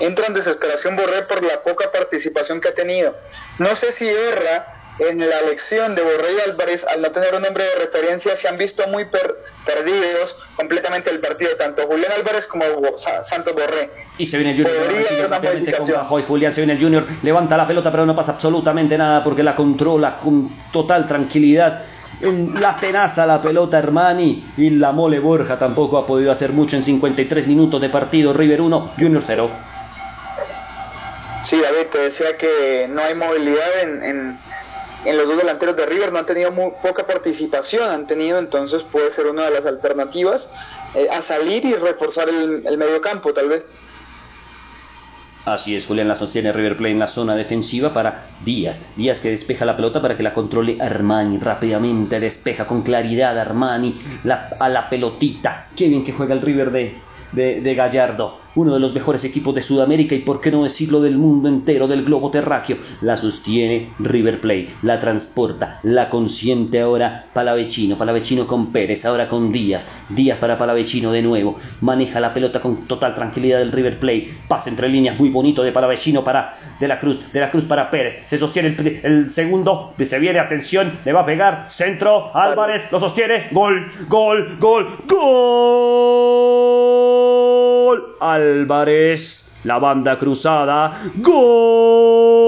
Entra 0.00 0.26
en 0.26 0.34
desesperación 0.34 0.96
Borré 0.96 1.22
por 1.22 1.42
la 1.42 1.62
poca 1.62 1.90
participación 1.92 2.60
que 2.60 2.68
ha 2.68 2.74
tenido. 2.74 3.16
No 3.58 3.74
sé 3.76 3.92
si 3.92 4.08
erra 4.08 4.77
en 4.98 5.18
la 5.20 5.38
elección 5.38 5.94
de 5.94 6.02
Borré 6.02 6.34
y 6.36 6.50
Álvarez, 6.50 6.84
al 6.86 7.02
no 7.02 7.10
tener 7.10 7.34
un 7.34 7.42
nombre 7.42 7.64
de 7.64 7.86
referencia, 7.86 8.34
se 8.36 8.48
han 8.48 8.58
visto 8.58 8.86
muy 8.88 9.04
per 9.04 9.36
perdidos 9.64 10.36
completamente 10.56 11.10
el 11.10 11.20
partido, 11.20 11.50
tanto 11.56 11.86
Julián 11.86 12.10
Álvarez 12.12 12.46
como 12.46 12.64
Santos 13.28 13.54
Borré. 13.54 13.90
Y 14.16 14.26
se 14.26 14.38
viene 14.38 14.52
el 14.52 14.64
Junior 14.64 15.76
con 15.76 15.92
bajo 15.92 16.18
y 16.18 16.22
Julián 16.22 16.54
se 16.54 16.62
viene 16.62 16.72
el 16.72 16.80
Junior, 16.80 17.04
levanta 17.22 17.56
la 17.56 17.66
pelota, 17.66 17.90
pero 17.90 18.06
no 18.06 18.16
pasa 18.16 18.32
absolutamente 18.32 18.96
nada 18.96 19.22
porque 19.22 19.42
la 19.42 19.54
controla 19.54 20.16
con 20.16 20.50
total 20.72 21.06
tranquilidad. 21.06 21.82
En 22.20 22.60
la 22.60 22.76
tenaza 22.76 23.26
la 23.26 23.40
pelota 23.40 23.78
Hermani 23.78 24.44
y 24.56 24.70
la 24.70 24.90
mole 24.90 25.20
Borja 25.20 25.56
tampoco 25.56 25.98
ha 25.98 26.06
podido 26.06 26.32
hacer 26.32 26.50
mucho 26.50 26.74
en 26.74 26.82
53 26.82 27.46
minutos 27.46 27.80
de 27.80 27.88
partido. 27.90 28.32
River 28.32 28.60
1, 28.62 28.92
Junior 28.98 29.22
0. 29.24 29.50
Sí, 31.44 31.60
David, 31.60 31.86
te 31.92 31.98
decía 31.98 32.36
que 32.36 32.88
no 32.90 33.02
hay 33.02 33.14
movilidad 33.14 33.82
en, 33.82 34.02
en 34.02 34.38
en 35.04 35.16
los 35.16 35.26
dos 35.26 35.36
delanteros 35.36 35.76
de 35.76 35.86
River 35.86 36.12
no 36.12 36.18
han 36.18 36.26
tenido 36.26 36.50
muy 36.50 36.72
poca 36.82 37.06
participación, 37.06 37.88
han 37.88 38.06
tenido 38.06 38.38
entonces 38.38 38.82
puede 38.82 39.10
ser 39.10 39.26
una 39.26 39.44
de 39.44 39.52
las 39.52 39.66
alternativas 39.66 40.50
eh, 40.94 41.08
a 41.10 41.22
salir 41.22 41.64
y 41.64 41.74
reforzar 41.74 42.28
el, 42.28 42.66
el 42.66 42.78
medio 42.78 43.00
campo 43.00 43.32
tal 43.32 43.48
vez. 43.48 43.64
Así 45.44 45.74
es, 45.74 45.86
Julián 45.86 46.08
la 46.08 46.14
sostiene 46.14 46.52
River 46.52 46.76
Plate 46.76 46.92
en 46.92 46.98
la 46.98 47.08
zona 47.08 47.34
defensiva 47.34 47.94
para 47.94 48.26
Díaz. 48.44 48.82
Díaz 48.96 49.20
que 49.20 49.30
despeja 49.30 49.64
la 49.64 49.76
pelota 49.76 50.02
para 50.02 50.14
que 50.14 50.22
la 50.22 50.34
controle 50.34 50.76
Armani 50.78 51.38
rápidamente. 51.38 52.20
Despeja 52.20 52.66
con 52.66 52.82
claridad 52.82 53.38
Armani 53.38 53.98
a 54.58 54.68
la 54.68 54.90
pelotita. 54.90 55.68
Qué 55.74 56.02
que 56.04 56.12
juega 56.12 56.34
el 56.34 56.42
River 56.42 56.70
de, 56.70 57.00
de 57.32 57.74
Gallardo 57.74 58.38
uno 58.58 58.74
de 58.74 58.80
los 58.80 58.92
mejores 58.92 59.22
equipos 59.24 59.54
de 59.54 59.62
Sudamérica 59.62 60.16
y 60.16 60.18
por 60.18 60.40
qué 60.40 60.50
no 60.50 60.64
decirlo 60.64 61.00
del 61.00 61.16
mundo 61.16 61.48
entero, 61.48 61.86
del 61.86 62.04
globo 62.04 62.30
terráqueo. 62.30 62.78
La 63.00 63.16
sostiene 63.16 63.90
River 64.00 64.40
Plate, 64.40 64.70
la 64.82 65.00
transporta, 65.00 65.78
la 65.84 66.10
consiente 66.10 66.80
ahora 66.80 67.26
Palavecino, 67.32 67.96
Palavecino 67.96 68.48
con 68.48 68.72
Pérez, 68.72 69.04
ahora 69.04 69.28
con 69.28 69.52
Díaz, 69.52 69.88
Díaz 70.08 70.38
para 70.38 70.58
Palavecino 70.58 71.12
de 71.12 71.22
nuevo, 71.22 71.56
maneja 71.80 72.18
la 72.18 72.34
pelota 72.34 72.60
con 72.60 72.88
total 72.88 73.14
tranquilidad 73.14 73.60
del 73.60 73.70
River 73.70 74.00
Plate, 74.00 74.30
pasa 74.48 74.70
entre 74.70 74.88
líneas 74.88 75.18
muy 75.18 75.28
bonito 75.28 75.62
de 75.62 75.70
Palavecino 75.70 76.24
para 76.24 76.56
De 76.80 76.88
la 76.88 76.98
Cruz, 76.98 77.32
De 77.32 77.38
la 77.40 77.52
Cruz 77.52 77.64
para 77.64 77.90
Pérez, 77.90 78.24
se 78.26 78.38
sostiene 78.38 78.74
el, 78.76 79.00
el 79.04 79.30
segundo, 79.30 79.94
se 80.00 80.18
viene, 80.18 80.40
atención, 80.40 80.98
le 81.04 81.12
va 81.12 81.20
a 81.20 81.26
pegar, 81.26 81.68
centro, 81.68 82.34
Álvarez, 82.34 82.90
lo 82.90 82.98
sostiene, 82.98 83.48
gol, 83.52 83.92
gol, 84.08 84.56
gol, 84.58 84.88
gol, 85.06 85.68
Álvarez, 88.48 89.48
la 89.64 89.78
banda 89.78 90.18
cruzada, 90.18 91.00
gol 91.16 92.38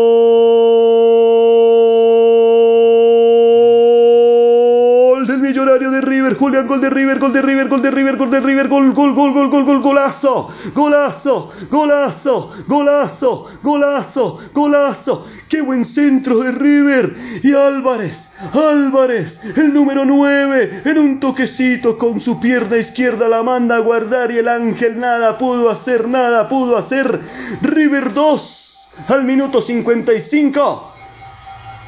millonario 5.51 5.91
de 5.91 6.01
River, 6.01 6.37
Julián, 6.37 6.69
gol 6.69 6.81
de 6.81 6.89
River, 6.89 7.19
gol 7.19 7.33
de 7.33 7.43
River, 7.43 7.69
gol 7.69 7.83
de 7.83 7.91
River, 7.91 8.17
gol 8.17 8.31
de 8.31 8.41
River, 8.41 8.69
gol, 8.69 8.93
gol, 8.93 9.13
gol, 9.15 9.33
gol, 9.33 9.51
gol, 9.51 9.65
gol, 9.65 9.81
golazo, 9.81 10.49
golazo, 10.73 11.51
golazo, 11.69 12.53
golazo, 12.69 13.47
golazo, 13.61 14.39
golazo, 14.55 15.27
qué 15.49 15.61
buen 15.61 15.85
centro 15.85 16.39
de 16.39 16.53
River 16.53 17.17
y 17.43 17.53
Álvarez, 17.53 18.33
Álvarez, 18.53 19.41
el 19.57 19.75
número 19.75 20.05
9, 20.05 20.83
en 20.85 20.99
un 20.99 21.19
toquecito 21.19 21.99
con 21.99 22.21
su 22.21 22.39
pierna 22.39 22.77
izquierda 22.77 23.27
la 23.27 23.43
manda 23.43 23.75
a 23.75 23.81
guardar 23.81 24.31
y 24.31 24.39
el 24.39 24.47
ángel 24.47 25.01
nada 25.01 25.37
pudo 25.37 25.69
hacer, 25.69 26.07
nada 26.07 26.49
pudo 26.49 26.77
hacer, 26.77 27.19
River 27.61 28.15
2 28.15 28.91
al 29.09 29.25
minuto 29.25 29.61
55, 29.61 30.93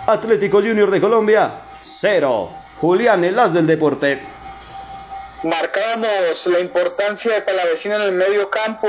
Atlético 0.09 0.59
Junior 0.59 0.91
de 0.91 1.01
Colombia 1.01 1.61
0. 1.81 2.62
Julián, 2.83 3.23
el 3.23 3.39
as 3.39 3.55
del 3.55 3.69
deporte. 3.69 4.19
Marcábamos 5.45 6.45
la 6.49 6.59
importancia 6.59 7.33
de 7.33 7.43
Palavecino 7.43 7.95
en 7.95 8.03
el 8.03 8.11
medio 8.11 8.51
campo, 8.51 8.89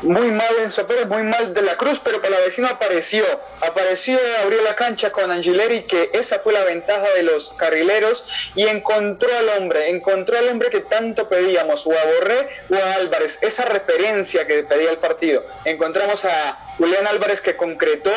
muy 0.00 0.30
mal 0.30 0.54
en 0.58 0.86
Pérez, 0.86 1.06
muy 1.06 1.22
mal 1.22 1.52
de 1.52 1.60
la 1.60 1.76
Cruz, 1.76 2.00
pero 2.02 2.22
Palavecino 2.22 2.66
apareció, 2.66 3.26
apareció, 3.60 4.18
abrió 4.42 4.62
la 4.62 4.74
cancha 4.74 5.12
con 5.12 5.30
Angileri, 5.30 5.82
que 5.82 6.08
esa 6.14 6.38
fue 6.38 6.54
la 6.54 6.64
ventaja 6.64 7.10
de 7.14 7.24
los 7.24 7.52
carrileros, 7.58 8.26
y 8.54 8.66
encontró 8.68 9.28
al 9.36 9.50
hombre, 9.58 9.90
encontró 9.90 10.38
al 10.38 10.48
hombre 10.48 10.70
que 10.70 10.80
tanto 10.80 11.28
pedíamos, 11.28 11.86
o 11.86 11.92
a 11.92 12.04
Borré 12.04 12.48
o 12.70 12.74
a 12.74 12.94
Álvarez, 12.94 13.38
esa 13.42 13.66
referencia 13.66 14.46
que 14.46 14.62
pedía 14.62 14.90
el 14.90 14.98
partido. 14.98 15.44
Encontramos 15.66 16.24
a 16.24 16.74
Julián 16.78 17.06
Álvarez 17.06 17.42
que 17.42 17.54
concretó, 17.54 18.12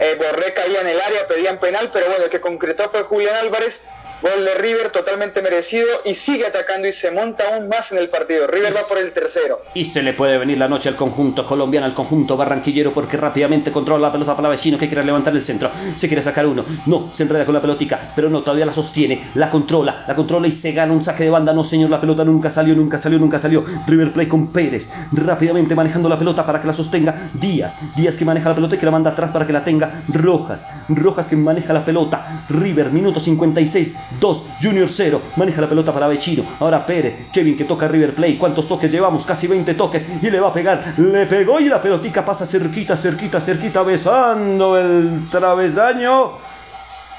eh, 0.00 0.16
Borré 0.18 0.52
caía 0.52 0.80
en 0.80 0.88
el 0.88 1.00
área, 1.00 1.28
pedían 1.28 1.58
penal, 1.58 1.90
pero 1.92 2.06
bueno, 2.06 2.24
el 2.24 2.30
que 2.30 2.40
concretó 2.40 2.90
fue 2.90 3.02
Julián 3.04 3.36
Álvarez, 3.36 3.82
Gol 4.20 4.44
de 4.44 4.54
River 4.56 4.90
totalmente 4.90 5.40
merecido 5.42 5.86
y 6.04 6.12
sigue 6.14 6.44
atacando 6.44 6.88
y 6.88 6.92
se 6.92 7.12
monta 7.12 7.44
aún 7.54 7.68
más 7.68 7.92
en 7.92 7.98
el 7.98 8.08
partido. 8.08 8.48
River 8.48 8.74
va 8.74 8.80
por 8.88 8.98
el 8.98 9.12
tercero. 9.12 9.60
Y 9.74 9.84
se 9.84 10.02
le 10.02 10.12
puede 10.12 10.38
venir 10.38 10.58
la 10.58 10.66
noche 10.66 10.88
al 10.88 10.96
conjunto 10.96 11.46
colombiano, 11.46 11.86
al 11.86 11.94
conjunto 11.94 12.36
barranquillero, 12.36 12.92
porque 12.92 13.16
rápidamente 13.16 13.70
controla 13.70 14.08
la 14.08 14.12
pelota 14.12 14.34
para 14.34 14.48
vecino 14.48 14.76
que 14.76 14.88
quiere 14.88 15.04
levantar 15.04 15.36
el 15.36 15.44
centro. 15.44 15.70
Se 15.96 16.08
quiere 16.08 16.20
sacar 16.24 16.48
uno. 16.48 16.64
No, 16.86 17.12
se 17.14 17.22
enreda 17.22 17.44
con 17.44 17.54
la 17.54 17.60
pelotica, 17.60 18.12
pero 18.16 18.28
no, 18.28 18.42
todavía 18.42 18.66
la 18.66 18.74
sostiene. 18.74 19.30
La 19.36 19.52
controla, 19.52 20.04
la 20.08 20.16
controla 20.16 20.48
y 20.48 20.52
se 20.52 20.72
gana 20.72 20.92
un 20.92 21.04
saque 21.04 21.22
de 21.22 21.30
banda. 21.30 21.52
No, 21.52 21.64
señor, 21.64 21.88
la 21.88 22.00
pelota 22.00 22.24
nunca 22.24 22.50
salió, 22.50 22.74
nunca 22.74 22.98
salió, 22.98 23.20
nunca 23.20 23.38
salió. 23.38 23.64
River 23.86 24.12
Play 24.12 24.26
con 24.26 24.52
Pérez, 24.52 24.90
rápidamente 25.12 25.76
manejando 25.76 26.08
la 26.08 26.18
pelota 26.18 26.44
para 26.44 26.60
que 26.60 26.66
la 26.66 26.74
sostenga. 26.74 27.30
Díaz, 27.34 27.78
Díaz 27.94 28.16
que 28.16 28.24
maneja 28.24 28.48
la 28.48 28.56
pelota 28.56 28.74
y 28.74 28.78
que 28.78 28.86
la 28.86 28.92
manda 28.92 29.12
atrás 29.12 29.30
para 29.30 29.46
que 29.46 29.52
la 29.52 29.62
tenga. 29.62 30.02
Rojas, 30.08 30.66
Rojas 30.88 31.28
que 31.28 31.36
maneja 31.36 31.72
la 31.72 31.84
pelota. 31.84 32.42
River, 32.48 32.90
minuto 32.90 33.20
56 33.20 34.07
2, 34.20 34.44
Junior 34.62 34.88
0. 34.90 35.20
Maneja 35.36 35.60
la 35.60 35.68
pelota 35.68 35.92
para 35.92 36.08
Vecino. 36.08 36.44
Ahora 36.60 36.84
Pérez. 36.84 37.30
Kevin 37.32 37.56
que 37.56 37.64
toca 37.64 37.88
River 37.88 38.14
Play. 38.14 38.36
¿Cuántos 38.36 38.66
toques 38.66 38.90
llevamos? 38.90 39.24
Casi 39.26 39.46
20 39.46 39.74
toques. 39.74 40.04
Y 40.22 40.30
le 40.30 40.40
va 40.40 40.48
a 40.48 40.52
pegar. 40.52 40.94
Le 40.96 41.26
pegó 41.26 41.60
y 41.60 41.68
la 41.68 41.80
pelotica 41.80 42.24
pasa 42.24 42.46
cerquita, 42.46 42.96
cerquita, 42.96 43.40
cerquita, 43.40 43.82
besando 43.82 44.78
el 44.78 45.28
travesaño. 45.30 46.32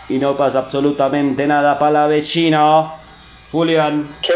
Y 0.10 0.18
no 0.18 0.36
pasa 0.36 0.60
absolutamente 0.60 1.46
nada 1.46 1.78
para 1.78 2.08
Vecino. 2.08 2.94
Julián. 3.52 4.08
¿Qué? 4.22 4.34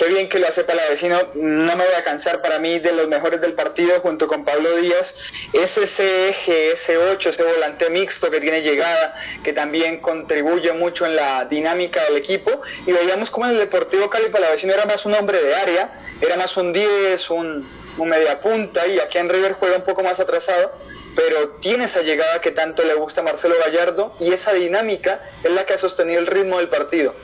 Qué 0.00 0.08
bien 0.08 0.30
que 0.30 0.38
lo 0.38 0.48
hace 0.48 0.64
Palavecino, 0.64 1.18
no 1.34 1.76
me 1.76 1.84
voy 1.84 1.94
a 1.94 2.02
cansar 2.02 2.40
para 2.40 2.58
mí 2.58 2.78
de 2.78 2.92
los 2.92 3.06
mejores 3.06 3.38
del 3.42 3.52
partido 3.52 4.00
junto 4.00 4.28
con 4.28 4.46
Pablo 4.46 4.76
Díaz. 4.76 5.14
Es 5.52 5.76
ese 5.76 6.30
eje, 6.30 6.72
ese 6.72 6.96
8, 6.96 7.28
ese 7.28 7.42
volante 7.42 7.90
mixto 7.90 8.30
que 8.30 8.40
tiene 8.40 8.62
llegada, 8.62 9.14
que 9.44 9.52
también 9.52 10.00
contribuye 10.00 10.72
mucho 10.72 11.04
en 11.04 11.16
la 11.16 11.44
dinámica 11.44 12.02
del 12.04 12.16
equipo. 12.16 12.62
Y 12.86 12.92
veíamos 12.92 13.30
como 13.30 13.44
en 13.44 13.52
el 13.52 13.58
Deportivo 13.58 14.08
Cali 14.08 14.30
Palavecino 14.30 14.72
era 14.72 14.86
más 14.86 15.04
un 15.04 15.12
hombre 15.12 15.42
de 15.42 15.54
área, 15.54 16.00
era 16.22 16.38
más 16.38 16.56
un 16.56 16.72
10, 16.72 17.28
un, 17.28 17.68
un 17.98 18.08
media 18.08 18.40
punta, 18.40 18.86
y 18.86 18.98
aquí 19.00 19.18
en 19.18 19.28
River 19.28 19.52
juega 19.52 19.76
un 19.76 19.84
poco 19.84 20.02
más 20.02 20.18
atrasado 20.18 20.72
pero 21.14 21.56
tiene 21.60 21.86
esa 21.86 22.02
llegada 22.02 22.40
que 22.40 22.52
tanto 22.52 22.84
le 22.84 22.94
gusta 22.94 23.20
a 23.20 23.24
Marcelo 23.24 23.56
Gallardo 23.62 24.14
y 24.20 24.32
esa 24.32 24.52
dinámica 24.52 25.20
es 25.42 25.50
la 25.50 25.66
que 25.66 25.74
ha 25.74 25.78
sostenido 25.78 26.20
el 26.20 26.28
ritmo 26.28 26.58
del 26.58 26.68
partido. 26.68 27.14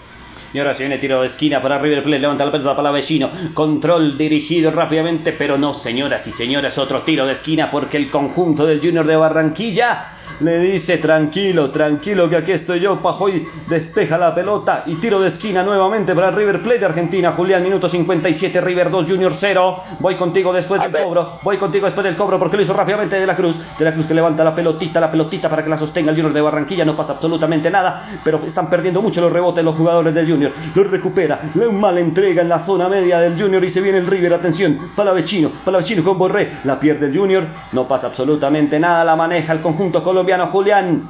Y 0.53 0.59
ahora 0.59 0.73
se 0.73 0.85
viene 0.85 0.99
tiro 0.99 1.21
de 1.21 1.27
esquina 1.27 1.61
para 1.61 1.79
River 1.79 2.03
Plate. 2.03 2.21
Levanta 2.21 2.45
la 2.45 2.53
pelota 2.53 2.77
para 2.77 2.91
Vecino. 2.91 3.31
Control 3.55 4.17
dirigido 4.17 4.71
rápidamente. 4.71 5.33
Pero 5.33 5.59
no, 5.59 5.75
señoras 5.75 6.27
y 6.27 6.33
señores. 6.33 6.79
Otro 6.79 7.03
tiro 7.03 7.27
de 7.27 7.33
esquina 7.33 7.71
porque 7.71 7.97
el 7.97 8.11
conjunto 8.11 8.67
del 8.67 8.81
Junior 8.81 9.07
de 9.07 9.17
Barranquilla 9.17 10.16
le 10.41 10.59
dice 10.59 10.99
tranquilo, 10.99 11.71
tranquilo 11.71 12.29
que 12.29 12.37
aquí 12.37 12.53
estoy 12.53 12.81
yo. 12.81 13.01
Pajoy 13.01 13.47
despeja 13.69 14.19
la 14.19 14.35
pelota 14.35 14.83
y 14.87 14.97
tiro 14.97 15.21
de 15.21 15.29
esquina 15.29 15.63
nuevamente 15.63 16.15
para 16.15 16.31
River 16.31 16.63
Plate 16.63 16.81
de 16.81 16.87
Argentina. 16.87 17.33
Julián, 17.33 17.63
minuto 17.63 17.89
57, 17.89 18.61
River 18.61 18.91
2, 18.91 19.07
Junior 19.09 19.33
0. 19.35 19.83
Voy 20.01 20.17
contigo 20.17 20.53
después 20.53 20.81
del 20.81 20.93
cobro. 20.93 21.39
Voy 21.43 21.57
contigo 21.57 21.87
después 21.87 22.05
del 22.05 22.17
cobro 22.17 22.39
porque 22.39 22.57
lo 22.57 22.63
hizo 22.63 22.75
rápidamente 22.75 23.19
de 23.19 23.27
la 23.27 23.37
Cruz. 23.37 23.57
De 23.79 23.85
la 23.85 23.93
Cruz 23.93 24.07
que 24.07 24.15
levanta 24.15 24.45
la 24.45 24.55
pelotita, 24.55 25.01
la 25.01 25.11
pelotita 25.11 25.49
para 25.49 25.65
que 25.65 25.71
la 25.71 25.79
sostenga 25.79 26.11
el 26.11 26.17
Junior 26.17 26.35
de 26.35 26.41
Barranquilla. 26.41 26.85
No 26.85 26.97
pasa 26.97 27.15
absolutamente 27.15 27.71
nada, 27.71 28.07
pero 28.23 28.41
están 28.47 28.69
perdiendo 28.69 29.01
mucho 29.01 29.21
los 29.21 29.33
rebotes 29.33 29.65
los 29.65 29.77
jugadores 29.77 30.15
del 30.15 30.31
Junior. 30.31 30.53
Lo 30.75 30.85
recupera, 30.85 31.41
le 31.55 31.69
mala 31.71 32.01
entrega 32.01 32.43
en 32.43 32.49
la 32.49 32.59
zona 32.59 32.89
media 32.89 33.19
del 33.19 33.41
Junior 33.41 33.65
y 33.65 33.71
se 33.71 33.81
viene 33.81 33.99
el 33.99 34.07
River. 34.07 34.35
Atención, 34.35 34.79
Palavecino, 34.95 35.51
Palavecino 35.65 36.05
con 36.05 36.19
Borré. 36.19 36.53
La 36.65 36.79
pierde 36.79 37.07
el 37.07 37.17
Junior. 37.17 37.45
No 37.73 37.89
pasa 37.89 38.09
absolutamente 38.09 38.79
nada, 38.79 39.05
la 39.05 39.17
maneja 39.17 39.53
el 39.53 39.61
conjunto 39.61 40.03
colombiano. 40.03 40.26
Julián. 40.51 41.09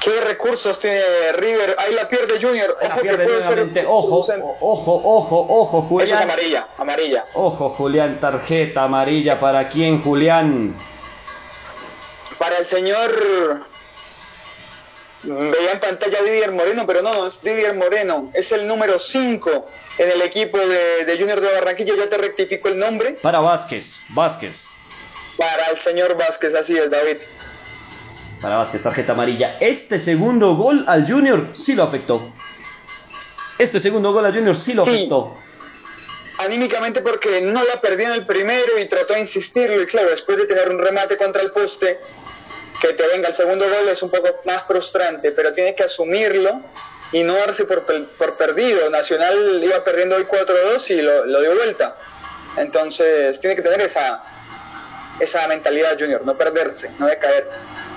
¿Qué 0.00 0.20
recursos 0.20 0.78
tiene 0.78 1.32
River? 1.32 1.76
Ahí 1.78 1.92
la 1.94 2.08
pierde 2.08 2.40
Junior. 2.40 2.78
Ojo 2.80 3.00
que 3.02 3.14
puede 3.14 3.42
ser... 3.42 3.84
Ojo, 3.86 4.24
ojo, 4.60 5.00
ojo, 5.04 5.46
ojo, 5.48 5.82
Julián. 5.82 6.16
Es 6.16 6.22
amarilla, 6.22 6.68
amarilla. 6.78 7.24
Ojo, 7.34 7.70
Julián, 7.70 8.20
tarjeta 8.20 8.84
amarilla. 8.84 9.40
¿Para 9.40 9.68
quién, 9.68 10.00
Julián? 10.02 10.74
Para 12.38 12.58
el 12.58 12.66
señor... 12.66 13.64
Veía 15.24 15.72
en 15.72 15.80
pantalla 15.80 16.22
Didier 16.22 16.52
Moreno, 16.52 16.84
pero 16.86 17.02
no, 17.02 17.12
no 17.12 17.26
es 17.26 17.42
Didier 17.42 17.74
Moreno. 17.74 18.30
Es 18.32 18.52
el 18.52 18.68
número 18.68 19.00
5 19.00 19.66
en 19.98 20.08
el 20.08 20.22
equipo 20.22 20.56
de, 20.56 21.04
de 21.04 21.18
Junior 21.18 21.40
de 21.40 21.52
Barranquilla. 21.52 21.94
Ya 21.96 22.08
te 22.08 22.16
rectifico 22.16 22.68
el 22.68 22.78
nombre. 22.78 23.18
Para 23.22 23.40
Vázquez, 23.40 23.98
Vázquez. 24.10 24.75
Para 25.36 25.66
el 25.70 25.80
señor 25.80 26.16
Vázquez, 26.16 26.54
así 26.54 26.76
es, 26.76 26.90
David. 26.90 27.16
Para 28.40 28.56
Vázquez, 28.58 28.82
tarjeta 28.82 29.12
amarilla. 29.12 29.56
Este 29.60 29.98
segundo 29.98 30.54
gol 30.54 30.84
al 30.86 31.06
Junior 31.06 31.48
sí 31.54 31.74
lo 31.74 31.82
afectó. 31.82 32.32
Este 33.58 33.80
segundo 33.80 34.12
gol 34.12 34.26
al 34.26 34.34
Junior 34.34 34.56
sí 34.56 34.74
lo 34.74 34.82
afectó. 34.82 35.36
Anímicamente 36.38 37.00
porque 37.00 37.40
no 37.40 37.64
la 37.64 37.80
perdió 37.80 38.06
en 38.06 38.12
el 38.12 38.26
primero 38.26 38.78
y 38.78 38.86
trató 38.86 39.14
de 39.14 39.20
insistirlo. 39.20 39.80
Y 39.80 39.86
claro, 39.86 40.10
después 40.10 40.36
de 40.36 40.46
tener 40.46 40.68
un 40.68 40.78
remate 40.78 41.16
contra 41.16 41.42
el 41.42 41.50
poste, 41.50 41.98
que 42.80 42.92
te 42.92 43.06
venga 43.06 43.28
el 43.28 43.34
segundo 43.34 43.64
gol 43.64 43.88
es 43.88 44.02
un 44.02 44.10
poco 44.10 44.28
más 44.44 44.64
frustrante, 44.64 45.32
pero 45.32 45.54
tiene 45.54 45.74
que 45.74 45.84
asumirlo 45.84 46.60
y 47.12 47.22
no 47.22 47.34
darse 47.34 47.64
por, 47.64 47.86
por 47.86 48.36
perdido. 48.36 48.90
Nacional 48.90 49.62
iba 49.64 49.82
perdiendo 49.82 50.16
hoy 50.16 50.24
4-2 50.24 50.90
y 50.90 51.00
lo, 51.00 51.24
lo 51.24 51.40
dio 51.40 51.54
vuelta. 51.54 51.96
Entonces 52.58 53.40
tiene 53.40 53.56
que 53.56 53.62
tener 53.62 53.80
esa, 53.80 54.22
esa 55.20 55.46
mentalidad 55.48 55.96
Junior, 55.98 56.24
no 56.24 56.36
perderse, 56.36 56.90
no 56.98 57.06
decaer. 57.06 57.48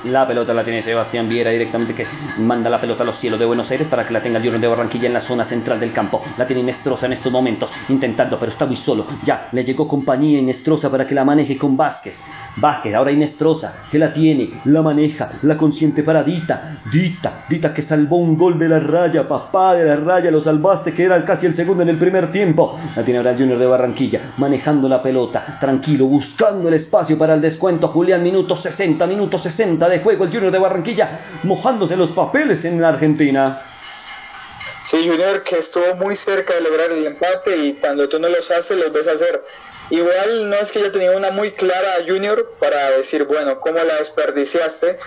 La 0.06 0.26
pelota 0.26 0.54
la 0.54 0.64
tiene 0.64 0.82
Sebastián 0.82 1.28
Viera 1.28 1.52
directamente 1.52 1.94
que 1.94 2.08
manda 2.38 2.70
la 2.70 2.80
pelota 2.80 3.04
a 3.04 3.06
los 3.06 3.18
cielos 3.18 3.38
de 3.38 3.46
Buenos 3.46 3.70
Aires 3.70 3.86
para 3.86 4.08
que 4.08 4.14
la 4.14 4.24
tenga 4.24 4.40
Junior 4.40 4.62
de 4.62 4.68
Barranquilla 4.68 5.08
en 5.08 5.14
la 5.14 5.20
zona 5.20 5.44
central 5.44 5.78
del 5.78 5.92
campo. 5.92 6.22
La 6.38 6.48
tiene 6.48 6.62
Inestrosa 6.62 7.08
en 7.08 7.14
estos 7.14 7.30
momentos, 7.30 7.70
intentando, 7.90 8.40
pero 8.40 8.50
está 8.50 8.66
muy 8.66 8.78
solo. 8.78 9.06
Ya 9.26 9.50
le 9.52 9.66
llegó 9.66 9.90
compañía 9.90 10.40
Inestrosa 10.40 10.90
para 10.90 11.06
que 11.06 11.14
la 11.14 11.26
maneje 11.26 11.58
con 11.58 11.76
Vázquez. 11.76 12.18
Vázquez, 12.56 12.96
ahora 12.96 13.12
Inestrosa, 13.12 13.76
que 13.92 14.00
la 14.00 14.14
tiene, 14.14 14.52
la 14.64 14.82
maneja, 14.82 15.32
la 15.42 15.58
consiente 15.58 16.02
para 16.02 16.24
Dita. 16.24 16.80
Dita, 16.90 17.44
Dita 17.50 17.74
que 17.74 17.82
salvó 17.82 18.18
un 18.18 18.38
gol 18.38 18.58
de 18.58 18.70
la 18.70 18.80
raya, 18.80 19.28
papá 19.28 19.76
de 19.76 19.84
la 19.84 19.98
raya, 19.98 20.32
lo 20.32 20.40
salvaste, 20.40 20.94
que 20.94 21.04
era 21.04 21.26
casi 21.26 21.46
el 21.46 21.54
segundo 21.54 21.84
en 21.84 21.90
el 21.90 21.98
primer 21.98 22.32
tiempo. 22.32 22.80
La 22.96 23.04
tiene 23.04 23.18
ahora 23.18 23.36
Junior 23.38 23.60
de 23.60 23.66
Barranquilla, 23.66 24.34
manejando 24.38 24.88
la 24.88 25.04
pelota, 25.04 25.58
tranquilo, 25.60 26.06
buscando 26.06 26.70
el 26.70 26.76
espacio 26.76 27.18
para 27.18 27.34
el 27.34 27.42
descuento. 27.42 27.90
Julián, 27.90 28.24
minuto 28.24 28.56
60, 28.56 29.06
minuto 29.06 29.38
60 29.38 29.89
de 29.90 30.00
juego 30.00 30.24
el 30.24 30.32
Junior 30.32 30.52
de 30.52 30.60
Barranquilla, 30.60 31.20
mojándose 31.44 31.96
los 31.96 32.12
papeles 32.12 32.64
en 32.66 32.82
la 32.82 32.90
Argentina. 32.90 33.62
Sí, 34.90 35.08
Junior 35.08 35.44
que 35.44 35.58
estuvo 35.58 35.96
muy 35.96 36.16
cerca 36.16 36.56
de 36.56 36.62
lograr 36.62 36.92
el 36.92 37.06
empate 37.06 37.58
y 37.58 37.74
cuando 37.74 38.10
tú 38.10 38.20
no 38.20 38.30
los 38.30 38.50
haces, 38.52 38.78
los 38.78 38.92
ves 38.92 39.08
hacer. 39.08 39.44
Igual 39.90 40.50
no 40.50 40.56
es 40.56 40.72
que 40.72 40.82
ya 40.82 40.92
tenía 40.92 41.12
una 41.12 41.32
muy 41.32 41.52
clara 41.52 41.98
Junior 42.08 42.56
para 42.60 42.92
decir, 42.92 43.26
bueno, 43.26 43.60
¿cómo 43.60 43.80
la 43.84 43.96
desperdiciaste? 43.96 45.00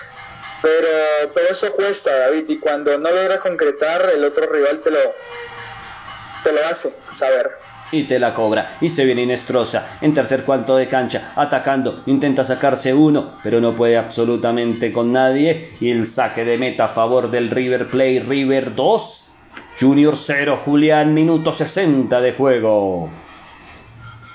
Pero, 0.61 1.33
pero 1.35 1.49
eso 1.49 1.73
cuesta, 1.73 2.17
David, 2.17 2.45
y 2.49 2.59
cuando 2.59 2.97
no 2.99 3.11
logra 3.11 3.39
concretar, 3.39 4.11
el 4.15 4.25
otro 4.25 4.47
rival 4.47 4.81
te 4.81 4.91
lo, 4.91 4.99
te 6.45 6.53
lo 6.53 6.65
hace 6.67 6.93
saber 7.13 7.59
y 7.93 8.05
te 8.05 8.19
la 8.19 8.35
cobra. 8.35 8.78
Y 8.81 8.90
se 8.90 9.05
viene 9.05 9.23
Inestrosa 9.23 9.98
en 10.01 10.14
tercer 10.14 10.43
cuarto 10.43 10.77
de 10.77 10.89
cancha, 10.89 11.32
atacando, 11.36 12.02
intenta 12.06 12.43
sacarse 12.43 12.93
uno, 12.93 13.35
pero 13.44 13.60
no 13.60 13.77
puede 13.77 13.97
absolutamente 13.97 14.93
con 14.93 15.12
nadie. 15.12 15.77
Y 15.81 15.93
el 15.93 16.09
saque 16.09 16.44
de 16.44 16.59
meta 16.59 16.86
a 16.86 16.89
favor 16.89 17.31
del 17.31 17.51
River 17.51 17.86
Play, 17.86 18.19
River 18.19 18.74
2, 18.74 19.24
Junior 19.78 20.16
0, 20.16 20.62
Julián, 20.64 21.14
minuto 21.14 21.52
60 21.52 22.20
de 22.20 22.32
juego. 22.32 23.10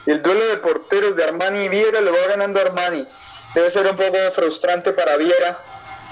El 0.05 0.21
duelo 0.21 0.47
de 0.47 0.57
porteros 0.57 1.17
de 1.17 1.23
Armani 1.25 1.65
y 1.65 1.69
Viera 1.69 1.99
lo 1.99 2.11
va 2.11 2.27
ganando 2.29 2.61
Armani. 2.61 3.05
Debe 3.53 3.69
ser 3.69 3.87
un 3.87 3.95
poco 3.97 4.17
frustrante 4.33 4.93
para 4.93 5.17
Viera 5.17 5.59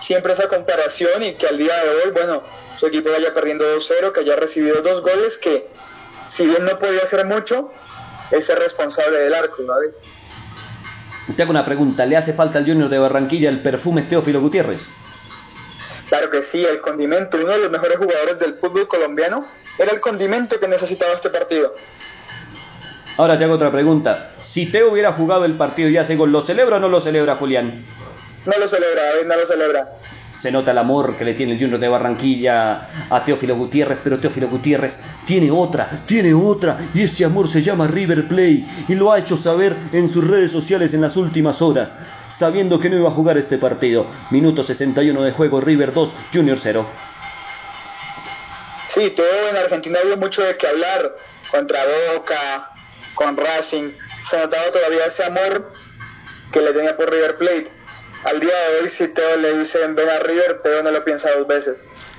siempre 0.02 0.34
esa 0.34 0.50
comparación 0.50 1.24
y 1.24 1.36
que 1.36 1.48
al 1.48 1.58
día 1.58 1.74
de 1.84 1.90
hoy, 1.90 2.12
bueno, 2.12 2.44
su 2.78 2.88
equipo 2.88 3.10
vaya 3.10 3.34
perdiendo 3.34 3.64
2-0, 3.78 4.12
que 4.12 4.20
haya 4.22 4.36
recibido 4.36 4.82
dos 4.82 5.02
goles 5.02 5.38
que 5.38 5.68
si 6.28 6.46
bien 6.46 6.66
no 6.66 6.78
podía 6.80 7.02
hacer 7.02 7.26
mucho, 7.26 7.72
es 8.32 8.50
el 8.50 8.58
responsable 8.58 9.20
del 9.20 9.34
arco, 9.34 9.64
¿vale? 9.66 9.92
Te 11.36 11.42
hago 11.42 11.52
una 11.52 11.66
pregunta, 11.66 12.06
¿le 12.06 12.18
hace 12.18 12.34
falta 12.34 12.60
al 12.60 12.66
Junior 12.66 12.90
de 12.90 13.00
Barranquilla 13.00 13.50
el 13.50 13.62
perfume 13.62 14.04
Teófilo 14.04 14.42
Gutiérrez? 14.42 14.86
Claro 16.10 16.30
que 16.30 16.44
sí, 16.44 16.64
el 16.64 16.82
condimento, 16.82 17.38
uno 17.38 17.54
de 17.54 17.60
los 17.60 17.72
mejores 17.72 17.98
jugadores 17.98 18.40
del 18.40 18.56
fútbol 18.56 18.88
colombiano, 18.88 19.48
era 19.80 19.92
el 19.92 20.00
condimento 20.00 20.60
que 20.60 20.68
necesitaba 20.68 21.14
este 21.14 21.30
partido. 21.30 21.74
Ahora 23.18 23.38
te 23.38 23.46
hago 23.46 23.56
otra 23.56 23.72
pregunta, 23.72 24.34
si 24.40 24.68
Teo 24.68 24.92
hubiera 24.92 25.14
jugado 25.14 25.46
el 25.46 25.58
partido 25.58 25.90
y 25.90 25.98
hace 25.98 26.16
gol, 26.16 26.32
¿lo 26.32 26.42
celebra 26.42 26.78
o 26.78 26.80
no 26.80 26.90
lo 26.90 27.02
celebra 27.02 27.36
Julián? 27.36 27.84
No 28.46 28.54
lo 28.60 28.68
celebra, 28.68 29.02
no 29.26 29.36
lo 29.36 29.48
celebra 29.48 29.90
se 30.40 30.52
nota 30.52 30.72
el 30.72 30.78
amor 30.78 31.16
que 31.18 31.26
le 31.26 31.34
tiene 31.34 31.54
el 31.54 31.60
Junior 31.60 31.80
de 31.80 31.88
Barranquilla 31.88 32.90
a 33.10 33.24
Teófilo 33.24 33.56
Gutiérrez, 33.56 34.00
pero 34.04 34.20
Teófilo 34.20 34.48
Gutiérrez 34.48 35.02
tiene 35.26 35.50
otra, 35.52 35.90
tiene 36.06 36.34
otra, 36.34 36.80
y 36.94 37.04
ese 37.04 37.26
amor 37.26 37.50
se 37.50 37.62
llama 37.62 37.88
River 37.88 38.28
Play, 38.28 38.68
y 38.88 38.96
lo 38.96 39.12
ha 39.12 39.20
hecho 39.20 39.38
saber 39.38 39.76
en 39.92 40.10
sus 40.10 40.28
redes 40.28 40.52
sociales 40.52 40.94
en 40.94 41.02
las 41.02 41.16
últimas 41.16 41.62
horas, 41.62 41.98
sabiendo 42.32 42.80
que 42.80 42.90
no 42.90 42.98
iba 42.98 43.10
a 43.10 43.14
jugar 43.14 43.38
este 43.38 43.58
partido. 43.58 44.06
Minuto 44.30 44.64
61 44.64 45.22
de 45.22 45.32
juego, 45.32 45.62
River 45.62 45.94
2, 45.94 46.10
Junior 46.34 46.58
0. 46.62 46.86
Sí, 48.88 49.10
todo 49.12 49.50
en 49.50 49.58
Argentina 49.58 50.00
había 50.02 50.16
mucho 50.16 50.44
de 50.44 50.58
qué 50.58 50.68
hablar, 50.68 51.16
contra 51.52 51.80
Boca, 52.14 52.72
con 53.14 53.38
Racing, 53.38 53.92
se 54.30 54.38
notaba 54.38 54.72
todavía 54.72 55.06
ese 55.06 55.24
amor 55.24 55.72
que 56.52 56.62
le 56.62 56.74
tenía 56.74 56.98
por 56.98 57.10
River 57.10 57.38
Plate 57.38 57.75
al 58.26 58.40
día 58.40 58.50
de 58.50 58.84
hoy 58.84 58.90
si 58.90 59.08
Teo 59.08 59.38
le 59.38 59.60
dicen 59.60 59.96
ven 59.96 60.10
a 60.10 60.20
River, 60.20 60.60
Teo 60.64 60.84
no 60.84 60.92
lo 60.92 61.06
piensa 61.06 61.30
dos 61.38 61.48
veces. 61.48 61.78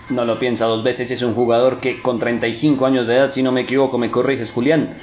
No 0.08 0.24
lo 0.24 0.38
piensa 0.38 0.66
dos 0.66 0.84
veces, 0.84 1.10
es 1.10 1.22
un 1.22 1.34
jugador 1.34 1.80
que 1.80 2.00
con 2.00 2.20
35 2.20 2.86
años 2.86 3.08
de 3.08 3.16
edad, 3.16 3.30
si 3.30 3.42
no 3.42 3.50
me 3.50 3.62
equivoco, 3.62 3.98
me 3.98 4.10
corriges 4.10 4.52
Julián. 4.52 4.96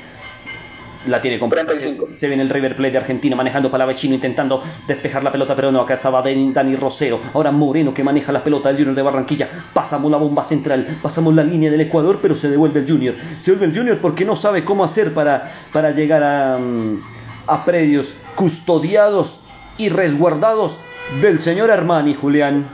La 1.05 1.21
tiene 1.21 1.37
con 1.37 1.49
35. 1.49 2.07
Se, 2.15 2.27
viene 2.27 2.43
el 2.43 2.49
River 2.49 2.77
Plate 2.77 2.93
de 2.93 2.97
Argentina 2.99 3.35
manejando 3.35 3.69
para 3.69 3.85
Vecino, 3.85 4.15
intentando 4.15 4.63
despejar 4.87 5.21
la 5.21 5.33
pelota, 5.33 5.53
pero 5.53 5.69
no, 5.69 5.81
acá 5.81 5.95
estaba 5.95 6.21
Dani 6.21 6.77
Rosero. 6.77 7.19
Ahora 7.33 7.51
Moreno 7.51 7.93
que 7.93 8.05
maneja 8.05 8.31
la 8.31 8.41
pelota 8.41 8.69
del 8.69 8.77
Junior 8.77 8.95
de 8.95 9.01
Barranquilla. 9.01 9.49
Pasamos 9.73 10.09
la 10.09 10.15
bomba 10.15 10.45
central, 10.45 10.87
pasamos 11.01 11.33
la 11.33 11.43
línea 11.43 11.69
del 11.69 11.81
Ecuador, 11.81 12.19
pero 12.21 12.37
se 12.37 12.49
devuelve 12.49 12.79
el 12.79 12.89
Junior. 12.89 13.15
Se 13.41 13.51
devuelve 13.51 13.73
el 13.73 13.77
Junior 13.77 13.97
porque 13.97 14.23
no 14.23 14.37
sabe 14.37 14.63
cómo 14.63 14.85
hacer 14.85 15.13
para, 15.13 15.51
para 15.73 15.91
llegar 15.91 16.23
a, 16.23 16.57
mm, 16.57 17.01
a 17.47 17.65
predios 17.65 18.15
custodiados 18.35 19.41
y 19.77 19.89
resguardados 19.89 20.79
del 21.21 21.39
señor 21.39 21.71
Armani, 21.71 22.15
Julián. 22.15 22.67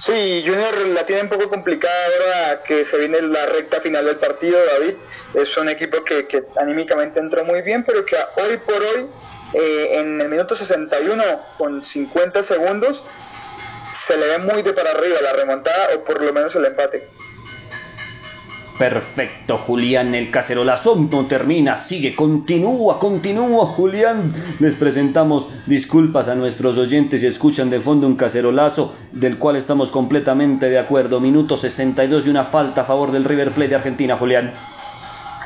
Sí, 0.00 0.42
Junior 0.44 0.76
la 0.88 1.06
tiene 1.06 1.22
un 1.22 1.28
poco 1.28 1.48
complicada 1.48 1.94
ahora 2.06 2.62
que 2.62 2.84
se 2.84 2.98
viene 2.98 3.22
la 3.22 3.46
recta 3.46 3.80
final 3.80 4.04
del 4.04 4.16
partido, 4.16 4.58
David. 4.72 4.94
Es 5.34 5.56
un 5.56 5.68
equipo 5.68 6.02
que, 6.02 6.44
anímicamente 6.60 7.20
entró 7.20 7.44
muy 7.44 7.62
bien, 7.62 7.84
pero 7.84 8.04
que 8.04 8.16
hoy 8.36 8.56
por 8.58 8.82
hoy, 8.82 9.06
eh, 9.54 10.00
en 10.00 10.20
el 10.20 10.28
minuto 10.28 10.56
61 10.56 11.22
con 11.56 11.84
50 11.84 12.42
segundos, 12.42 13.04
se 13.94 14.16
le 14.16 14.26
ve 14.26 14.38
muy 14.38 14.62
de 14.62 14.72
para 14.72 14.90
arriba 14.90 15.20
la 15.22 15.34
remontada 15.34 15.90
o 15.94 16.02
por 16.02 16.20
lo 16.20 16.32
menos 16.32 16.56
el 16.56 16.64
empate. 16.64 17.08
Perfecto, 18.78 19.58
Julián. 19.58 20.14
El 20.14 20.30
cacerolazo 20.30 20.96
no 20.96 21.26
termina, 21.26 21.76
sigue, 21.76 22.14
continúa, 22.14 22.98
continúa, 22.98 23.66
Julián. 23.66 24.32
Les 24.60 24.76
presentamos 24.76 25.48
disculpas 25.66 26.28
a 26.28 26.34
nuestros 26.34 26.78
oyentes 26.78 27.20
si 27.20 27.26
escuchan 27.26 27.70
de 27.70 27.80
fondo 27.80 28.06
un 28.06 28.16
cacerolazo, 28.16 28.94
del 29.12 29.38
cual 29.38 29.56
estamos 29.56 29.90
completamente 29.90 30.70
de 30.70 30.78
acuerdo. 30.78 31.20
Minuto 31.20 31.56
62 31.56 32.26
y 32.26 32.30
una 32.30 32.44
falta 32.44 32.82
a 32.82 32.84
favor 32.84 33.12
del 33.12 33.24
River 33.24 33.50
Plate 33.50 33.68
de 33.68 33.76
Argentina, 33.76 34.16
Julián. 34.16 34.52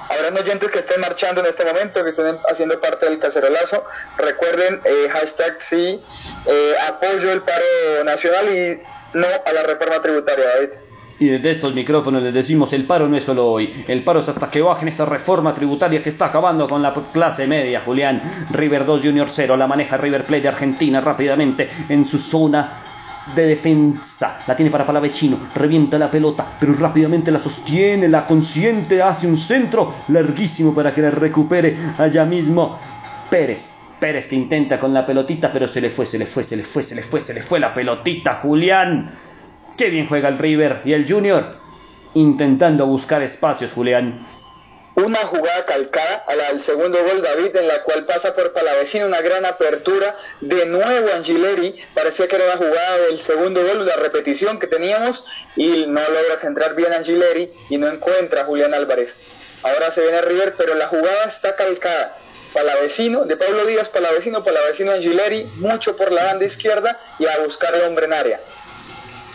Habrán 0.08 0.36
oyentes 0.36 0.70
que 0.70 0.78
estén 0.78 1.00
marchando 1.00 1.40
en 1.40 1.48
este 1.48 1.64
momento, 1.64 2.04
que 2.04 2.10
estén 2.10 2.36
haciendo 2.48 2.80
parte 2.80 3.06
del 3.06 3.18
cacerolazo. 3.18 3.84
Recuerden, 4.16 4.80
eh, 4.84 5.08
hashtag 5.12 5.60
sí, 5.60 6.00
eh, 6.46 6.74
apoyo 6.88 7.32
el 7.32 7.42
paro 7.42 8.04
nacional 8.04 8.46
y 8.48 8.80
no 9.14 9.26
a 9.44 9.52
la 9.52 9.62
reforma 9.64 10.00
tributaria, 10.00 10.46
David. 10.46 10.85
Y 11.18 11.28
desde 11.28 11.52
estos 11.52 11.74
micrófonos 11.74 12.22
les 12.22 12.34
decimos, 12.34 12.74
el 12.74 12.84
paro 12.84 13.08
no 13.08 13.16
es 13.16 13.24
solo 13.24 13.46
hoy, 13.46 13.84
el 13.88 14.02
paro 14.02 14.20
es 14.20 14.28
hasta 14.28 14.50
que 14.50 14.60
bajen 14.60 14.88
esa 14.88 15.06
reforma 15.06 15.54
tributaria 15.54 16.02
que 16.02 16.10
está 16.10 16.26
acabando 16.26 16.68
con 16.68 16.82
la 16.82 16.92
clase 17.12 17.46
media, 17.46 17.80
Julián. 17.84 18.20
River 18.50 18.84
2 18.84 19.02
Junior 19.02 19.28
0, 19.30 19.56
la 19.56 19.66
maneja 19.66 19.96
River 19.96 20.24
Plate 20.24 20.42
de 20.42 20.48
Argentina 20.48 21.00
rápidamente 21.00 21.70
en 21.88 22.04
su 22.04 22.18
zona 22.18 22.82
de 23.34 23.46
defensa. 23.46 24.40
La 24.46 24.54
tiene 24.54 24.70
para 24.70 24.84
Palavecino, 24.84 25.38
revienta 25.54 25.98
la 25.98 26.10
pelota, 26.10 26.46
pero 26.60 26.74
rápidamente 26.74 27.30
la 27.30 27.38
sostiene, 27.38 28.08
la 28.08 28.26
consiente, 28.26 29.02
hace 29.02 29.26
un 29.26 29.38
centro 29.38 29.94
larguísimo 30.08 30.74
para 30.74 30.94
que 30.94 31.00
la 31.00 31.10
recupere 31.10 31.76
allá 31.98 32.26
mismo 32.26 32.78
Pérez. 33.30 33.74
Pérez 33.98 34.28
que 34.28 34.36
intenta 34.36 34.78
con 34.78 34.92
la 34.92 35.06
pelotita, 35.06 35.50
pero 35.50 35.66
se 35.66 35.80
le 35.80 35.88
fue, 35.88 36.04
se 36.06 36.18
le 36.18 36.26
fue, 36.26 36.44
se 36.44 36.56
le 36.58 36.64
fue, 36.64 36.82
se 36.82 36.94
le 36.94 37.02
fue, 37.02 37.22
se 37.22 37.32
le 37.32 37.42
fue 37.42 37.58
la 37.58 37.72
pelotita, 37.72 38.34
Julián. 38.34 39.10
Qué 39.76 39.90
bien 39.90 40.08
juega 40.08 40.30
el 40.30 40.38
River 40.38 40.80
y 40.86 40.94
el 40.94 41.06
Junior 41.06 41.44
intentando 42.14 42.86
buscar 42.86 43.22
espacios, 43.22 43.72
Julián. 43.72 44.26
Una 44.94 45.18
jugada 45.18 45.66
calcada 45.66 46.24
a 46.26 46.34
la 46.34 46.48
del 46.48 46.62
segundo 46.62 46.98
gol 47.04 47.20
David 47.20 47.54
en 47.54 47.68
la 47.68 47.82
cual 47.82 48.06
pasa 48.06 48.34
por 48.34 48.54
Palavecino 48.54 49.06
una 49.06 49.20
gran 49.20 49.44
apertura. 49.44 50.16
De 50.40 50.64
nuevo 50.64 51.08
Angileri, 51.14 51.76
parecía 51.92 52.26
que 52.26 52.36
era 52.36 52.46
la 52.46 52.56
jugada 52.56 52.96
del 53.08 53.20
segundo 53.20 53.62
gol, 53.62 53.84
la 53.84 53.96
repetición 53.96 54.58
que 54.58 54.66
teníamos 54.66 55.26
y 55.56 55.84
no 55.86 56.00
logra 56.00 56.36
centrar 56.38 56.74
bien 56.74 56.94
Angileri 56.94 57.52
y 57.68 57.76
no 57.76 57.88
encuentra 57.88 58.40
a 58.40 58.44
Julián 58.46 58.72
Álvarez. 58.72 59.14
Ahora 59.62 59.92
se 59.92 60.00
viene 60.00 60.22
River, 60.22 60.54
pero 60.56 60.74
la 60.74 60.86
jugada 60.86 61.24
está 61.26 61.54
calcada. 61.54 62.16
Palavecino, 62.54 63.26
de 63.26 63.36
Pablo 63.36 63.66
Díaz, 63.66 63.90
Palavecino, 63.90 64.42
Palavecino 64.42 64.92
Angileri, 64.92 65.44
mucho 65.56 65.94
por 65.94 66.10
la 66.12 66.24
banda 66.24 66.46
izquierda 66.46 66.98
y 67.18 67.26
a 67.26 67.36
buscar 67.44 67.74
el 67.74 67.82
hombre 67.82 68.06
en 68.06 68.14
área. 68.14 68.40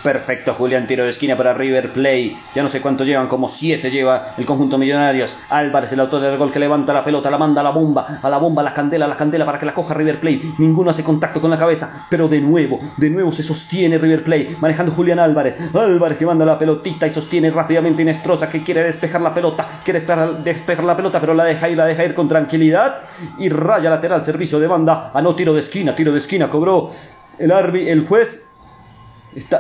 Perfecto, 0.03 0.56
Julián, 0.56 0.88
tiro 0.88 1.03
de 1.03 1.11
esquina 1.11 1.38
para 1.38 1.53
River 1.53 1.94
Play. 1.94 2.36
Ya 2.56 2.64
no 2.64 2.69
sé 2.69 2.82
cuánto 2.82 3.03
llevan, 3.03 3.28
como 3.28 3.48
siete 3.48 3.91
lleva 3.91 4.34
el 4.36 4.48
conjunto 4.48 4.80
Millonarios. 4.80 5.38
Álvarez, 5.49 5.91
el 5.91 5.99
autor 5.99 6.22
del 6.22 6.40
gol 6.40 6.52
que 6.52 6.57
levanta 6.57 6.91
la 6.91 7.03
pelota, 7.03 7.30
la 7.30 7.38
manda 7.38 7.61
a 7.61 7.64
la 7.64 7.69
bomba, 7.69 8.19
a 8.19 8.30
la 8.30 8.40
bomba, 8.40 8.64
a 8.64 8.65
la 8.65 8.73
candela, 8.73 9.06
a 9.06 9.07
la 9.07 9.15
candela 9.15 9.45
para 9.45 9.60
que 9.60 9.65
la 9.68 9.76
coja 9.76 9.94
River 9.94 10.19
Play. 10.19 10.53
Ninguno 10.57 10.90
hace 10.90 11.03
contacto 11.03 11.40
con 11.40 11.52
la 11.52 11.60
cabeza, 11.60 12.07
pero 12.10 12.28
de 12.28 12.41
nuevo, 12.41 12.80
de 12.98 13.11
nuevo 13.11 13.32
se 13.32 13.44
sostiene 13.44 13.99
River 13.99 14.23
Play, 14.23 14.57
manejando 14.60 14.91
Julián 14.91 15.19
Álvarez. 15.19 15.56
Álvarez 15.76 16.18
que 16.18 16.26
manda 16.26 16.45
la 16.45 16.57
pelotita 16.57 17.06
y 17.06 17.11
sostiene 17.11 17.52
rápidamente 17.52 18.02
Inestrosa 18.02 18.49
que 18.49 18.64
quiere 18.64 18.84
despejar 18.84 19.22
la 19.22 19.36
pelota, 19.36 19.68
quiere 19.84 19.99
despejar 19.99 20.84
la 20.84 20.95
pelota, 20.98 21.22
pero 21.22 21.36
la 21.36 21.44
deja 21.44 21.69
ir, 21.69 21.78
la 21.78 21.86
deja 21.86 22.03
ir 22.03 22.15
con 22.15 22.28
tranquilidad. 22.28 23.02
Y 23.38 23.49
raya 23.49 23.91
lateral, 23.91 24.23
servicio 24.23 24.60
de 24.60 24.65
banda, 24.65 25.11
a 25.14 25.22
no 25.22 25.36
tiro 25.36 25.53
de 25.53 25.60
esquina, 25.60 25.95
tiro 25.95 26.11
de 26.11 26.18
esquina, 26.18 26.49
cobró 26.49 26.90
el, 27.38 27.52
arbi, 27.52 27.88
el 27.88 28.07
juez 28.07 28.51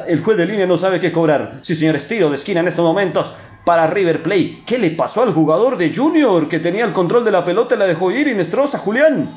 el 0.07 0.23
juez 0.23 0.37
de 0.37 0.45
línea 0.45 0.65
no 0.65 0.77
sabe 0.77 0.99
qué 0.99 1.11
cobrar. 1.11 1.59
Sí, 1.63 1.75
señor, 1.75 1.95
estilo 1.95 2.29
de 2.29 2.37
esquina 2.37 2.59
en 2.59 2.67
estos 2.67 2.83
momentos 2.83 3.33
para 3.63 3.87
River 3.87 4.23
Play. 4.23 4.63
¿Qué 4.65 4.77
le 4.77 4.91
pasó 4.91 5.23
al 5.23 5.33
jugador 5.33 5.77
de 5.77 5.95
Junior 5.95 6.49
que 6.49 6.59
tenía 6.59 6.85
el 6.85 6.93
control 6.93 7.23
de 7.23 7.31
la 7.31 7.45
pelota 7.45 7.75
y 7.75 7.77
la 7.77 7.85
dejó 7.85 8.11
ir 8.11 8.27
Inestrosa, 8.27 8.79
Julián? 8.79 9.29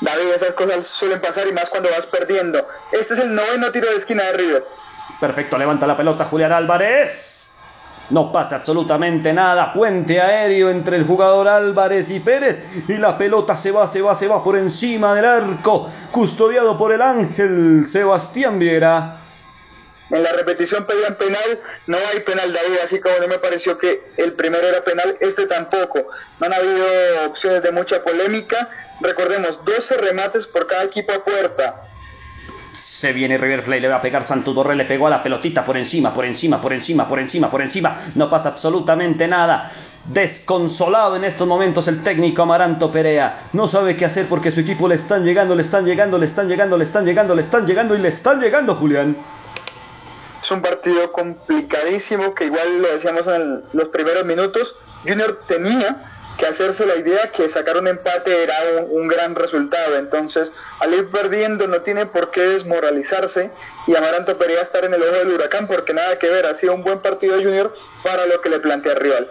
David, 0.00 0.28
esas 0.34 0.54
cosas 0.54 0.86
suelen 0.86 1.20
pasar 1.20 1.46
y 1.46 1.52
más 1.52 1.68
cuando 1.68 1.90
vas 1.90 2.06
perdiendo. 2.06 2.66
Este 2.90 3.14
es 3.14 3.20
el 3.20 3.34
noveno 3.34 3.70
tiro 3.70 3.90
de 3.90 3.96
esquina 3.96 4.22
de 4.24 4.32
River. 4.32 4.64
Perfecto, 5.20 5.58
levanta 5.58 5.86
la 5.86 5.96
pelota 5.96 6.24
Julián 6.24 6.52
Álvarez. 6.52 7.40
No 8.08 8.32
pasa 8.32 8.56
absolutamente 8.56 9.32
nada. 9.32 9.72
Puente 9.72 10.20
aéreo 10.20 10.70
entre 10.70 10.96
el 10.96 11.04
jugador 11.04 11.46
Álvarez 11.48 12.10
y 12.10 12.18
Pérez. 12.18 12.64
Y 12.88 12.94
la 12.94 13.16
pelota 13.16 13.54
se 13.54 13.70
va, 13.70 13.86
se 13.86 14.02
va, 14.02 14.14
se 14.14 14.26
va 14.26 14.42
por 14.42 14.56
encima 14.56 15.14
del 15.14 15.26
arco. 15.26 15.88
Custodiado 16.10 16.76
por 16.76 16.92
el 16.92 17.02
ángel 17.02 17.84
Sebastián 17.86 18.58
Viera. 18.58 19.18
En 20.10 20.24
la 20.24 20.32
repetición 20.32 20.86
pedían 20.86 21.14
penal, 21.14 21.60
no 21.86 21.96
hay 22.12 22.20
penal 22.20 22.52
David, 22.52 22.78
así 22.84 22.98
como 22.98 23.16
no 23.20 23.28
me 23.28 23.38
pareció 23.38 23.78
que 23.78 24.02
el 24.16 24.32
primero 24.32 24.66
era 24.66 24.82
penal, 24.82 25.16
este 25.20 25.46
tampoco. 25.46 26.08
No 26.40 26.46
han 26.46 26.52
habido 26.52 26.84
opciones 27.26 27.62
de 27.62 27.70
mucha 27.70 28.02
polémica. 28.02 28.68
Recordemos, 29.00 29.64
12 29.64 29.96
remates 29.98 30.48
por 30.48 30.66
cada 30.66 30.84
equipo 30.84 31.12
a 31.12 31.22
puerta. 31.24 31.82
Se 32.74 33.12
viene 33.12 33.38
River 33.38 33.62
Plate, 33.62 33.80
le 33.80 33.88
va 33.88 33.96
a 33.96 34.02
pegar 34.02 34.24
Santo 34.24 34.52
Torre, 34.52 34.74
le 34.74 34.84
pegó 34.84 35.06
a 35.06 35.10
la 35.10 35.22
pelotita 35.22 35.64
por 35.64 35.76
encima, 35.76 36.12
por 36.12 36.24
encima, 36.24 36.60
por 36.60 36.72
encima, 36.72 37.08
por 37.08 37.20
encima, 37.20 37.50
por 37.50 37.62
encima. 37.62 38.00
No 38.14 38.28
pasa 38.28 38.48
absolutamente 38.48 39.28
nada. 39.28 39.70
Desconsolado 40.06 41.16
en 41.16 41.24
estos 41.24 41.46
momentos 41.46 41.86
el 41.88 42.02
técnico 42.02 42.42
Amaranto 42.42 42.90
Perea. 42.90 43.42
No 43.52 43.68
sabe 43.68 43.96
qué 43.96 44.06
hacer 44.06 44.26
porque 44.26 44.50
su 44.50 44.60
equipo 44.60 44.88
le 44.88 44.96
están 44.96 45.24
llegando, 45.24 45.54
le 45.54 45.62
están 45.62 45.84
llegando, 45.84 46.18
le 46.18 46.26
están 46.26 46.48
llegando, 46.48 46.76
le 46.76 46.84
están 46.84 47.04
llegando, 47.04 47.34
le 47.34 47.42
están 47.42 47.66
llegando 47.66 47.94
y 47.94 47.98
le 47.98 48.08
están 48.08 48.40
llegando, 48.40 48.74
Julián 48.74 49.16
es 50.42 50.50
un 50.50 50.62
partido 50.62 51.12
complicadísimo 51.12 52.34
que 52.34 52.46
igual 52.46 52.80
lo 52.80 52.88
decíamos 52.88 53.26
en 53.26 53.64
los 53.72 53.88
primeros 53.88 54.24
minutos. 54.24 54.74
Junior 55.06 55.40
tenía 55.46 56.10
que 56.38 56.46
hacerse 56.46 56.86
la 56.86 56.96
idea 56.96 57.30
que 57.30 57.48
sacar 57.50 57.76
un 57.76 57.86
empate 57.86 58.42
era 58.42 58.54
un, 58.88 59.08
gran 59.08 59.34
resultado. 59.34 59.96
Entonces, 59.96 60.52
al 60.78 60.94
ir 60.94 61.10
perdiendo 61.10 61.66
no 61.66 61.82
tiene 61.82 62.06
por 62.06 62.30
qué 62.30 62.40
desmoralizarse 62.40 63.50
y 63.86 63.94
Amaranto 63.94 64.38
Perea 64.38 64.62
estar 64.62 64.84
en 64.84 64.94
el 64.94 65.02
ojo 65.02 65.18
del 65.18 65.32
huracán 65.32 65.66
porque 65.66 65.92
nada 65.92 66.18
que 66.18 66.28
ver. 66.30 66.46
Ha 66.46 66.54
sido 66.54 66.74
un 66.74 66.82
buen 66.82 67.00
partido 67.00 67.36
de 67.36 67.44
Junior 67.44 67.74
para 68.02 68.24
lo 68.26 68.40
que 68.40 68.48
le 68.48 68.58
plantea 68.58 68.94
rival. 68.94 69.28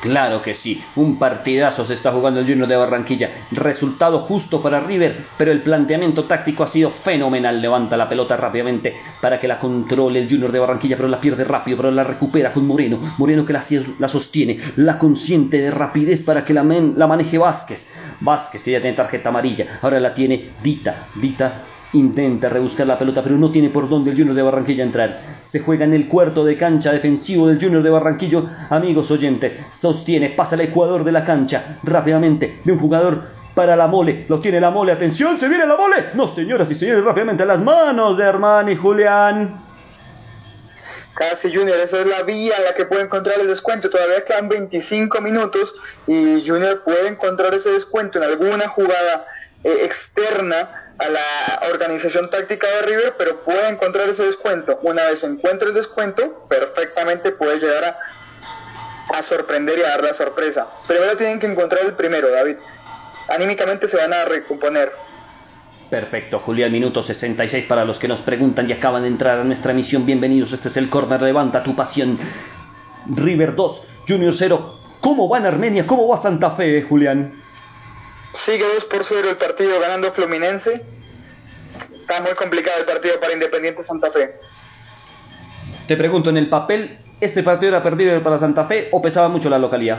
Claro 0.00 0.40
que 0.40 0.54
sí, 0.54 0.82
un 0.96 1.18
partidazo 1.18 1.84
se 1.84 1.92
está 1.92 2.10
jugando 2.10 2.40
el 2.40 2.46
Junior 2.46 2.66
de 2.66 2.76
Barranquilla. 2.76 3.30
Resultado 3.50 4.20
justo 4.20 4.62
para 4.62 4.80
River, 4.80 5.26
pero 5.36 5.52
el 5.52 5.62
planteamiento 5.62 6.24
táctico 6.24 6.64
ha 6.64 6.68
sido 6.68 6.88
fenomenal. 6.88 7.60
Levanta 7.60 7.98
la 7.98 8.08
pelota 8.08 8.34
rápidamente 8.36 8.96
para 9.20 9.38
que 9.38 9.46
la 9.46 9.58
controle 9.58 10.20
el 10.20 10.30
Junior 10.30 10.52
de 10.52 10.58
Barranquilla, 10.58 10.96
pero 10.96 11.08
la 11.08 11.20
pierde 11.20 11.44
rápido, 11.44 11.76
pero 11.76 11.90
la 11.90 12.04
recupera 12.04 12.50
con 12.50 12.66
Moreno. 12.66 12.98
Moreno 13.18 13.44
que 13.44 13.52
la, 13.52 13.62
la 13.98 14.08
sostiene, 14.08 14.58
la 14.76 14.98
consiente 14.98 15.60
de 15.60 15.70
rapidez 15.70 16.24
para 16.24 16.46
que 16.46 16.54
la, 16.54 16.62
la 16.62 17.06
maneje 17.06 17.36
Vázquez. 17.36 17.88
Vázquez 18.20 18.64
que 18.64 18.72
ya 18.72 18.80
tiene 18.80 18.96
tarjeta 18.96 19.28
amarilla, 19.28 19.80
ahora 19.82 20.00
la 20.00 20.14
tiene 20.14 20.50
Dita. 20.62 21.08
Dita 21.14 21.62
Intenta 21.92 22.48
rebuscar 22.48 22.86
la 22.86 22.98
pelota, 22.98 23.22
pero 23.22 23.36
no 23.36 23.50
tiene 23.50 23.68
por 23.68 23.88
dónde 23.88 24.12
el 24.12 24.16
Junior 24.16 24.36
de 24.36 24.42
Barranquilla 24.42 24.84
entrar. 24.84 25.20
Se 25.44 25.58
juega 25.58 25.84
en 25.84 25.94
el 25.94 26.06
cuarto 26.06 26.44
de 26.44 26.56
cancha 26.56 26.92
defensivo 26.92 27.48
del 27.48 27.60
Junior 27.60 27.82
de 27.82 27.90
Barranquillo. 27.90 28.48
Amigos 28.68 29.10
oyentes, 29.10 29.58
sostiene, 29.72 30.30
pasa 30.30 30.54
el 30.54 30.60
ecuador 30.60 31.02
de 31.02 31.10
la 31.12 31.24
cancha 31.24 31.78
rápidamente 31.82 32.60
de 32.62 32.72
un 32.72 32.78
jugador 32.78 33.22
para 33.54 33.74
la 33.74 33.88
mole. 33.88 34.24
Lo 34.28 34.38
tiene 34.40 34.60
la 34.60 34.70
mole. 34.70 34.92
Atención, 34.92 35.36
se 35.36 35.48
viene 35.48 35.66
la 35.66 35.76
mole. 35.76 36.10
No, 36.14 36.28
señoras 36.28 36.70
y 36.70 36.76
señores, 36.76 37.04
rápidamente 37.04 37.42
a 37.42 37.46
las 37.46 37.60
manos 37.60 38.16
de 38.16 38.24
Armani 38.24 38.76
Julián. 38.76 39.60
Casi 41.14 41.54
Junior, 41.54 41.78
esa 41.78 42.00
es 42.00 42.06
la 42.06 42.22
vía 42.22 42.54
en 42.56 42.64
la 42.64 42.74
que 42.74 42.86
puede 42.86 43.02
encontrar 43.02 43.40
el 43.40 43.48
descuento. 43.48 43.90
Todavía 43.90 44.24
quedan 44.24 44.48
25 44.48 45.20
minutos 45.20 45.74
y 46.06 46.46
Junior 46.46 46.82
puede 46.84 47.08
encontrar 47.08 47.52
ese 47.52 47.70
descuento 47.70 48.18
en 48.18 48.24
alguna 48.24 48.68
jugada 48.68 49.26
eh, 49.64 49.80
externa 49.82 50.79
a 51.00 51.08
la 51.08 51.68
organización 51.72 52.30
táctica 52.30 52.66
de 52.68 52.82
River, 52.82 53.14
pero 53.18 53.40
puede 53.40 53.68
encontrar 53.68 54.08
ese 54.08 54.24
descuento. 54.24 54.78
Una 54.82 55.04
vez 55.04 55.24
encuentre 55.24 55.68
el 55.68 55.74
descuento, 55.74 56.46
perfectamente 56.48 57.32
puede 57.32 57.58
llegar 57.58 57.84
a 57.84 57.98
a 59.14 59.22
sorprender 59.22 59.78
y 59.78 59.82
a 59.82 59.88
dar 59.88 60.02
la 60.02 60.14
sorpresa. 60.14 60.66
Primero 60.86 61.16
tienen 61.16 61.38
que 61.38 61.46
encontrar 61.46 61.84
el 61.84 61.94
primero, 61.94 62.30
David. 62.30 62.56
Anímicamente 63.28 63.88
se 63.88 63.96
van 63.96 64.12
a 64.12 64.24
recomponer. 64.24 64.92
Perfecto, 65.88 66.38
Julián, 66.38 66.70
minuto 66.70 67.02
66 67.02 67.66
para 67.66 67.84
los 67.84 67.98
que 67.98 68.06
nos 68.06 68.20
preguntan 68.20 68.68
y 68.68 68.72
acaban 68.72 69.02
de 69.02 69.08
entrar 69.08 69.40
a 69.40 69.44
nuestra 69.44 69.72
emisión. 69.72 70.06
Bienvenidos, 70.06 70.52
este 70.52 70.68
es 70.68 70.76
el 70.76 70.88
Corner 70.88 71.20
Levanta 71.20 71.62
tu 71.62 71.74
pasión. 71.74 72.18
River 73.06 73.56
2, 73.56 73.82
Junior 74.08 74.34
0. 74.36 74.78
¿Cómo 75.00 75.28
va 75.28 75.38
en 75.38 75.46
Armenia? 75.46 75.86
¿Cómo 75.86 76.06
va 76.06 76.16
Santa 76.16 76.50
Fe, 76.50 76.82
Julián? 76.82 77.42
Sigue 78.32 78.64
2 78.74 78.84
por 78.84 79.04
0 79.04 79.30
el 79.30 79.36
partido 79.36 79.80
ganando 79.80 80.12
Fluminense. 80.12 80.84
Está 82.00 82.20
muy 82.20 82.32
complicado 82.32 82.78
el 82.80 82.86
partido 82.86 83.18
para 83.20 83.32
Independiente 83.32 83.84
Santa 83.84 84.10
Fe. 84.10 84.38
Te 85.86 85.96
pregunto, 85.96 86.30
en 86.30 86.36
el 86.36 86.48
papel, 86.48 86.98
¿este 87.20 87.42
partido 87.42 87.70
era 87.70 87.82
perdido 87.82 88.22
para 88.22 88.38
Santa 88.38 88.64
Fe 88.64 88.88
o 88.92 89.02
pesaba 89.02 89.28
mucho 89.28 89.50
la 89.50 89.58
localidad? 89.58 89.98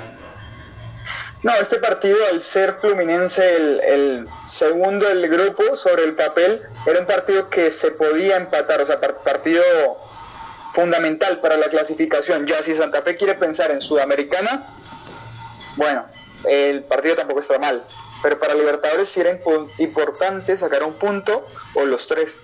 No, 1.44 1.54
este 1.56 1.78
partido, 1.78 2.18
al 2.32 2.42
ser 2.42 2.78
Fluminense 2.80 3.56
el, 3.56 4.28
segundo 4.48 5.08
del 5.08 5.28
grupo 5.28 5.76
sobre 5.76 6.04
el 6.04 6.14
papel, 6.14 6.62
era 6.86 7.00
un 7.00 7.08
partido 7.08 7.50
que 7.50 7.72
se 7.72 7.92
podía 7.92 8.38
empatar, 8.38 8.82
o 8.82 8.86
sea, 8.86 9.02
partido 9.02 9.64
fundamental 10.74 11.40
para 11.40 11.58
la 11.58 11.68
clasificación. 11.68 12.46
Ya 12.46 12.62
si 12.62 12.76
Santa 12.76 13.02
Fe 13.02 13.18
quiere 13.18 13.34
pensar 13.34 13.72
en 13.72 13.82
Sudamericana, 13.82 14.68
bueno, 15.78 16.06
el 16.48 16.84
partido 16.84 17.16
tampoco 17.16 17.40
está 17.40 17.58
mal. 17.58 17.84
Pero 18.22 18.40
para 18.40 18.54
Libertadores 18.54 19.10
sí 19.10 19.20
era 19.20 19.40
importante 19.78 20.58
sacar 20.58 20.84
un 20.84 20.94
punto 20.94 21.46
o 21.74 21.86
los 21.86 22.08
tres. 22.08 22.38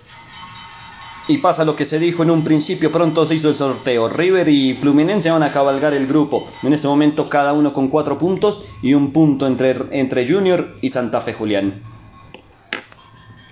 Y 1.28 1.38
pasa 1.38 1.64
lo 1.64 1.76
que 1.76 1.84
se 1.84 1.98
dijo 1.98 2.22
en 2.22 2.30
un 2.30 2.42
principio, 2.42 2.90
pronto 2.90 3.26
se 3.26 3.34
hizo 3.34 3.50
el 3.50 3.56
sorteo. 3.56 4.08
River 4.08 4.48
y 4.48 4.74
Fluminense 4.74 5.30
van 5.30 5.42
a 5.42 5.52
cabalgar 5.52 5.92
el 5.92 6.06
grupo. 6.06 6.48
En 6.62 6.72
este 6.72 6.88
momento 6.88 7.28
cada 7.28 7.52
uno 7.52 7.74
con 7.74 7.88
cuatro 7.88 8.18
puntos 8.18 8.64
y 8.82 8.94
un 8.94 9.12
punto 9.12 9.46
entre, 9.46 9.76
entre 9.90 10.26
Junior 10.26 10.76
y 10.80 10.88
Santa 10.88 11.20
Fe 11.20 11.34
Julián. 11.34 11.82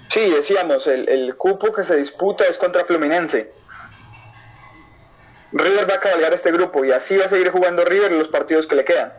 Sí, 0.09 0.21
decíamos, 0.31 0.87
el, 0.87 1.07
el 1.11 1.37
cupo 1.37 1.71
que 1.71 1.83
se 1.83 1.97
disputa 1.97 2.45
es 2.45 2.57
contra 2.57 2.87
Fluminense. 2.87 3.53
River 5.53 5.89
va 5.89 5.95
a 5.97 6.01
cabalgar 6.01 6.33
este 6.33 6.51
grupo 6.53 6.83
y 6.83 6.93
así 6.93 7.19
va 7.19 7.27
a 7.27 7.29
seguir 7.29 7.51
jugando 7.51 7.85
River 7.85 8.11
los 8.13 8.29
partidos 8.29 8.67
que 8.67 8.77
le 8.77 8.85
quedan. 8.87 9.13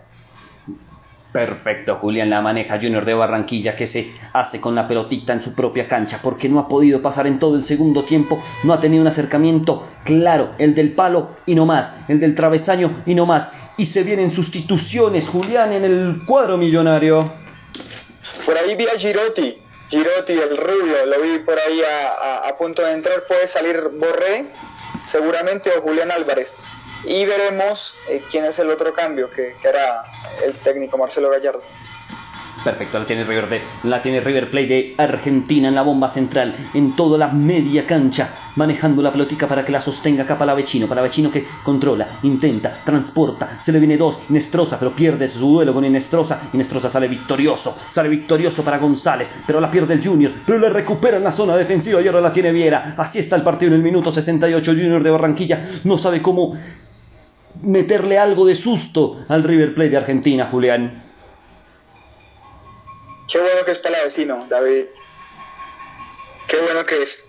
Perfecto, 1.37 1.97
Julián 1.97 2.31
la 2.31 2.41
maneja 2.41 2.79
Junior 2.81 3.05
de 3.05 3.13
Barranquilla 3.13 3.75
que 3.75 3.85
se 3.85 4.11
hace 4.33 4.59
con 4.59 4.73
la 4.73 4.87
pelotita 4.87 5.33
en 5.33 5.39
su 5.43 5.53
propia 5.53 5.87
cancha 5.87 6.19
porque 6.23 6.49
no 6.49 6.57
ha 6.57 6.67
podido 6.67 6.99
pasar 7.03 7.27
en 7.27 7.37
todo 7.37 7.55
el 7.55 7.63
segundo 7.63 8.03
tiempo, 8.03 8.43
no 8.63 8.73
ha 8.73 8.79
tenido 8.79 9.03
un 9.03 9.07
acercamiento 9.07 9.85
claro, 10.03 10.53
el 10.57 10.73
del 10.73 10.93
palo 10.93 11.37
y 11.45 11.53
no 11.53 11.67
más, 11.67 11.95
el 12.07 12.19
del 12.19 12.33
travesaño 12.33 13.03
y 13.05 13.13
no 13.13 13.27
más. 13.27 13.51
Y 13.77 13.85
se 13.85 14.01
vienen 14.01 14.31
sustituciones, 14.31 15.27
Julián, 15.27 15.73
en 15.73 15.83
el 15.83 16.21
cuadro 16.25 16.57
millonario. 16.57 17.31
Por 18.43 18.57
ahí 18.57 18.75
vi 18.75 18.87
a 18.87 18.97
Girotti, 18.97 19.59
Girotti, 19.91 20.33
el 20.33 20.57
rubio, 20.57 21.05
lo 21.05 21.21
vi 21.21 21.37
por 21.37 21.59
ahí 21.59 21.81
a, 21.83 22.49
a 22.49 22.57
punto 22.57 22.81
de 22.81 22.93
entrar, 22.93 23.25
puede 23.27 23.45
salir 23.45 23.79
Borré, 23.99 24.45
seguramente, 25.05 25.69
o 25.77 25.83
Julián 25.83 26.09
Álvarez 26.11 26.55
y 27.03 27.25
veremos 27.25 27.95
eh, 28.09 28.21
quién 28.29 28.45
es 28.45 28.59
el 28.59 28.69
otro 28.69 28.93
cambio 28.93 29.29
que, 29.29 29.55
que, 29.61 29.67
hará 29.67 30.03
el 30.43 30.57
técnico 30.57 30.97
Marcelo 30.97 31.29
Gallardo. 31.29 31.61
Perfecto, 32.63 32.99
la 32.99 33.05
tiene 33.05 33.23
River 33.23 33.47
de, 33.47 33.61
la 33.83 34.01
tiene 34.01 34.19
River 34.19 34.51
Play 34.51 34.65
de 34.67 34.95
Argentina 34.97 35.69
en 35.69 35.75
la 35.75 35.83
bomba 35.83 36.09
central, 36.09 36.55
en 36.73 36.95
toda 36.95 37.17
la 37.17 37.29
media 37.29 37.85
cancha, 37.85 38.29
manejando 38.55 39.01
la 39.01 39.11
pelotica 39.11 39.47
para 39.47 39.63
que 39.63 39.71
la 39.71 39.81
sostenga 39.81 40.23
acá 40.23 40.37
para 40.37 40.53
Vecino, 40.53 40.87
para 40.87 41.01
Vecino 41.01 41.31
que 41.31 41.45
controla, 41.63 42.07
intenta, 42.23 42.73
transporta, 42.83 43.57
se 43.57 43.71
le 43.71 43.79
viene 43.79 43.95
dos, 43.95 44.19
Nestroza, 44.29 44.77
pero 44.79 44.91
pierde 44.91 45.29
su 45.29 45.39
duelo 45.39 45.73
con 45.73 45.85
Inestrosa, 45.85 46.41
Inestrosa 46.51 46.89
sale 46.89 47.07
victorioso, 47.07 47.77
sale 47.89 48.09
victorioso 48.09 48.63
para 48.63 48.79
González, 48.79 49.31
pero 49.45 49.61
la 49.61 49.71
pierde 49.71 49.93
el 49.93 50.05
Junior, 50.05 50.31
pero 50.45 50.59
le 50.59 50.69
recupera 50.69 51.17
en 51.17 51.23
la 51.23 51.31
zona 51.31 51.55
defensiva 51.55 52.01
y 52.01 52.07
ahora 52.07 52.21
la 52.21 52.33
tiene 52.33 52.51
Viera, 52.51 52.95
así 52.97 53.19
está 53.19 53.35
el 53.35 53.43
partido 53.43 53.69
en 53.69 53.77
el 53.77 53.83
minuto 53.83 54.11
68, 54.11 54.71
Junior 54.71 55.03
de 55.03 55.11
Barranquilla 55.11 55.69
no 55.83 55.97
sabe 55.97 56.21
cómo 56.21 56.57
meterle 57.61 58.17
algo 58.17 58.45
de 58.45 58.55
susto 58.55 59.25
al 59.27 59.43
River 59.43 59.73
Plate 59.73 59.89
de 59.91 59.97
Argentina, 59.97 60.47
Julián. 60.49 61.03
Qué 63.27 63.39
bueno 63.39 63.65
que 63.65 63.71
es 63.71 63.77
para 63.79 64.03
vecino, 64.03 64.45
David. 64.49 64.85
Qué 66.47 66.57
bueno 66.61 66.85
que 66.85 67.03
es. 67.03 67.27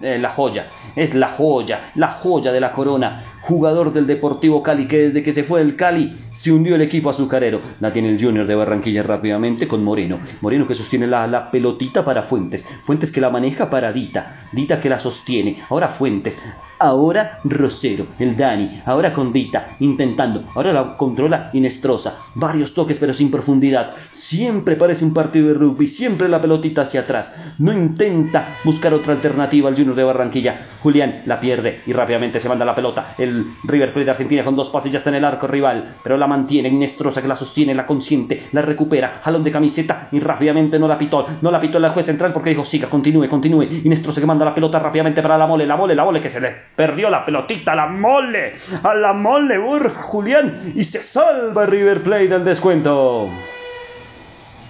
Eh, 0.00 0.18
la 0.18 0.30
joya, 0.30 0.70
es 0.94 1.14
la 1.14 1.28
joya, 1.28 1.90
la 1.96 2.08
joya 2.08 2.52
de 2.52 2.60
la 2.60 2.72
corona. 2.72 3.37
Jugador 3.42 3.92
del 3.92 4.06
Deportivo 4.06 4.62
Cali 4.62 4.86
que 4.86 5.08
desde 5.08 5.22
que 5.22 5.32
se 5.32 5.44
fue 5.44 5.60
del 5.60 5.76
Cali 5.76 6.16
se 6.32 6.52
hundió 6.52 6.76
el 6.76 6.82
equipo 6.82 7.10
azucarero. 7.10 7.60
La 7.80 7.92
tiene 7.92 8.10
el 8.10 8.22
Junior 8.22 8.46
de 8.46 8.54
Barranquilla 8.54 9.02
rápidamente 9.02 9.66
con 9.66 9.82
Moreno. 9.82 10.18
Moreno 10.40 10.68
que 10.68 10.74
sostiene 10.74 11.06
la, 11.06 11.26
la 11.26 11.50
pelotita 11.50 12.04
para 12.04 12.22
Fuentes. 12.22 12.64
Fuentes 12.82 13.10
que 13.10 13.20
la 13.20 13.30
maneja 13.30 13.70
para 13.70 13.92
Dita. 13.92 14.48
Dita 14.52 14.80
que 14.80 14.88
la 14.88 15.00
sostiene. 15.00 15.58
Ahora 15.68 15.88
Fuentes. 15.88 16.38
Ahora 16.78 17.40
Rosero, 17.42 18.06
el 18.20 18.36
Dani. 18.36 18.82
Ahora 18.86 19.12
con 19.12 19.32
Dita. 19.32 19.76
Intentando. 19.80 20.44
Ahora 20.54 20.72
la 20.72 20.96
controla 20.96 21.50
Inestrosa. 21.52 22.18
Varios 22.36 22.72
toques 22.72 22.98
pero 22.98 23.14
sin 23.14 23.30
profundidad. 23.32 23.94
Siempre 24.10 24.76
parece 24.76 25.04
un 25.04 25.14
partido 25.14 25.48
de 25.48 25.54
rugby. 25.54 25.88
Siempre 25.88 26.28
la 26.28 26.40
pelotita 26.40 26.82
hacia 26.82 27.00
atrás. 27.00 27.36
No 27.58 27.72
intenta 27.72 28.58
buscar 28.64 28.94
otra 28.94 29.14
alternativa 29.14 29.68
al 29.68 29.74
Junior 29.74 29.96
de 29.96 30.04
Barranquilla. 30.04 30.66
Julián 30.82 31.22
la 31.26 31.40
pierde 31.40 31.80
y 31.86 31.92
rápidamente 31.92 32.40
se 32.40 32.48
manda 32.48 32.64
la 32.64 32.76
pelota. 32.76 33.14
El 33.18 33.27
River 33.64 33.92
Plate 33.92 34.04
de 34.04 34.10
Argentina 34.10 34.44
con 34.44 34.56
dos 34.56 34.68
pases 34.68 34.92
ya 34.92 34.98
está 34.98 35.10
en 35.10 35.16
el 35.16 35.24
arco 35.24 35.46
rival. 35.46 35.96
Pero 36.02 36.16
la 36.16 36.26
mantiene, 36.26 36.68
Inestrosa 36.68 37.22
que 37.22 37.28
la 37.28 37.34
sostiene, 37.34 37.74
la 37.74 37.86
consiente, 37.86 38.48
la 38.52 38.62
recupera, 38.62 39.20
jalón 39.22 39.44
de 39.44 39.52
camiseta 39.52 40.08
y 40.12 40.20
rápidamente 40.20 40.78
no 40.78 40.88
la 40.88 40.98
pitó, 40.98 41.26
no 41.42 41.50
la 41.50 41.60
pitó 41.60 41.78
la 41.78 41.90
juez 41.90 42.06
central 42.06 42.32
porque 42.32 42.50
dijo, 42.50 42.64
siga, 42.64 42.88
continúe, 42.88 43.28
continúe. 43.28 43.64
Inestrosa 43.84 44.20
que 44.20 44.26
manda 44.26 44.44
la 44.44 44.54
pelota 44.54 44.78
rápidamente 44.78 45.22
para 45.22 45.38
la 45.38 45.46
mole, 45.46 45.66
la 45.66 45.76
mole, 45.76 45.94
la 45.94 46.04
mole 46.04 46.20
que 46.20 46.30
se 46.30 46.40
le 46.40 46.54
perdió 46.74 47.10
la 47.10 47.24
pelotita, 47.24 47.74
la 47.74 47.86
mole, 47.86 48.52
a 48.82 48.94
la 48.94 49.12
mole, 49.12 49.58
Burja, 49.58 50.02
Julián, 50.02 50.72
y 50.74 50.84
se 50.84 51.02
salva 51.02 51.66
River 51.66 52.02
Plate 52.02 52.28
del 52.28 52.44
descuento 52.44 53.28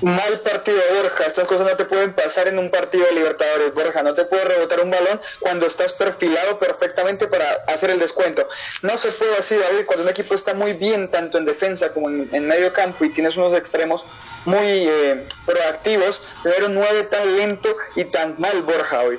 mal 0.00 0.40
partido 0.40 0.78
Borja. 0.94 1.24
Estas 1.24 1.46
cosas 1.46 1.68
no 1.70 1.76
te 1.76 1.84
pueden 1.84 2.12
pasar 2.12 2.48
en 2.48 2.58
un 2.58 2.70
partido 2.70 3.04
de 3.06 3.12
Libertadores, 3.12 3.74
Borja. 3.74 4.02
No 4.02 4.14
te 4.14 4.24
puede 4.24 4.44
rebotar 4.44 4.80
un 4.80 4.90
balón 4.90 5.20
cuando 5.40 5.66
estás 5.66 5.92
perfilado 5.92 6.58
perfectamente 6.58 7.26
para 7.26 7.44
hacer 7.66 7.90
el 7.90 7.98
descuento. 7.98 8.48
No 8.82 8.96
se 8.98 9.10
puede 9.12 9.36
así, 9.36 9.56
David, 9.56 9.86
cuando 9.86 10.04
un 10.04 10.10
equipo 10.10 10.34
está 10.34 10.54
muy 10.54 10.74
bien, 10.74 11.08
tanto 11.08 11.38
en 11.38 11.44
defensa 11.44 11.92
como 11.92 12.08
en, 12.08 12.48
medio 12.48 12.72
campo, 12.72 13.04
y 13.04 13.10
tienes 13.10 13.36
unos 13.36 13.54
extremos 13.54 14.04
muy 14.44 14.66
eh, 14.66 15.26
proactivos, 15.44 16.22
tener 16.42 16.70
9 16.70 17.02
tan 17.04 17.36
lento 17.36 17.68
y 17.96 18.04
tan 18.04 18.36
mal, 18.38 18.62
Borja, 18.62 19.00
hoy. 19.02 19.18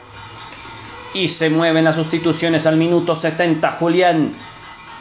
Y 1.13 1.27
se 1.27 1.49
mueven 1.49 1.85
las 1.85 1.95
sustituciones 1.95 2.65
al 2.65 2.77
minuto 2.77 3.15
70, 3.15 3.71
Julián. 3.71 4.35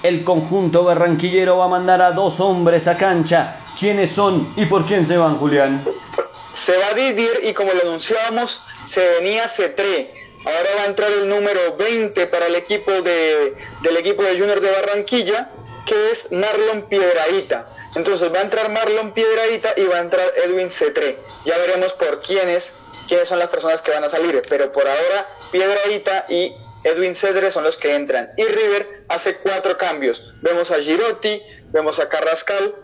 El 0.02 0.24
conjunto 0.24 0.84
barranquillero 0.84 1.58
va 1.58 1.66
a 1.66 1.68
mandar 1.68 2.00
a 2.00 2.12
dos 2.12 2.40
hombres 2.40 2.86
a 2.86 2.96
cancha 2.96 3.56
¿Quiénes 3.78 4.10
son 4.10 4.52
y 4.56 4.66
por 4.66 4.86
quién 4.86 5.06
se 5.06 5.16
van, 5.16 5.38
Julián? 5.38 5.84
Se 6.52 6.76
va 6.76 6.94
Didier 6.94 7.44
y 7.44 7.54
como 7.54 7.72
lo 7.72 7.82
anunciábamos, 7.82 8.64
se 8.88 9.08
venía 9.10 9.48
Cetré. 9.48 10.12
Ahora 10.44 10.70
va 10.78 10.82
a 10.82 10.86
entrar 10.86 11.12
el 11.12 11.28
número 11.28 11.76
20 11.76 12.26
para 12.26 12.46
el 12.46 12.56
equipo 12.56 12.90
de, 13.02 13.54
del 13.82 13.96
equipo 13.96 14.24
de 14.24 14.36
Junior 14.36 14.60
de 14.60 14.72
Barranquilla, 14.72 15.50
que 15.86 16.10
es 16.10 16.32
Marlon 16.32 16.88
Piedradita. 16.88 17.68
Entonces 17.94 18.32
va 18.34 18.40
a 18.40 18.42
entrar 18.42 18.68
Marlon 18.68 19.12
Piedradita 19.12 19.74
y 19.76 19.84
va 19.84 19.98
a 19.98 20.00
entrar 20.00 20.26
Edwin 20.44 20.70
Cetré. 20.70 21.16
Ya 21.44 21.56
veremos 21.58 21.92
por 21.92 22.20
quiénes, 22.20 22.74
quiénes 23.06 23.28
son 23.28 23.38
las 23.38 23.48
personas 23.48 23.80
que 23.82 23.92
van 23.92 24.02
a 24.02 24.10
salir. 24.10 24.42
Pero 24.48 24.72
por 24.72 24.88
ahora, 24.88 25.28
Piedradita 25.52 26.26
y 26.28 26.52
Edwin 26.82 27.14
Cedre 27.14 27.52
son 27.52 27.62
los 27.62 27.76
que 27.76 27.94
entran. 27.94 28.30
Y 28.36 28.44
River 28.44 29.04
hace 29.08 29.36
cuatro 29.36 29.78
cambios. 29.78 30.34
Vemos 30.42 30.70
a 30.72 30.80
Girotti, 30.80 31.40
vemos 31.70 32.00
a 32.00 32.08
Carrascal, 32.08 32.74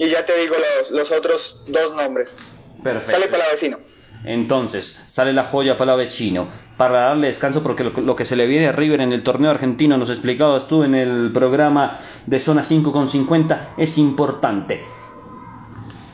y 0.00 0.08
ya 0.08 0.24
te 0.24 0.34
digo 0.38 0.56
los, 0.90 1.12
otros 1.12 1.60
dos 1.66 1.94
nombres. 1.94 2.34
Perfecto. 2.82 3.10
Sale 3.10 3.26
para 3.28 3.46
vecino. 3.48 3.78
Entonces, 4.24 4.98
sale 5.06 5.34
la 5.34 5.44
joya 5.44 5.76
para 5.76 5.94
vecino. 5.94 6.48
Para 6.78 7.00
darle 7.00 7.26
descanso, 7.26 7.62
porque 7.62 7.84
lo, 7.84 8.16
que 8.16 8.24
se 8.24 8.34
le 8.34 8.46
viene 8.46 8.68
a 8.68 8.72
River 8.72 9.02
en 9.02 9.12
el 9.12 9.22
torneo 9.22 9.50
argentino, 9.50 9.98
nos 9.98 10.08
explicabas 10.08 10.66
tú 10.66 10.84
en 10.84 10.94
el 10.94 11.30
programa 11.34 12.00
de 12.24 12.40
zona 12.40 12.64
5 12.64 12.90
con 12.92 13.08
50, 13.08 13.74
es 13.76 13.98
importante. 13.98 14.80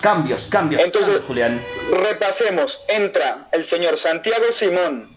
Cambios, 0.00 0.48
cambios. 0.48 0.82
Entonces, 0.82 1.20
Julián. 1.24 1.62
repasemos. 1.92 2.80
Entra 2.88 3.48
el 3.52 3.64
señor 3.64 3.98
Santiago 3.98 4.46
Simón. 4.52 5.14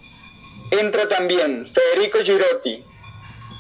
Entra 0.70 1.08
también 1.08 1.66
Federico 1.66 2.20
Girotti. 2.20 2.84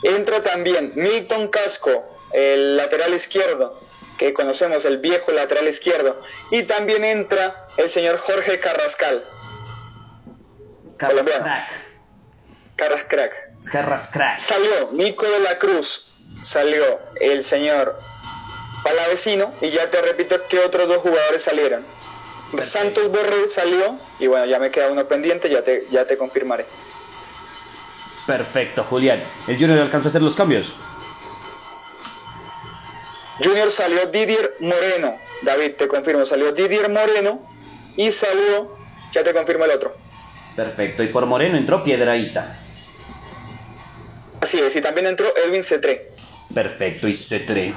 Entra 0.03 0.43
también 0.43 0.93
Milton 0.95 1.47
Casco, 1.47 2.05
el 2.31 2.77
lateral 2.77 3.15
izquierdo 3.15 3.88
que 4.19 4.33
conocemos, 4.33 4.85
el 4.85 4.97
viejo 4.97 5.31
lateral 5.31 5.67
izquierdo. 5.67 6.21
Y 6.51 6.63
también 6.63 7.03
entra 7.05 7.67
el 7.77 7.89
señor 7.89 8.17
Jorge 8.17 8.59
Carrascal. 8.59 9.23
Carrascrack. 12.75 13.33
Carrascrack. 13.71 14.39
Salió 14.39 14.89
Nico 14.91 15.25
de 15.25 15.39
la 15.39 15.57
Cruz. 15.57 16.13
Salió 16.43 16.99
el 17.19 17.43
señor 17.43 17.99
para 18.83 18.95
la 18.95 19.07
vecino 19.07 19.53
y 19.61 19.71
ya 19.71 19.89
te 19.89 20.01
repito 20.01 20.47
que 20.47 20.59
otros 20.59 20.87
dos 20.87 20.97
jugadores 20.97 21.43
salieron. 21.43 21.83
Santos 22.61 23.09
Borrell 23.09 23.49
salió 23.49 23.97
y 24.19 24.27
bueno, 24.27 24.45
ya 24.45 24.59
me 24.59 24.69
queda 24.69 24.89
uno 24.89 25.05
pendiente, 25.07 25.49
ya 25.49 25.63
te, 25.63 25.85
ya 25.91 26.05
te 26.05 26.17
confirmaré. 26.17 26.65
Perfecto, 28.27 28.83
Julián. 28.83 29.21
¿El 29.47 29.57
Junior 29.57 29.79
alcanzó 29.79 30.07
a 30.07 30.09
hacer 30.09 30.21
los 30.21 30.35
cambios? 30.35 30.75
Junior 33.43 33.71
salió 33.71 34.05
Didier 34.07 34.55
Moreno. 34.59 35.17
David, 35.41 35.71
te 35.77 35.87
confirmo, 35.87 36.25
salió 36.25 36.51
Didier 36.51 36.89
Moreno 36.89 37.41
y 37.95 38.11
salió, 38.11 38.75
ya 39.13 39.23
te 39.23 39.33
confirmo 39.33 39.65
el 39.65 39.71
otro. 39.71 39.95
Perfecto, 40.55 41.03
y 41.03 41.07
por 41.07 41.25
Moreno 41.25 41.57
entró 41.57 41.83
Piedraíta. 41.83 42.57
Así 44.41 44.59
es, 44.59 44.75
y 44.75 44.81
también 44.81 45.07
entró 45.07 45.27
Elvin 45.35 45.63
Cetré. 45.63 46.11
Perfecto, 46.53 47.07
y 47.07 47.15
Cetré. 47.15 47.73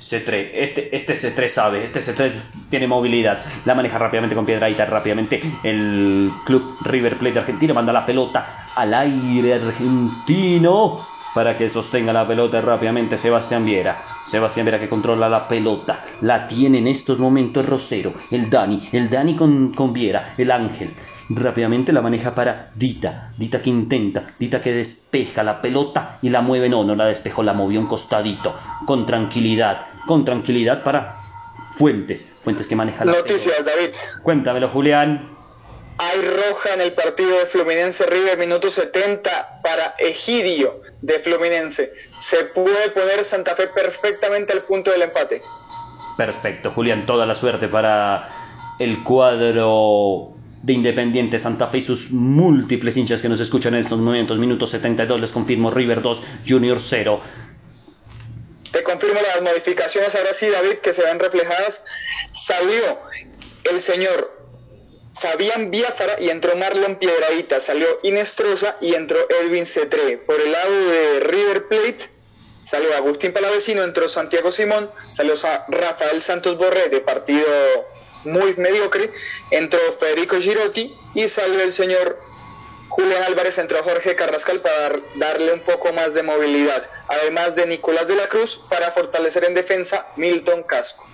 C3, 0.00 0.50
este, 0.54 0.96
este 0.96 1.14
C3 1.14 1.48
sabe, 1.48 1.84
este 1.84 2.00
C3 2.00 2.30
tiene 2.70 2.86
movilidad, 2.86 3.44
la 3.64 3.74
maneja 3.74 3.98
rápidamente 3.98 4.36
con 4.36 4.46
Piedraíta, 4.46 4.86
rápidamente 4.86 5.42
el 5.64 6.30
club 6.46 6.76
River 6.84 7.16
Plate 7.16 7.34
de 7.34 7.40
Argentina 7.40 7.74
manda 7.74 7.92
la 7.92 8.06
pelota 8.06 8.68
al 8.76 8.94
aire 8.94 9.54
argentino 9.54 11.04
para 11.34 11.56
que 11.56 11.68
sostenga 11.68 12.12
la 12.12 12.26
pelota 12.26 12.60
rápidamente 12.60 13.16
Sebastián 13.16 13.64
Viera. 13.64 14.02
Sebastián 14.26 14.66
Viera 14.66 14.80
que 14.80 14.88
controla 14.88 15.28
la 15.28 15.48
pelota, 15.48 16.04
la 16.20 16.48
tiene 16.48 16.78
en 16.78 16.88
estos 16.88 17.18
momentos 17.18 17.66
Rosero, 17.66 18.12
el 18.30 18.50
Dani, 18.50 18.88
el 18.92 19.10
Dani 19.10 19.34
con, 19.34 19.72
con 19.72 19.92
Viera, 19.92 20.34
el 20.36 20.50
Ángel. 20.50 20.90
Rápidamente 21.30 21.92
la 21.92 22.00
maneja 22.00 22.34
para 22.34 22.70
Dita. 22.74 23.30
Dita 23.36 23.60
que 23.60 23.68
intenta. 23.68 24.28
Dita 24.38 24.62
que 24.62 24.72
despeja 24.72 25.42
la 25.42 25.60
pelota 25.60 26.18
y 26.22 26.30
la 26.30 26.40
mueve. 26.40 26.70
No, 26.70 26.84
no 26.84 26.94
la 26.94 27.04
despejó, 27.04 27.42
la 27.42 27.52
movió 27.52 27.80
un 27.80 27.86
costadito. 27.86 28.56
Con 28.86 29.04
tranquilidad. 29.04 29.88
Con 30.06 30.24
tranquilidad 30.24 30.82
para 30.82 31.16
Fuentes. 31.72 32.34
Fuentes 32.42 32.66
que 32.66 32.74
maneja 32.74 33.04
la 33.04 33.12
Noticias, 33.12 33.62
David. 33.64 33.94
Cuéntamelo, 34.22 34.68
Julián. 34.68 35.37
Hay 35.98 36.20
roja 36.22 36.74
en 36.74 36.80
el 36.80 36.92
partido 36.92 37.38
de 37.38 37.46
Fluminense 37.46 38.06
River, 38.06 38.38
minuto 38.38 38.70
70 38.70 39.60
para 39.62 39.94
Egidio 39.98 40.80
de 41.02 41.18
Fluminense. 41.18 41.92
Se 42.20 42.44
puede 42.44 42.90
poner 42.90 43.24
Santa 43.24 43.56
Fe 43.56 43.66
perfectamente 43.66 44.52
al 44.52 44.62
punto 44.62 44.92
del 44.92 45.02
empate. 45.02 45.42
Perfecto, 46.16 46.70
Julián. 46.70 47.04
Toda 47.04 47.26
la 47.26 47.34
suerte 47.34 47.66
para 47.66 48.28
el 48.78 49.02
cuadro 49.02 50.34
de 50.62 50.72
Independiente 50.72 51.40
Santa 51.40 51.66
Fe 51.66 51.78
y 51.78 51.82
sus 51.82 52.12
múltiples 52.12 52.96
hinchas 52.96 53.20
que 53.20 53.28
nos 53.28 53.40
escuchan 53.40 53.74
en 53.74 53.80
estos 53.80 53.98
momentos. 53.98 54.38
Minuto 54.38 54.68
72, 54.68 55.20
les 55.20 55.32
confirmo 55.32 55.72
River 55.72 56.00
2, 56.00 56.22
Junior 56.48 56.78
0. 56.80 57.20
Te 58.70 58.84
confirmo 58.84 59.20
las 59.20 59.42
modificaciones 59.42 60.14
ahora 60.14 60.32
sí, 60.32 60.48
David, 60.48 60.78
que 60.80 60.94
se 60.94 61.02
ven 61.02 61.18
reflejadas. 61.18 61.84
Salió 62.30 63.00
el 63.64 63.82
señor 63.82 64.37
Fabián 65.20 65.70
Biafara 65.70 66.20
y 66.20 66.30
entró 66.30 66.56
Marlon 66.56 66.96
Piedradita. 66.96 67.60
Salió 67.60 67.86
Inestrosa 68.02 68.76
y 68.80 68.94
entró 68.94 69.18
Edwin 69.28 69.66
Cetré. 69.66 70.18
Por 70.18 70.40
el 70.40 70.52
lado 70.52 70.86
de 70.88 71.20
River 71.20 71.66
Plate 71.68 72.08
salió 72.62 72.94
Agustín 72.94 73.32
Palavecino, 73.32 73.82
entró 73.82 74.08
Santiago 74.08 74.52
Simón, 74.52 74.90
salió 75.14 75.34
Rafael 75.68 76.22
Santos 76.22 76.58
Borré 76.58 76.88
de 76.88 77.00
partido 77.00 77.46
muy 78.24 78.54
mediocre, 78.56 79.10
entró 79.50 79.80
Federico 79.98 80.36
Girotti 80.36 80.94
y 81.14 81.28
salió 81.28 81.62
el 81.62 81.72
señor 81.72 82.20
Julián 82.88 83.22
Álvarez, 83.22 83.58
entró 83.58 83.82
Jorge 83.82 84.16
Carrascal 84.16 84.60
para 84.60 85.00
darle 85.14 85.52
un 85.52 85.60
poco 85.60 85.92
más 85.92 86.14
de 86.14 86.22
movilidad, 86.22 86.84
además 87.08 87.54
de 87.54 87.66
Nicolás 87.66 88.08
de 88.08 88.16
la 88.16 88.28
Cruz 88.28 88.60
para 88.68 88.92
fortalecer 88.92 89.44
en 89.44 89.54
defensa 89.54 90.06
Milton 90.16 90.62
Casco. 90.62 91.06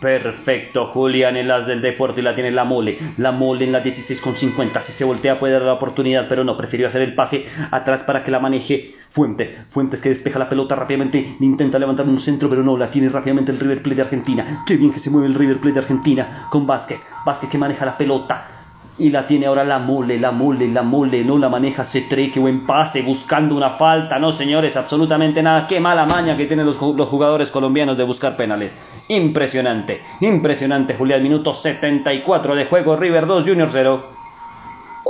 Perfecto, 0.00 0.86
Julián, 0.86 1.36
el 1.36 1.50
as 1.50 1.66
del 1.66 1.82
deporte 1.82 2.22
la 2.22 2.34
tiene 2.34 2.50
la 2.50 2.64
mole. 2.64 2.98
La 3.18 3.32
mole 3.32 3.66
en 3.66 3.72
la 3.72 3.84
16,50. 3.84 4.80
Si 4.80 4.92
se 4.92 5.04
voltea 5.04 5.38
puede 5.38 5.52
dar 5.52 5.62
la 5.62 5.74
oportunidad, 5.74 6.26
pero 6.28 6.42
no, 6.42 6.56
prefirió 6.56 6.88
hacer 6.88 7.02
el 7.02 7.14
pase 7.14 7.46
atrás 7.70 8.02
para 8.02 8.24
que 8.24 8.30
la 8.30 8.40
maneje 8.40 8.94
Fuente. 9.10 9.56
Fuentes 9.70 10.00
que 10.00 10.08
despeja 10.08 10.38
la 10.38 10.48
pelota 10.48 10.76
rápidamente. 10.76 11.36
Intenta 11.40 11.80
levantar 11.80 12.06
un 12.06 12.16
centro, 12.16 12.48
pero 12.48 12.62
no, 12.62 12.76
la 12.78 12.90
tiene 12.92 13.08
rápidamente 13.08 13.50
el 13.50 13.58
River 13.58 13.82
Plate 13.82 13.96
de 13.96 14.02
Argentina. 14.02 14.62
Qué 14.64 14.76
bien 14.76 14.92
que 14.92 15.00
se 15.00 15.10
mueve 15.10 15.26
el 15.26 15.34
River 15.34 15.58
Plate 15.58 15.74
de 15.74 15.80
Argentina 15.80 16.46
con 16.48 16.64
Vázquez. 16.64 17.04
Vázquez 17.26 17.50
que 17.50 17.58
maneja 17.58 17.84
la 17.84 17.98
pelota 17.98 18.59
y 19.00 19.10
la 19.10 19.26
tiene 19.26 19.46
ahora 19.46 19.64
la 19.64 19.78
mole, 19.78 20.20
la 20.20 20.30
mole, 20.30 20.68
la 20.68 20.82
mole, 20.82 21.24
no 21.24 21.38
la 21.38 21.48
maneja 21.48 21.84
C3, 21.84 22.32
qué 22.32 22.38
buen 22.38 22.66
pase, 22.66 23.02
buscando 23.02 23.56
una 23.56 23.70
falta, 23.70 24.18
no 24.18 24.32
señores, 24.32 24.76
absolutamente 24.76 25.42
nada, 25.42 25.66
qué 25.66 25.80
mala 25.80 26.04
maña 26.04 26.36
que 26.36 26.44
tienen 26.44 26.66
los, 26.66 26.80
los 26.80 27.08
jugadores 27.08 27.50
colombianos 27.50 27.96
de 27.96 28.04
buscar 28.04 28.36
penales. 28.36 28.78
Impresionante, 29.08 30.02
impresionante 30.20 30.94
Julián, 30.94 31.22
minuto 31.22 31.54
74 31.54 32.54
de 32.54 32.66
juego, 32.66 32.96
River 32.96 33.26
2, 33.26 33.48
Junior 33.48 33.68
0. 33.72 34.19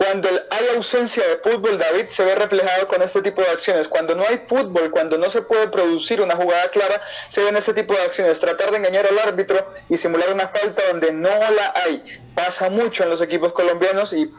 Cuando 0.00 0.30
hay 0.30 0.74
ausencia 0.74 1.22
de 1.28 1.36
fútbol, 1.36 1.76
David, 1.76 2.06
se 2.08 2.24
ve 2.24 2.34
reflejado 2.34 2.88
con 2.88 3.02
este 3.02 3.20
tipo 3.20 3.42
de 3.42 3.48
acciones. 3.48 3.86
Cuando 3.86 4.14
no 4.14 4.22
hay 4.26 4.38
fútbol, 4.48 4.90
cuando 4.90 5.18
no 5.18 5.28
se 5.28 5.42
puede 5.42 5.68
producir 5.68 6.22
una 6.22 6.36
jugada 6.36 6.70
clara, 6.70 7.02
se 7.28 7.42
ven 7.42 7.54
este 7.54 7.74
tipo 7.74 7.92
de 7.92 8.00
acciones. 8.00 8.40
Tratar 8.40 8.70
de 8.70 8.78
engañar 8.78 9.06
al 9.06 9.18
árbitro 9.18 9.58
y 9.90 9.98
simular 9.98 10.32
una 10.32 10.48
falta 10.48 10.80
donde 10.88 11.12
no 11.12 11.28
la 11.28 11.74
hay. 11.84 12.02
Pasa 12.34 12.70
mucho 12.70 13.02
en 13.02 13.10
los 13.10 13.20
equipos 13.20 13.52
colombianos 13.52 14.14
y 14.14 14.32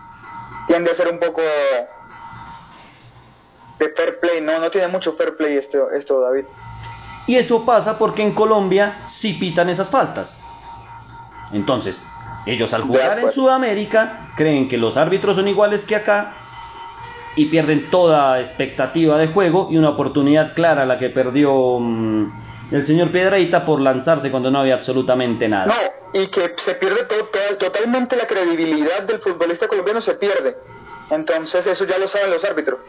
tiende 0.66 0.90
a 0.90 0.96
ser 0.96 1.10
un 1.10 1.20
poco 1.20 1.44
de 3.78 3.90
fair 3.90 4.20
play. 4.20 4.42
No, 4.42 4.58
no 4.58 4.72
tiene 4.72 4.88
mucho 4.88 5.14
fair 5.14 5.38
play 5.38 5.58
esto, 5.58 5.92
esto 5.92 6.22
David. 6.22 6.46
Y 7.28 7.36
eso 7.36 7.64
pasa 7.68 8.00
porque 8.00 8.24
en 8.24 8.34
Colombia 8.34 9.04
sí 9.08 9.34
pitan 9.34 9.70
esas 9.70 9.92
faltas. 9.92 10.40
Entonces, 11.54 12.02
ellos 12.46 12.74
al 12.74 12.82
jugar 12.82 13.20
en 13.20 13.30
Sudamérica 13.30 14.32
creen 14.36 14.68
que 14.68 14.78
los 14.78 14.98
árbitros 14.98 15.36
son 15.36 15.48
iguales 15.48 15.86
que 15.86 15.96
acá 15.96 16.34
y 17.36 17.46
pierden 17.46 17.90
toda 17.90 18.40
expectativa 18.40 19.18
de 19.18 19.28
juego 19.28 19.68
y 19.72 19.78
una 19.78 19.90
oportunidad 19.90 20.54
clara 20.54 20.86
la 20.86 20.98
que 20.98 21.10
perdió 21.10 21.80
mm, 21.80 22.32
el 22.72 22.86
señor 22.86 23.12
Piedraita 23.12 23.66
por 23.66 23.80
lanzarse 23.80 24.32
cuando 24.32 24.52
no 24.52 24.60
había 24.60 24.76
absolutamente 24.76 25.48
nada. 25.48 25.68
No, 25.68 26.20
y 26.20 26.28
que 26.28 26.54
se 26.58 26.76
pierde 26.76 27.06
totalmente 27.58 28.16
la 28.16 28.26
credibilidad 28.26 29.04
del 29.04 29.20
futbolista 29.20 29.68
colombiano, 29.68 30.02
se 30.02 30.16
pierde. 30.16 30.58
Entonces 31.10 31.68
eso 31.68 31.86
ya 31.86 31.98
lo 31.98 32.08
saben 32.08 32.32
los 32.32 32.44
árbitros. 32.44 32.80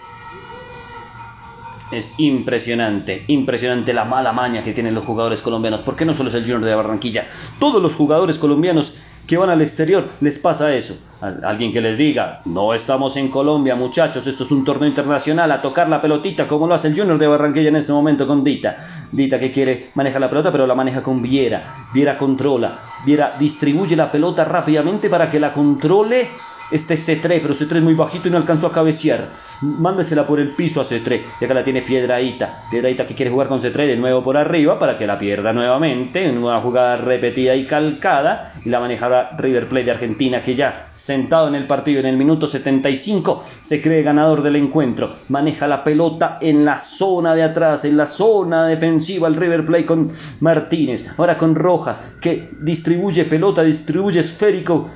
Es 1.90 2.14
impresionante, 2.18 3.24
impresionante 3.28 3.92
la 3.92 4.06
mala 4.06 4.32
maña 4.32 4.64
que 4.64 4.72
tienen 4.72 4.94
los 4.94 5.04
jugadores 5.04 5.42
colombianos. 5.42 5.80
¿Por 5.80 5.94
qué 5.94 6.06
no 6.06 6.14
solo 6.14 6.30
es 6.30 6.34
el 6.34 6.42
Junior 6.42 6.64
de 6.64 6.74
Barranquilla? 6.74 7.26
Todos 7.58 7.82
los 7.82 7.94
jugadores 7.94 8.38
colombianos 8.38 8.94
que 9.26 9.36
van 9.36 9.50
al 9.50 9.62
exterior, 9.62 10.08
les 10.20 10.38
pasa 10.38 10.74
eso. 10.74 10.98
alguien 11.20 11.72
que 11.72 11.80
les 11.80 11.96
diga, 11.96 12.42
no 12.46 12.74
estamos 12.74 13.16
en 13.16 13.28
Colombia, 13.28 13.76
muchachos, 13.76 14.26
esto 14.26 14.42
es 14.42 14.50
un 14.50 14.64
torneo 14.64 14.88
internacional, 14.88 15.52
a 15.52 15.62
tocar 15.62 15.88
la 15.88 16.02
pelotita 16.02 16.48
como 16.48 16.66
lo 16.66 16.74
hace 16.74 16.88
el 16.88 16.98
Junior 16.98 17.18
de 17.18 17.28
Barranquilla 17.28 17.68
en 17.68 17.76
este 17.76 17.92
momento 17.92 18.26
con 18.26 18.42
Dita. 18.42 18.76
Dita 19.12 19.38
que 19.38 19.52
quiere 19.52 19.90
manejar 19.94 20.20
la 20.20 20.28
pelota, 20.28 20.50
pero 20.50 20.66
la 20.66 20.74
maneja 20.74 21.02
con 21.02 21.22
Viera. 21.22 21.86
Viera 21.94 22.18
controla, 22.18 22.78
Viera 23.06 23.34
distribuye 23.38 23.94
la 23.94 24.10
pelota 24.10 24.44
rápidamente 24.44 25.08
para 25.08 25.30
que 25.30 25.38
la 25.38 25.52
controle 25.52 26.28
este 26.72 26.94
C3, 26.94 27.40
pero 27.42 27.54
C3 27.54 27.76
es 27.76 27.82
muy 27.82 27.94
bajito 27.94 28.28
y 28.28 28.30
no 28.30 28.38
alcanzó 28.38 28.66
a 28.66 28.72
cabecear. 28.72 29.28
Mándesela 29.60 30.26
por 30.26 30.40
el 30.40 30.50
piso 30.50 30.80
a 30.80 30.84
C3. 30.84 31.22
Y 31.40 31.44
acá 31.44 31.54
la 31.54 31.62
tiene 31.62 31.82
Piedraíta. 31.82 32.64
Piedraíta 32.70 33.06
que 33.06 33.14
quiere 33.14 33.30
jugar 33.30 33.48
con 33.48 33.60
C3 33.60 33.86
de 33.86 33.96
nuevo 33.96 34.24
por 34.24 34.36
arriba 34.36 34.78
para 34.78 34.98
que 34.98 35.06
la 35.06 35.18
pierda 35.18 35.52
nuevamente. 35.52 36.26
En 36.26 36.38
una 36.38 36.60
jugada 36.60 36.96
repetida 36.96 37.54
y 37.54 37.66
calcada. 37.66 38.54
Y 38.64 38.70
la 38.70 38.80
manejará 38.80 39.36
River 39.38 39.68
Plate 39.68 39.84
de 39.84 39.90
Argentina 39.92 40.42
que 40.42 40.54
ya 40.54 40.88
sentado 40.92 41.48
en 41.48 41.54
el 41.54 41.66
partido 41.66 42.00
en 42.00 42.06
el 42.06 42.16
minuto 42.16 42.46
75 42.46 43.44
se 43.64 43.80
cree 43.80 44.02
ganador 44.02 44.42
del 44.42 44.56
encuentro. 44.56 45.16
Maneja 45.28 45.66
la 45.66 45.84
pelota 45.84 46.38
en 46.40 46.64
la 46.64 46.76
zona 46.76 47.34
de 47.34 47.42
atrás, 47.42 47.84
en 47.84 47.96
la 47.96 48.06
zona 48.06 48.66
defensiva 48.66 49.28
el 49.28 49.36
River 49.36 49.66
Plate 49.66 49.86
con 49.86 50.12
Martínez. 50.40 51.06
Ahora 51.16 51.36
con 51.38 51.54
Rojas 51.54 52.12
que 52.20 52.50
distribuye 52.60 53.24
pelota, 53.24 53.62
distribuye 53.62 54.20
esférico 54.20 54.88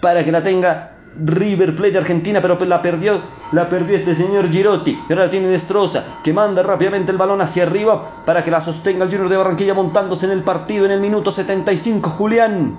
para 0.00 0.22
que 0.24 0.32
la 0.32 0.42
tenga 0.42 0.93
River 1.16 1.76
Plate 1.76 1.92
de 1.92 1.98
Argentina, 1.98 2.42
pero 2.42 2.58
la 2.64 2.82
perdió, 2.82 3.22
la 3.52 3.68
perdió 3.68 3.96
este 3.96 4.16
señor 4.16 4.50
Girotti. 4.50 4.92
Y 4.92 5.12
ahora 5.12 5.26
la 5.26 5.30
tiene 5.30 5.48
Destroza, 5.48 6.04
que 6.24 6.32
manda 6.32 6.62
rápidamente 6.62 7.12
el 7.12 7.18
balón 7.18 7.40
hacia 7.40 7.64
arriba 7.64 8.22
para 8.24 8.42
que 8.42 8.50
la 8.50 8.60
sostenga 8.60 9.04
el 9.04 9.10
Junior 9.10 9.28
de 9.28 9.36
Barranquilla 9.36 9.74
montándose 9.74 10.26
en 10.26 10.32
el 10.32 10.42
partido 10.42 10.84
en 10.84 10.92
el 10.92 11.00
minuto 11.00 11.30
75. 11.30 12.10
Julián. 12.10 12.76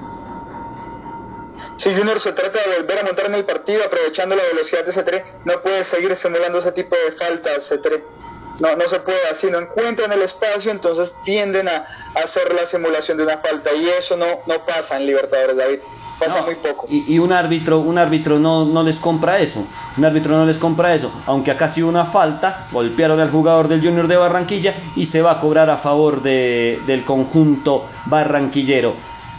Si 1.77 1.93
Junior 1.93 2.19
se 2.19 2.31
trata 2.31 2.57
de 2.57 2.77
volver 2.77 2.99
a 2.99 3.03
montar 3.03 3.25
en 3.25 3.35
el 3.35 3.43
partido 3.43 3.83
aprovechando 3.83 4.35
la 4.35 4.43
velocidad 4.43 4.85
de 4.85 4.93
C3, 4.93 5.23
no 5.43 5.61
puede 5.61 5.83
seguir 5.83 6.15
simulando 6.15 6.59
ese 6.59 6.71
tipo 6.71 6.95
de 6.95 7.11
faltas 7.11 7.69
C3. 7.69 8.01
No, 8.59 8.73
no 8.77 8.87
se 8.87 9.01
puede 9.01 9.19
así, 9.29 9.51
no 9.51 9.59
encuentran 9.59 10.11
el 10.13 10.21
espacio, 10.21 10.71
entonces 10.71 11.13
tienden 11.25 11.67
a 11.67 11.85
hacer 12.23 12.53
la 12.53 12.65
simulación 12.65 13.17
de 13.17 13.23
una 13.23 13.37
falta 13.39 13.73
y 13.73 13.89
eso 13.89 14.15
no, 14.15 14.25
no 14.45 14.65
pasa 14.65 14.95
en 14.95 15.05
Libertadores, 15.05 15.57
David. 15.57 15.79
Pasa 16.19 16.41
muy 16.41 16.55
poco. 16.55 16.87
Y, 16.89 17.19
un 17.19 17.31
árbitro, 17.31 17.79
un 17.79 17.97
árbitro 17.97 18.39
no, 18.39 18.65
no 18.65 18.83
les 18.83 18.97
compra 18.97 19.39
eso, 19.39 19.65
un 19.97 20.05
árbitro 20.05 20.37
no 20.37 20.45
les 20.45 20.57
compra 20.57 20.93
eso, 20.95 21.11
aunque 21.25 21.51
acá 21.51 21.69
sí 21.69 21.81
una 21.81 22.05
falta, 22.05 22.67
golpearon 22.71 23.19
al 23.19 23.31
jugador 23.31 23.67
del 23.67 23.81
Junior 23.81 24.07
de 24.07 24.17
Barranquilla 24.17 24.75
y 24.95 25.05
se 25.05 25.21
va 25.21 25.31
a 25.31 25.39
cobrar 25.39 25.69
a 25.69 25.77
favor 25.77 26.21
de, 26.21 26.79
del 26.85 27.03
conjunto 27.03 27.85
barranquillero. 28.05 28.93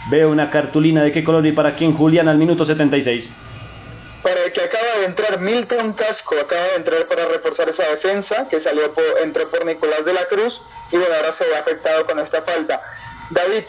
Veo 0.09 0.31
una 0.31 0.49
cartulina 0.49 1.03
de 1.03 1.11
qué 1.11 1.23
color 1.23 1.45
y 1.45 1.51
para 1.51 1.75
quién 1.75 1.95
Julián 1.95 2.27
al 2.27 2.37
minuto 2.37 2.65
76 2.65 3.31
para 4.27 4.43
el 4.43 4.51
que 4.51 4.61
acaba 4.61 4.99
de 4.99 5.05
entrar 5.05 5.39
Milton 5.39 5.93
Casco, 5.93 6.35
acaba 6.37 6.61
de 6.61 6.75
entrar 6.75 7.07
para 7.07 7.29
reforzar 7.29 7.69
esa 7.69 7.83
defensa, 7.83 8.45
que 8.49 8.59
salió 8.59 8.93
por, 8.93 9.05
entró 9.23 9.49
por 9.49 9.63
Nicolás 9.65 10.03
de 10.03 10.11
la 10.11 10.25
Cruz, 10.25 10.61
y 10.91 10.97
bueno, 10.97 11.15
ahora 11.15 11.31
se 11.31 11.45
ve 11.45 11.55
afectado 11.55 12.05
con 12.05 12.19
esta 12.19 12.41
falta. 12.41 12.81
David, 13.29 13.63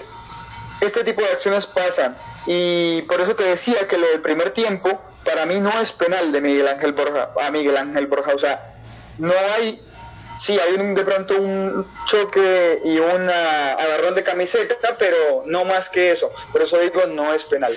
este 0.81 1.05
tipo 1.05 1.23
de 1.23 1.29
acciones 1.29 1.67
pasan, 1.67 2.15
y 2.47 3.03
por 3.03 3.21
eso 3.21 3.35
te 3.35 3.45
decía 3.45 3.87
que 3.89 3.99
lo 3.99 4.07
del 4.09 4.21
primer 4.21 4.51
tiempo, 4.51 5.01
para 5.25 5.47
mí 5.47 5.61
no 5.61 5.71
es 5.81 5.93
penal 5.93 6.33
de 6.33 6.41
Miguel 6.41 6.69
Ángel 6.69 6.93
Borja, 6.93 7.31
a 7.41 7.51
Miguel 7.51 7.77
Ángel 7.77 8.07
Borja, 8.07 8.35
o 8.35 8.39
sea, 8.39 8.75
no 9.19 9.35
hay 9.55 9.83
sí 10.39 10.59
hay 10.59 10.81
un, 10.81 10.95
de 10.95 11.05
pronto 11.05 11.37
un 11.37 11.85
choque 12.07 12.81
y 12.85 12.99
un 12.99 13.29
agarrón 13.29 14.15
de 14.15 14.23
camiseta, 14.23 14.77
pero 14.99 15.45
no 15.47 15.65
más 15.65 15.89
que 15.89 16.13
eso. 16.13 16.31
Por 16.53 16.63
eso 16.63 16.79
digo, 16.79 17.03
no 17.13 17.33
es 17.33 17.45
penal. 17.45 17.75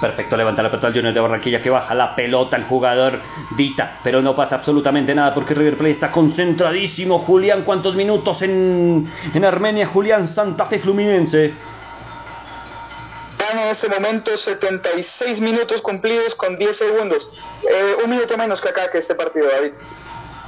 Perfecto, 0.00 0.36
levanta 0.36 0.62
la 0.62 0.70
pelota 0.70 0.86
al 0.86 0.94
Junior 0.94 1.12
de 1.12 1.20
Barranquilla 1.20 1.60
que 1.60 1.70
baja 1.70 1.92
la 1.92 2.14
pelota 2.14 2.56
el 2.56 2.62
jugador 2.64 3.18
Dita, 3.56 3.98
pero 4.04 4.22
no 4.22 4.36
pasa 4.36 4.56
absolutamente 4.56 5.12
nada 5.12 5.34
porque 5.34 5.54
River 5.54 5.76
Plate 5.76 5.90
está 5.90 6.12
concentradísimo. 6.12 7.18
Julián, 7.18 7.64
¿cuántos 7.64 7.96
minutos 7.96 8.42
en, 8.42 9.10
en 9.34 9.44
Armenia? 9.44 9.86
Julián 9.86 10.28
Santa 10.28 10.66
Fe 10.66 10.78
Fluminense. 10.78 11.52
En 13.52 13.58
este 13.70 13.88
momento 13.88 14.36
76 14.36 15.40
minutos 15.40 15.80
cumplidos 15.80 16.34
con 16.34 16.58
10 16.58 16.76
segundos. 16.76 17.30
Eh, 17.62 17.96
un 18.04 18.10
minuto 18.10 18.36
menos 18.36 18.60
que 18.60 18.68
acá 18.68 18.90
que 18.90 18.98
este 18.98 19.14
partido, 19.14 19.46
David. 19.48 19.72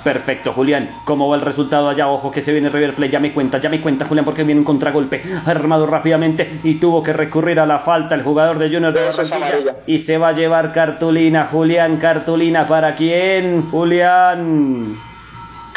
Perfecto, 0.05 0.53
Julián. 0.53 0.91
¿Cómo 1.05 1.29
va 1.29 1.37
el 1.37 1.43
resultado 1.43 1.89
allá? 1.89 2.09
Ojo 2.09 2.31
que 2.31 2.41
se 2.41 2.53
viene 2.53 2.69
River 2.69 2.95
Plate. 2.95 3.13
Ya 3.13 3.21
me 3.21 3.33
cuenta, 3.33 3.59
ya 3.59 3.69
me 3.69 3.81
cuenta, 3.81 4.07
Julián, 4.07 4.25
porque 4.25 4.45
viene 4.45 4.61
un 4.61 4.65
contragolpe 4.65 5.23
armado 5.47 5.87
rápidamente 5.87 6.61
y 6.63 6.75
tuvo 6.75 7.03
que 7.03 7.13
recurrir 7.13 7.61
a 7.61 7.67
la 7.67 7.81
falta 7.81 8.15
el 8.15 8.23
jugador 8.23 8.59
de 8.59 8.71
Junior 8.71 8.93
de 8.93 9.05
Barranquilla. 9.05 9.77
Y 9.87 9.99
se 9.99 10.19
va 10.19 10.29
a 10.29 10.33
llevar 10.33 10.73
cartulina, 10.73 11.49
Julián. 11.51 11.99
Cartulina 11.99 12.67
para 12.67 12.95
quién, 12.95 13.71
Julián. 13.71 15.10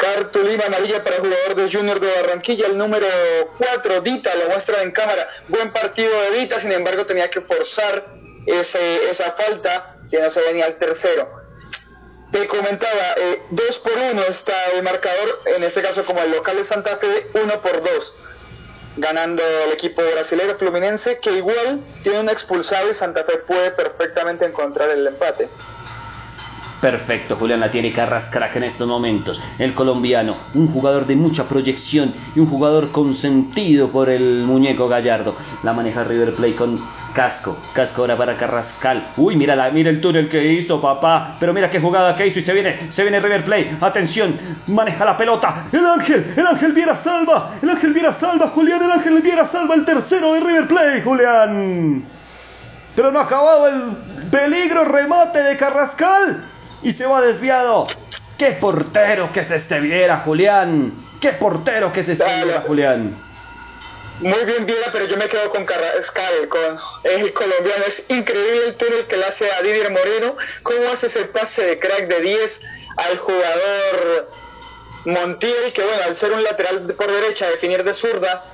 Cartulina 0.04 0.66
amarilla 0.66 1.02
para 1.02 1.16
jugador 1.16 1.54
de 1.54 1.72
Junior 1.72 1.98
de 1.98 2.12
Barranquilla, 2.12 2.66
el 2.66 2.76
número 2.76 3.06
4, 3.56 4.02
Dita, 4.02 4.34
lo 4.34 4.50
muestra 4.50 4.82
en 4.82 4.90
cámara. 4.90 5.26
Buen 5.48 5.72
partido 5.72 6.12
de 6.20 6.40
Dita, 6.40 6.60
sin 6.60 6.72
embargo 6.72 7.06
tenía 7.06 7.30
que 7.30 7.40
forzar 7.40 8.04
esa 8.44 9.32
falta 9.32 9.96
si 10.04 10.18
no 10.18 10.28
se 10.28 10.42
venía 10.42 10.66
al 10.66 10.76
tercero. 10.76 11.26
Te 12.30 12.46
comentaba, 12.46 13.14
eh, 13.16 13.42
dos 13.48 13.78
por 13.78 13.94
uno 13.94 14.22
está 14.24 14.52
el 14.74 14.82
marcador, 14.82 15.40
en 15.46 15.64
este 15.64 15.80
caso 15.80 16.04
como 16.04 16.20
el 16.20 16.32
local 16.32 16.58
de 16.58 16.66
Santa 16.66 16.98
Fe, 16.98 17.28
uno 17.42 17.62
por 17.62 17.82
dos, 17.82 18.12
ganando 18.98 19.42
el 19.66 19.72
equipo 19.72 20.02
brasileño 20.02 20.56
Fluminense, 20.56 21.18
que 21.18 21.32
igual 21.32 21.80
tiene 22.02 22.20
un 22.20 22.28
expulsado 22.28 22.90
y 22.90 22.94
Santa 22.94 23.24
Fe 23.24 23.38
puede 23.38 23.70
perfectamente 23.70 24.44
encontrar 24.44 24.90
el 24.90 25.06
empate. 25.06 25.48
Perfecto, 26.84 27.36
Julián 27.36 27.60
la 27.60 27.70
tiene 27.70 27.90
Carrascrack 27.90 28.56
en 28.56 28.64
estos 28.64 28.86
momentos. 28.86 29.42
El 29.58 29.72
colombiano, 29.72 30.36
un 30.52 30.68
jugador 30.68 31.06
de 31.06 31.16
mucha 31.16 31.48
proyección 31.48 32.12
y 32.36 32.40
un 32.40 32.46
jugador 32.46 32.92
consentido 32.92 33.88
por 33.88 34.10
el 34.10 34.42
muñeco 34.42 34.86
Gallardo. 34.86 35.34
La 35.62 35.72
maneja 35.72 36.04
River 36.04 36.34
Play 36.34 36.52
con 36.52 36.78
Casco, 37.14 37.56
casco 37.72 38.02
ahora 38.02 38.18
para 38.18 38.36
Carrascal. 38.36 39.12
Uy, 39.16 39.34
mira, 39.34 39.56
la, 39.56 39.70
mira 39.70 39.88
el 39.88 39.98
túnel 39.98 40.28
que 40.28 40.52
hizo, 40.52 40.78
papá. 40.82 41.38
Pero 41.40 41.54
mira 41.54 41.70
qué 41.70 41.80
jugada 41.80 42.14
que 42.14 42.26
hizo 42.26 42.40
y 42.40 42.42
se 42.42 42.52
viene, 42.52 42.92
se 42.92 43.00
viene 43.00 43.18
River 43.18 43.46
Play. 43.46 43.78
Atención, 43.80 44.38
maneja 44.66 45.06
la 45.06 45.16
pelota. 45.16 45.64
El 45.72 45.86
Ángel, 45.86 46.34
el 46.36 46.46
Ángel 46.46 46.72
Viera 46.74 46.94
salva. 46.94 47.52
El 47.62 47.70
Ángel 47.70 47.94
Viera 47.94 48.12
salva, 48.12 48.48
Julián. 48.48 48.82
El 48.82 48.92
Ángel 48.92 49.22
Viera 49.22 49.46
salva 49.46 49.74
el 49.74 49.86
tercero 49.86 50.34
de 50.34 50.40
River 50.40 50.68
Play, 50.68 51.00
Julián. 51.00 52.04
Pero 52.94 53.10
no 53.10 53.20
ha 53.20 53.22
acabado 53.22 53.68
el 53.68 54.28
peligro 54.30 54.84
remate 54.84 55.42
de 55.42 55.56
Carrascal. 55.56 56.50
Y 56.84 56.92
se 56.92 57.06
va 57.06 57.22
desviado. 57.22 57.86
¡Qué 58.38 58.50
portero 58.50 59.32
que 59.32 59.44
se 59.44 59.56
este 59.56 59.80
Viera, 59.80 60.18
Julián! 60.18 60.92
¡Qué 61.20 61.30
portero 61.30 61.92
que 61.92 62.02
se 62.02 62.12
este 62.12 62.24
Viera, 62.24 62.62
Julián! 62.66 63.20
Muy 64.20 64.44
bien 64.44 64.66
Viera, 64.66 64.90
pero 64.92 65.06
yo 65.06 65.16
me 65.16 65.26
quedo 65.26 65.50
con 65.50 65.64
Carrascal, 65.64 66.46
con 66.48 66.78
el 67.04 67.32
colombiano. 67.32 67.84
Es 67.86 68.04
increíble 68.10 68.66
el 68.66 68.74
túnel 68.74 69.06
que 69.06 69.16
le 69.16 69.24
hace 69.24 69.50
a 69.50 69.62
Didier 69.62 69.90
Moreno. 69.90 70.36
¿Cómo 70.62 70.90
hace 70.92 71.06
ese 71.06 71.24
pase 71.24 71.64
de 71.64 71.78
crack 71.78 72.06
de 72.06 72.20
10 72.20 72.60
al 72.96 73.16
jugador 73.18 74.30
Montiel, 75.06 75.72
que 75.72 75.82
bueno, 75.82 76.02
al 76.04 76.16
ser 76.16 76.32
un 76.32 76.42
lateral 76.42 76.94
por 76.96 77.10
derecha, 77.10 77.48
definir 77.48 77.82
de 77.82 77.92
zurda, 77.92 78.44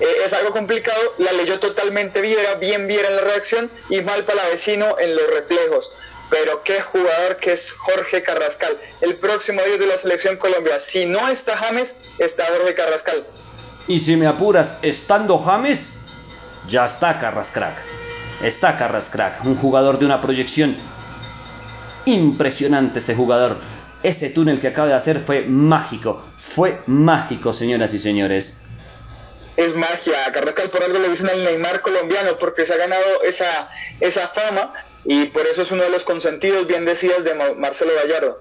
eh, 0.00 0.22
es 0.24 0.32
algo 0.32 0.50
complicado. 0.50 1.14
La 1.18 1.32
leyó 1.32 1.58
totalmente 1.60 2.20
Viera, 2.20 2.54
bien 2.56 2.86
Viera 2.86 3.08
en 3.08 3.16
la 3.16 3.22
reacción 3.22 3.70
y 3.88 4.02
mal 4.02 4.24
para 4.24 4.42
la 4.42 4.48
vecino 4.50 4.96
en 4.98 5.14
los 5.14 5.30
reflejos. 5.30 5.92
Pero 6.30 6.62
qué 6.64 6.80
jugador 6.80 7.36
que 7.36 7.52
es 7.52 7.70
Jorge 7.72 8.22
Carrascal. 8.22 8.76
El 9.00 9.16
próximo 9.16 9.62
día 9.62 9.78
de 9.78 9.86
la 9.86 9.98
selección 9.98 10.36
Colombia. 10.36 10.78
Si 10.78 11.06
no 11.06 11.28
está 11.28 11.56
James, 11.56 12.00
está 12.18 12.44
Jorge 12.46 12.74
Carrascal. 12.74 13.24
Y 13.86 14.00
si 14.00 14.16
me 14.16 14.26
apuras, 14.26 14.78
estando 14.82 15.38
James, 15.38 15.92
ya 16.68 16.86
está 16.86 17.20
Carrascrack. 17.20 17.76
Está 18.42 18.76
Carrascrack, 18.76 19.44
un 19.44 19.56
jugador 19.56 19.98
de 19.98 20.04
una 20.04 20.20
proyección 20.20 20.76
impresionante 22.04 22.98
este 22.98 23.14
jugador. 23.14 23.58
Ese 24.02 24.30
túnel 24.30 24.60
que 24.60 24.68
acaba 24.68 24.88
de 24.88 24.94
hacer 24.94 25.20
fue 25.20 25.42
mágico, 25.42 26.24
fue 26.36 26.80
mágico, 26.86 27.54
señoras 27.54 27.94
y 27.94 27.98
señores. 27.98 28.62
Es 29.56 29.74
magia, 29.74 30.30
Carrascal 30.32 30.68
por 30.68 30.82
algo 30.82 30.98
le 30.98 31.08
dicen 31.08 31.28
al 31.28 31.42
Neymar 31.42 31.80
colombiano, 31.80 32.36
porque 32.38 32.66
se 32.66 32.74
ha 32.74 32.76
ganado 32.76 33.22
esa, 33.22 33.70
esa 34.00 34.28
fama 34.28 34.74
y 35.06 35.26
por 35.26 35.46
eso 35.46 35.62
es 35.62 35.70
uno 35.70 35.84
de 35.84 35.90
los 35.90 36.04
consentidos, 36.04 36.66
bien 36.66 36.84
decías, 36.84 37.24
de 37.24 37.34
Marcelo 37.34 37.92
Gallardo. 37.94 38.38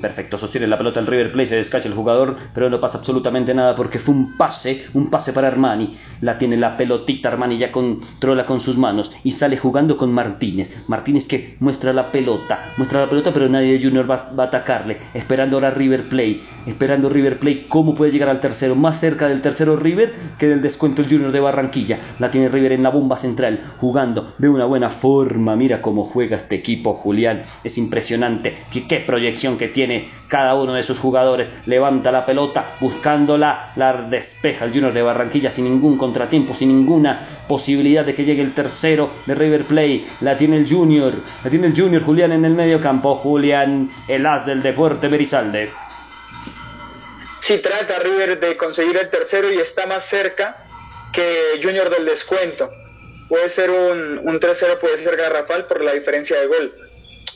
Perfecto, 0.00 0.38
sostiene 0.38 0.66
la 0.66 0.78
pelota 0.78 1.00
el 1.00 1.06
River 1.06 1.32
Plate, 1.32 1.48
se 1.48 1.56
descacha 1.56 1.86
el 1.86 1.94
jugador, 1.94 2.36
pero 2.54 2.70
no 2.70 2.80
pasa 2.80 2.98
absolutamente 2.98 3.52
nada 3.52 3.76
porque 3.76 3.98
fue 3.98 4.14
un 4.14 4.38
pase, 4.38 4.86
un 4.94 5.10
pase 5.10 5.34
para 5.34 5.48
Armani. 5.48 5.96
La 6.22 6.38
tiene 6.38 6.56
la 6.56 6.78
pelotita, 6.78 7.28
Armani 7.28 7.58
ya 7.58 7.70
controla 7.70 8.46
con 8.46 8.62
sus 8.62 8.78
manos 8.78 9.12
y 9.22 9.32
sale 9.32 9.58
jugando 9.58 9.98
con 9.98 10.10
Martínez. 10.10 10.72
Martínez 10.88 11.26
que 11.28 11.56
muestra 11.60 11.92
la 11.92 12.10
pelota, 12.10 12.72
muestra 12.78 13.00
la 13.00 13.10
pelota, 13.10 13.34
pero 13.34 13.50
nadie 13.50 13.74
de 13.74 13.84
Junior 13.84 14.10
va, 14.10 14.32
a 14.36 14.42
atacarle. 14.44 14.96
Esperando 15.12 15.56
ahora 15.56 15.70
River 15.70 16.08
Plate, 16.08 16.40
esperando 16.66 17.10
River 17.10 17.38
Plate 17.38 17.66
cómo 17.68 17.94
puede 17.94 18.12
llegar 18.12 18.30
al 18.30 18.40
tercero, 18.40 18.74
más 18.74 18.98
cerca 18.98 19.28
del 19.28 19.42
tercero 19.42 19.76
River 19.76 20.14
que 20.38 20.48
del 20.48 20.62
descuento 20.62 21.02
el 21.02 21.08
Junior 21.08 21.32
de 21.32 21.40
Barranquilla. 21.40 21.98
La 22.18 22.30
tiene 22.30 22.48
River 22.48 22.72
en 22.72 22.82
la 22.82 22.90
bomba 22.90 23.18
central, 23.18 23.60
jugando 23.76 24.32
de 24.38 24.48
una 24.48 24.64
buena 24.64 24.88
forma. 24.88 25.54
Mira 25.54 25.82
cómo 25.82 26.04
juega 26.04 26.36
este 26.36 26.54
equipo, 26.54 26.94
Julián. 26.94 27.42
Es 27.62 27.76
impresionante. 27.76 28.56
Qué 28.88 29.00
proyección 29.00 29.58
que 29.58 29.68
tiene 29.68 29.81
cada 30.28 30.54
uno 30.54 30.74
de 30.74 30.82
sus 30.82 30.98
jugadores. 30.98 31.50
Levanta 31.66 32.12
la 32.12 32.24
pelota 32.24 32.76
buscándola, 32.80 33.72
la 33.76 33.92
despeja 34.08 34.64
el 34.64 34.72
Junior 34.72 34.92
de 34.92 35.02
Barranquilla 35.02 35.50
sin 35.50 35.64
ningún 35.64 35.98
contratiempo, 35.98 36.54
sin 36.54 36.68
ninguna 36.68 37.26
posibilidad 37.48 38.04
de 38.04 38.14
que 38.14 38.24
llegue 38.24 38.42
el 38.42 38.54
tercero 38.54 39.10
de 39.26 39.34
River 39.34 39.64
Play. 39.64 40.06
La 40.20 40.36
tiene 40.36 40.56
el 40.56 40.68
Junior, 40.68 41.12
la 41.44 41.50
tiene 41.50 41.66
el 41.68 41.76
Junior 41.78 42.02
Julián 42.02 42.32
en 42.32 42.44
el 42.44 42.54
medio 42.54 42.80
campo. 42.80 43.16
Julián, 43.16 43.88
el 44.08 44.26
as 44.26 44.46
del 44.46 44.62
deporte 44.62 45.08
Berizalde. 45.08 45.70
Si 47.40 47.58
trata 47.58 47.98
River 47.98 48.38
de 48.38 48.56
conseguir 48.56 48.96
el 48.96 49.10
tercero 49.10 49.52
y 49.52 49.58
está 49.58 49.86
más 49.86 50.04
cerca 50.04 50.64
que 51.12 51.60
Junior 51.62 51.90
del 51.90 52.06
descuento. 52.06 52.70
Puede 53.28 53.48
ser 53.50 53.70
un, 53.70 54.18
un 54.18 54.40
3-0, 54.40 54.78
puede 54.78 55.02
ser 55.02 55.16
garrafal 55.16 55.66
por 55.66 55.82
la 55.82 55.92
diferencia 55.92 56.38
de 56.38 56.46
gol 56.46 56.91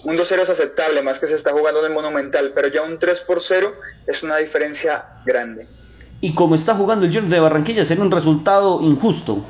un 0.06 0.16
2-0 0.16 0.42
es 0.42 0.50
aceptable, 0.50 1.02
más 1.02 1.18
que 1.18 1.26
se 1.26 1.34
está 1.34 1.50
jugando 1.50 1.80
en 1.80 1.86
el 1.86 1.92
Monumental, 1.92 2.52
pero 2.54 2.68
ya 2.68 2.82
un 2.82 2.96
3 2.96 3.20
por 3.22 3.42
0 3.42 3.74
es 4.06 4.22
una 4.22 4.36
diferencia 4.36 5.04
grande. 5.24 5.66
Y 6.20 6.32
como 6.32 6.54
está 6.54 6.76
jugando 6.76 7.06
el 7.06 7.12
Junior 7.12 7.32
de 7.32 7.40
Barranquilla, 7.40 7.84
sería 7.84 8.04
un 8.04 8.12
resultado 8.12 8.80
injusto, 8.82 9.44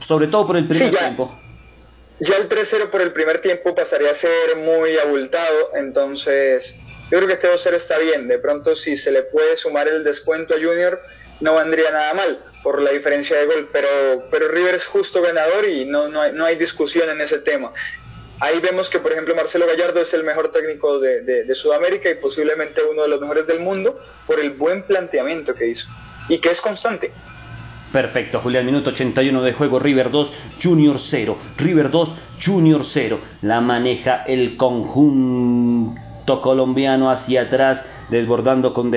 sobre 0.00 0.26
todo 0.26 0.46
por 0.46 0.58
el 0.58 0.68
primer 0.68 0.94
tiempo. 0.94 1.34
Ya 2.20 2.36
el 2.36 2.50
3-0 2.50 2.90
por 2.90 3.00
el 3.00 3.12
primer 3.12 3.40
tiempo 3.40 3.74
pasaría 3.74 4.10
a 4.10 4.14
ser 4.14 4.58
muy 4.58 4.98
abultado, 4.98 5.70
entonces 5.74 6.76
yo 7.10 7.16
creo 7.16 7.26
que 7.26 7.34
este 7.34 7.50
2-0 7.50 7.74
está 7.74 7.96
bien. 7.96 8.28
De 8.28 8.38
pronto, 8.38 8.76
si 8.76 8.98
se 8.98 9.10
le 9.10 9.22
puede 9.22 9.56
sumar 9.56 9.88
el 9.88 10.04
descuento 10.04 10.52
a 10.52 10.58
Junior, 10.58 11.00
no 11.40 11.54
vendría 11.54 11.90
nada 11.90 12.12
mal 12.12 12.38
por 12.62 12.82
la 12.82 12.90
diferencia 12.90 13.38
de 13.38 13.46
gol, 13.46 13.70
pero, 13.72 13.88
pero 14.30 14.48
River 14.48 14.74
es 14.74 14.84
justo 14.84 15.22
ganador 15.22 15.66
y 15.66 15.86
no, 15.86 16.08
no, 16.08 16.20
hay, 16.20 16.32
no 16.32 16.44
hay 16.44 16.56
discusión 16.56 17.08
en 17.08 17.22
ese 17.22 17.38
tema. 17.38 17.72
Ahí 18.42 18.58
vemos 18.58 18.90
que, 18.90 18.98
por 18.98 19.12
ejemplo, 19.12 19.36
Marcelo 19.36 19.68
Gallardo 19.68 20.00
es 20.00 20.12
el 20.14 20.24
mejor 20.24 20.50
técnico 20.50 20.98
de, 20.98 21.46
Sudamérica 21.54 22.10
y 22.10 22.16
posiblemente 22.16 22.80
uno 22.82 23.02
de 23.02 23.08
los 23.08 23.20
mejores 23.20 23.46
del 23.46 23.60
mundo 23.60 24.00
por 24.26 24.40
el 24.40 24.50
buen 24.50 24.82
planteamiento 24.82 25.54
que 25.54 25.68
hizo 25.68 25.86
y 26.28 26.38
que 26.38 26.50
es 26.50 26.60
constante. 26.60 27.12
Perfecto, 27.92 28.40
Julián, 28.40 28.66
minuto 28.66 28.90
81 28.90 29.42
de 29.44 29.52
juego, 29.52 29.78
River 29.78 30.10
2, 30.10 30.32
Junior 30.60 30.98
0, 30.98 31.38
River 31.56 31.92
2, 31.92 32.16
Junior 32.44 32.84
0. 32.84 33.20
La 33.42 33.60
maneja 33.60 34.24
el 34.26 34.56
conjunto 34.56 36.40
colombiano 36.40 37.12
hacia 37.12 37.42
atrás, 37.42 37.86
desbordando 38.10 38.74
con, 38.74 38.90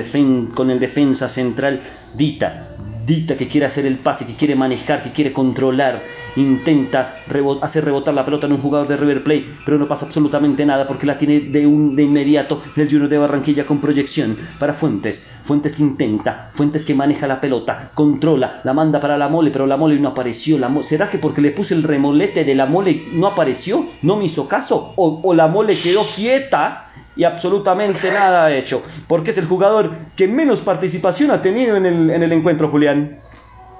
con 0.56 0.72
el 0.72 0.80
defensa 0.80 1.28
central 1.28 1.82
Dita. 2.14 2.75
Dita 3.06 3.36
que 3.36 3.46
quiere 3.46 3.66
hacer 3.66 3.86
el 3.86 3.98
pase, 3.98 4.26
que 4.26 4.34
quiere 4.34 4.56
manejar, 4.56 5.04
que 5.04 5.12
quiere 5.12 5.32
controlar, 5.32 6.02
intenta 6.34 7.14
hacer 7.62 7.84
rebotar 7.84 8.12
la 8.12 8.24
pelota 8.24 8.46
en 8.46 8.54
un 8.54 8.58
jugador 8.58 8.88
de 8.88 8.96
River 8.96 9.22
Plate, 9.22 9.46
pero 9.64 9.78
no 9.78 9.86
pasa 9.86 10.06
absolutamente 10.06 10.66
nada 10.66 10.88
porque 10.88 11.06
la 11.06 11.16
tiene 11.16 11.38
de, 11.38 11.66
un, 11.68 11.94
de 11.94 12.02
inmediato 12.02 12.62
el 12.74 12.90
Junior 12.90 13.08
de 13.08 13.18
Barranquilla 13.18 13.64
con 13.64 13.80
proyección 13.80 14.36
para 14.58 14.72
Fuentes. 14.72 15.30
Fuentes 15.44 15.76
que 15.76 15.82
intenta, 15.84 16.48
Fuentes 16.50 16.84
que 16.84 16.94
maneja 16.94 17.28
la 17.28 17.40
pelota, 17.40 17.92
controla, 17.94 18.60
la 18.64 18.74
manda 18.74 19.00
para 19.00 19.16
la 19.16 19.28
mole, 19.28 19.52
pero 19.52 19.68
la 19.68 19.76
mole 19.76 20.00
no 20.00 20.08
apareció. 20.08 20.58
La 20.58 20.68
¿Será 20.82 21.08
que 21.08 21.18
porque 21.18 21.40
le 21.40 21.52
puse 21.52 21.74
el 21.74 21.84
remolete 21.84 22.44
de 22.44 22.56
la 22.56 22.66
mole 22.66 23.04
no 23.12 23.28
apareció? 23.28 23.86
¿No 24.02 24.16
me 24.16 24.24
hizo 24.24 24.48
caso? 24.48 24.94
¿O, 24.96 25.20
o 25.22 25.32
la 25.32 25.46
mole 25.46 25.78
quedó 25.78 26.04
quieta? 26.14 26.85
Y 27.16 27.24
absolutamente 27.24 28.10
nada 28.12 28.46
ha 28.46 28.54
hecho, 28.54 28.82
porque 29.08 29.30
es 29.30 29.38
el 29.38 29.46
jugador 29.46 29.90
que 30.16 30.28
menos 30.28 30.60
participación 30.60 31.30
ha 31.30 31.42
tenido 31.42 31.76
en 31.76 31.86
el, 31.86 32.10
en 32.10 32.22
el 32.22 32.32
encuentro, 32.32 32.68
Julián. 32.68 33.20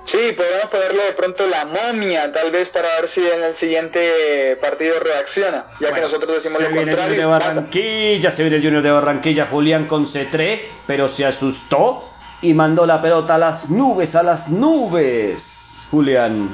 Sí, 0.07 0.19
podemos 0.37 0.67
ponerle 0.71 1.03
de 1.03 1.13
pronto 1.13 1.45
la 1.49 1.65
momia, 1.65 2.33
tal 2.33 2.53
vez 2.53 2.69
para 2.69 2.87
ver 3.01 3.09
si 3.09 3.27
en 3.27 3.43
el 3.43 3.55
siguiente 3.55 4.57
partido 4.61 5.01
reacciona, 5.01 5.67
ya 5.81 5.93
que 5.93 6.01
nosotros 6.01 6.33
decimos 6.33 6.63
lo 6.63 6.69
contrario. 6.69 7.15
El 7.15 7.17
de 7.17 7.25
Barranquilla, 7.25 8.31
se 8.31 8.43
viene 8.45 8.57
el 8.59 8.63
Junior 8.63 8.83
de 8.85 8.91
Barranquilla, 8.93 9.49
Julián 9.51 9.87
con 9.87 10.07
C3, 10.07 10.61
pero 10.87 11.09
se 11.09 11.27
asustó 11.27 12.09
y 12.41 12.55
mandó 12.55 12.87
la 12.87 13.03
pelota 13.03 13.35
a 13.35 13.39
las 13.39 13.69
nubes, 13.69 14.15
a 14.15 14.23
las 14.23 14.49
nubes. 14.49 15.89
Julián. 15.91 16.51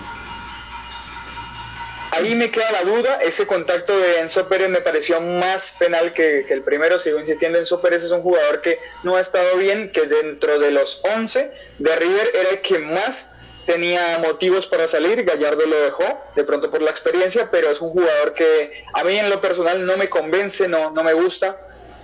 Ahí 2.14 2.34
me 2.34 2.50
queda 2.50 2.70
la 2.72 2.82
duda, 2.82 3.20
ese 3.22 3.46
contacto 3.46 3.98
de 3.98 4.20
Enzo 4.20 4.46
Pérez 4.46 4.68
me 4.68 4.82
pareció 4.82 5.18
más 5.22 5.72
penal 5.78 6.12
que, 6.12 6.44
el 6.46 6.60
primero, 6.60 7.00
sigo 7.00 7.18
insistiendo, 7.18 7.58
Enzo 7.58 7.80
Pérez 7.80 8.02
es 8.02 8.10
un 8.10 8.20
jugador 8.20 8.60
que 8.60 8.78
no 9.02 9.16
ha 9.16 9.20
estado 9.22 9.56
bien, 9.56 9.90
que 9.92 10.02
dentro 10.02 10.58
de 10.58 10.72
los 10.72 11.00
11 11.04 11.50
de 11.78 11.96
River 11.96 12.30
era 12.34 12.50
el 12.50 12.60
que 12.60 12.78
más 12.78 13.30
tenía 13.64 14.18
motivos 14.18 14.66
para 14.66 14.88
salir, 14.88 15.24
Gallardo 15.24 15.64
lo 15.64 15.80
dejó, 15.80 16.04
de 16.36 16.44
pronto 16.44 16.70
por 16.70 16.82
la 16.82 16.90
experiencia, 16.90 17.50
pero 17.50 17.70
es 17.70 17.80
un 17.80 17.88
jugador 17.88 18.34
que 18.34 18.84
a 18.92 19.04
mí 19.04 19.18
en 19.18 19.30
lo 19.30 19.40
personal 19.40 19.86
no 19.86 19.96
me 19.96 20.10
convence, 20.10 20.68
no, 20.68 20.90
no 20.90 21.02
me 21.02 21.14
gusta, 21.14 21.56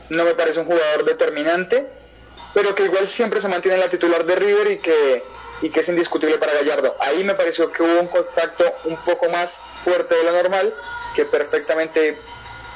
no 0.09 0.25
me 0.25 0.33
parece 0.33 0.61
un 0.61 0.67
jugador 0.67 1.05
determinante, 1.05 1.87
pero 2.55 2.75
que 2.75 2.85
igual 2.85 3.09
siempre 3.09 3.43
se 3.43 3.49
mantiene 3.49 3.75
en 3.75 3.83
la 3.83 3.91
titular 3.91 4.25
de 4.25 4.37
River 4.37 4.71
y 4.71 4.79
que, 4.79 5.23
y 5.61 5.69
que 5.69 5.81
es 5.81 5.89
indiscutible 5.91 6.39
para 6.39 6.55
Gallardo. 6.55 6.97
Ahí 6.99 7.23
me 7.25 7.35
pareció 7.35 7.71
que 7.71 7.83
hubo 7.83 8.01
un 8.01 8.09
contacto 8.09 8.65
un 8.85 8.97
poco 9.05 9.29
más 9.29 9.61
fuerte 9.89 10.15
de 10.15 10.25
lo 10.25 10.33
normal, 10.33 10.75
que 11.15 11.25
perfectamente 11.25 12.17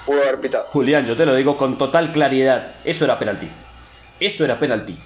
pudo 0.07 0.23
haber 0.23 0.41
pitado. 0.41 0.67
Julián, 0.69 1.07
yo 1.07 1.17
te 1.17 1.27
lo 1.27 1.35
digo 1.35 1.57
con 1.57 1.79
total 1.79 2.13
claridad, 2.13 2.73
eso 2.85 3.05
era 3.05 3.19
penalti. 3.19 3.49
Eso 4.19 4.45
era 4.45 4.59
penalti. 4.59 4.99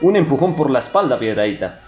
Un 0.00 0.16
empujón 0.16 0.54
por 0.54 0.70
la 0.70 0.80
espalda, 0.80 1.18
Piedradita. 1.18 1.80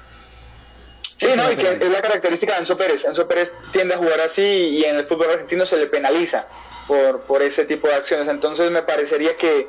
Sí, 1.17 1.29
no, 1.37 1.53
y 1.53 1.57
que 1.57 1.75
es 1.75 1.91
la 1.91 2.01
característica 2.01 2.55
de 2.55 2.61
Enzo 2.61 2.77
Pérez. 2.79 3.05
Enzo 3.05 3.29
Pérez 3.29 3.53
tiende 3.73 3.95
a 3.95 3.99
jugar 3.99 4.21
así 4.21 4.43
y 4.43 4.85
en 4.85 4.97
el 4.97 5.07
fútbol 5.07 5.31
argentino 5.31 5.67
se 5.67 5.77
le 5.77 5.87
penaliza 5.87 6.47
por, 6.87 7.21
por 7.23 7.43
ese 7.43 7.67
tipo 7.67 7.89
de 7.89 7.95
acciones. 7.95 8.27
Entonces 8.29 8.71
me 8.71 8.83
parecería 8.83 9.37
que, 9.37 9.69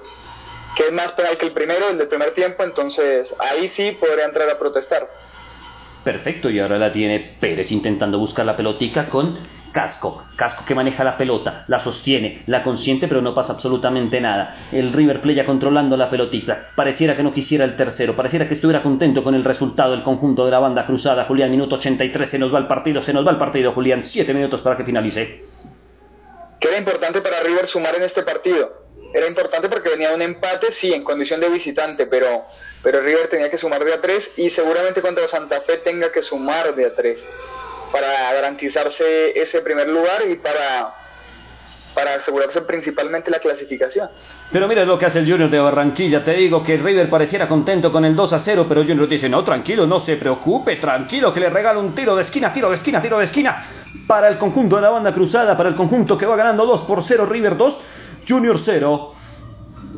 que 0.78 0.84
es 0.84 0.92
más 0.94 1.12
penal 1.12 1.38
que 1.38 1.48
el 1.48 1.52
primero, 1.52 1.90
el 1.90 1.98
del 1.98 2.08
primer 2.08 2.32
tiempo, 2.32 2.64
entonces 2.64 3.36
ahí 3.40 3.68
sí 3.68 3.92
podría 4.00 4.26
entrar 4.26 4.50
a 4.50 4.58
protestar. 4.58 5.10
Perfecto, 6.06 6.50
y 6.50 6.60
ahora 6.60 6.78
la 6.78 6.92
tiene 6.92 7.36
Pérez 7.40 7.72
intentando 7.72 8.18
buscar 8.18 8.46
la 8.46 8.56
pelotica 8.56 9.10
con 9.10 9.38
Casco, 9.72 10.26
Casco 10.36 10.66
que 10.66 10.76
maneja 10.76 11.04
la 11.04 11.18
pelota, 11.18 11.64
la 11.68 11.80
sostiene, 11.80 12.44
la 12.48 12.64
consiente, 12.64 13.08
pero 13.08 13.22
no 13.22 13.34
pasa 13.34 13.54
absolutamente 13.54 14.20
nada. 14.20 14.58
El 14.72 14.92
River 14.92 15.22
Play 15.22 15.36
ya 15.36 15.46
controlando 15.46 15.96
la 15.96 16.10
pelotita. 16.10 16.70
Pareciera 16.76 17.16
que 17.16 17.24
no 17.24 17.34
quisiera 17.34 17.64
el 17.64 17.78
tercero, 17.78 18.16
pareciera 18.16 18.48
que 18.48 18.54
estuviera 18.54 18.84
contento 18.84 19.24
con 19.24 19.34
el 19.34 19.44
resultado 19.44 19.92
del 19.92 20.04
conjunto 20.04 20.46
de 20.46 20.52
la 20.52 20.60
banda 20.60 20.86
cruzada. 20.86 21.26
Julián, 21.26 21.52
minuto 21.52 21.76
83, 21.76 22.30
se 22.30 22.40
nos 22.40 22.54
va 22.54 22.60
el 22.60 22.68
partido, 22.68 23.02
se 23.02 23.14
nos 23.14 23.26
va 23.26 23.32
el 23.32 23.38
partido, 23.38 23.72
Julián. 23.72 24.02
Siete 24.02 24.34
minutos 24.34 24.62
para 24.62 24.76
que 24.76 24.84
finalice. 24.84 25.46
¿Qué 26.60 26.68
era 26.68 26.78
importante 26.78 27.22
para 27.22 27.40
River 27.42 27.66
sumar 27.68 27.96
en 27.96 28.04
este 28.04 28.24
partido? 28.24 28.82
Era 29.14 29.28
importante 29.28 29.68
porque 29.68 29.90
venía 29.90 30.14
un 30.14 30.22
empate, 30.22 30.72
sí, 30.72 30.94
en 30.94 31.04
condición 31.04 31.42
de 31.42 31.50
visitante, 31.50 32.06
pero, 32.06 32.46
pero 32.84 33.02
River 33.02 33.28
tenía 33.28 33.50
que 33.50 33.58
sumar 33.58 33.84
de 33.84 33.94
a 33.94 34.02
tres 34.02 34.32
y 34.38 34.50
seguramente 34.50 35.02
contra 35.02 35.28
Santa 35.28 35.60
Fe 35.62 35.78
tenga 35.78 36.12
que 36.12 36.22
sumar 36.22 36.74
de 36.76 36.86
a 36.86 36.94
tres 36.94 37.28
para 37.92 38.34
garantizarse 38.34 39.40
ese 39.40 39.62
primer 39.62 39.88
lugar 39.90 40.22
y 40.30 40.36
para, 40.36 40.96
para 41.94 42.16
asegurarse 42.16 42.62
principalmente 42.62 43.30
la 43.30 43.40
clasificación. 43.40 44.10
Pero 44.52 44.68
mira 44.68 44.86
lo 44.86 44.98
que 44.98 45.06
hace 45.06 45.20
el 45.20 45.30
Junior 45.30 45.50
de 45.50 45.60
Barranquilla. 45.60 46.24
Te 46.24 46.34
digo 46.34 46.64
que 46.64 46.76
el 46.76 46.84
River 46.84 47.10
pareciera 47.10 47.48
contento 47.48 47.92
con 47.92 48.06
el 48.06 48.16
2 48.16 48.34
a 48.34 48.40
0, 48.40 48.66
pero 48.68 48.84
Junior 48.84 49.08
dice, 49.08 49.30
no, 49.30 49.44
tranquilo, 49.44 49.86
no 49.86 50.00
se 50.00 50.18
preocupe, 50.18 50.78
tranquilo, 50.78 51.34
que 51.34 51.40
le 51.40 51.50
regala 51.50 51.80
un 51.80 51.94
tiro 51.94 52.16
de 52.16 52.24
esquina, 52.24 52.52
tiro 52.52 52.70
de 52.70 52.76
esquina, 52.76 53.02
tiro 53.02 53.18
de 53.18 53.26
esquina 53.26 53.64
para 54.08 54.28
el 54.28 54.38
conjunto 54.38 54.76
de 54.78 54.82
la 54.82 54.90
banda 54.90 55.14
cruzada, 55.14 55.56
para 55.56 55.70
el 55.70 55.76
conjunto 55.76 56.18
que 56.18 56.26
va 56.26 56.36
ganando 56.36 56.66
2 56.66 56.82
por 56.82 57.04
0, 57.04 57.26
River 57.26 57.58
2, 57.58 57.78
Junior 58.28 58.60
0. 58.60 59.14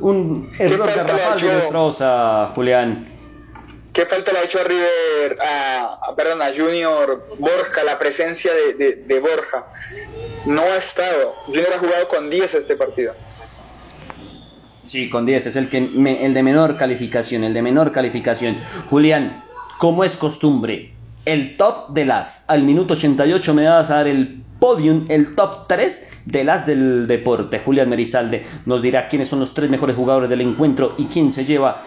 Un 0.02 0.52
error 0.58 0.88
de 0.88 1.04
Rafael 1.04 1.42
de 1.42 2.54
Julián. 2.56 3.13
¿Qué 3.94 4.08
falta 4.08 4.32
le 4.34 4.40
ha 4.40 4.44
hecho 4.44 4.60
a 4.60 4.64
River, 4.64 5.38
a, 5.40 6.16
perdón, 6.16 6.42
a 6.42 6.48
Junior 6.48 7.28
Borja, 7.38 7.84
la 7.86 8.00
presencia 8.00 8.52
de, 8.52 9.20
Borja? 9.20 9.66
No 10.48 10.64
ha 10.64 10.78
estado. 10.78 11.36
Junior 11.46 11.74
ha 11.76 11.80
jugado 11.80 12.08
con 12.08 12.28
10 12.28 12.56
este 12.56 12.76
partido. 12.76 13.14
Sí, 14.84 15.12
con 15.12 15.28
10, 15.28 15.46
es 15.46 15.56
el, 15.56 15.70
que 15.70 15.78
el 15.78 16.34
de 16.34 16.44
menor 16.44 16.76
calificación, 16.76 17.44
el 17.44 17.54
de 17.54 17.62
menor 17.62 17.92
calificación. 17.92 18.58
Julián, 18.90 19.44
como 19.78 20.04
es 20.04 20.18
costumbre, 20.18 20.94
el 21.26 21.56
top 21.56 21.90
de 21.90 22.06
las. 22.06 22.46
Al 22.48 22.64
minuto 22.64 22.96
88 22.96 23.54
me 23.54 23.68
vas 23.68 23.92
a 23.92 23.98
dar 23.98 24.08
el 24.08 24.44
podium, 24.60 25.06
el 25.10 25.36
top 25.36 25.68
3 25.68 26.10
de 26.26 26.44
las 26.44 26.66
del 26.66 27.06
deporte. 27.06 27.60
Julián 27.60 27.90
Merizalde 27.90 28.44
nos 28.66 28.82
dirá 28.82 29.08
quiénes 29.08 29.30
son 29.30 29.40
los 29.40 29.54
tres 29.54 29.70
mejores 29.70 29.96
jugadores 29.96 30.32
del 30.32 30.42
encuentro 30.42 30.96
y 30.98 31.06
quién 31.06 31.32
se 31.32 31.46
lleva 31.46 31.84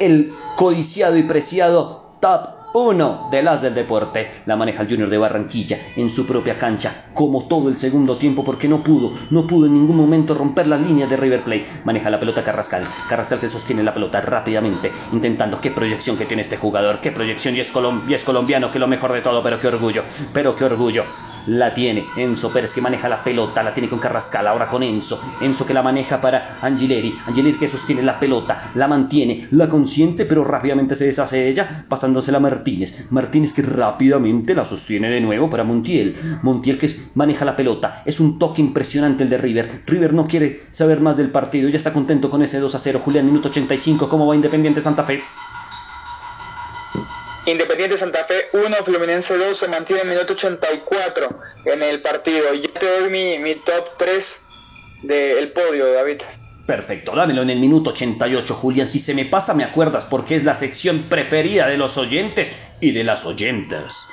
el 0.00 0.32
codiciado 0.56 1.16
y 1.16 1.22
preciado 1.22 2.12
top 2.20 2.62
1 2.74 3.28
de 3.30 3.42
las 3.42 3.60
del 3.60 3.74
deporte. 3.74 4.30
La 4.46 4.56
maneja 4.56 4.82
el 4.82 4.88
Junior 4.88 5.10
de 5.10 5.18
Barranquilla 5.18 5.78
en 5.96 6.10
su 6.10 6.26
propia 6.26 6.58
cancha, 6.58 7.06
como 7.12 7.44
todo 7.44 7.68
el 7.68 7.76
segundo 7.76 8.16
tiempo, 8.16 8.44
porque 8.44 8.68
no 8.68 8.82
pudo, 8.82 9.12
no 9.30 9.46
pudo 9.46 9.66
en 9.66 9.74
ningún 9.74 9.96
momento 9.96 10.34
romper 10.34 10.66
la 10.66 10.78
línea 10.78 11.06
de 11.06 11.16
River 11.16 11.42
Plate. 11.42 11.66
Maneja 11.84 12.10
la 12.10 12.18
pelota 12.18 12.42
Carrascal. 12.42 12.86
Carrascal 13.08 13.40
que 13.40 13.50
sostiene 13.50 13.82
la 13.82 13.92
pelota 13.92 14.20
rápidamente, 14.20 14.90
intentando 15.12 15.60
qué 15.60 15.70
proyección 15.70 16.16
que 16.16 16.24
tiene 16.24 16.42
este 16.42 16.56
jugador, 16.56 17.00
qué 17.00 17.12
proyección 17.12 17.56
y 17.56 17.60
es, 17.60 17.70
y 18.08 18.14
es 18.14 18.24
colombiano, 18.24 18.72
que 18.72 18.78
lo 18.78 18.88
mejor 18.88 19.12
de 19.12 19.20
todo, 19.20 19.42
pero 19.42 19.60
qué 19.60 19.68
orgullo, 19.68 20.02
pero 20.32 20.56
qué 20.56 20.64
orgullo 20.64 21.04
la 21.46 21.74
tiene 21.74 22.04
Enzo 22.16 22.50
Pérez 22.50 22.72
que 22.72 22.80
maneja 22.80 23.08
la 23.08 23.22
pelota, 23.22 23.62
la 23.62 23.74
tiene 23.74 23.88
con 23.88 23.98
Carrascal, 23.98 24.46
ahora 24.46 24.66
con 24.66 24.82
Enzo, 24.82 25.20
Enzo 25.40 25.66
que 25.66 25.74
la 25.74 25.82
maneja 25.82 26.20
para 26.20 26.56
Angileri, 26.62 27.14
Angileri 27.26 27.58
que 27.58 27.68
sostiene 27.68 28.02
la 28.02 28.18
pelota, 28.18 28.70
la 28.74 28.88
mantiene, 28.88 29.48
la 29.50 29.68
consiente, 29.68 30.24
pero 30.24 30.44
rápidamente 30.44 30.96
se 30.96 31.06
deshace 31.06 31.38
de 31.38 31.48
ella, 31.48 31.84
pasándosela 31.88 32.38
a 32.38 32.40
Martínez, 32.40 33.06
Martínez 33.10 33.52
que 33.52 33.62
rápidamente 33.62 34.54
la 34.54 34.64
sostiene 34.64 35.08
de 35.08 35.20
nuevo 35.20 35.50
para 35.50 35.64
Montiel, 35.64 36.16
Montiel 36.42 36.78
que 36.78 36.90
maneja 37.14 37.44
la 37.44 37.56
pelota, 37.56 38.02
es 38.04 38.20
un 38.20 38.38
toque 38.38 38.60
impresionante 38.60 39.22
el 39.24 39.30
de 39.30 39.38
River, 39.38 39.82
River 39.86 40.14
no 40.14 40.26
quiere 40.26 40.62
saber 40.70 41.00
más 41.00 41.16
del 41.16 41.30
partido, 41.30 41.68
ya 41.68 41.76
está 41.76 41.92
contento 41.92 42.30
con 42.30 42.42
ese 42.42 42.58
2 42.58 42.74
a 42.74 42.80
0, 42.80 43.00
Julián, 43.04 43.26
minuto 43.26 43.48
85, 43.48 44.08
¿cómo 44.08 44.26
va 44.26 44.34
Independiente 44.34 44.80
Santa 44.80 45.02
Fe? 45.02 45.22
Independiente 47.44 47.98
Santa 47.98 48.24
Fe 48.24 48.46
1, 48.52 48.76
Fluminense 48.84 49.36
2, 49.36 49.58
se 49.58 49.66
mantiene 49.66 50.02
en 50.02 50.10
minuto 50.10 50.34
84 50.34 51.40
en 51.64 51.82
el 51.82 52.00
partido. 52.00 52.54
Ya 52.54 52.68
te 52.68 53.00
doy 53.00 53.10
mi, 53.10 53.54
top 53.56 53.96
3 53.98 54.40
del 55.02 55.50
podio, 55.50 55.92
David. 55.92 56.22
Perfecto, 56.66 57.16
dámelo 57.16 57.42
en 57.42 57.50
el 57.50 57.58
minuto 57.58 57.90
88, 57.90 58.54
Julián. 58.54 58.86
Si 58.86 59.00
se 59.00 59.14
me 59.14 59.24
pasa, 59.24 59.54
me 59.54 59.64
acuerdas 59.64 60.06
porque 60.06 60.36
es 60.36 60.44
la 60.44 60.54
sección 60.54 61.08
preferida 61.08 61.66
de 61.66 61.76
los 61.76 61.98
oyentes 61.98 62.52
y 62.80 62.92
de 62.92 63.02
las 63.02 63.26
oyentes. 63.26 64.06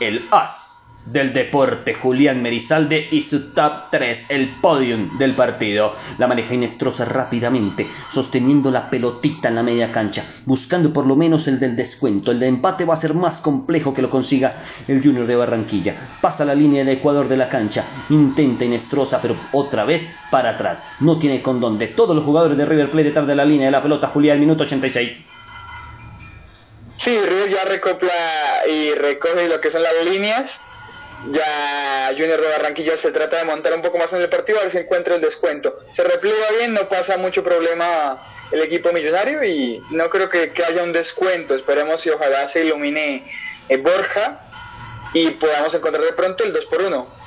El 0.00 0.26
As 0.32 0.67
del 1.12 1.32
deporte, 1.32 1.94
Julián 1.94 2.42
Merizalde 2.42 3.08
y 3.10 3.22
su 3.22 3.50
top 3.52 3.90
3, 3.90 4.26
el 4.28 4.48
podium 4.60 5.18
del 5.18 5.34
partido. 5.34 5.94
La 6.18 6.26
maneja 6.26 6.54
Inestrosa 6.54 7.04
rápidamente, 7.04 7.86
sosteniendo 8.12 8.70
la 8.70 8.90
pelotita 8.90 9.48
en 9.48 9.54
la 9.54 9.62
media 9.62 9.90
cancha, 9.90 10.24
buscando 10.44 10.92
por 10.92 11.06
lo 11.06 11.16
menos 11.16 11.48
el 11.48 11.58
del 11.58 11.76
descuento. 11.76 12.30
El 12.30 12.40
de 12.40 12.48
empate 12.48 12.84
va 12.84 12.94
a 12.94 12.98
ser 12.98 13.14
más 13.14 13.38
complejo 13.38 13.94
que 13.94 14.02
lo 14.02 14.10
consiga 14.10 14.52
el 14.86 15.02
Junior 15.02 15.26
de 15.26 15.36
Barranquilla. 15.36 15.94
Pasa 16.20 16.44
la 16.44 16.54
línea 16.54 16.84
del 16.84 16.96
Ecuador 16.96 17.28
de 17.28 17.36
la 17.36 17.48
cancha, 17.48 17.84
intenta 18.10 18.64
Inestrosa, 18.64 19.20
pero 19.22 19.36
otra 19.52 19.84
vez 19.84 20.08
para 20.30 20.50
atrás. 20.50 20.86
No 21.00 21.18
tiene 21.18 21.42
con 21.42 21.60
dónde. 21.60 21.88
Todos 21.88 22.14
los 22.14 22.24
jugadores 22.24 22.58
de 22.58 22.66
River 22.66 22.90
Plate 22.90 23.08
detrás 23.08 23.26
de 23.26 23.34
la 23.34 23.44
línea 23.44 23.66
de 23.66 23.72
la 23.72 23.82
pelota, 23.82 24.08
Julián, 24.08 24.40
minuto 24.40 24.64
86. 24.64 25.26
Sí, 26.98 27.16
River 27.16 27.48
ya 27.48 27.64
recopla 27.64 28.12
y 28.68 28.92
recoge 28.92 29.48
lo 29.48 29.60
que 29.60 29.70
son 29.70 29.82
las 29.82 29.92
líneas. 30.04 30.60
Ya 31.32 32.10
Junior 32.10 32.40
de 32.40 32.48
Barranquilla 32.48 32.96
se 32.96 33.10
trata 33.10 33.38
de 33.38 33.44
montar 33.44 33.74
un 33.74 33.82
poco 33.82 33.98
más 33.98 34.12
en 34.12 34.22
el 34.22 34.28
partido 34.28 34.58
a 34.60 34.62
ver 34.62 34.72
si 34.72 34.78
encuentra 34.78 35.16
el 35.16 35.20
descuento. 35.20 35.80
Se 35.92 36.04
repliega 36.04 36.46
bien, 36.58 36.74
no 36.74 36.88
pasa 36.88 37.18
mucho 37.18 37.42
problema 37.42 38.18
el 38.52 38.62
equipo 38.62 38.92
millonario 38.92 39.44
y 39.44 39.80
no 39.90 40.08
creo 40.08 40.28
que, 40.28 40.52
haya 40.66 40.82
un 40.82 40.92
descuento. 40.92 41.54
Esperemos 41.54 42.06
y 42.06 42.10
ojalá 42.10 42.48
se 42.48 42.64
ilumine 42.64 43.30
eh, 43.68 43.76
Borja 43.76 44.48
y 45.12 45.30
podamos 45.30 45.74
encontrar 45.74 46.04
de 46.04 46.12
pronto 46.12 46.44
el 46.44 46.52
2 46.52 46.66
por 46.66 46.82
1 46.82 47.18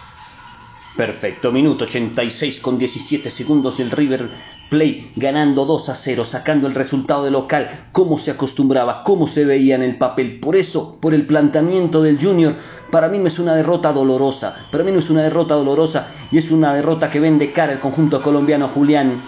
Perfecto, 0.95 1.51
minuto 1.51 1.85
86 1.85 2.59
con 2.59 2.77
17 2.77 3.31
segundos 3.31 3.79
el 3.79 3.91
River 3.91 4.29
Play 4.69 5.11
ganando 5.15 5.65
2 5.65 5.89
a 5.89 5.95
0, 5.95 6.25
sacando 6.25 6.67
el 6.67 6.75
resultado 6.75 7.23
de 7.23 7.31
local, 7.31 7.87
como 7.91 8.19
se 8.19 8.31
acostumbraba, 8.31 9.03
cómo 9.03 9.27
se 9.27 9.45
veía 9.45 9.75
en 9.75 9.83
el 9.83 9.97
papel. 9.97 10.39
Por 10.39 10.55
eso, 10.55 10.99
por 11.01 11.13
el 11.13 11.25
planteamiento 11.25 12.01
del 12.01 12.21
Junior, 12.21 12.55
para 12.91 13.07
mí 13.07 13.17
no 13.17 13.27
es 13.27 13.39
una 13.39 13.55
derrota 13.55 13.91
dolorosa, 13.91 14.65
para 14.71 14.83
mí 14.83 14.91
no 14.91 14.99
es 14.99 15.09
una 15.09 15.23
derrota 15.23 15.55
dolorosa 15.55 16.07
y 16.31 16.37
es 16.37 16.51
una 16.51 16.73
derrota 16.75 17.09
que 17.09 17.19
vende 17.19 17.51
cara 17.53 17.73
el 17.73 17.79
conjunto 17.79 18.21
colombiano 18.21 18.67
Julián. 18.67 19.21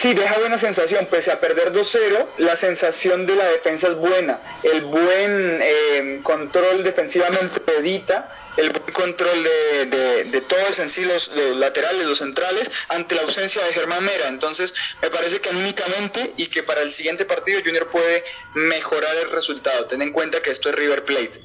Sí, 0.00 0.14
deja 0.14 0.38
buena 0.38 0.58
sensación, 0.58 1.06
pese 1.06 1.32
a 1.32 1.40
perder 1.40 1.72
2-0, 1.72 2.26
la 2.36 2.56
sensación 2.56 3.26
de 3.26 3.34
la 3.34 3.46
defensa 3.46 3.88
es 3.88 3.96
buena. 3.96 4.38
El 4.62 4.82
buen 4.82 5.58
eh, 5.60 6.20
control 6.22 6.84
defensivamente 6.84 7.60
edita, 7.80 8.28
el 8.56 8.70
buen 8.70 8.92
control 8.92 9.42
de, 9.42 10.44
todos 10.46 10.78
en 10.78 10.88
sí, 10.88 11.04
los, 11.04 11.32
laterales, 11.34 12.06
los 12.06 12.18
centrales, 12.18 12.70
ante 12.90 13.16
la 13.16 13.22
ausencia 13.22 13.64
de 13.64 13.72
Germán 13.72 14.04
Mera. 14.04 14.28
Entonces, 14.28 14.72
me 15.02 15.10
parece 15.10 15.40
que 15.40 15.48
anímicamente 15.50 16.32
y 16.36 16.46
que 16.46 16.62
para 16.62 16.82
el 16.82 16.90
siguiente 16.90 17.24
partido 17.24 17.60
Junior 17.64 17.88
puede 17.88 18.22
mejorar 18.54 19.16
el 19.16 19.32
resultado. 19.32 19.86
Ten 19.86 20.02
en 20.02 20.12
cuenta 20.12 20.40
que 20.40 20.52
esto 20.52 20.68
es 20.68 20.76
River 20.76 21.04
Plate. 21.04 21.40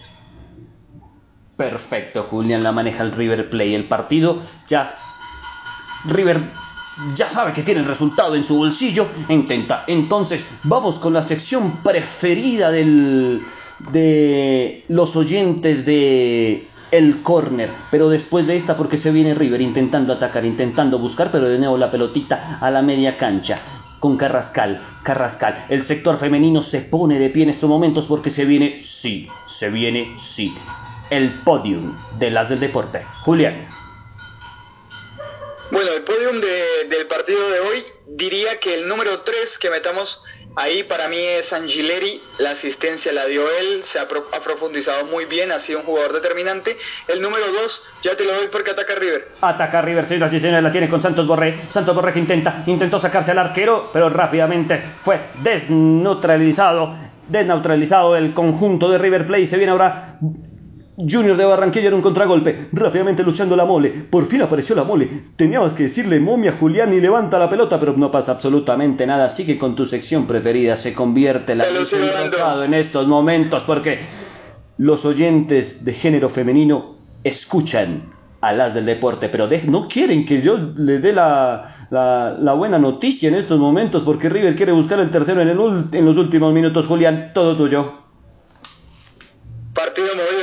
Perfecto, 1.55 2.27
Julián 2.29 2.63
la 2.63 2.71
maneja 2.71 3.03
el 3.03 3.11
River 3.11 3.49
Plate. 3.49 3.75
El 3.75 3.85
partido 3.85 4.39
ya 4.67 4.95
River 6.05 6.41
ya 7.15 7.27
sabe 7.29 7.53
que 7.53 7.63
tiene 7.63 7.81
el 7.81 7.87
resultado 7.87 8.35
en 8.35 8.45
su 8.45 8.57
bolsillo 8.57 9.07
intenta. 9.29 9.83
Entonces, 9.87 10.45
vamos 10.63 10.99
con 10.99 11.13
la 11.13 11.23
sección 11.23 11.77
preferida 11.83 12.71
de 12.71 13.41
los 14.87 15.15
oyentes 15.15 15.85
de 15.85 16.67
el 16.91 17.23
corner, 17.23 17.71
pero 17.89 18.09
después 18.09 18.45
de 18.45 18.55
esta 18.55 18.77
porque 18.77 18.97
se 18.97 19.11
viene 19.11 19.33
River 19.33 19.61
intentando 19.61 20.13
atacar, 20.13 20.45
intentando 20.45 20.99
buscar, 20.99 21.31
pero 21.31 21.49
de 21.49 21.57
nuevo 21.57 21.75
la 21.77 21.89
pelotita 21.89 22.59
a 22.61 22.69
la 22.69 22.83
media 22.83 23.17
cancha 23.17 23.57
con 23.99 24.15
Carrascal, 24.17 24.79
Carrascal. 25.01 25.65
El 25.69 25.81
sector 25.81 26.17
femenino 26.17 26.61
se 26.61 26.81
pone 26.81 27.17
de 27.17 27.29
pie 27.29 27.43
en 27.43 27.49
estos 27.49 27.69
momentos 27.69 28.05
porque 28.05 28.29
se 28.29 28.45
viene, 28.45 28.77
sí, 28.77 29.27
se 29.47 29.71
viene, 29.71 30.13
sí, 30.15 30.53
el 31.09 31.41
podium 31.43 31.97
de 32.17 32.31
las 32.31 32.49
del 32.49 32.59
deporte. 32.59 33.05
Julián. 33.23 33.67
Bueno, 35.71 35.91
el 35.91 36.03
podium 36.03 36.39
del 36.39 37.07
partido 37.07 37.49
de 37.49 37.59
hoy 37.59 37.83
diría 38.07 38.59
que 38.59 38.75
el 38.75 38.87
número 38.87 39.21
3 39.21 39.57
que 39.57 39.69
metamos 39.69 40.21
ahí 40.55 40.83
para 40.83 41.09
mí 41.09 41.17
es 41.17 41.51
Angileri, 41.53 42.21
la 42.37 42.51
asistencia 42.51 43.11
la 43.11 43.25
dio 43.25 43.43
él, 43.59 43.83
se 43.83 43.99
ha, 43.99 44.07
profundizado 44.07 45.05
muy 45.05 45.25
bien, 45.25 45.51
ha 45.51 45.59
sido 45.59 45.79
un 45.79 45.85
jugador 45.85 46.13
determinante. 46.13 46.77
El 47.07 47.21
número 47.21 47.45
2 47.51 47.83
ya 48.03 48.15
te 48.15 48.23
lo 48.23 48.33
doy 48.33 48.47
porque 48.51 48.71
ataca 48.71 48.95
River. 48.95 49.23
Ataca 49.41 49.81
River, 49.81 50.05
señoras 50.05 50.33
y 50.33 50.39
señores, 50.39 50.63
la 50.63 50.71
tiene 50.71 50.89
con 50.89 51.01
Santos 51.01 51.25
Borré. 51.25 51.57
Santos 51.69 51.95
Borré 51.95 52.13
que 52.13 52.19
intenta, 52.19 52.63
intentó 52.67 52.99
sacarse 52.99 53.31
al 53.31 53.39
arquero, 53.39 53.89
pero 53.91 54.09
rápidamente 54.09 54.81
fue 55.01 55.19
desneutralizado, 55.41 56.95
desneutralizado 57.27 58.15
el 58.15 58.33
conjunto 58.33 58.89
de 58.89 58.97
River 58.97 59.25
Plate. 59.25 59.47
Se 59.47 59.57
viene 59.57 59.71
ahora 59.71 60.19
Junior 60.95 61.35
de 61.35 61.45
Barranquilla 61.45 61.87
en 61.87 61.95
un 61.95 62.01
contragolpe, 62.01 62.67
rápidamente 62.71 63.23
luchando 63.23 63.55
la 63.55 63.65
mole. 63.65 63.89
Por 63.89 64.25
fin 64.25 64.43
apareció 64.43 64.75
la 64.75 64.83
mole. 64.83 65.09
Teníamos 65.35 65.73
que 65.73 65.83
decirle 65.83 66.19
momia 66.19 66.55
Julián 66.59 66.93
y 66.93 66.99
levanta 66.99 67.39
la 67.39 67.49
pelota, 67.49 67.79
pero 67.79 67.93
no 67.97 68.11
pasa 68.11 68.33
absolutamente 68.33 69.07
nada. 69.07 69.29
Sigue 69.31 69.57
con 69.57 69.75
tu 69.75 69.87
sección 69.87 70.27
preferida. 70.27 70.77
Se 70.77 70.93
convierte 70.93 71.55
la 71.55 71.69
luz 71.71 71.93
en 71.93 72.03
en 72.63 72.73
estos 72.75 73.07
momentos 73.07 73.63
porque 73.63 74.01
los 74.77 75.05
oyentes 75.05 75.83
de 75.83 75.93
género 75.93 76.29
femenino 76.29 76.97
escuchan 77.23 78.13
a 78.41 78.51
las 78.51 78.73
del 78.73 78.85
deporte, 78.85 79.29
pero 79.29 79.47
no 79.67 79.87
quieren 79.87 80.25
que 80.25 80.41
yo 80.41 80.57
le 80.75 80.99
dé 80.99 81.13
la, 81.13 81.87
la, 81.89 82.53
buena 82.53 82.77
noticia 82.77 83.29
en 83.29 83.35
estos 83.35 83.57
momentos 83.57 84.03
porque 84.03 84.27
River 84.27 84.55
quiere 84.55 84.73
buscar 84.73 84.99
el 84.99 85.11
tercero 85.11 85.41
en, 85.41 85.47
el, 85.47 85.57
en 85.93 86.05
los 86.05 86.17
últimos 86.17 86.53
minutos. 86.53 86.85
Julián, 86.85 87.31
todo 87.33 87.55
tuyo. 87.55 88.03
Partido 89.73 90.07
movido. 90.07 90.42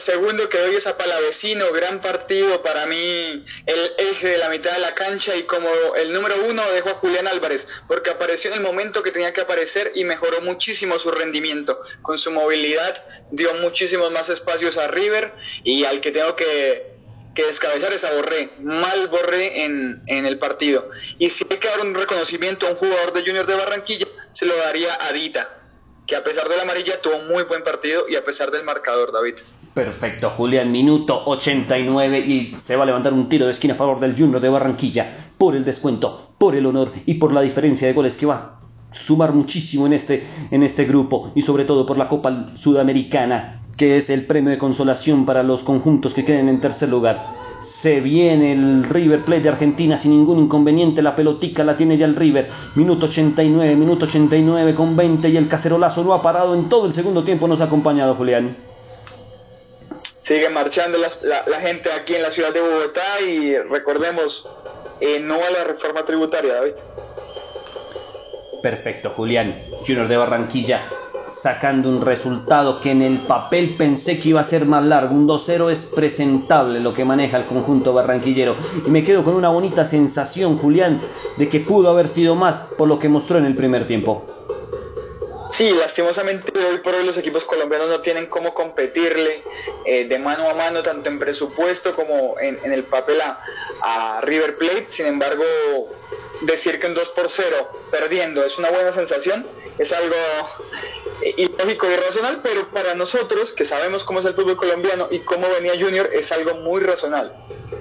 Segundo 0.00 0.48
que 0.48 0.58
doy 0.58 0.76
es 0.76 0.86
a 0.86 0.96
Palavecino, 0.96 1.72
gran 1.72 2.00
partido 2.00 2.62
para 2.62 2.86
mí, 2.86 3.44
el 3.66 3.92
eje 3.98 4.28
de 4.28 4.38
la 4.38 4.48
mitad 4.48 4.72
de 4.72 4.78
la 4.78 4.94
cancha 4.94 5.36
y 5.36 5.42
como 5.42 5.68
el 5.94 6.10
número 6.14 6.36
uno 6.48 6.62
dejo 6.70 6.88
a 6.88 6.94
Julián 6.94 7.26
Álvarez, 7.26 7.68
porque 7.86 8.08
apareció 8.08 8.50
en 8.50 8.56
el 8.56 8.62
momento 8.62 9.02
que 9.02 9.10
tenía 9.10 9.34
que 9.34 9.42
aparecer 9.42 9.92
y 9.94 10.04
mejoró 10.04 10.40
muchísimo 10.40 10.98
su 10.98 11.10
rendimiento. 11.10 11.82
Con 12.00 12.18
su 12.18 12.30
movilidad 12.30 13.04
dio 13.30 13.52
muchísimos 13.54 14.10
más 14.10 14.30
espacios 14.30 14.78
a 14.78 14.88
River 14.88 15.34
y 15.64 15.84
al 15.84 16.00
que 16.00 16.12
tengo 16.12 16.34
que, 16.34 16.88
descabezar 17.34 17.92
es 17.92 18.04
a 18.04 18.12
Borré. 18.14 18.48
Mal 18.60 19.08
Borré 19.08 19.64
en, 19.64 20.02
el 20.06 20.38
partido. 20.38 20.88
Y 21.18 21.28
si 21.28 21.46
hay 21.50 21.58
que 21.58 21.68
dar 21.68 21.80
un 21.80 21.94
reconocimiento 21.94 22.66
a 22.66 22.70
un 22.70 22.76
jugador 22.76 23.12
de 23.12 23.20
Junior 23.20 23.46
de 23.46 23.54
Barranquilla, 23.54 24.06
se 24.32 24.46
lo 24.46 24.56
daría 24.56 24.96
a 25.06 25.12
Dita 25.12 25.56
que 26.06 26.16
a 26.16 26.24
pesar 26.24 26.48
de 26.48 26.56
la 26.56 26.62
amarilla 26.62 27.00
tuvo 27.00 27.20
muy 27.20 27.44
buen 27.44 27.62
partido 27.62 28.08
y 28.08 28.16
a 28.16 28.24
pesar 28.24 28.50
del 28.50 28.64
marcador, 28.64 29.12
David. 29.12 29.36
Perfecto, 29.74 30.30
Julián, 30.30 30.72
minuto 30.72 31.22
89 31.26 32.18
y 32.18 32.54
se 32.58 32.74
va 32.74 32.82
a 32.82 32.86
levantar 32.86 33.12
un 33.12 33.28
tiro 33.28 33.46
de 33.46 33.52
esquina 33.52 33.74
a 33.74 33.76
favor 33.76 34.00
del 34.00 34.18
Junior 34.18 34.40
de 34.40 34.48
Barranquilla 34.48 35.12
por 35.38 35.54
el 35.54 35.64
descuento, 35.64 36.32
por 36.38 36.56
el 36.56 36.66
honor 36.66 36.92
y 37.06 37.14
por 37.14 37.32
la 37.32 37.40
diferencia 37.40 37.86
de 37.86 37.94
goles 37.94 38.16
que 38.16 38.26
va 38.26 38.34
a 38.34 38.60
sumar 38.90 39.32
muchísimo 39.32 39.86
en 39.86 39.92
este, 39.92 40.26
en 40.50 40.64
este 40.64 40.86
grupo 40.86 41.30
y 41.36 41.42
sobre 41.42 41.64
todo 41.64 41.86
por 41.86 41.98
la 41.98 42.08
Copa 42.08 42.48
Sudamericana, 42.56 43.62
que 43.76 43.96
es 43.96 44.10
el 44.10 44.26
premio 44.26 44.50
de 44.50 44.58
consolación 44.58 45.24
para 45.24 45.44
los 45.44 45.62
conjuntos 45.62 46.14
que 46.14 46.24
queden 46.24 46.48
en 46.48 46.60
tercer 46.60 46.88
lugar. 46.88 47.24
Se 47.60 48.00
viene 48.00 48.52
el 48.52 48.82
River 48.82 49.24
Plate 49.24 49.42
de 49.42 49.48
Argentina 49.50 49.96
sin 49.98 50.10
ningún 50.10 50.40
inconveniente. 50.40 51.00
La 51.00 51.14
pelotica 51.14 51.62
la 51.62 51.76
tiene 51.76 51.96
ya 51.96 52.06
el 52.06 52.16
River. 52.16 52.48
Minuto 52.74 53.06
89, 53.06 53.76
minuto 53.76 54.06
89 54.06 54.74
con 54.74 54.96
20 54.96 55.28
y 55.28 55.36
el 55.36 55.46
cacerolazo 55.46 56.02
no 56.02 56.14
ha 56.14 56.22
parado 56.22 56.54
en 56.54 56.68
todo 56.68 56.86
el 56.86 56.94
segundo 56.94 57.22
tiempo. 57.22 57.46
Nos 57.46 57.60
ha 57.60 57.64
acompañado 57.64 58.14
Julián. 58.14 58.69
Sigue 60.30 60.48
marchando 60.48 60.96
la, 60.96 61.60
gente 61.60 61.90
aquí 61.90 62.14
en 62.14 62.22
la 62.22 62.30
ciudad 62.30 62.54
de 62.54 62.60
Bogotá 62.60 63.20
y 63.20 63.58
recordemos, 63.58 64.46
eh, 65.00 65.18
no 65.18 65.34
a 65.34 65.50
la 65.50 65.64
reforma 65.64 66.04
tributaria, 66.04 66.54
David. 66.54 66.74
Perfecto, 68.62 69.10
Julián. 69.10 69.64
Junior 69.84 70.06
de 70.06 70.16
Barranquilla 70.16 70.82
sacando 71.26 71.88
un 71.88 72.00
resultado 72.00 72.80
que 72.80 72.92
en 72.92 73.02
el 73.02 73.22
papel 73.22 73.76
pensé 73.76 74.20
que 74.20 74.28
iba 74.28 74.40
a 74.40 74.44
ser 74.44 74.66
más 74.66 74.84
largo. 74.84 75.16
Un 75.16 75.26
2-0 75.26 75.68
es 75.68 75.86
presentable 75.86 76.78
lo 76.78 76.94
que 76.94 77.04
maneja 77.04 77.36
el 77.36 77.46
conjunto 77.46 77.92
barranquillero. 77.92 78.54
Y 78.86 78.90
me 78.90 79.02
quedo 79.02 79.24
con 79.24 79.34
una 79.34 79.48
bonita 79.48 79.84
sensación, 79.84 80.58
Julián, 80.58 81.00
de 81.38 81.48
que 81.48 81.58
pudo 81.58 81.90
haber 81.90 82.08
sido 82.08 82.36
más 82.36 82.68
por 82.78 82.86
lo 82.86 83.00
que 83.00 83.08
mostró 83.08 83.38
en 83.38 83.46
el 83.46 83.56
primer 83.56 83.84
tiempo. 83.88 84.24
Sí, 85.60 85.68
lastimosamente 85.72 86.58
hoy 86.58 86.78
por 86.78 86.94
hoy 86.94 87.04
los 87.04 87.18
equipos 87.18 87.44
colombianos 87.44 87.90
no 87.90 88.00
tienen 88.00 88.28
cómo 88.28 88.54
competirle 88.54 89.42
eh, 89.84 90.06
de 90.08 90.18
mano 90.18 90.48
a 90.48 90.54
mano, 90.54 90.82
tanto 90.82 91.10
en 91.10 91.18
presupuesto 91.18 91.94
como 91.94 92.36
en, 92.40 92.72
el 92.72 92.82
papel 92.84 93.20
a, 93.20 94.22
River 94.22 94.56
Plate. 94.56 94.86
Sin 94.88 95.04
embargo, 95.04 95.44
decir 96.40 96.80
que 96.80 96.86
un 96.86 96.94
2 96.94 97.08
por 97.08 97.28
0 97.28 97.72
perdiendo 97.90 98.42
es 98.42 98.56
una 98.56 98.70
buena 98.70 98.94
sensación, 98.94 99.46
es 99.76 99.92
algo 99.92 100.16
eh, 101.20 101.34
ilógico 101.36 101.90
y 101.90 101.92
irracional, 101.92 102.40
pero 102.42 102.66
para 102.70 102.94
nosotros, 102.94 103.52
que 103.52 103.66
sabemos 103.66 104.04
cómo 104.04 104.20
es 104.20 104.24
el 104.24 104.32
fútbol 104.32 104.56
colombiano 104.56 105.08
y 105.10 105.18
cómo 105.18 105.46
venía 105.50 105.74
Junior, 105.78 106.08
es 106.10 106.32
algo 106.32 106.54
muy 106.54 106.80
razonable. 106.80 107.32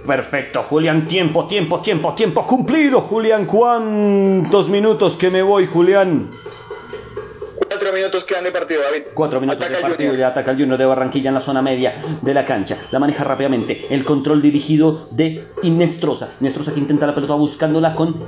Perfecto, 0.05 0.63
Julián, 0.63 1.07
tiempo, 1.07 1.47
tiempo, 1.47 1.81
tiempo, 1.81 2.13
tiempo 2.13 2.45
cumplido, 2.45 2.99
Julián. 2.99 3.45
¿Cuántos 3.45 4.67
minutos 4.67 5.15
que 5.15 5.29
me 5.29 5.41
voy, 5.41 5.65
Julián? 5.65 6.29
Cuatro 7.69 7.93
minutos 7.93 8.25
quedan 8.25 8.43
de 8.45 8.51
partido, 8.51 8.81
David. 8.81 9.03
Cuatro 9.13 9.39
minutos 9.39 9.69
de 9.69 9.75
partido 9.75 10.15
y 10.15 10.23
ataca 10.23 10.51
el 10.51 10.57
Junior 10.57 10.77
de 10.77 10.85
Barranquilla 10.85 11.27
en 11.27 11.35
la 11.35 11.41
zona 11.41 11.61
media 11.61 11.93
de 12.19 12.33
la 12.33 12.43
cancha. 12.43 12.77
La 12.89 12.97
maneja 12.97 13.23
rápidamente. 13.23 13.85
El 13.91 14.03
control 14.03 14.41
dirigido 14.41 15.07
de 15.11 15.47
Inestrosa. 15.61 16.33
Inestrosa 16.41 16.73
que 16.73 16.79
intenta 16.79 17.05
la 17.05 17.13
pelota 17.13 17.35
buscándola 17.35 17.93
con 17.93 18.27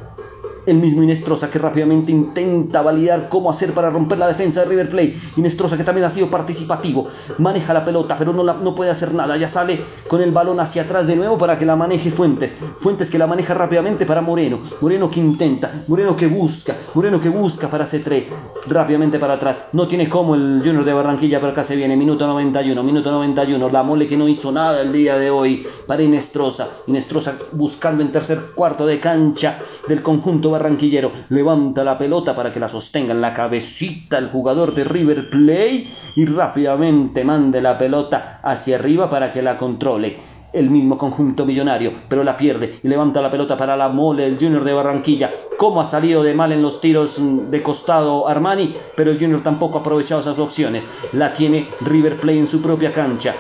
el 0.66 0.78
mismo 0.78 1.04
Inestrosa 1.04 1.50
que 1.50 1.60
rápidamente 1.60 2.12
intenta 2.12 2.82
validar 2.82 3.30
cómo 3.30 3.50
hacer 3.50 3.74
para 3.74 3.90
romper 3.90 4.18
la 4.18 4.28
defensa 4.28 4.62
de 4.62 4.68
River 4.68 4.90
Plate. 4.90 5.18
Inestrosa 5.38 5.78
que 5.78 5.84
también 5.84 6.06
ha 6.06 6.10
sido 6.10 6.28
participativo, 6.28 7.08
maneja 7.38 7.74
la 7.74 7.84
pelota, 7.84 8.16
pero 8.18 8.34
no, 8.34 8.44
la, 8.44 8.54
no 8.54 8.76
puede 8.76 8.92
hacer 8.92 9.14
nada. 9.14 9.38
Ya 9.38 9.50
sale 9.50 9.82
con 10.08 10.22
el 10.22 10.32
balón 10.32 10.60
hacia 10.60 10.84
atrás 10.84 11.08
de 11.08 11.16
nuevo 11.16 11.38
para 11.38 11.58
que 11.58 11.66
la 11.66 11.76
maneje 11.76 12.12
Fuentes. 12.12 12.56
Fuentes 12.78 13.10
que 13.10 13.18
la 13.18 13.28
maneja 13.28 13.54
rápidamente 13.54 14.06
para 14.06 14.22
Moreno. 14.22 14.60
Moreno 14.82 15.10
que 15.10 15.20
intenta, 15.20 15.84
Moreno 15.88 16.16
que 16.16 16.28
busca, 16.28 16.76
Moreno 16.94 17.20
que 17.20 17.30
busca 17.30 17.68
para 17.70 17.86
C3. 17.86 18.26
Rápidamente 18.68 19.20
para 19.20 19.36
atrás. 19.36 19.68
No 19.74 19.88
tiene 19.88 20.10
como 20.10 20.36
el 20.36 20.62
Junior 20.64 20.86
de 20.86 20.94
Barranquilla, 20.94 21.40
pero 21.40 21.52
acá 21.54 21.64
se 21.64 21.76
viene. 21.76 21.96
Minuto 21.96 22.28
91, 22.28 22.84
minuto 22.84 23.12
91. 23.12 23.70
La 23.70 23.84
mole 23.84 24.08
que 24.08 24.18
no 24.18 24.28
hizo 24.28 24.52
nada 24.52 24.82
el 24.82 24.92
día 24.92 25.18
de 25.18 25.32
hoy 25.32 25.66
para 25.88 26.04
Inestrosa. 26.04 26.68
Inestrosa 26.88 27.36
buscando 27.54 28.04
en 28.04 28.12
tercer 28.12 28.40
cuarto 28.54 28.86
de 28.86 29.00
cancha 29.00 29.60
del 29.88 30.02
conjunto 30.02 30.51
barranquillero. 30.52 31.11
Levanta 31.30 31.84
la 31.84 31.98
pelota 31.98 32.36
para 32.36 32.53
que 32.53 32.60
la 32.60 32.69
sostenga 32.69 33.14
en 33.14 33.22
la 33.22 33.34
cabecita 33.34 34.18
el 34.18 34.30
jugador 34.30 34.76
de 34.76 34.84
River 34.84 35.30
Play 35.30 35.91
y 36.15 36.26
rápidamente 36.26 37.23
mande 37.23 37.61
la 37.61 37.78
pelota 37.78 38.40
hacia 38.44 38.76
arriba 38.76 39.10
para 39.10 39.34
que 39.34 39.41
la 39.41 39.57
controle 39.57 40.32
el 40.53 40.69
mismo 40.69 40.98
conjunto 40.98 41.45
millonario, 41.45 41.94
pero 42.10 42.23
la 42.23 42.38
pierde 42.38 42.80
y 42.84 42.88
levanta 42.88 43.22
la 43.22 43.32
pelota 43.32 43.56
para 43.56 43.78
la 43.78 43.90
mole 43.90 44.26
el 44.26 44.38
Junior 44.38 44.64
de 44.64 44.73
Barranquilla. 44.73 45.32
¿Cómo 45.57 45.82
ha 45.82 45.86
salido 45.86 46.23
de 46.23 46.34
mal 46.34 46.52
en 46.52 46.61
los 46.61 46.82
tiros 46.82 47.15
de 47.18 47.64
costado 47.64 48.28
Armani? 48.28 48.76
Pero 48.95 49.11
el 49.11 49.19
Junior 49.19 49.41
tampoco 49.41 49.78
ha 49.78 49.82
aprovechado 49.82 50.22
esas 50.22 50.40
opciones. 50.40 50.88
La 51.14 51.34
tiene 51.34 51.68
River 51.82 52.18
Play 52.18 52.40
en 52.40 52.48
su 52.48 52.61
propia 52.61 52.91
cancha. 52.91 53.36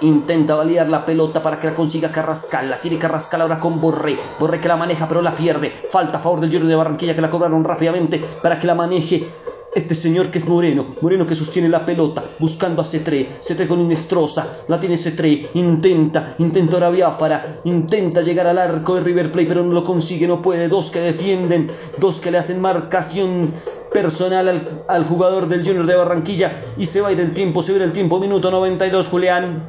Intenta 0.00 0.54
validar 0.54 0.88
la 0.88 1.04
pelota 1.04 1.42
para 1.42 1.60
que 1.60 1.68
la 1.68 1.74
consiga 1.74 2.10
Carrascal. 2.10 2.68
La 2.68 2.78
tiene 2.78 2.98
Carrascal 2.98 3.40
ahora 3.40 3.58
con 3.58 3.80
Borré. 3.80 4.16
Borré 4.38 4.60
que 4.60 4.68
la 4.68 4.76
maneja 4.76 5.08
pero 5.08 5.22
la 5.22 5.34
pierde. 5.34 5.72
Falta 5.90 6.18
a 6.18 6.20
favor 6.20 6.40
del 6.40 6.50
Junior 6.50 6.68
de 6.68 6.74
Barranquilla 6.74 7.14
que 7.14 7.20
la 7.20 7.30
cobraron 7.30 7.64
rápidamente 7.64 8.22
para 8.42 8.58
que 8.58 8.66
la 8.66 8.74
maneje 8.74 9.28
este 9.74 9.94
señor 9.94 10.28
que 10.28 10.38
es 10.38 10.46
Moreno, 10.46 10.86
Moreno 11.00 11.26
que 11.26 11.34
sostiene 11.34 11.68
la 11.68 11.84
pelota, 11.84 12.22
buscando 12.38 12.80
a 12.80 12.84
C3, 12.84 13.26
C3 13.42 13.66
con 13.66 13.80
Inestrosa, 13.80 14.46
la 14.68 14.78
tiene 14.78 14.96
C3, 14.96 15.48
intenta, 15.54 16.36
intenta 16.38 16.74
ahora 16.74 16.90
Biafara, 16.90 17.60
intenta 17.64 18.22
llegar 18.22 18.46
al 18.46 18.58
arco 18.58 18.94
de 18.94 19.00
River 19.00 19.32
Plate, 19.32 19.48
pero 19.48 19.64
no 19.64 19.72
lo 19.72 19.84
consigue, 19.84 20.28
no 20.28 20.40
puede, 20.40 20.68
dos 20.68 20.90
que 20.90 21.00
defienden, 21.00 21.70
dos 21.98 22.20
que 22.20 22.30
le 22.30 22.38
hacen 22.38 22.60
marcación 22.60 23.52
personal 23.94 24.84
al, 24.88 25.04
jugador 25.04 25.48
del 25.48 25.64
Junior 25.64 25.86
de 25.86 25.94
Barranquilla 25.94 26.64
y 26.76 26.86
se 26.86 27.00
va 27.00 27.08
a 27.08 27.12
ir 27.12 27.20
el 27.20 27.32
tiempo, 27.32 27.62
se 27.62 27.70
va 27.70 27.78
a 27.78 27.80
ir 27.82 27.86
el 27.86 27.92
tiempo, 27.92 28.18
minuto 28.18 28.50
92 28.50 29.06
Julián. 29.06 29.66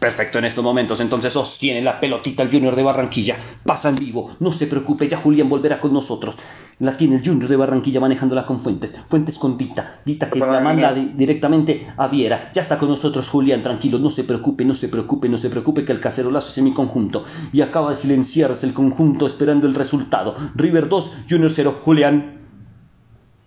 Perfecto 0.00 0.38
en 0.38 0.44
estos 0.44 0.64
momentos, 0.64 1.00
entonces 1.00 1.32
sostiene 1.32 1.80
la 1.80 2.00
pelotita 2.00 2.42
el 2.42 2.50
Junior 2.50 2.74
de 2.74 2.82
Barranquilla, 2.82 3.38
pasa 3.64 3.88
en 3.88 3.96
vivo, 3.96 4.36
no 4.40 4.50
se 4.50 4.66
preocupe, 4.66 5.08
ya 5.08 5.16
Julián 5.16 5.48
volverá 5.48 5.80
con 5.80 5.92
nosotros. 5.92 6.36
La 6.80 6.96
tiene 6.96 7.16
el 7.16 7.24
Junior 7.24 7.48
de 7.48 7.56
Barranquilla 7.56 7.98
manejándola 7.98 8.46
con 8.46 8.60
Fuentes, 8.60 8.94
Fuentes 9.08 9.36
con 9.38 9.58
Dita, 9.58 10.00
Dita 10.04 10.30
que 10.30 10.38
la 10.38 10.60
manda 10.60 10.92
di 10.92 11.12
directamente 11.14 11.92
a 11.96 12.06
Viera. 12.06 12.50
Ya 12.52 12.62
está 12.62 12.78
con 12.78 12.88
nosotros 12.88 13.28
Julián, 13.28 13.64
tranquilo, 13.64 13.98
no 13.98 14.12
se 14.12 14.22
preocupe, 14.22 14.64
no 14.64 14.76
se 14.76 14.88
preocupe, 14.88 15.28
no 15.28 15.38
se 15.38 15.50
preocupe 15.50 15.84
que 15.84 15.90
el 15.90 16.00
cacerolazo 16.00 16.50
es 16.50 16.58
en 16.58 16.64
mi 16.64 16.74
conjunto. 16.74 17.24
Y 17.52 17.62
acaba 17.62 17.90
de 17.90 17.96
silenciarse 17.96 18.64
el 18.64 18.74
conjunto 18.74 19.26
esperando 19.26 19.66
el 19.66 19.74
resultado. 19.74 20.36
River 20.54 20.88
2, 20.88 21.12
Junior 21.28 21.50
0, 21.52 21.80
Julián. 21.84 22.38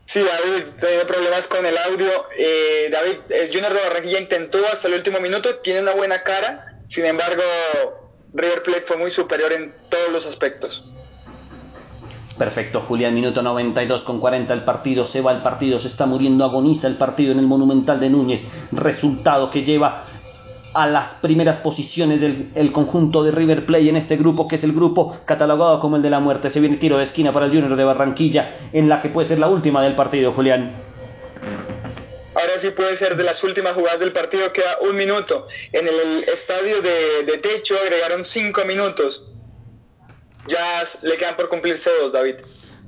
Sí, 0.03 0.19
David, 0.19 0.65
tenía 0.81 1.07
problemas 1.07 1.47
con 1.47 1.65
el 1.65 1.77
audio. 1.77 2.09
Eh, 2.37 2.89
David, 2.91 3.17
el 3.29 3.47
Junior 3.47 3.73
de 3.73 3.79
Barranquilla 3.79 4.19
intentó 4.19 4.57
hasta 4.73 4.89
el 4.89 4.95
último 4.95 5.21
minuto, 5.21 5.55
tiene 5.63 5.81
una 5.81 5.93
buena 5.93 6.21
cara, 6.21 6.81
sin 6.85 7.05
embargo, 7.05 7.41
River 8.33 8.63
Plate 8.63 8.81
fue 8.81 8.97
muy 8.97 9.11
superior 9.11 9.53
en 9.53 9.73
todos 9.89 10.11
los 10.11 10.25
aspectos. 10.25 10.83
Perfecto, 12.37 12.81
Julián, 12.81 13.13
minuto 13.13 13.41
92 13.41 14.03
con 14.03 14.19
40 14.19 14.53
el 14.53 14.63
partido, 14.63 15.05
se 15.05 15.21
va 15.21 15.31
el 15.31 15.41
partido, 15.41 15.79
se 15.79 15.87
está 15.87 16.05
muriendo, 16.05 16.45
agoniza 16.45 16.87
el 16.87 16.95
partido 16.95 17.31
en 17.31 17.39
el 17.39 17.45
Monumental 17.45 17.99
de 17.99 18.09
Núñez, 18.09 18.47
resultado 18.71 19.51
que 19.51 19.63
lleva 19.63 20.05
a 20.73 20.87
las 20.87 21.15
primeras 21.15 21.59
posiciones 21.59 22.21
del 22.21 22.49
el 22.55 22.71
conjunto 22.71 23.23
de 23.23 23.31
River 23.31 23.65
Play 23.65 23.89
en 23.89 23.97
este 23.97 24.15
grupo, 24.15 24.47
que 24.47 24.55
es 24.55 24.63
el 24.63 24.71
grupo 24.71 25.17
catalogado 25.25 25.79
como 25.79 25.97
el 25.97 26.01
de 26.01 26.09
la 26.09 26.19
muerte. 26.19 26.49
Se 26.49 26.61
viene 26.61 26.77
tiro 26.77 26.97
de 26.97 27.03
esquina 27.03 27.33
para 27.33 27.45
el 27.45 27.51
Junior 27.51 27.75
de 27.75 27.83
Barranquilla, 27.83 28.55
en 28.71 28.87
la 28.87 29.01
que 29.01 29.09
puede 29.09 29.27
ser 29.27 29.39
la 29.39 29.49
última 29.49 29.83
del 29.83 29.95
partido, 29.95 30.31
Julián. 30.31 30.71
Ahora 32.33 32.53
sí 32.59 32.69
puede 32.69 32.95
ser 32.95 33.17
de 33.17 33.23
las 33.23 33.43
últimas 33.43 33.73
jugadas 33.73 33.99
del 33.99 34.13
partido, 34.13 34.53
queda 34.53 34.77
un 34.89 34.95
minuto. 34.95 35.47
En 35.73 35.87
el 35.87 36.23
estadio 36.23 36.81
de 36.81 37.37
techo 37.37 37.75
agregaron 37.83 38.23
cinco 38.23 38.63
minutos. 38.65 39.27
Ya 40.47 40.83
le 41.01 41.17
quedan 41.17 41.35
por 41.35 41.49
cumplirse 41.49 41.89
dos, 42.01 42.11
David. 42.11 42.35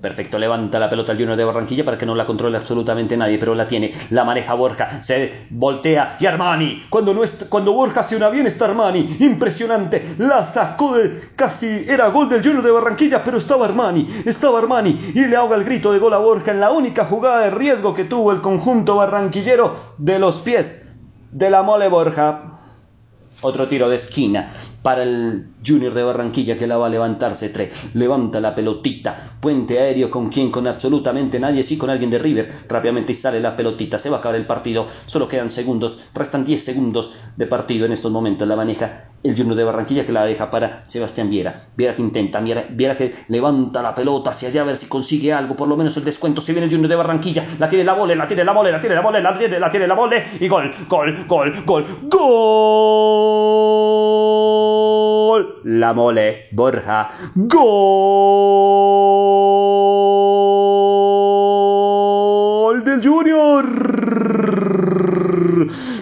Perfecto, 0.03 0.37
levanta 0.37 0.79
la 0.79 0.89
pelota 0.89 1.13
al 1.13 1.17
Junior 1.17 1.37
de 1.37 1.45
Barranquilla 1.45 1.85
para 1.85 1.97
que 1.97 2.05
no 2.05 2.13
la 2.13 2.25
controle 2.25 2.57
absolutamente 2.57 3.15
nadie, 3.15 3.37
pero 3.37 3.55
la 3.55 3.65
tiene, 3.65 3.93
la 4.09 4.25
maneja 4.25 4.53
Borja, 4.53 5.01
se 5.01 5.47
voltea 5.49 6.17
y 6.19 6.25
Armani. 6.25 6.87
Cuando, 6.89 7.13
no 7.13 7.23
es, 7.23 7.45
cuando 7.47 7.71
Borja 7.71 8.01
hace 8.01 8.17
una 8.17 8.27
bien 8.27 8.45
está 8.45 8.65
Armani, 8.65 9.15
impresionante, 9.21 10.15
la 10.17 10.43
sacó 10.43 10.97
de 10.97 11.29
casi, 11.37 11.85
era 11.87 12.09
gol 12.09 12.27
del 12.27 12.43
Junior 12.43 12.61
de 12.61 12.71
Barranquilla, 12.71 13.23
pero 13.23 13.37
estaba 13.37 13.65
Armani, 13.65 14.23
estaba 14.25 14.59
Armani 14.59 15.13
y 15.15 15.25
le 15.25 15.37
ahoga 15.37 15.55
el 15.55 15.63
grito 15.63 15.93
de 15.93 15.99
gol 15.99 16.13
a 16.13 16.17
Borja 16.17 16.51
en 16.51 16.59
la 16.59 16.71
única 16.71 17.05
jugada 17.05 17.39
de 17.39 17.51
riesgo 17.51 17.93
que 17.93 18.03
tuvo 18.03 18.33
el 18.33 18.41
conjunto 18.41 18.97
barranquillero 18.97 19.93
de 19.97 20.19
los 20.19 20.41
pies 20.41 20.83
de 21.31 21.49
la 21.49 21.63
mole 21.63 21.87
Borja. 21.87 22.59
Otro 23.39 23.69
tiro 23.69 23.87
de 23.87 23.95
esquina 23.95 24.51
para 24.83 25.03
el 25.03 25.47
Junior 25.65 25.93
de 25.93 26.03
Barranquilla 26.03 26.57
que 26.57 26.67
la 26.67 26.77
va 26.77 26.87
a 26.87 26.89
levantarse 26.89 27.49
tres. 27.49 27.71
Levanta 27.93 28.39
la 28.39 28.53
pelotita. 28.53 29.37
Puente 29.39 29.79
aéreo 29.79 30.11
con 30.11 30.29
quien, 30.29 30.51
con 30.51 30.67
absolutamente 30.67 31.39
nadie, 31.39 31.63
sí 31.63 31.77
con 31.77 31.89
alguien 31.89 32.11
de 32.11 32.19
River. 32.19 32.51
Rápidamente 32.67 33.15
sale 33.15 33.39
la 33.39 33.55
pelotita. 33.55 33.97
Se 33.97 34.09
va 34.09 34.17
a 34.17 34.19
acabar 34.19 34.35
el 34.35 34.45
partido. 34.45 34.85
Solo 35.07 35.27
quedan 35.27 35.49
segundos. 35.49 35.99
Restan 36.13 36.43
10 36.45 36.63
segundos 36.63 37.15
de 37.35 37.47
partido 37.47 37.85
en 37.85 37.93
estos 37.93 38.11
momentos. 38.11 38.47
La 38.47 38.57
maneja 38.57 39.05
el 39.23 39.37
Junior 39.37 39.55
de 39.55 39.63
Barranquilla 39.63 40.05
que 40.05 40.11
la 40.11 40.25
deja 40.25 40.51
para 40.51 40.85
Sebastián 40.85 41.29
Viera. 41.29 41.67
Viera 41.77 41.95
que 41.95 42.01
intenta. 42.01 42.41
Viera, 42.41 42.65
Viera 42.69 42.97
que 42.97 43.15
levanta 43.29 43.81
la 43.81 43.95
pelota 43.95 44.31
hacia 44.31 44.49
allá 44.49 44.63
a 44.63 44.65
ver 44.65 44.75
si 44.75 44.87
consigue 44.87 45.31
algo. 45.31 45.55
Por 45.55 45.69
lo 45.69 45.77
menos 45.77 45.95
el 45.95 46.03
descuento. 46.03 46.41
Se 46.41 46.51
viene 46.51 46.65
el 46.65 46.71
Junior 46.71 46.89
de 46.89 46.95
Barranquilla. 46.95 47.45
La 47.57 47.69
tiene 47.69 47.85
la 47.85 47.95
mole, 47.95 48.17
la 48.17 48.27
tiene 48.27 48.43
la 48.43 48.51
mole, 48.51 48.71
la 48.71 48.81
tiene 48.81 48.95
la 48.95 49.01
mole, 49.01 49.21
la 49.21 49.37
tiene 49.37 49.59
la, 49.59 49.71
tiene 49.71 49.87
la 49.87 49.95
mole. 49.95 50.25
Y 50.41 50.47
gol, 50.49 50.73
gol, 50.89 51.25
gol, 51.25 51.63
gol, 51.65 51.85
gol. 52.09 53.43
La 55.63 55.93
mole, 55.93 56.47
Borja. 56.51 57.09
Gol 57.35 57.63
del 62.83 63.01
Junior. 63.07 63.65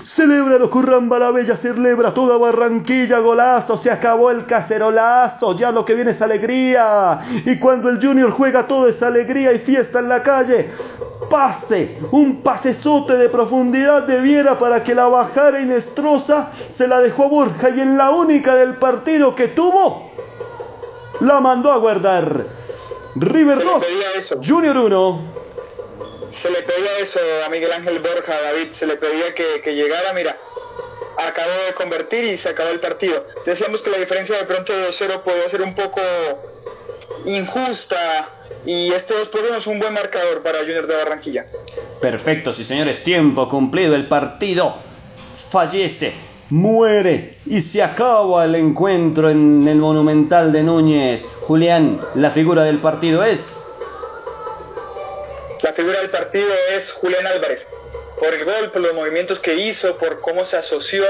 Celébralo, 0.03 0.69
Curramba 0.69 1.17
la 1.19 1.31
Bella, 1.31 1.55
celebra 1.55 2.13
toda 2.13 2.37
Barranquilla, 2.37 3.19
golazo, 3.19 3.77
se 3.77 3.89
acabó 3.89 4.29
el 4.31 4.45
cacerolazo, 4.45 5.55
ya 5.55 5.71
lo 5.71 5.85
que 5.85 5.95
viene 5.95 6.11
es 6.11 6.21
alegría. 6.21 7.21
Y 7.45 7.57
cuando 7.57 7.89
el 7.89 8.01
Junior 8.01 8.31
juega 8.31 8.67
todo 8.67 8.87
es 8.87 9.01
alegría 9.03 9.53
y 9.53 9.59
fiesta 9.59 9.99
en 9.99 10.09
la 10.09 10.21
calle. 10.21 10.69
Pase, 11.31 11.97
un 12.11 12.41
pasesote 12.43 13.13
de 13.13 13.29
profundidad 13.29 14.03
de 14.03 14.19
Viera 14.19 14.59
para 14.59 14.83
que 14.83 14.93
la 14.93 15.07
bajara 15.07 15.61
Inestrosa, 15.61 16.51
se 16.69 16.89
la 16.89 16.99
dejó 16.99 17.23
a 17.23 17.27
Borja 17.29 17.69
y 17.69 17.79
en 17.79 17.97
la 17.97 18.09
única 18.09 18.53
del 18.53 18.75
partido 18.75 19.33
que 19.33 19.47
tuvo, 19.47 20.11
la 21.21 21.39
mandó 21.39 21.71
a 21.71 21.77
guardar. 21.77 22.45
River 23.15 23.63
2, 23.63 24.45
Junior 24.45 24.77
1 24.77 25.41
se 26.33 26.49
le 26.49 26.63
pedía 26.63 26.99
eso 26.99 27.19
a 27.45 27.49
Miguel 27.49 27.71
Ángel 27.71 27.99
Borja, 27.99 28.35
a 28.35 28.41
David, 28.41 28.69
se 28.69 28.85
le 28.85 28.97
pedía 28.97 29.33
que, 29.33 29.61
que, 29.61 29.73
llegara, 29.73 30.13
mira, 30.13 30.37
acabó 31.17 31.51
de 31.67 31.73
convertir 31.73 32.25
y 32.25 32.37
se 32.37 32.49
acabó 32.49 32.69
el 32.69 32.79
partido. 32.79 33.25
Decíamos 33.45 33.81
que 33.81 33.89
la 33.89 33.97
diferencia 33.97 34.37
de 34.37 34.45
pronto 34.45 34.73
de 34.73 34.91
cero 34.91 35.21
podía 35.23 35.49
ser 35.49 35.61
un 35.61 35.75
poco 35.75 36.01
injusta 37.25 38.29
y 38.65 38.91
este 38.91 39.13
2 39.13 39.27
por 39.29 39.41
1 39.41 39.57
es 39.57 39.67
un 39.67 39.79
buen 39.79 39.93
marcador 39.93 40.43
para 40.43 40.59
Junior 40.59 40.87
de 40.87 40.95
Barranquilla. 40.95 41.45
Perfecto, 42.01 42.53
sí 42.53 42.65
señores, 42.65 43.03
tiempo 43.03 43.47
cumplido, 43.49 43.95
el 43.95 44.07
partido 44.07 44.75
fallece, 45.49 46.13
muere 46.49 47.37
y 47.45 47.61
se 47.61 47.83
acaba 47.83 48.45
el 48.45 48.55
encuentro 48.55 49.29
en 49.29 49.67
el 49.67 49.77
Monumental 49.77 50.51
de 50.51 50.63
Núñez. 50.63 51.27
Julián, 51.41 52.01
la 52.15 52.31
figura 52.31 52.63
del 52.63 52.79
partido 52.79 53.23
es 53.23 53.57
la 55.63 55.73
figura 55.73 55.99
del 55.99 56.09
partido 56.09 56.47
es 56.75 56.91
Julián 56.91 57.27
Álvarez, 57.27 57.67
por 58.21 58.35
el 58.35 58.45
gol, 58.45 58.69
por 58.71 58.83
los 58.83 58.93
movimientos 58.93 59.39
que 59.39 59.55
hizo, 59.55 59.97
por 59.97 60.21
cómo 60.21 60.45
se 60.45 60.55
asoció, 60.55 61.03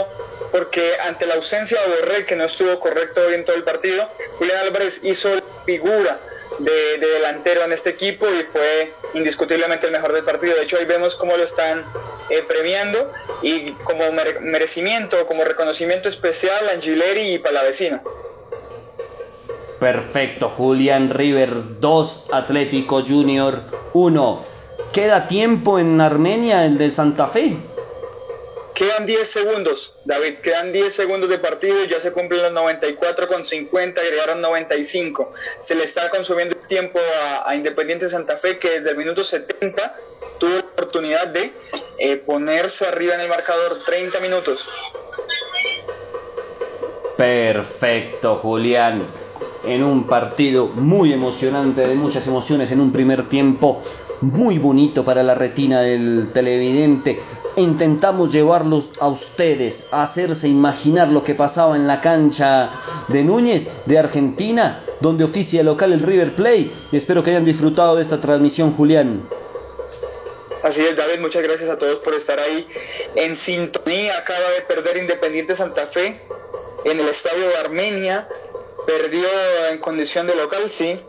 porque 0.50 0.94
ante 1.06 1.26
la 1.26 1.34
ausencia 1.34 1.78
de 1.82 1.88
Borrell, 1.90 2.26
que 2.26 2.38
no 2.38 2.46
estuvo 2.46 2.80
correcto 2.80 3.20
hoy 3.28 3.34
en 3.34 3.44
todo 3.44 3.58
el 3.58 3.64
partido, 3.64 4.10
Julián 4.38 4.60
Álvarez 4.60 5.04
hizo 5.04 5.30
figura 5.66 6.22
de, 6.60 7.00
de, 7.00 7.08
delantero 7.08 7.66
en 7.66 7.74
este 7.74 7.90
equipo 7.90 8.28
y 8.28 8.44
fue 8.44 8.94
indiscutiblemente 9.14 9.88
el 9.88 9.92
mejor 9.92 10.14
del 10.14 10.24
partido. 10.24 10.56
De 10.56 10.64
hecho, 10.64 10.78
ahí 10.78 10.86
vemos 10.86 11.16
cómo 11.16 11.36
lo 11.36 11.44
están 11.44 11.84
eh, 12.30 12.46
premiando 12.48 13.12
y 13.42 13.72
como 13.84 14.04
merecimiento, 14.40 15.28
como 15.28 15.44
reconocimiento 15.44 16.08
especial 16.08 16.70
Angileri 16.70 17.34
y 17.34 17.40
Palavecino. 17.40 18.02
Perfecto, 19.82 20.48
Julián 20.48 21.10
River 21.10 21.80
2, 21.82 22.28
Atlético 22.32 23.04
Junior 23.06 23.64
1. 23.92 24.51
¿Queda 24.94 25.30
tiempo 25.30 25.80
en 25.80 26.02
Armenia 26.02 26.66
el 26.66 26.78
de 26.78 26.92
Santa 26.92 27.28
Fe? 27.28 27.56
Quedan 28.76 29.06
10 29.06 29.30
segundos, 29.30 29.96
David, 30.04 30.40
quedan 30.44 30.74
10 30.74 30.94
segundos 30.94 31.30
de 31.30 31.38
partido, 31.38 31.86
ya 31.86 32.02
se 32.02 32.12
cumplen 32.12 32.42
los 32.42 32.52
94 32.52 33.30
con 33.30 33.46
50, 33.46 34.02
agregaron 34.02 34.42
95. 34.42 35.30
Se 35.60 35.76
le 35.76 35.86
está 35.86 36.10
consumiendo 36.10 36.58
el 36.60 36.68
tiempo 36.68 37.00
a, 37.46 37.56
Independiente 37.56 38.10
Santa 38.10 38.36
Fe, 38.36 38.58
que 38.58 38.70
desde 38.70 38.90
el 38.90 38.98
minuto 38.98 39.24
70 39.24 39.96
tuvo 40.40 40.56
la 40.56 40.60
oportunidad 40.60 41.28
de 41.28 41.54
eh, 41.98 42.18
ponerse 42.18 42.86
arriba 42.86 43.16
en 43.16 43.22
el 43.22 43.30
marcador 43.30 43.86
30 43.86 44.20
minutos. 44.20 44.68
Perfecto, 47.16 48.38
Julián. 48.38 49.06
En 49.64 49.84
un 49.84 50.06
partido 50.06 50.66
muy 50.68 51.14
emocionante, 51.14 51.88
de 51.88 51.96
muchas 51.96 52.28
emociones 52.28 52.72
en 52.72 52.82
un 52.82 52.92
primer 52.92 53.30
tiempo 53.30 53.82
muy 54.22 54.60
bonito 54.60 55.04
para 55.04 55.24
la 55.24 55.36
retina 55.36 55.82
del 55.82 56.30
televidente. 56.34 57.20
Intentamos 57.58 58.32
llevarlos 58.32 58.92
a 59.00 59.08
ustedes, 59.08 59.88
a 59.92 60.04
hacerse 60.04 60.48
imaginar 60.48 61.10
lo 61.10 61.24
que 61.24 61.36
pasaba 61.36 61.76
en 61.76 61.88
la 61.88 62.00
cancha 62.00 62.72
de 63.08 63.24
Núñez, 63.24 63.68
de 63.86 64.00
Argentina, 64.00 64.84
donde 65.02 65.24
oficia 65.24 65.64
local 65.64 65.92
el 65.92 66.02
River 66.02 66.34
Play. 66.34 66.72
Y 66.92 66.98
espero 66.98 67.24
que 67.24 67.32
hayan 67.32 67.46
disfrutado 67.46 67.96
de 67.96 68.04
esta 68.04 68.22
transmisión, 68.22 68.74
Julián. 68.74 69.28
Así 70.64 70.82
es, 70.82 70.96
David, 70.96 71.20
muchas 71.20 71.42
gracias 71.42 71.70
a 71.70 71.78
todos 71.78 71.98
por 72.00 72.14
estar 72.14 72.40
ahí 72.40 72.68
en 73.16 73.36
sintonía. 73.36 74.18
Acaba 74.18 74.50
de 74.56 74.62
perder 74.62 74.98
Independiente 74.98 75.56
Santa 75.56 75.88
Fe 75.88 76.22
en 76.86 77.00
el 77.00 77.08
estadio 77.08 77.48
de 77.50 77.58
Armenia. 77.58 78.28
Perdió 78.86 79.28
en 79.72 79.80
condición 79.80 80.28
de 80.28 80.36
local, 80.36 80.70
sí, 80.70 81.00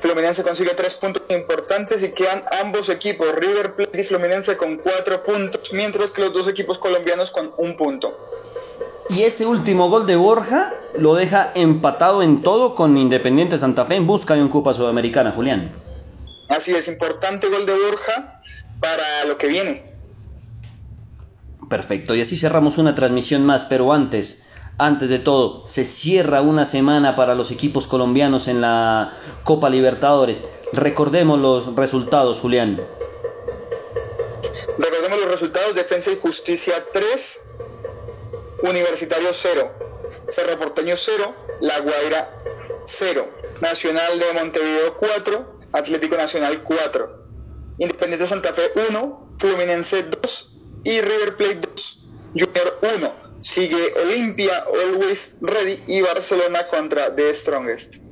Fluminense 0.00 0.42
consigue 0.42 0.70
tres 0.74 0.94
puntos 0.94 1.22
importantes 1.28 2.02
y 2.02 2.10
quedan 2.12 2.44
ambos 2.62 2.88
equipos, 2.88 3.34
River 3.34 3.74
Plate 3.74 4.00
y 4.00 4.04
Fluminense 4.04 4.56
con 4.56 4.78
cuatro 4.78 5.22
puntos, 5.22 5.72
mientras 5.72 6.10
que 6.10 6.22
los 6.22 6.32
dos 6.32 6.48
equipos 6.48 6.78
colombianos 6.78 7.30
con 7.30 7.52
un 7.58 7.76
punto. 7.76 8.16
Y 9.10 9.24
ese 9.24 9.44
último 9.44 9.90
gol 9.90 10.06
de 10.06 10.16
Borja 10.16 10.72
lo 10.96 11.14
deja 11.14 11.52
empatado 11.54 12.22
en 12.22 12.42
todo 12.42 12.74
con 12.74 12.96
Independiente 12.96 13.58
Santa 13.58 13.84
Fe 13.84 13.96
en 13.96 14.06
busca 14.06 14.34
de 14.34 14.42
un 14.42 14.48
Copa 14.48 14.72
Sudamericana, 14.72 15.32
Julián. 15.32 15.72
Así 16.48 16.72
es, 16.72 16.88
importante 16.88 17.48
gol 17.48 17.66
de 17.66 17.72
Borja 17.72 18.40
para 18.80 19.24
lo 19.26 19.36
que 19.36 19.48
viene. 19.48 19.82
Perfecto, 21.68 22.14
y 22.14 22.22
así 22.22 22.36
cerramos 22.36 22.78
una 22.78 22.94
transmisión 22.94 23.44
más, 23.44 23.64
pero 23.66 23.92
antes 23.92 24.44
antes 24.80 25.10
de 25.10 25.18
todo, 25.18 25.62
se 25.66 25.84
cierra 25.84 26.40
una 26.40 26.64
semana 26.64 27.14
para 27.14 27.34
los 27.34 27.50
equipos 27.50 27.86
colombianos 27.86 28.48
en 28.48 28.62
la 28.62 29.12
Copa 29.44 29.68
Libertadores. 29.68 30.42
Recordemos 30.72 31.38
los 31.38 31.76
resultados, 31.76 32.38
Julián. 32.40 32.80
Recordemos 34.78 35.20
los 35.20 35.30
resultados, 35.30 35.74
Defensa 35.74 36.10
y 36.10 36.16
Justicia 36.16 36.82
3, 36.94 37.52
Universitario 38.62 39.28
0, 39.32 39.70
Cerro 40.28 40.58
Porteño 40.58 40.94
0, 40.96 41.34
La 41.60 41.80
Guaira 41.80 42.34
0, 42.86 43.28
Nacional 43.60 44.18
de 44.18 44.32
Montevideo 44.32 44.96
4, 44.96 45.58
Atlético 45.72 46.16
Nacional 46.16 46.62
4, 46.64 47.24
Independiente 47.78 48.26
Santa 48.26 48.54
Fe 48.54 48.72
1, 48.88 49.36
Fluminense 49.38 50.04
2 50.04 50.54
y 50.84 51.02
River 51.02 51.36
Plate 51.36 51.68
2, 51.74 51.98
Junior 52.32 52.78
1 52.96 53.29
sigue 53.40 53.92
Olimpia, 54.04 54.64
Always 54.66 55.36
Ready 55.40 55.80
y 55.86 56.00
Barcelona 56.00 56.66
contra 56.68 57.14
The 57.14 57.34
Strongest. 57.34 58.02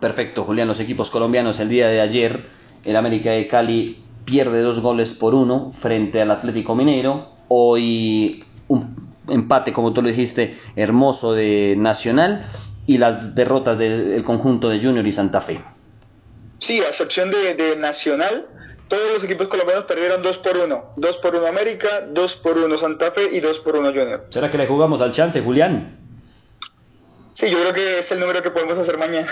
Perfecto, 0.00 0.44
Julián. 0.44 0.68
Los 0.68 0.80
equipos 0.80 1.10
colombianos 1.10 1.60
el 1.60 1.68
día 1.68 1.88
de 1.88 2.00
ayer, 2.00 2.44
el 2.84 2.96
América 2.96 3.30
de 3.30 3.46
Cali 3.46 4.02
pierde 4.24 4.60
dos 4.60 4.80
goles 4.80 5.12
por 5.12 5.34
uno 5.34 5.72
frente 5.72 6.20
al 6.20 6.30
Atlético 6.30 6.74
Mineiro. 6.74 7.28
Hoy 7.48 8.44
un 8.68 8.94
empate, 9.28 9.72
como 9.72 9.92
tú 9.92 10.02
lo 10.02 10.08
dijiste, 10.08 10.58
hermoso 10.76 11.34
de 11.34 11.74
Nacional 11.78 12.46
y 12.86 12.98
las 12.98 13.34
derrotas 13.34 13.78
del 13.78 14.22
conjunto 14.24 14.68
de 14.68 14.80
Junior 14.80 15.06
y 15.06 15.12
Santa 15.12 15.40
Fe. 15.40 15.60
Sí, 16.56 16.80
a 16.80 16.88
excepción 16.88 17.30
de, 17.30 17.54
de 17.54 17.76
Nacional, 17.76 18.46
todos 18.92 19.14
los 19.14 19.24
equipos 19.24 19.48
colombianos 19.48 19.86
perdieron 19.86 20.20
2 20.22 20.36
por 20.36 20.54
1. 20.54 20.84
2 20.96 21.16
por 21.16 21.34
1 21.34 21.46
América, 21.46 22.06
2 22.10 22.36
por 22.36 22.58
1 22.58 22.76
Santa 22.76 23.10
Fe 23.10 23.30
y 23.32 23.40
2 23.40 23.60
por 23.60 23.76
1 23.76 23.88
Junior. 23.88 24.26
¿Será 24.28 24.50
que 24.50 24.58
le 24.58 24.66
jugamos 24.66 25.00
al 25.00 25.12
chance, 25.12 25.40
Julián? 25.40 25.98
Sí, 27.32 27.48
yo 27.48 27.58
creo 27.58 27.72
que 27.72 28.00
es 28.00 28.12
el 28.12 28.20
número 28.20 28.42
que 28.42 28.50
podemos 28.50 28.78
hacer 28.78 28.98
mañana. 28.98 29.28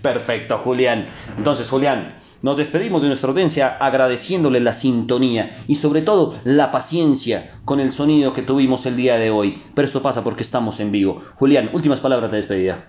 Perfecto, 0.00 0.58
Julián. 0.58 1.08
Entonces, 1.36 1.68
Julián, 1.68 2.20
nos 2.40 2.56
despedimos 2.56 3.02
de 3.02 3.08
nuestra 3.08 3.30
audiencia 3.30 3.78
agradeciéndole 3.78 4.60
la 4.60 4.70
sintonía 4.70 5.58
y 5.66 5.74
sobre 5.74 6.02
todo 6.02 6.38
la 6.44 6.70
paciencia 6.70 7.58
con 7.64 7.80
el 7.80 7.92
sonido 7.92 8.32
que 8.32 8.42
tuvimos 8.42 8.86
el 8.86 8.94
día 8.94 9.16
de 9.16 9.32
hoy. 9.32 9.60
Pero 9.74 9.86
esto 9.86 10.02
pasa 10.02 10.22
porque 10.22 10.44
estamos 10.44 10.78
en 10.78 10.92
vivo. 10.92 11.20
Julián, 11.34 11.70
últimas 11.72 11.98
palabras 11.98 12.30
de 12.30 12.36
despedida. 12.36 12.84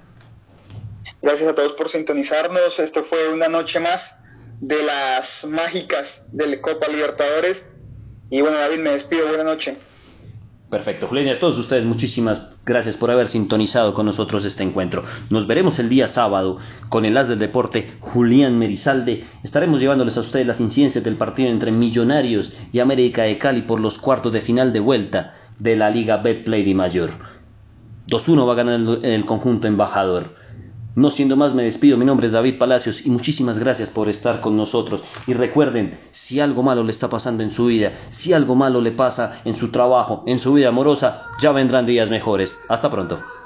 Gracias 1.20 1.50
a 1.50 1.56
todos 1.56 1.74
por 1.74 1.90
sintonizarnos. 1.90 2.78
Esto 2.78 3.04
fue 3.04 3.34
una 3.34 3.48
noche 3.48 3.80
más 3.80 4.21
de 4.62 4.84
las 4.84 5.46
mágicas 5.46 6.28
del 6.32 6.62
Copa 6.62 6.88
Libertadores. 6.88 7.68
Y 8.30 8.42
bueno, 8.42 8.58
David, 8.58 8.80
me 8.80 8.92
despido. 8.92 9.28
Buenas 9.28 9.46
noches. 9.46 9.76
Perfecto, 10.70 11.08
Julián, 11.08 11.28
y 11.28 11.32
a 11.32 11.40
todos 11.40 11.58
ustedes 11.58 11.84
muchísimas 11.84 12.56
gracias 12.66 12.96
por 12.96 13.12
haber 13.12 13.28
sintonizado 13.28 13.94
con 13.94 14.06
nosotros 14.06 14.46
este 14.46 14.64
encuentro. 14.64 15.04
Nos 15.30 15.46
veremos 15.46 15.80
el 15.80 15.90
día 15.90 16.08
sábado 16.08 16.60
con 16.88 17.04
el 17.04 17.18
as 17.18 17.28
del 17.28 17.40
deporte 17.40 17.92
Julián 18.00 18.58
Merizalde. 18.58 19.26
Estaremos 19.44 19.82
llevándoles 19.82 20.16
a 20.16 20.22
ustedes 20.22 20.48
las 20.48 20.62
incidencias 20.62 21.04
del 21.04 21.18
partido 21.18 21.50
entre 21.50 21.74
Millonarios 21.74 22.54
y 22.72 22.80
América 22.80 23.24
de 23.24 23.38
Cali 23.38 23.64
por 23.64 23.82
los 23.82 23.98
cuartos 23.98 24.32
de 24.32 24.40
final 24.40 24.72
de 24.72 24.80
vuelta 24.80 25.34
de 25.60 25.76
la 25.76 25.90
Liga 25.90 26.18
Betplay 26.18 26.64
de 26.64 26.74
Mayor. 26.74 27.10
2-1 28.08 28.48
va 28.48 28.54
a 28.54 28.56
ganar 28.56 28.80
el 29.04 29.26
conjunto 29.26 29.68
embajador. 29.68 30.41
No 30.94 31.10
siendo 31.10 31.38
más, 31.38 31.54
me 31.54 31.64
despido. 31.64 31.98
Mi 31.98 32.04
nombre 32.04 32.28
es 32.28 32.34
David 32.34 32.58
Palacios 32.58 33.06
y 33.06 33.10
muchísimas 33.10 33.58
gracias 33.58 33.90
por 33.90 34.10
estar 34.10 34.42
con 34.42 34.58
nosotros. 34.58 35.04
Y 35.26 35.34
recuerden, 35.34 35.98
si 36.10 36.42
algo 36.42 36.64
malo 36.64 36.84
le 36.84 36.92
está 36.92 37.10
pasando 37.10 37.44
en 37.44 37.50
su 37.50 37.68
vida, 37.68 37.94
si 38.10 38.34
algo 38.34 38.56
malo 38.56 38.82
le 38.82 38.92
pasa 38.92 39.42
en 39.46 39.56
su 39.56 39.72
trabajo, 39.72 40.24
en 40.28 40.40
su 40.40 40.54
vida 40.54 40.68
amorosa, 40.68 41.28
ya 41.42 41.54
vendrán 41.54 41.86
días 41.86 42.10
mejores. 42.10 42.58
Hasta 42.68 42.92
pronto. 42.92 43.41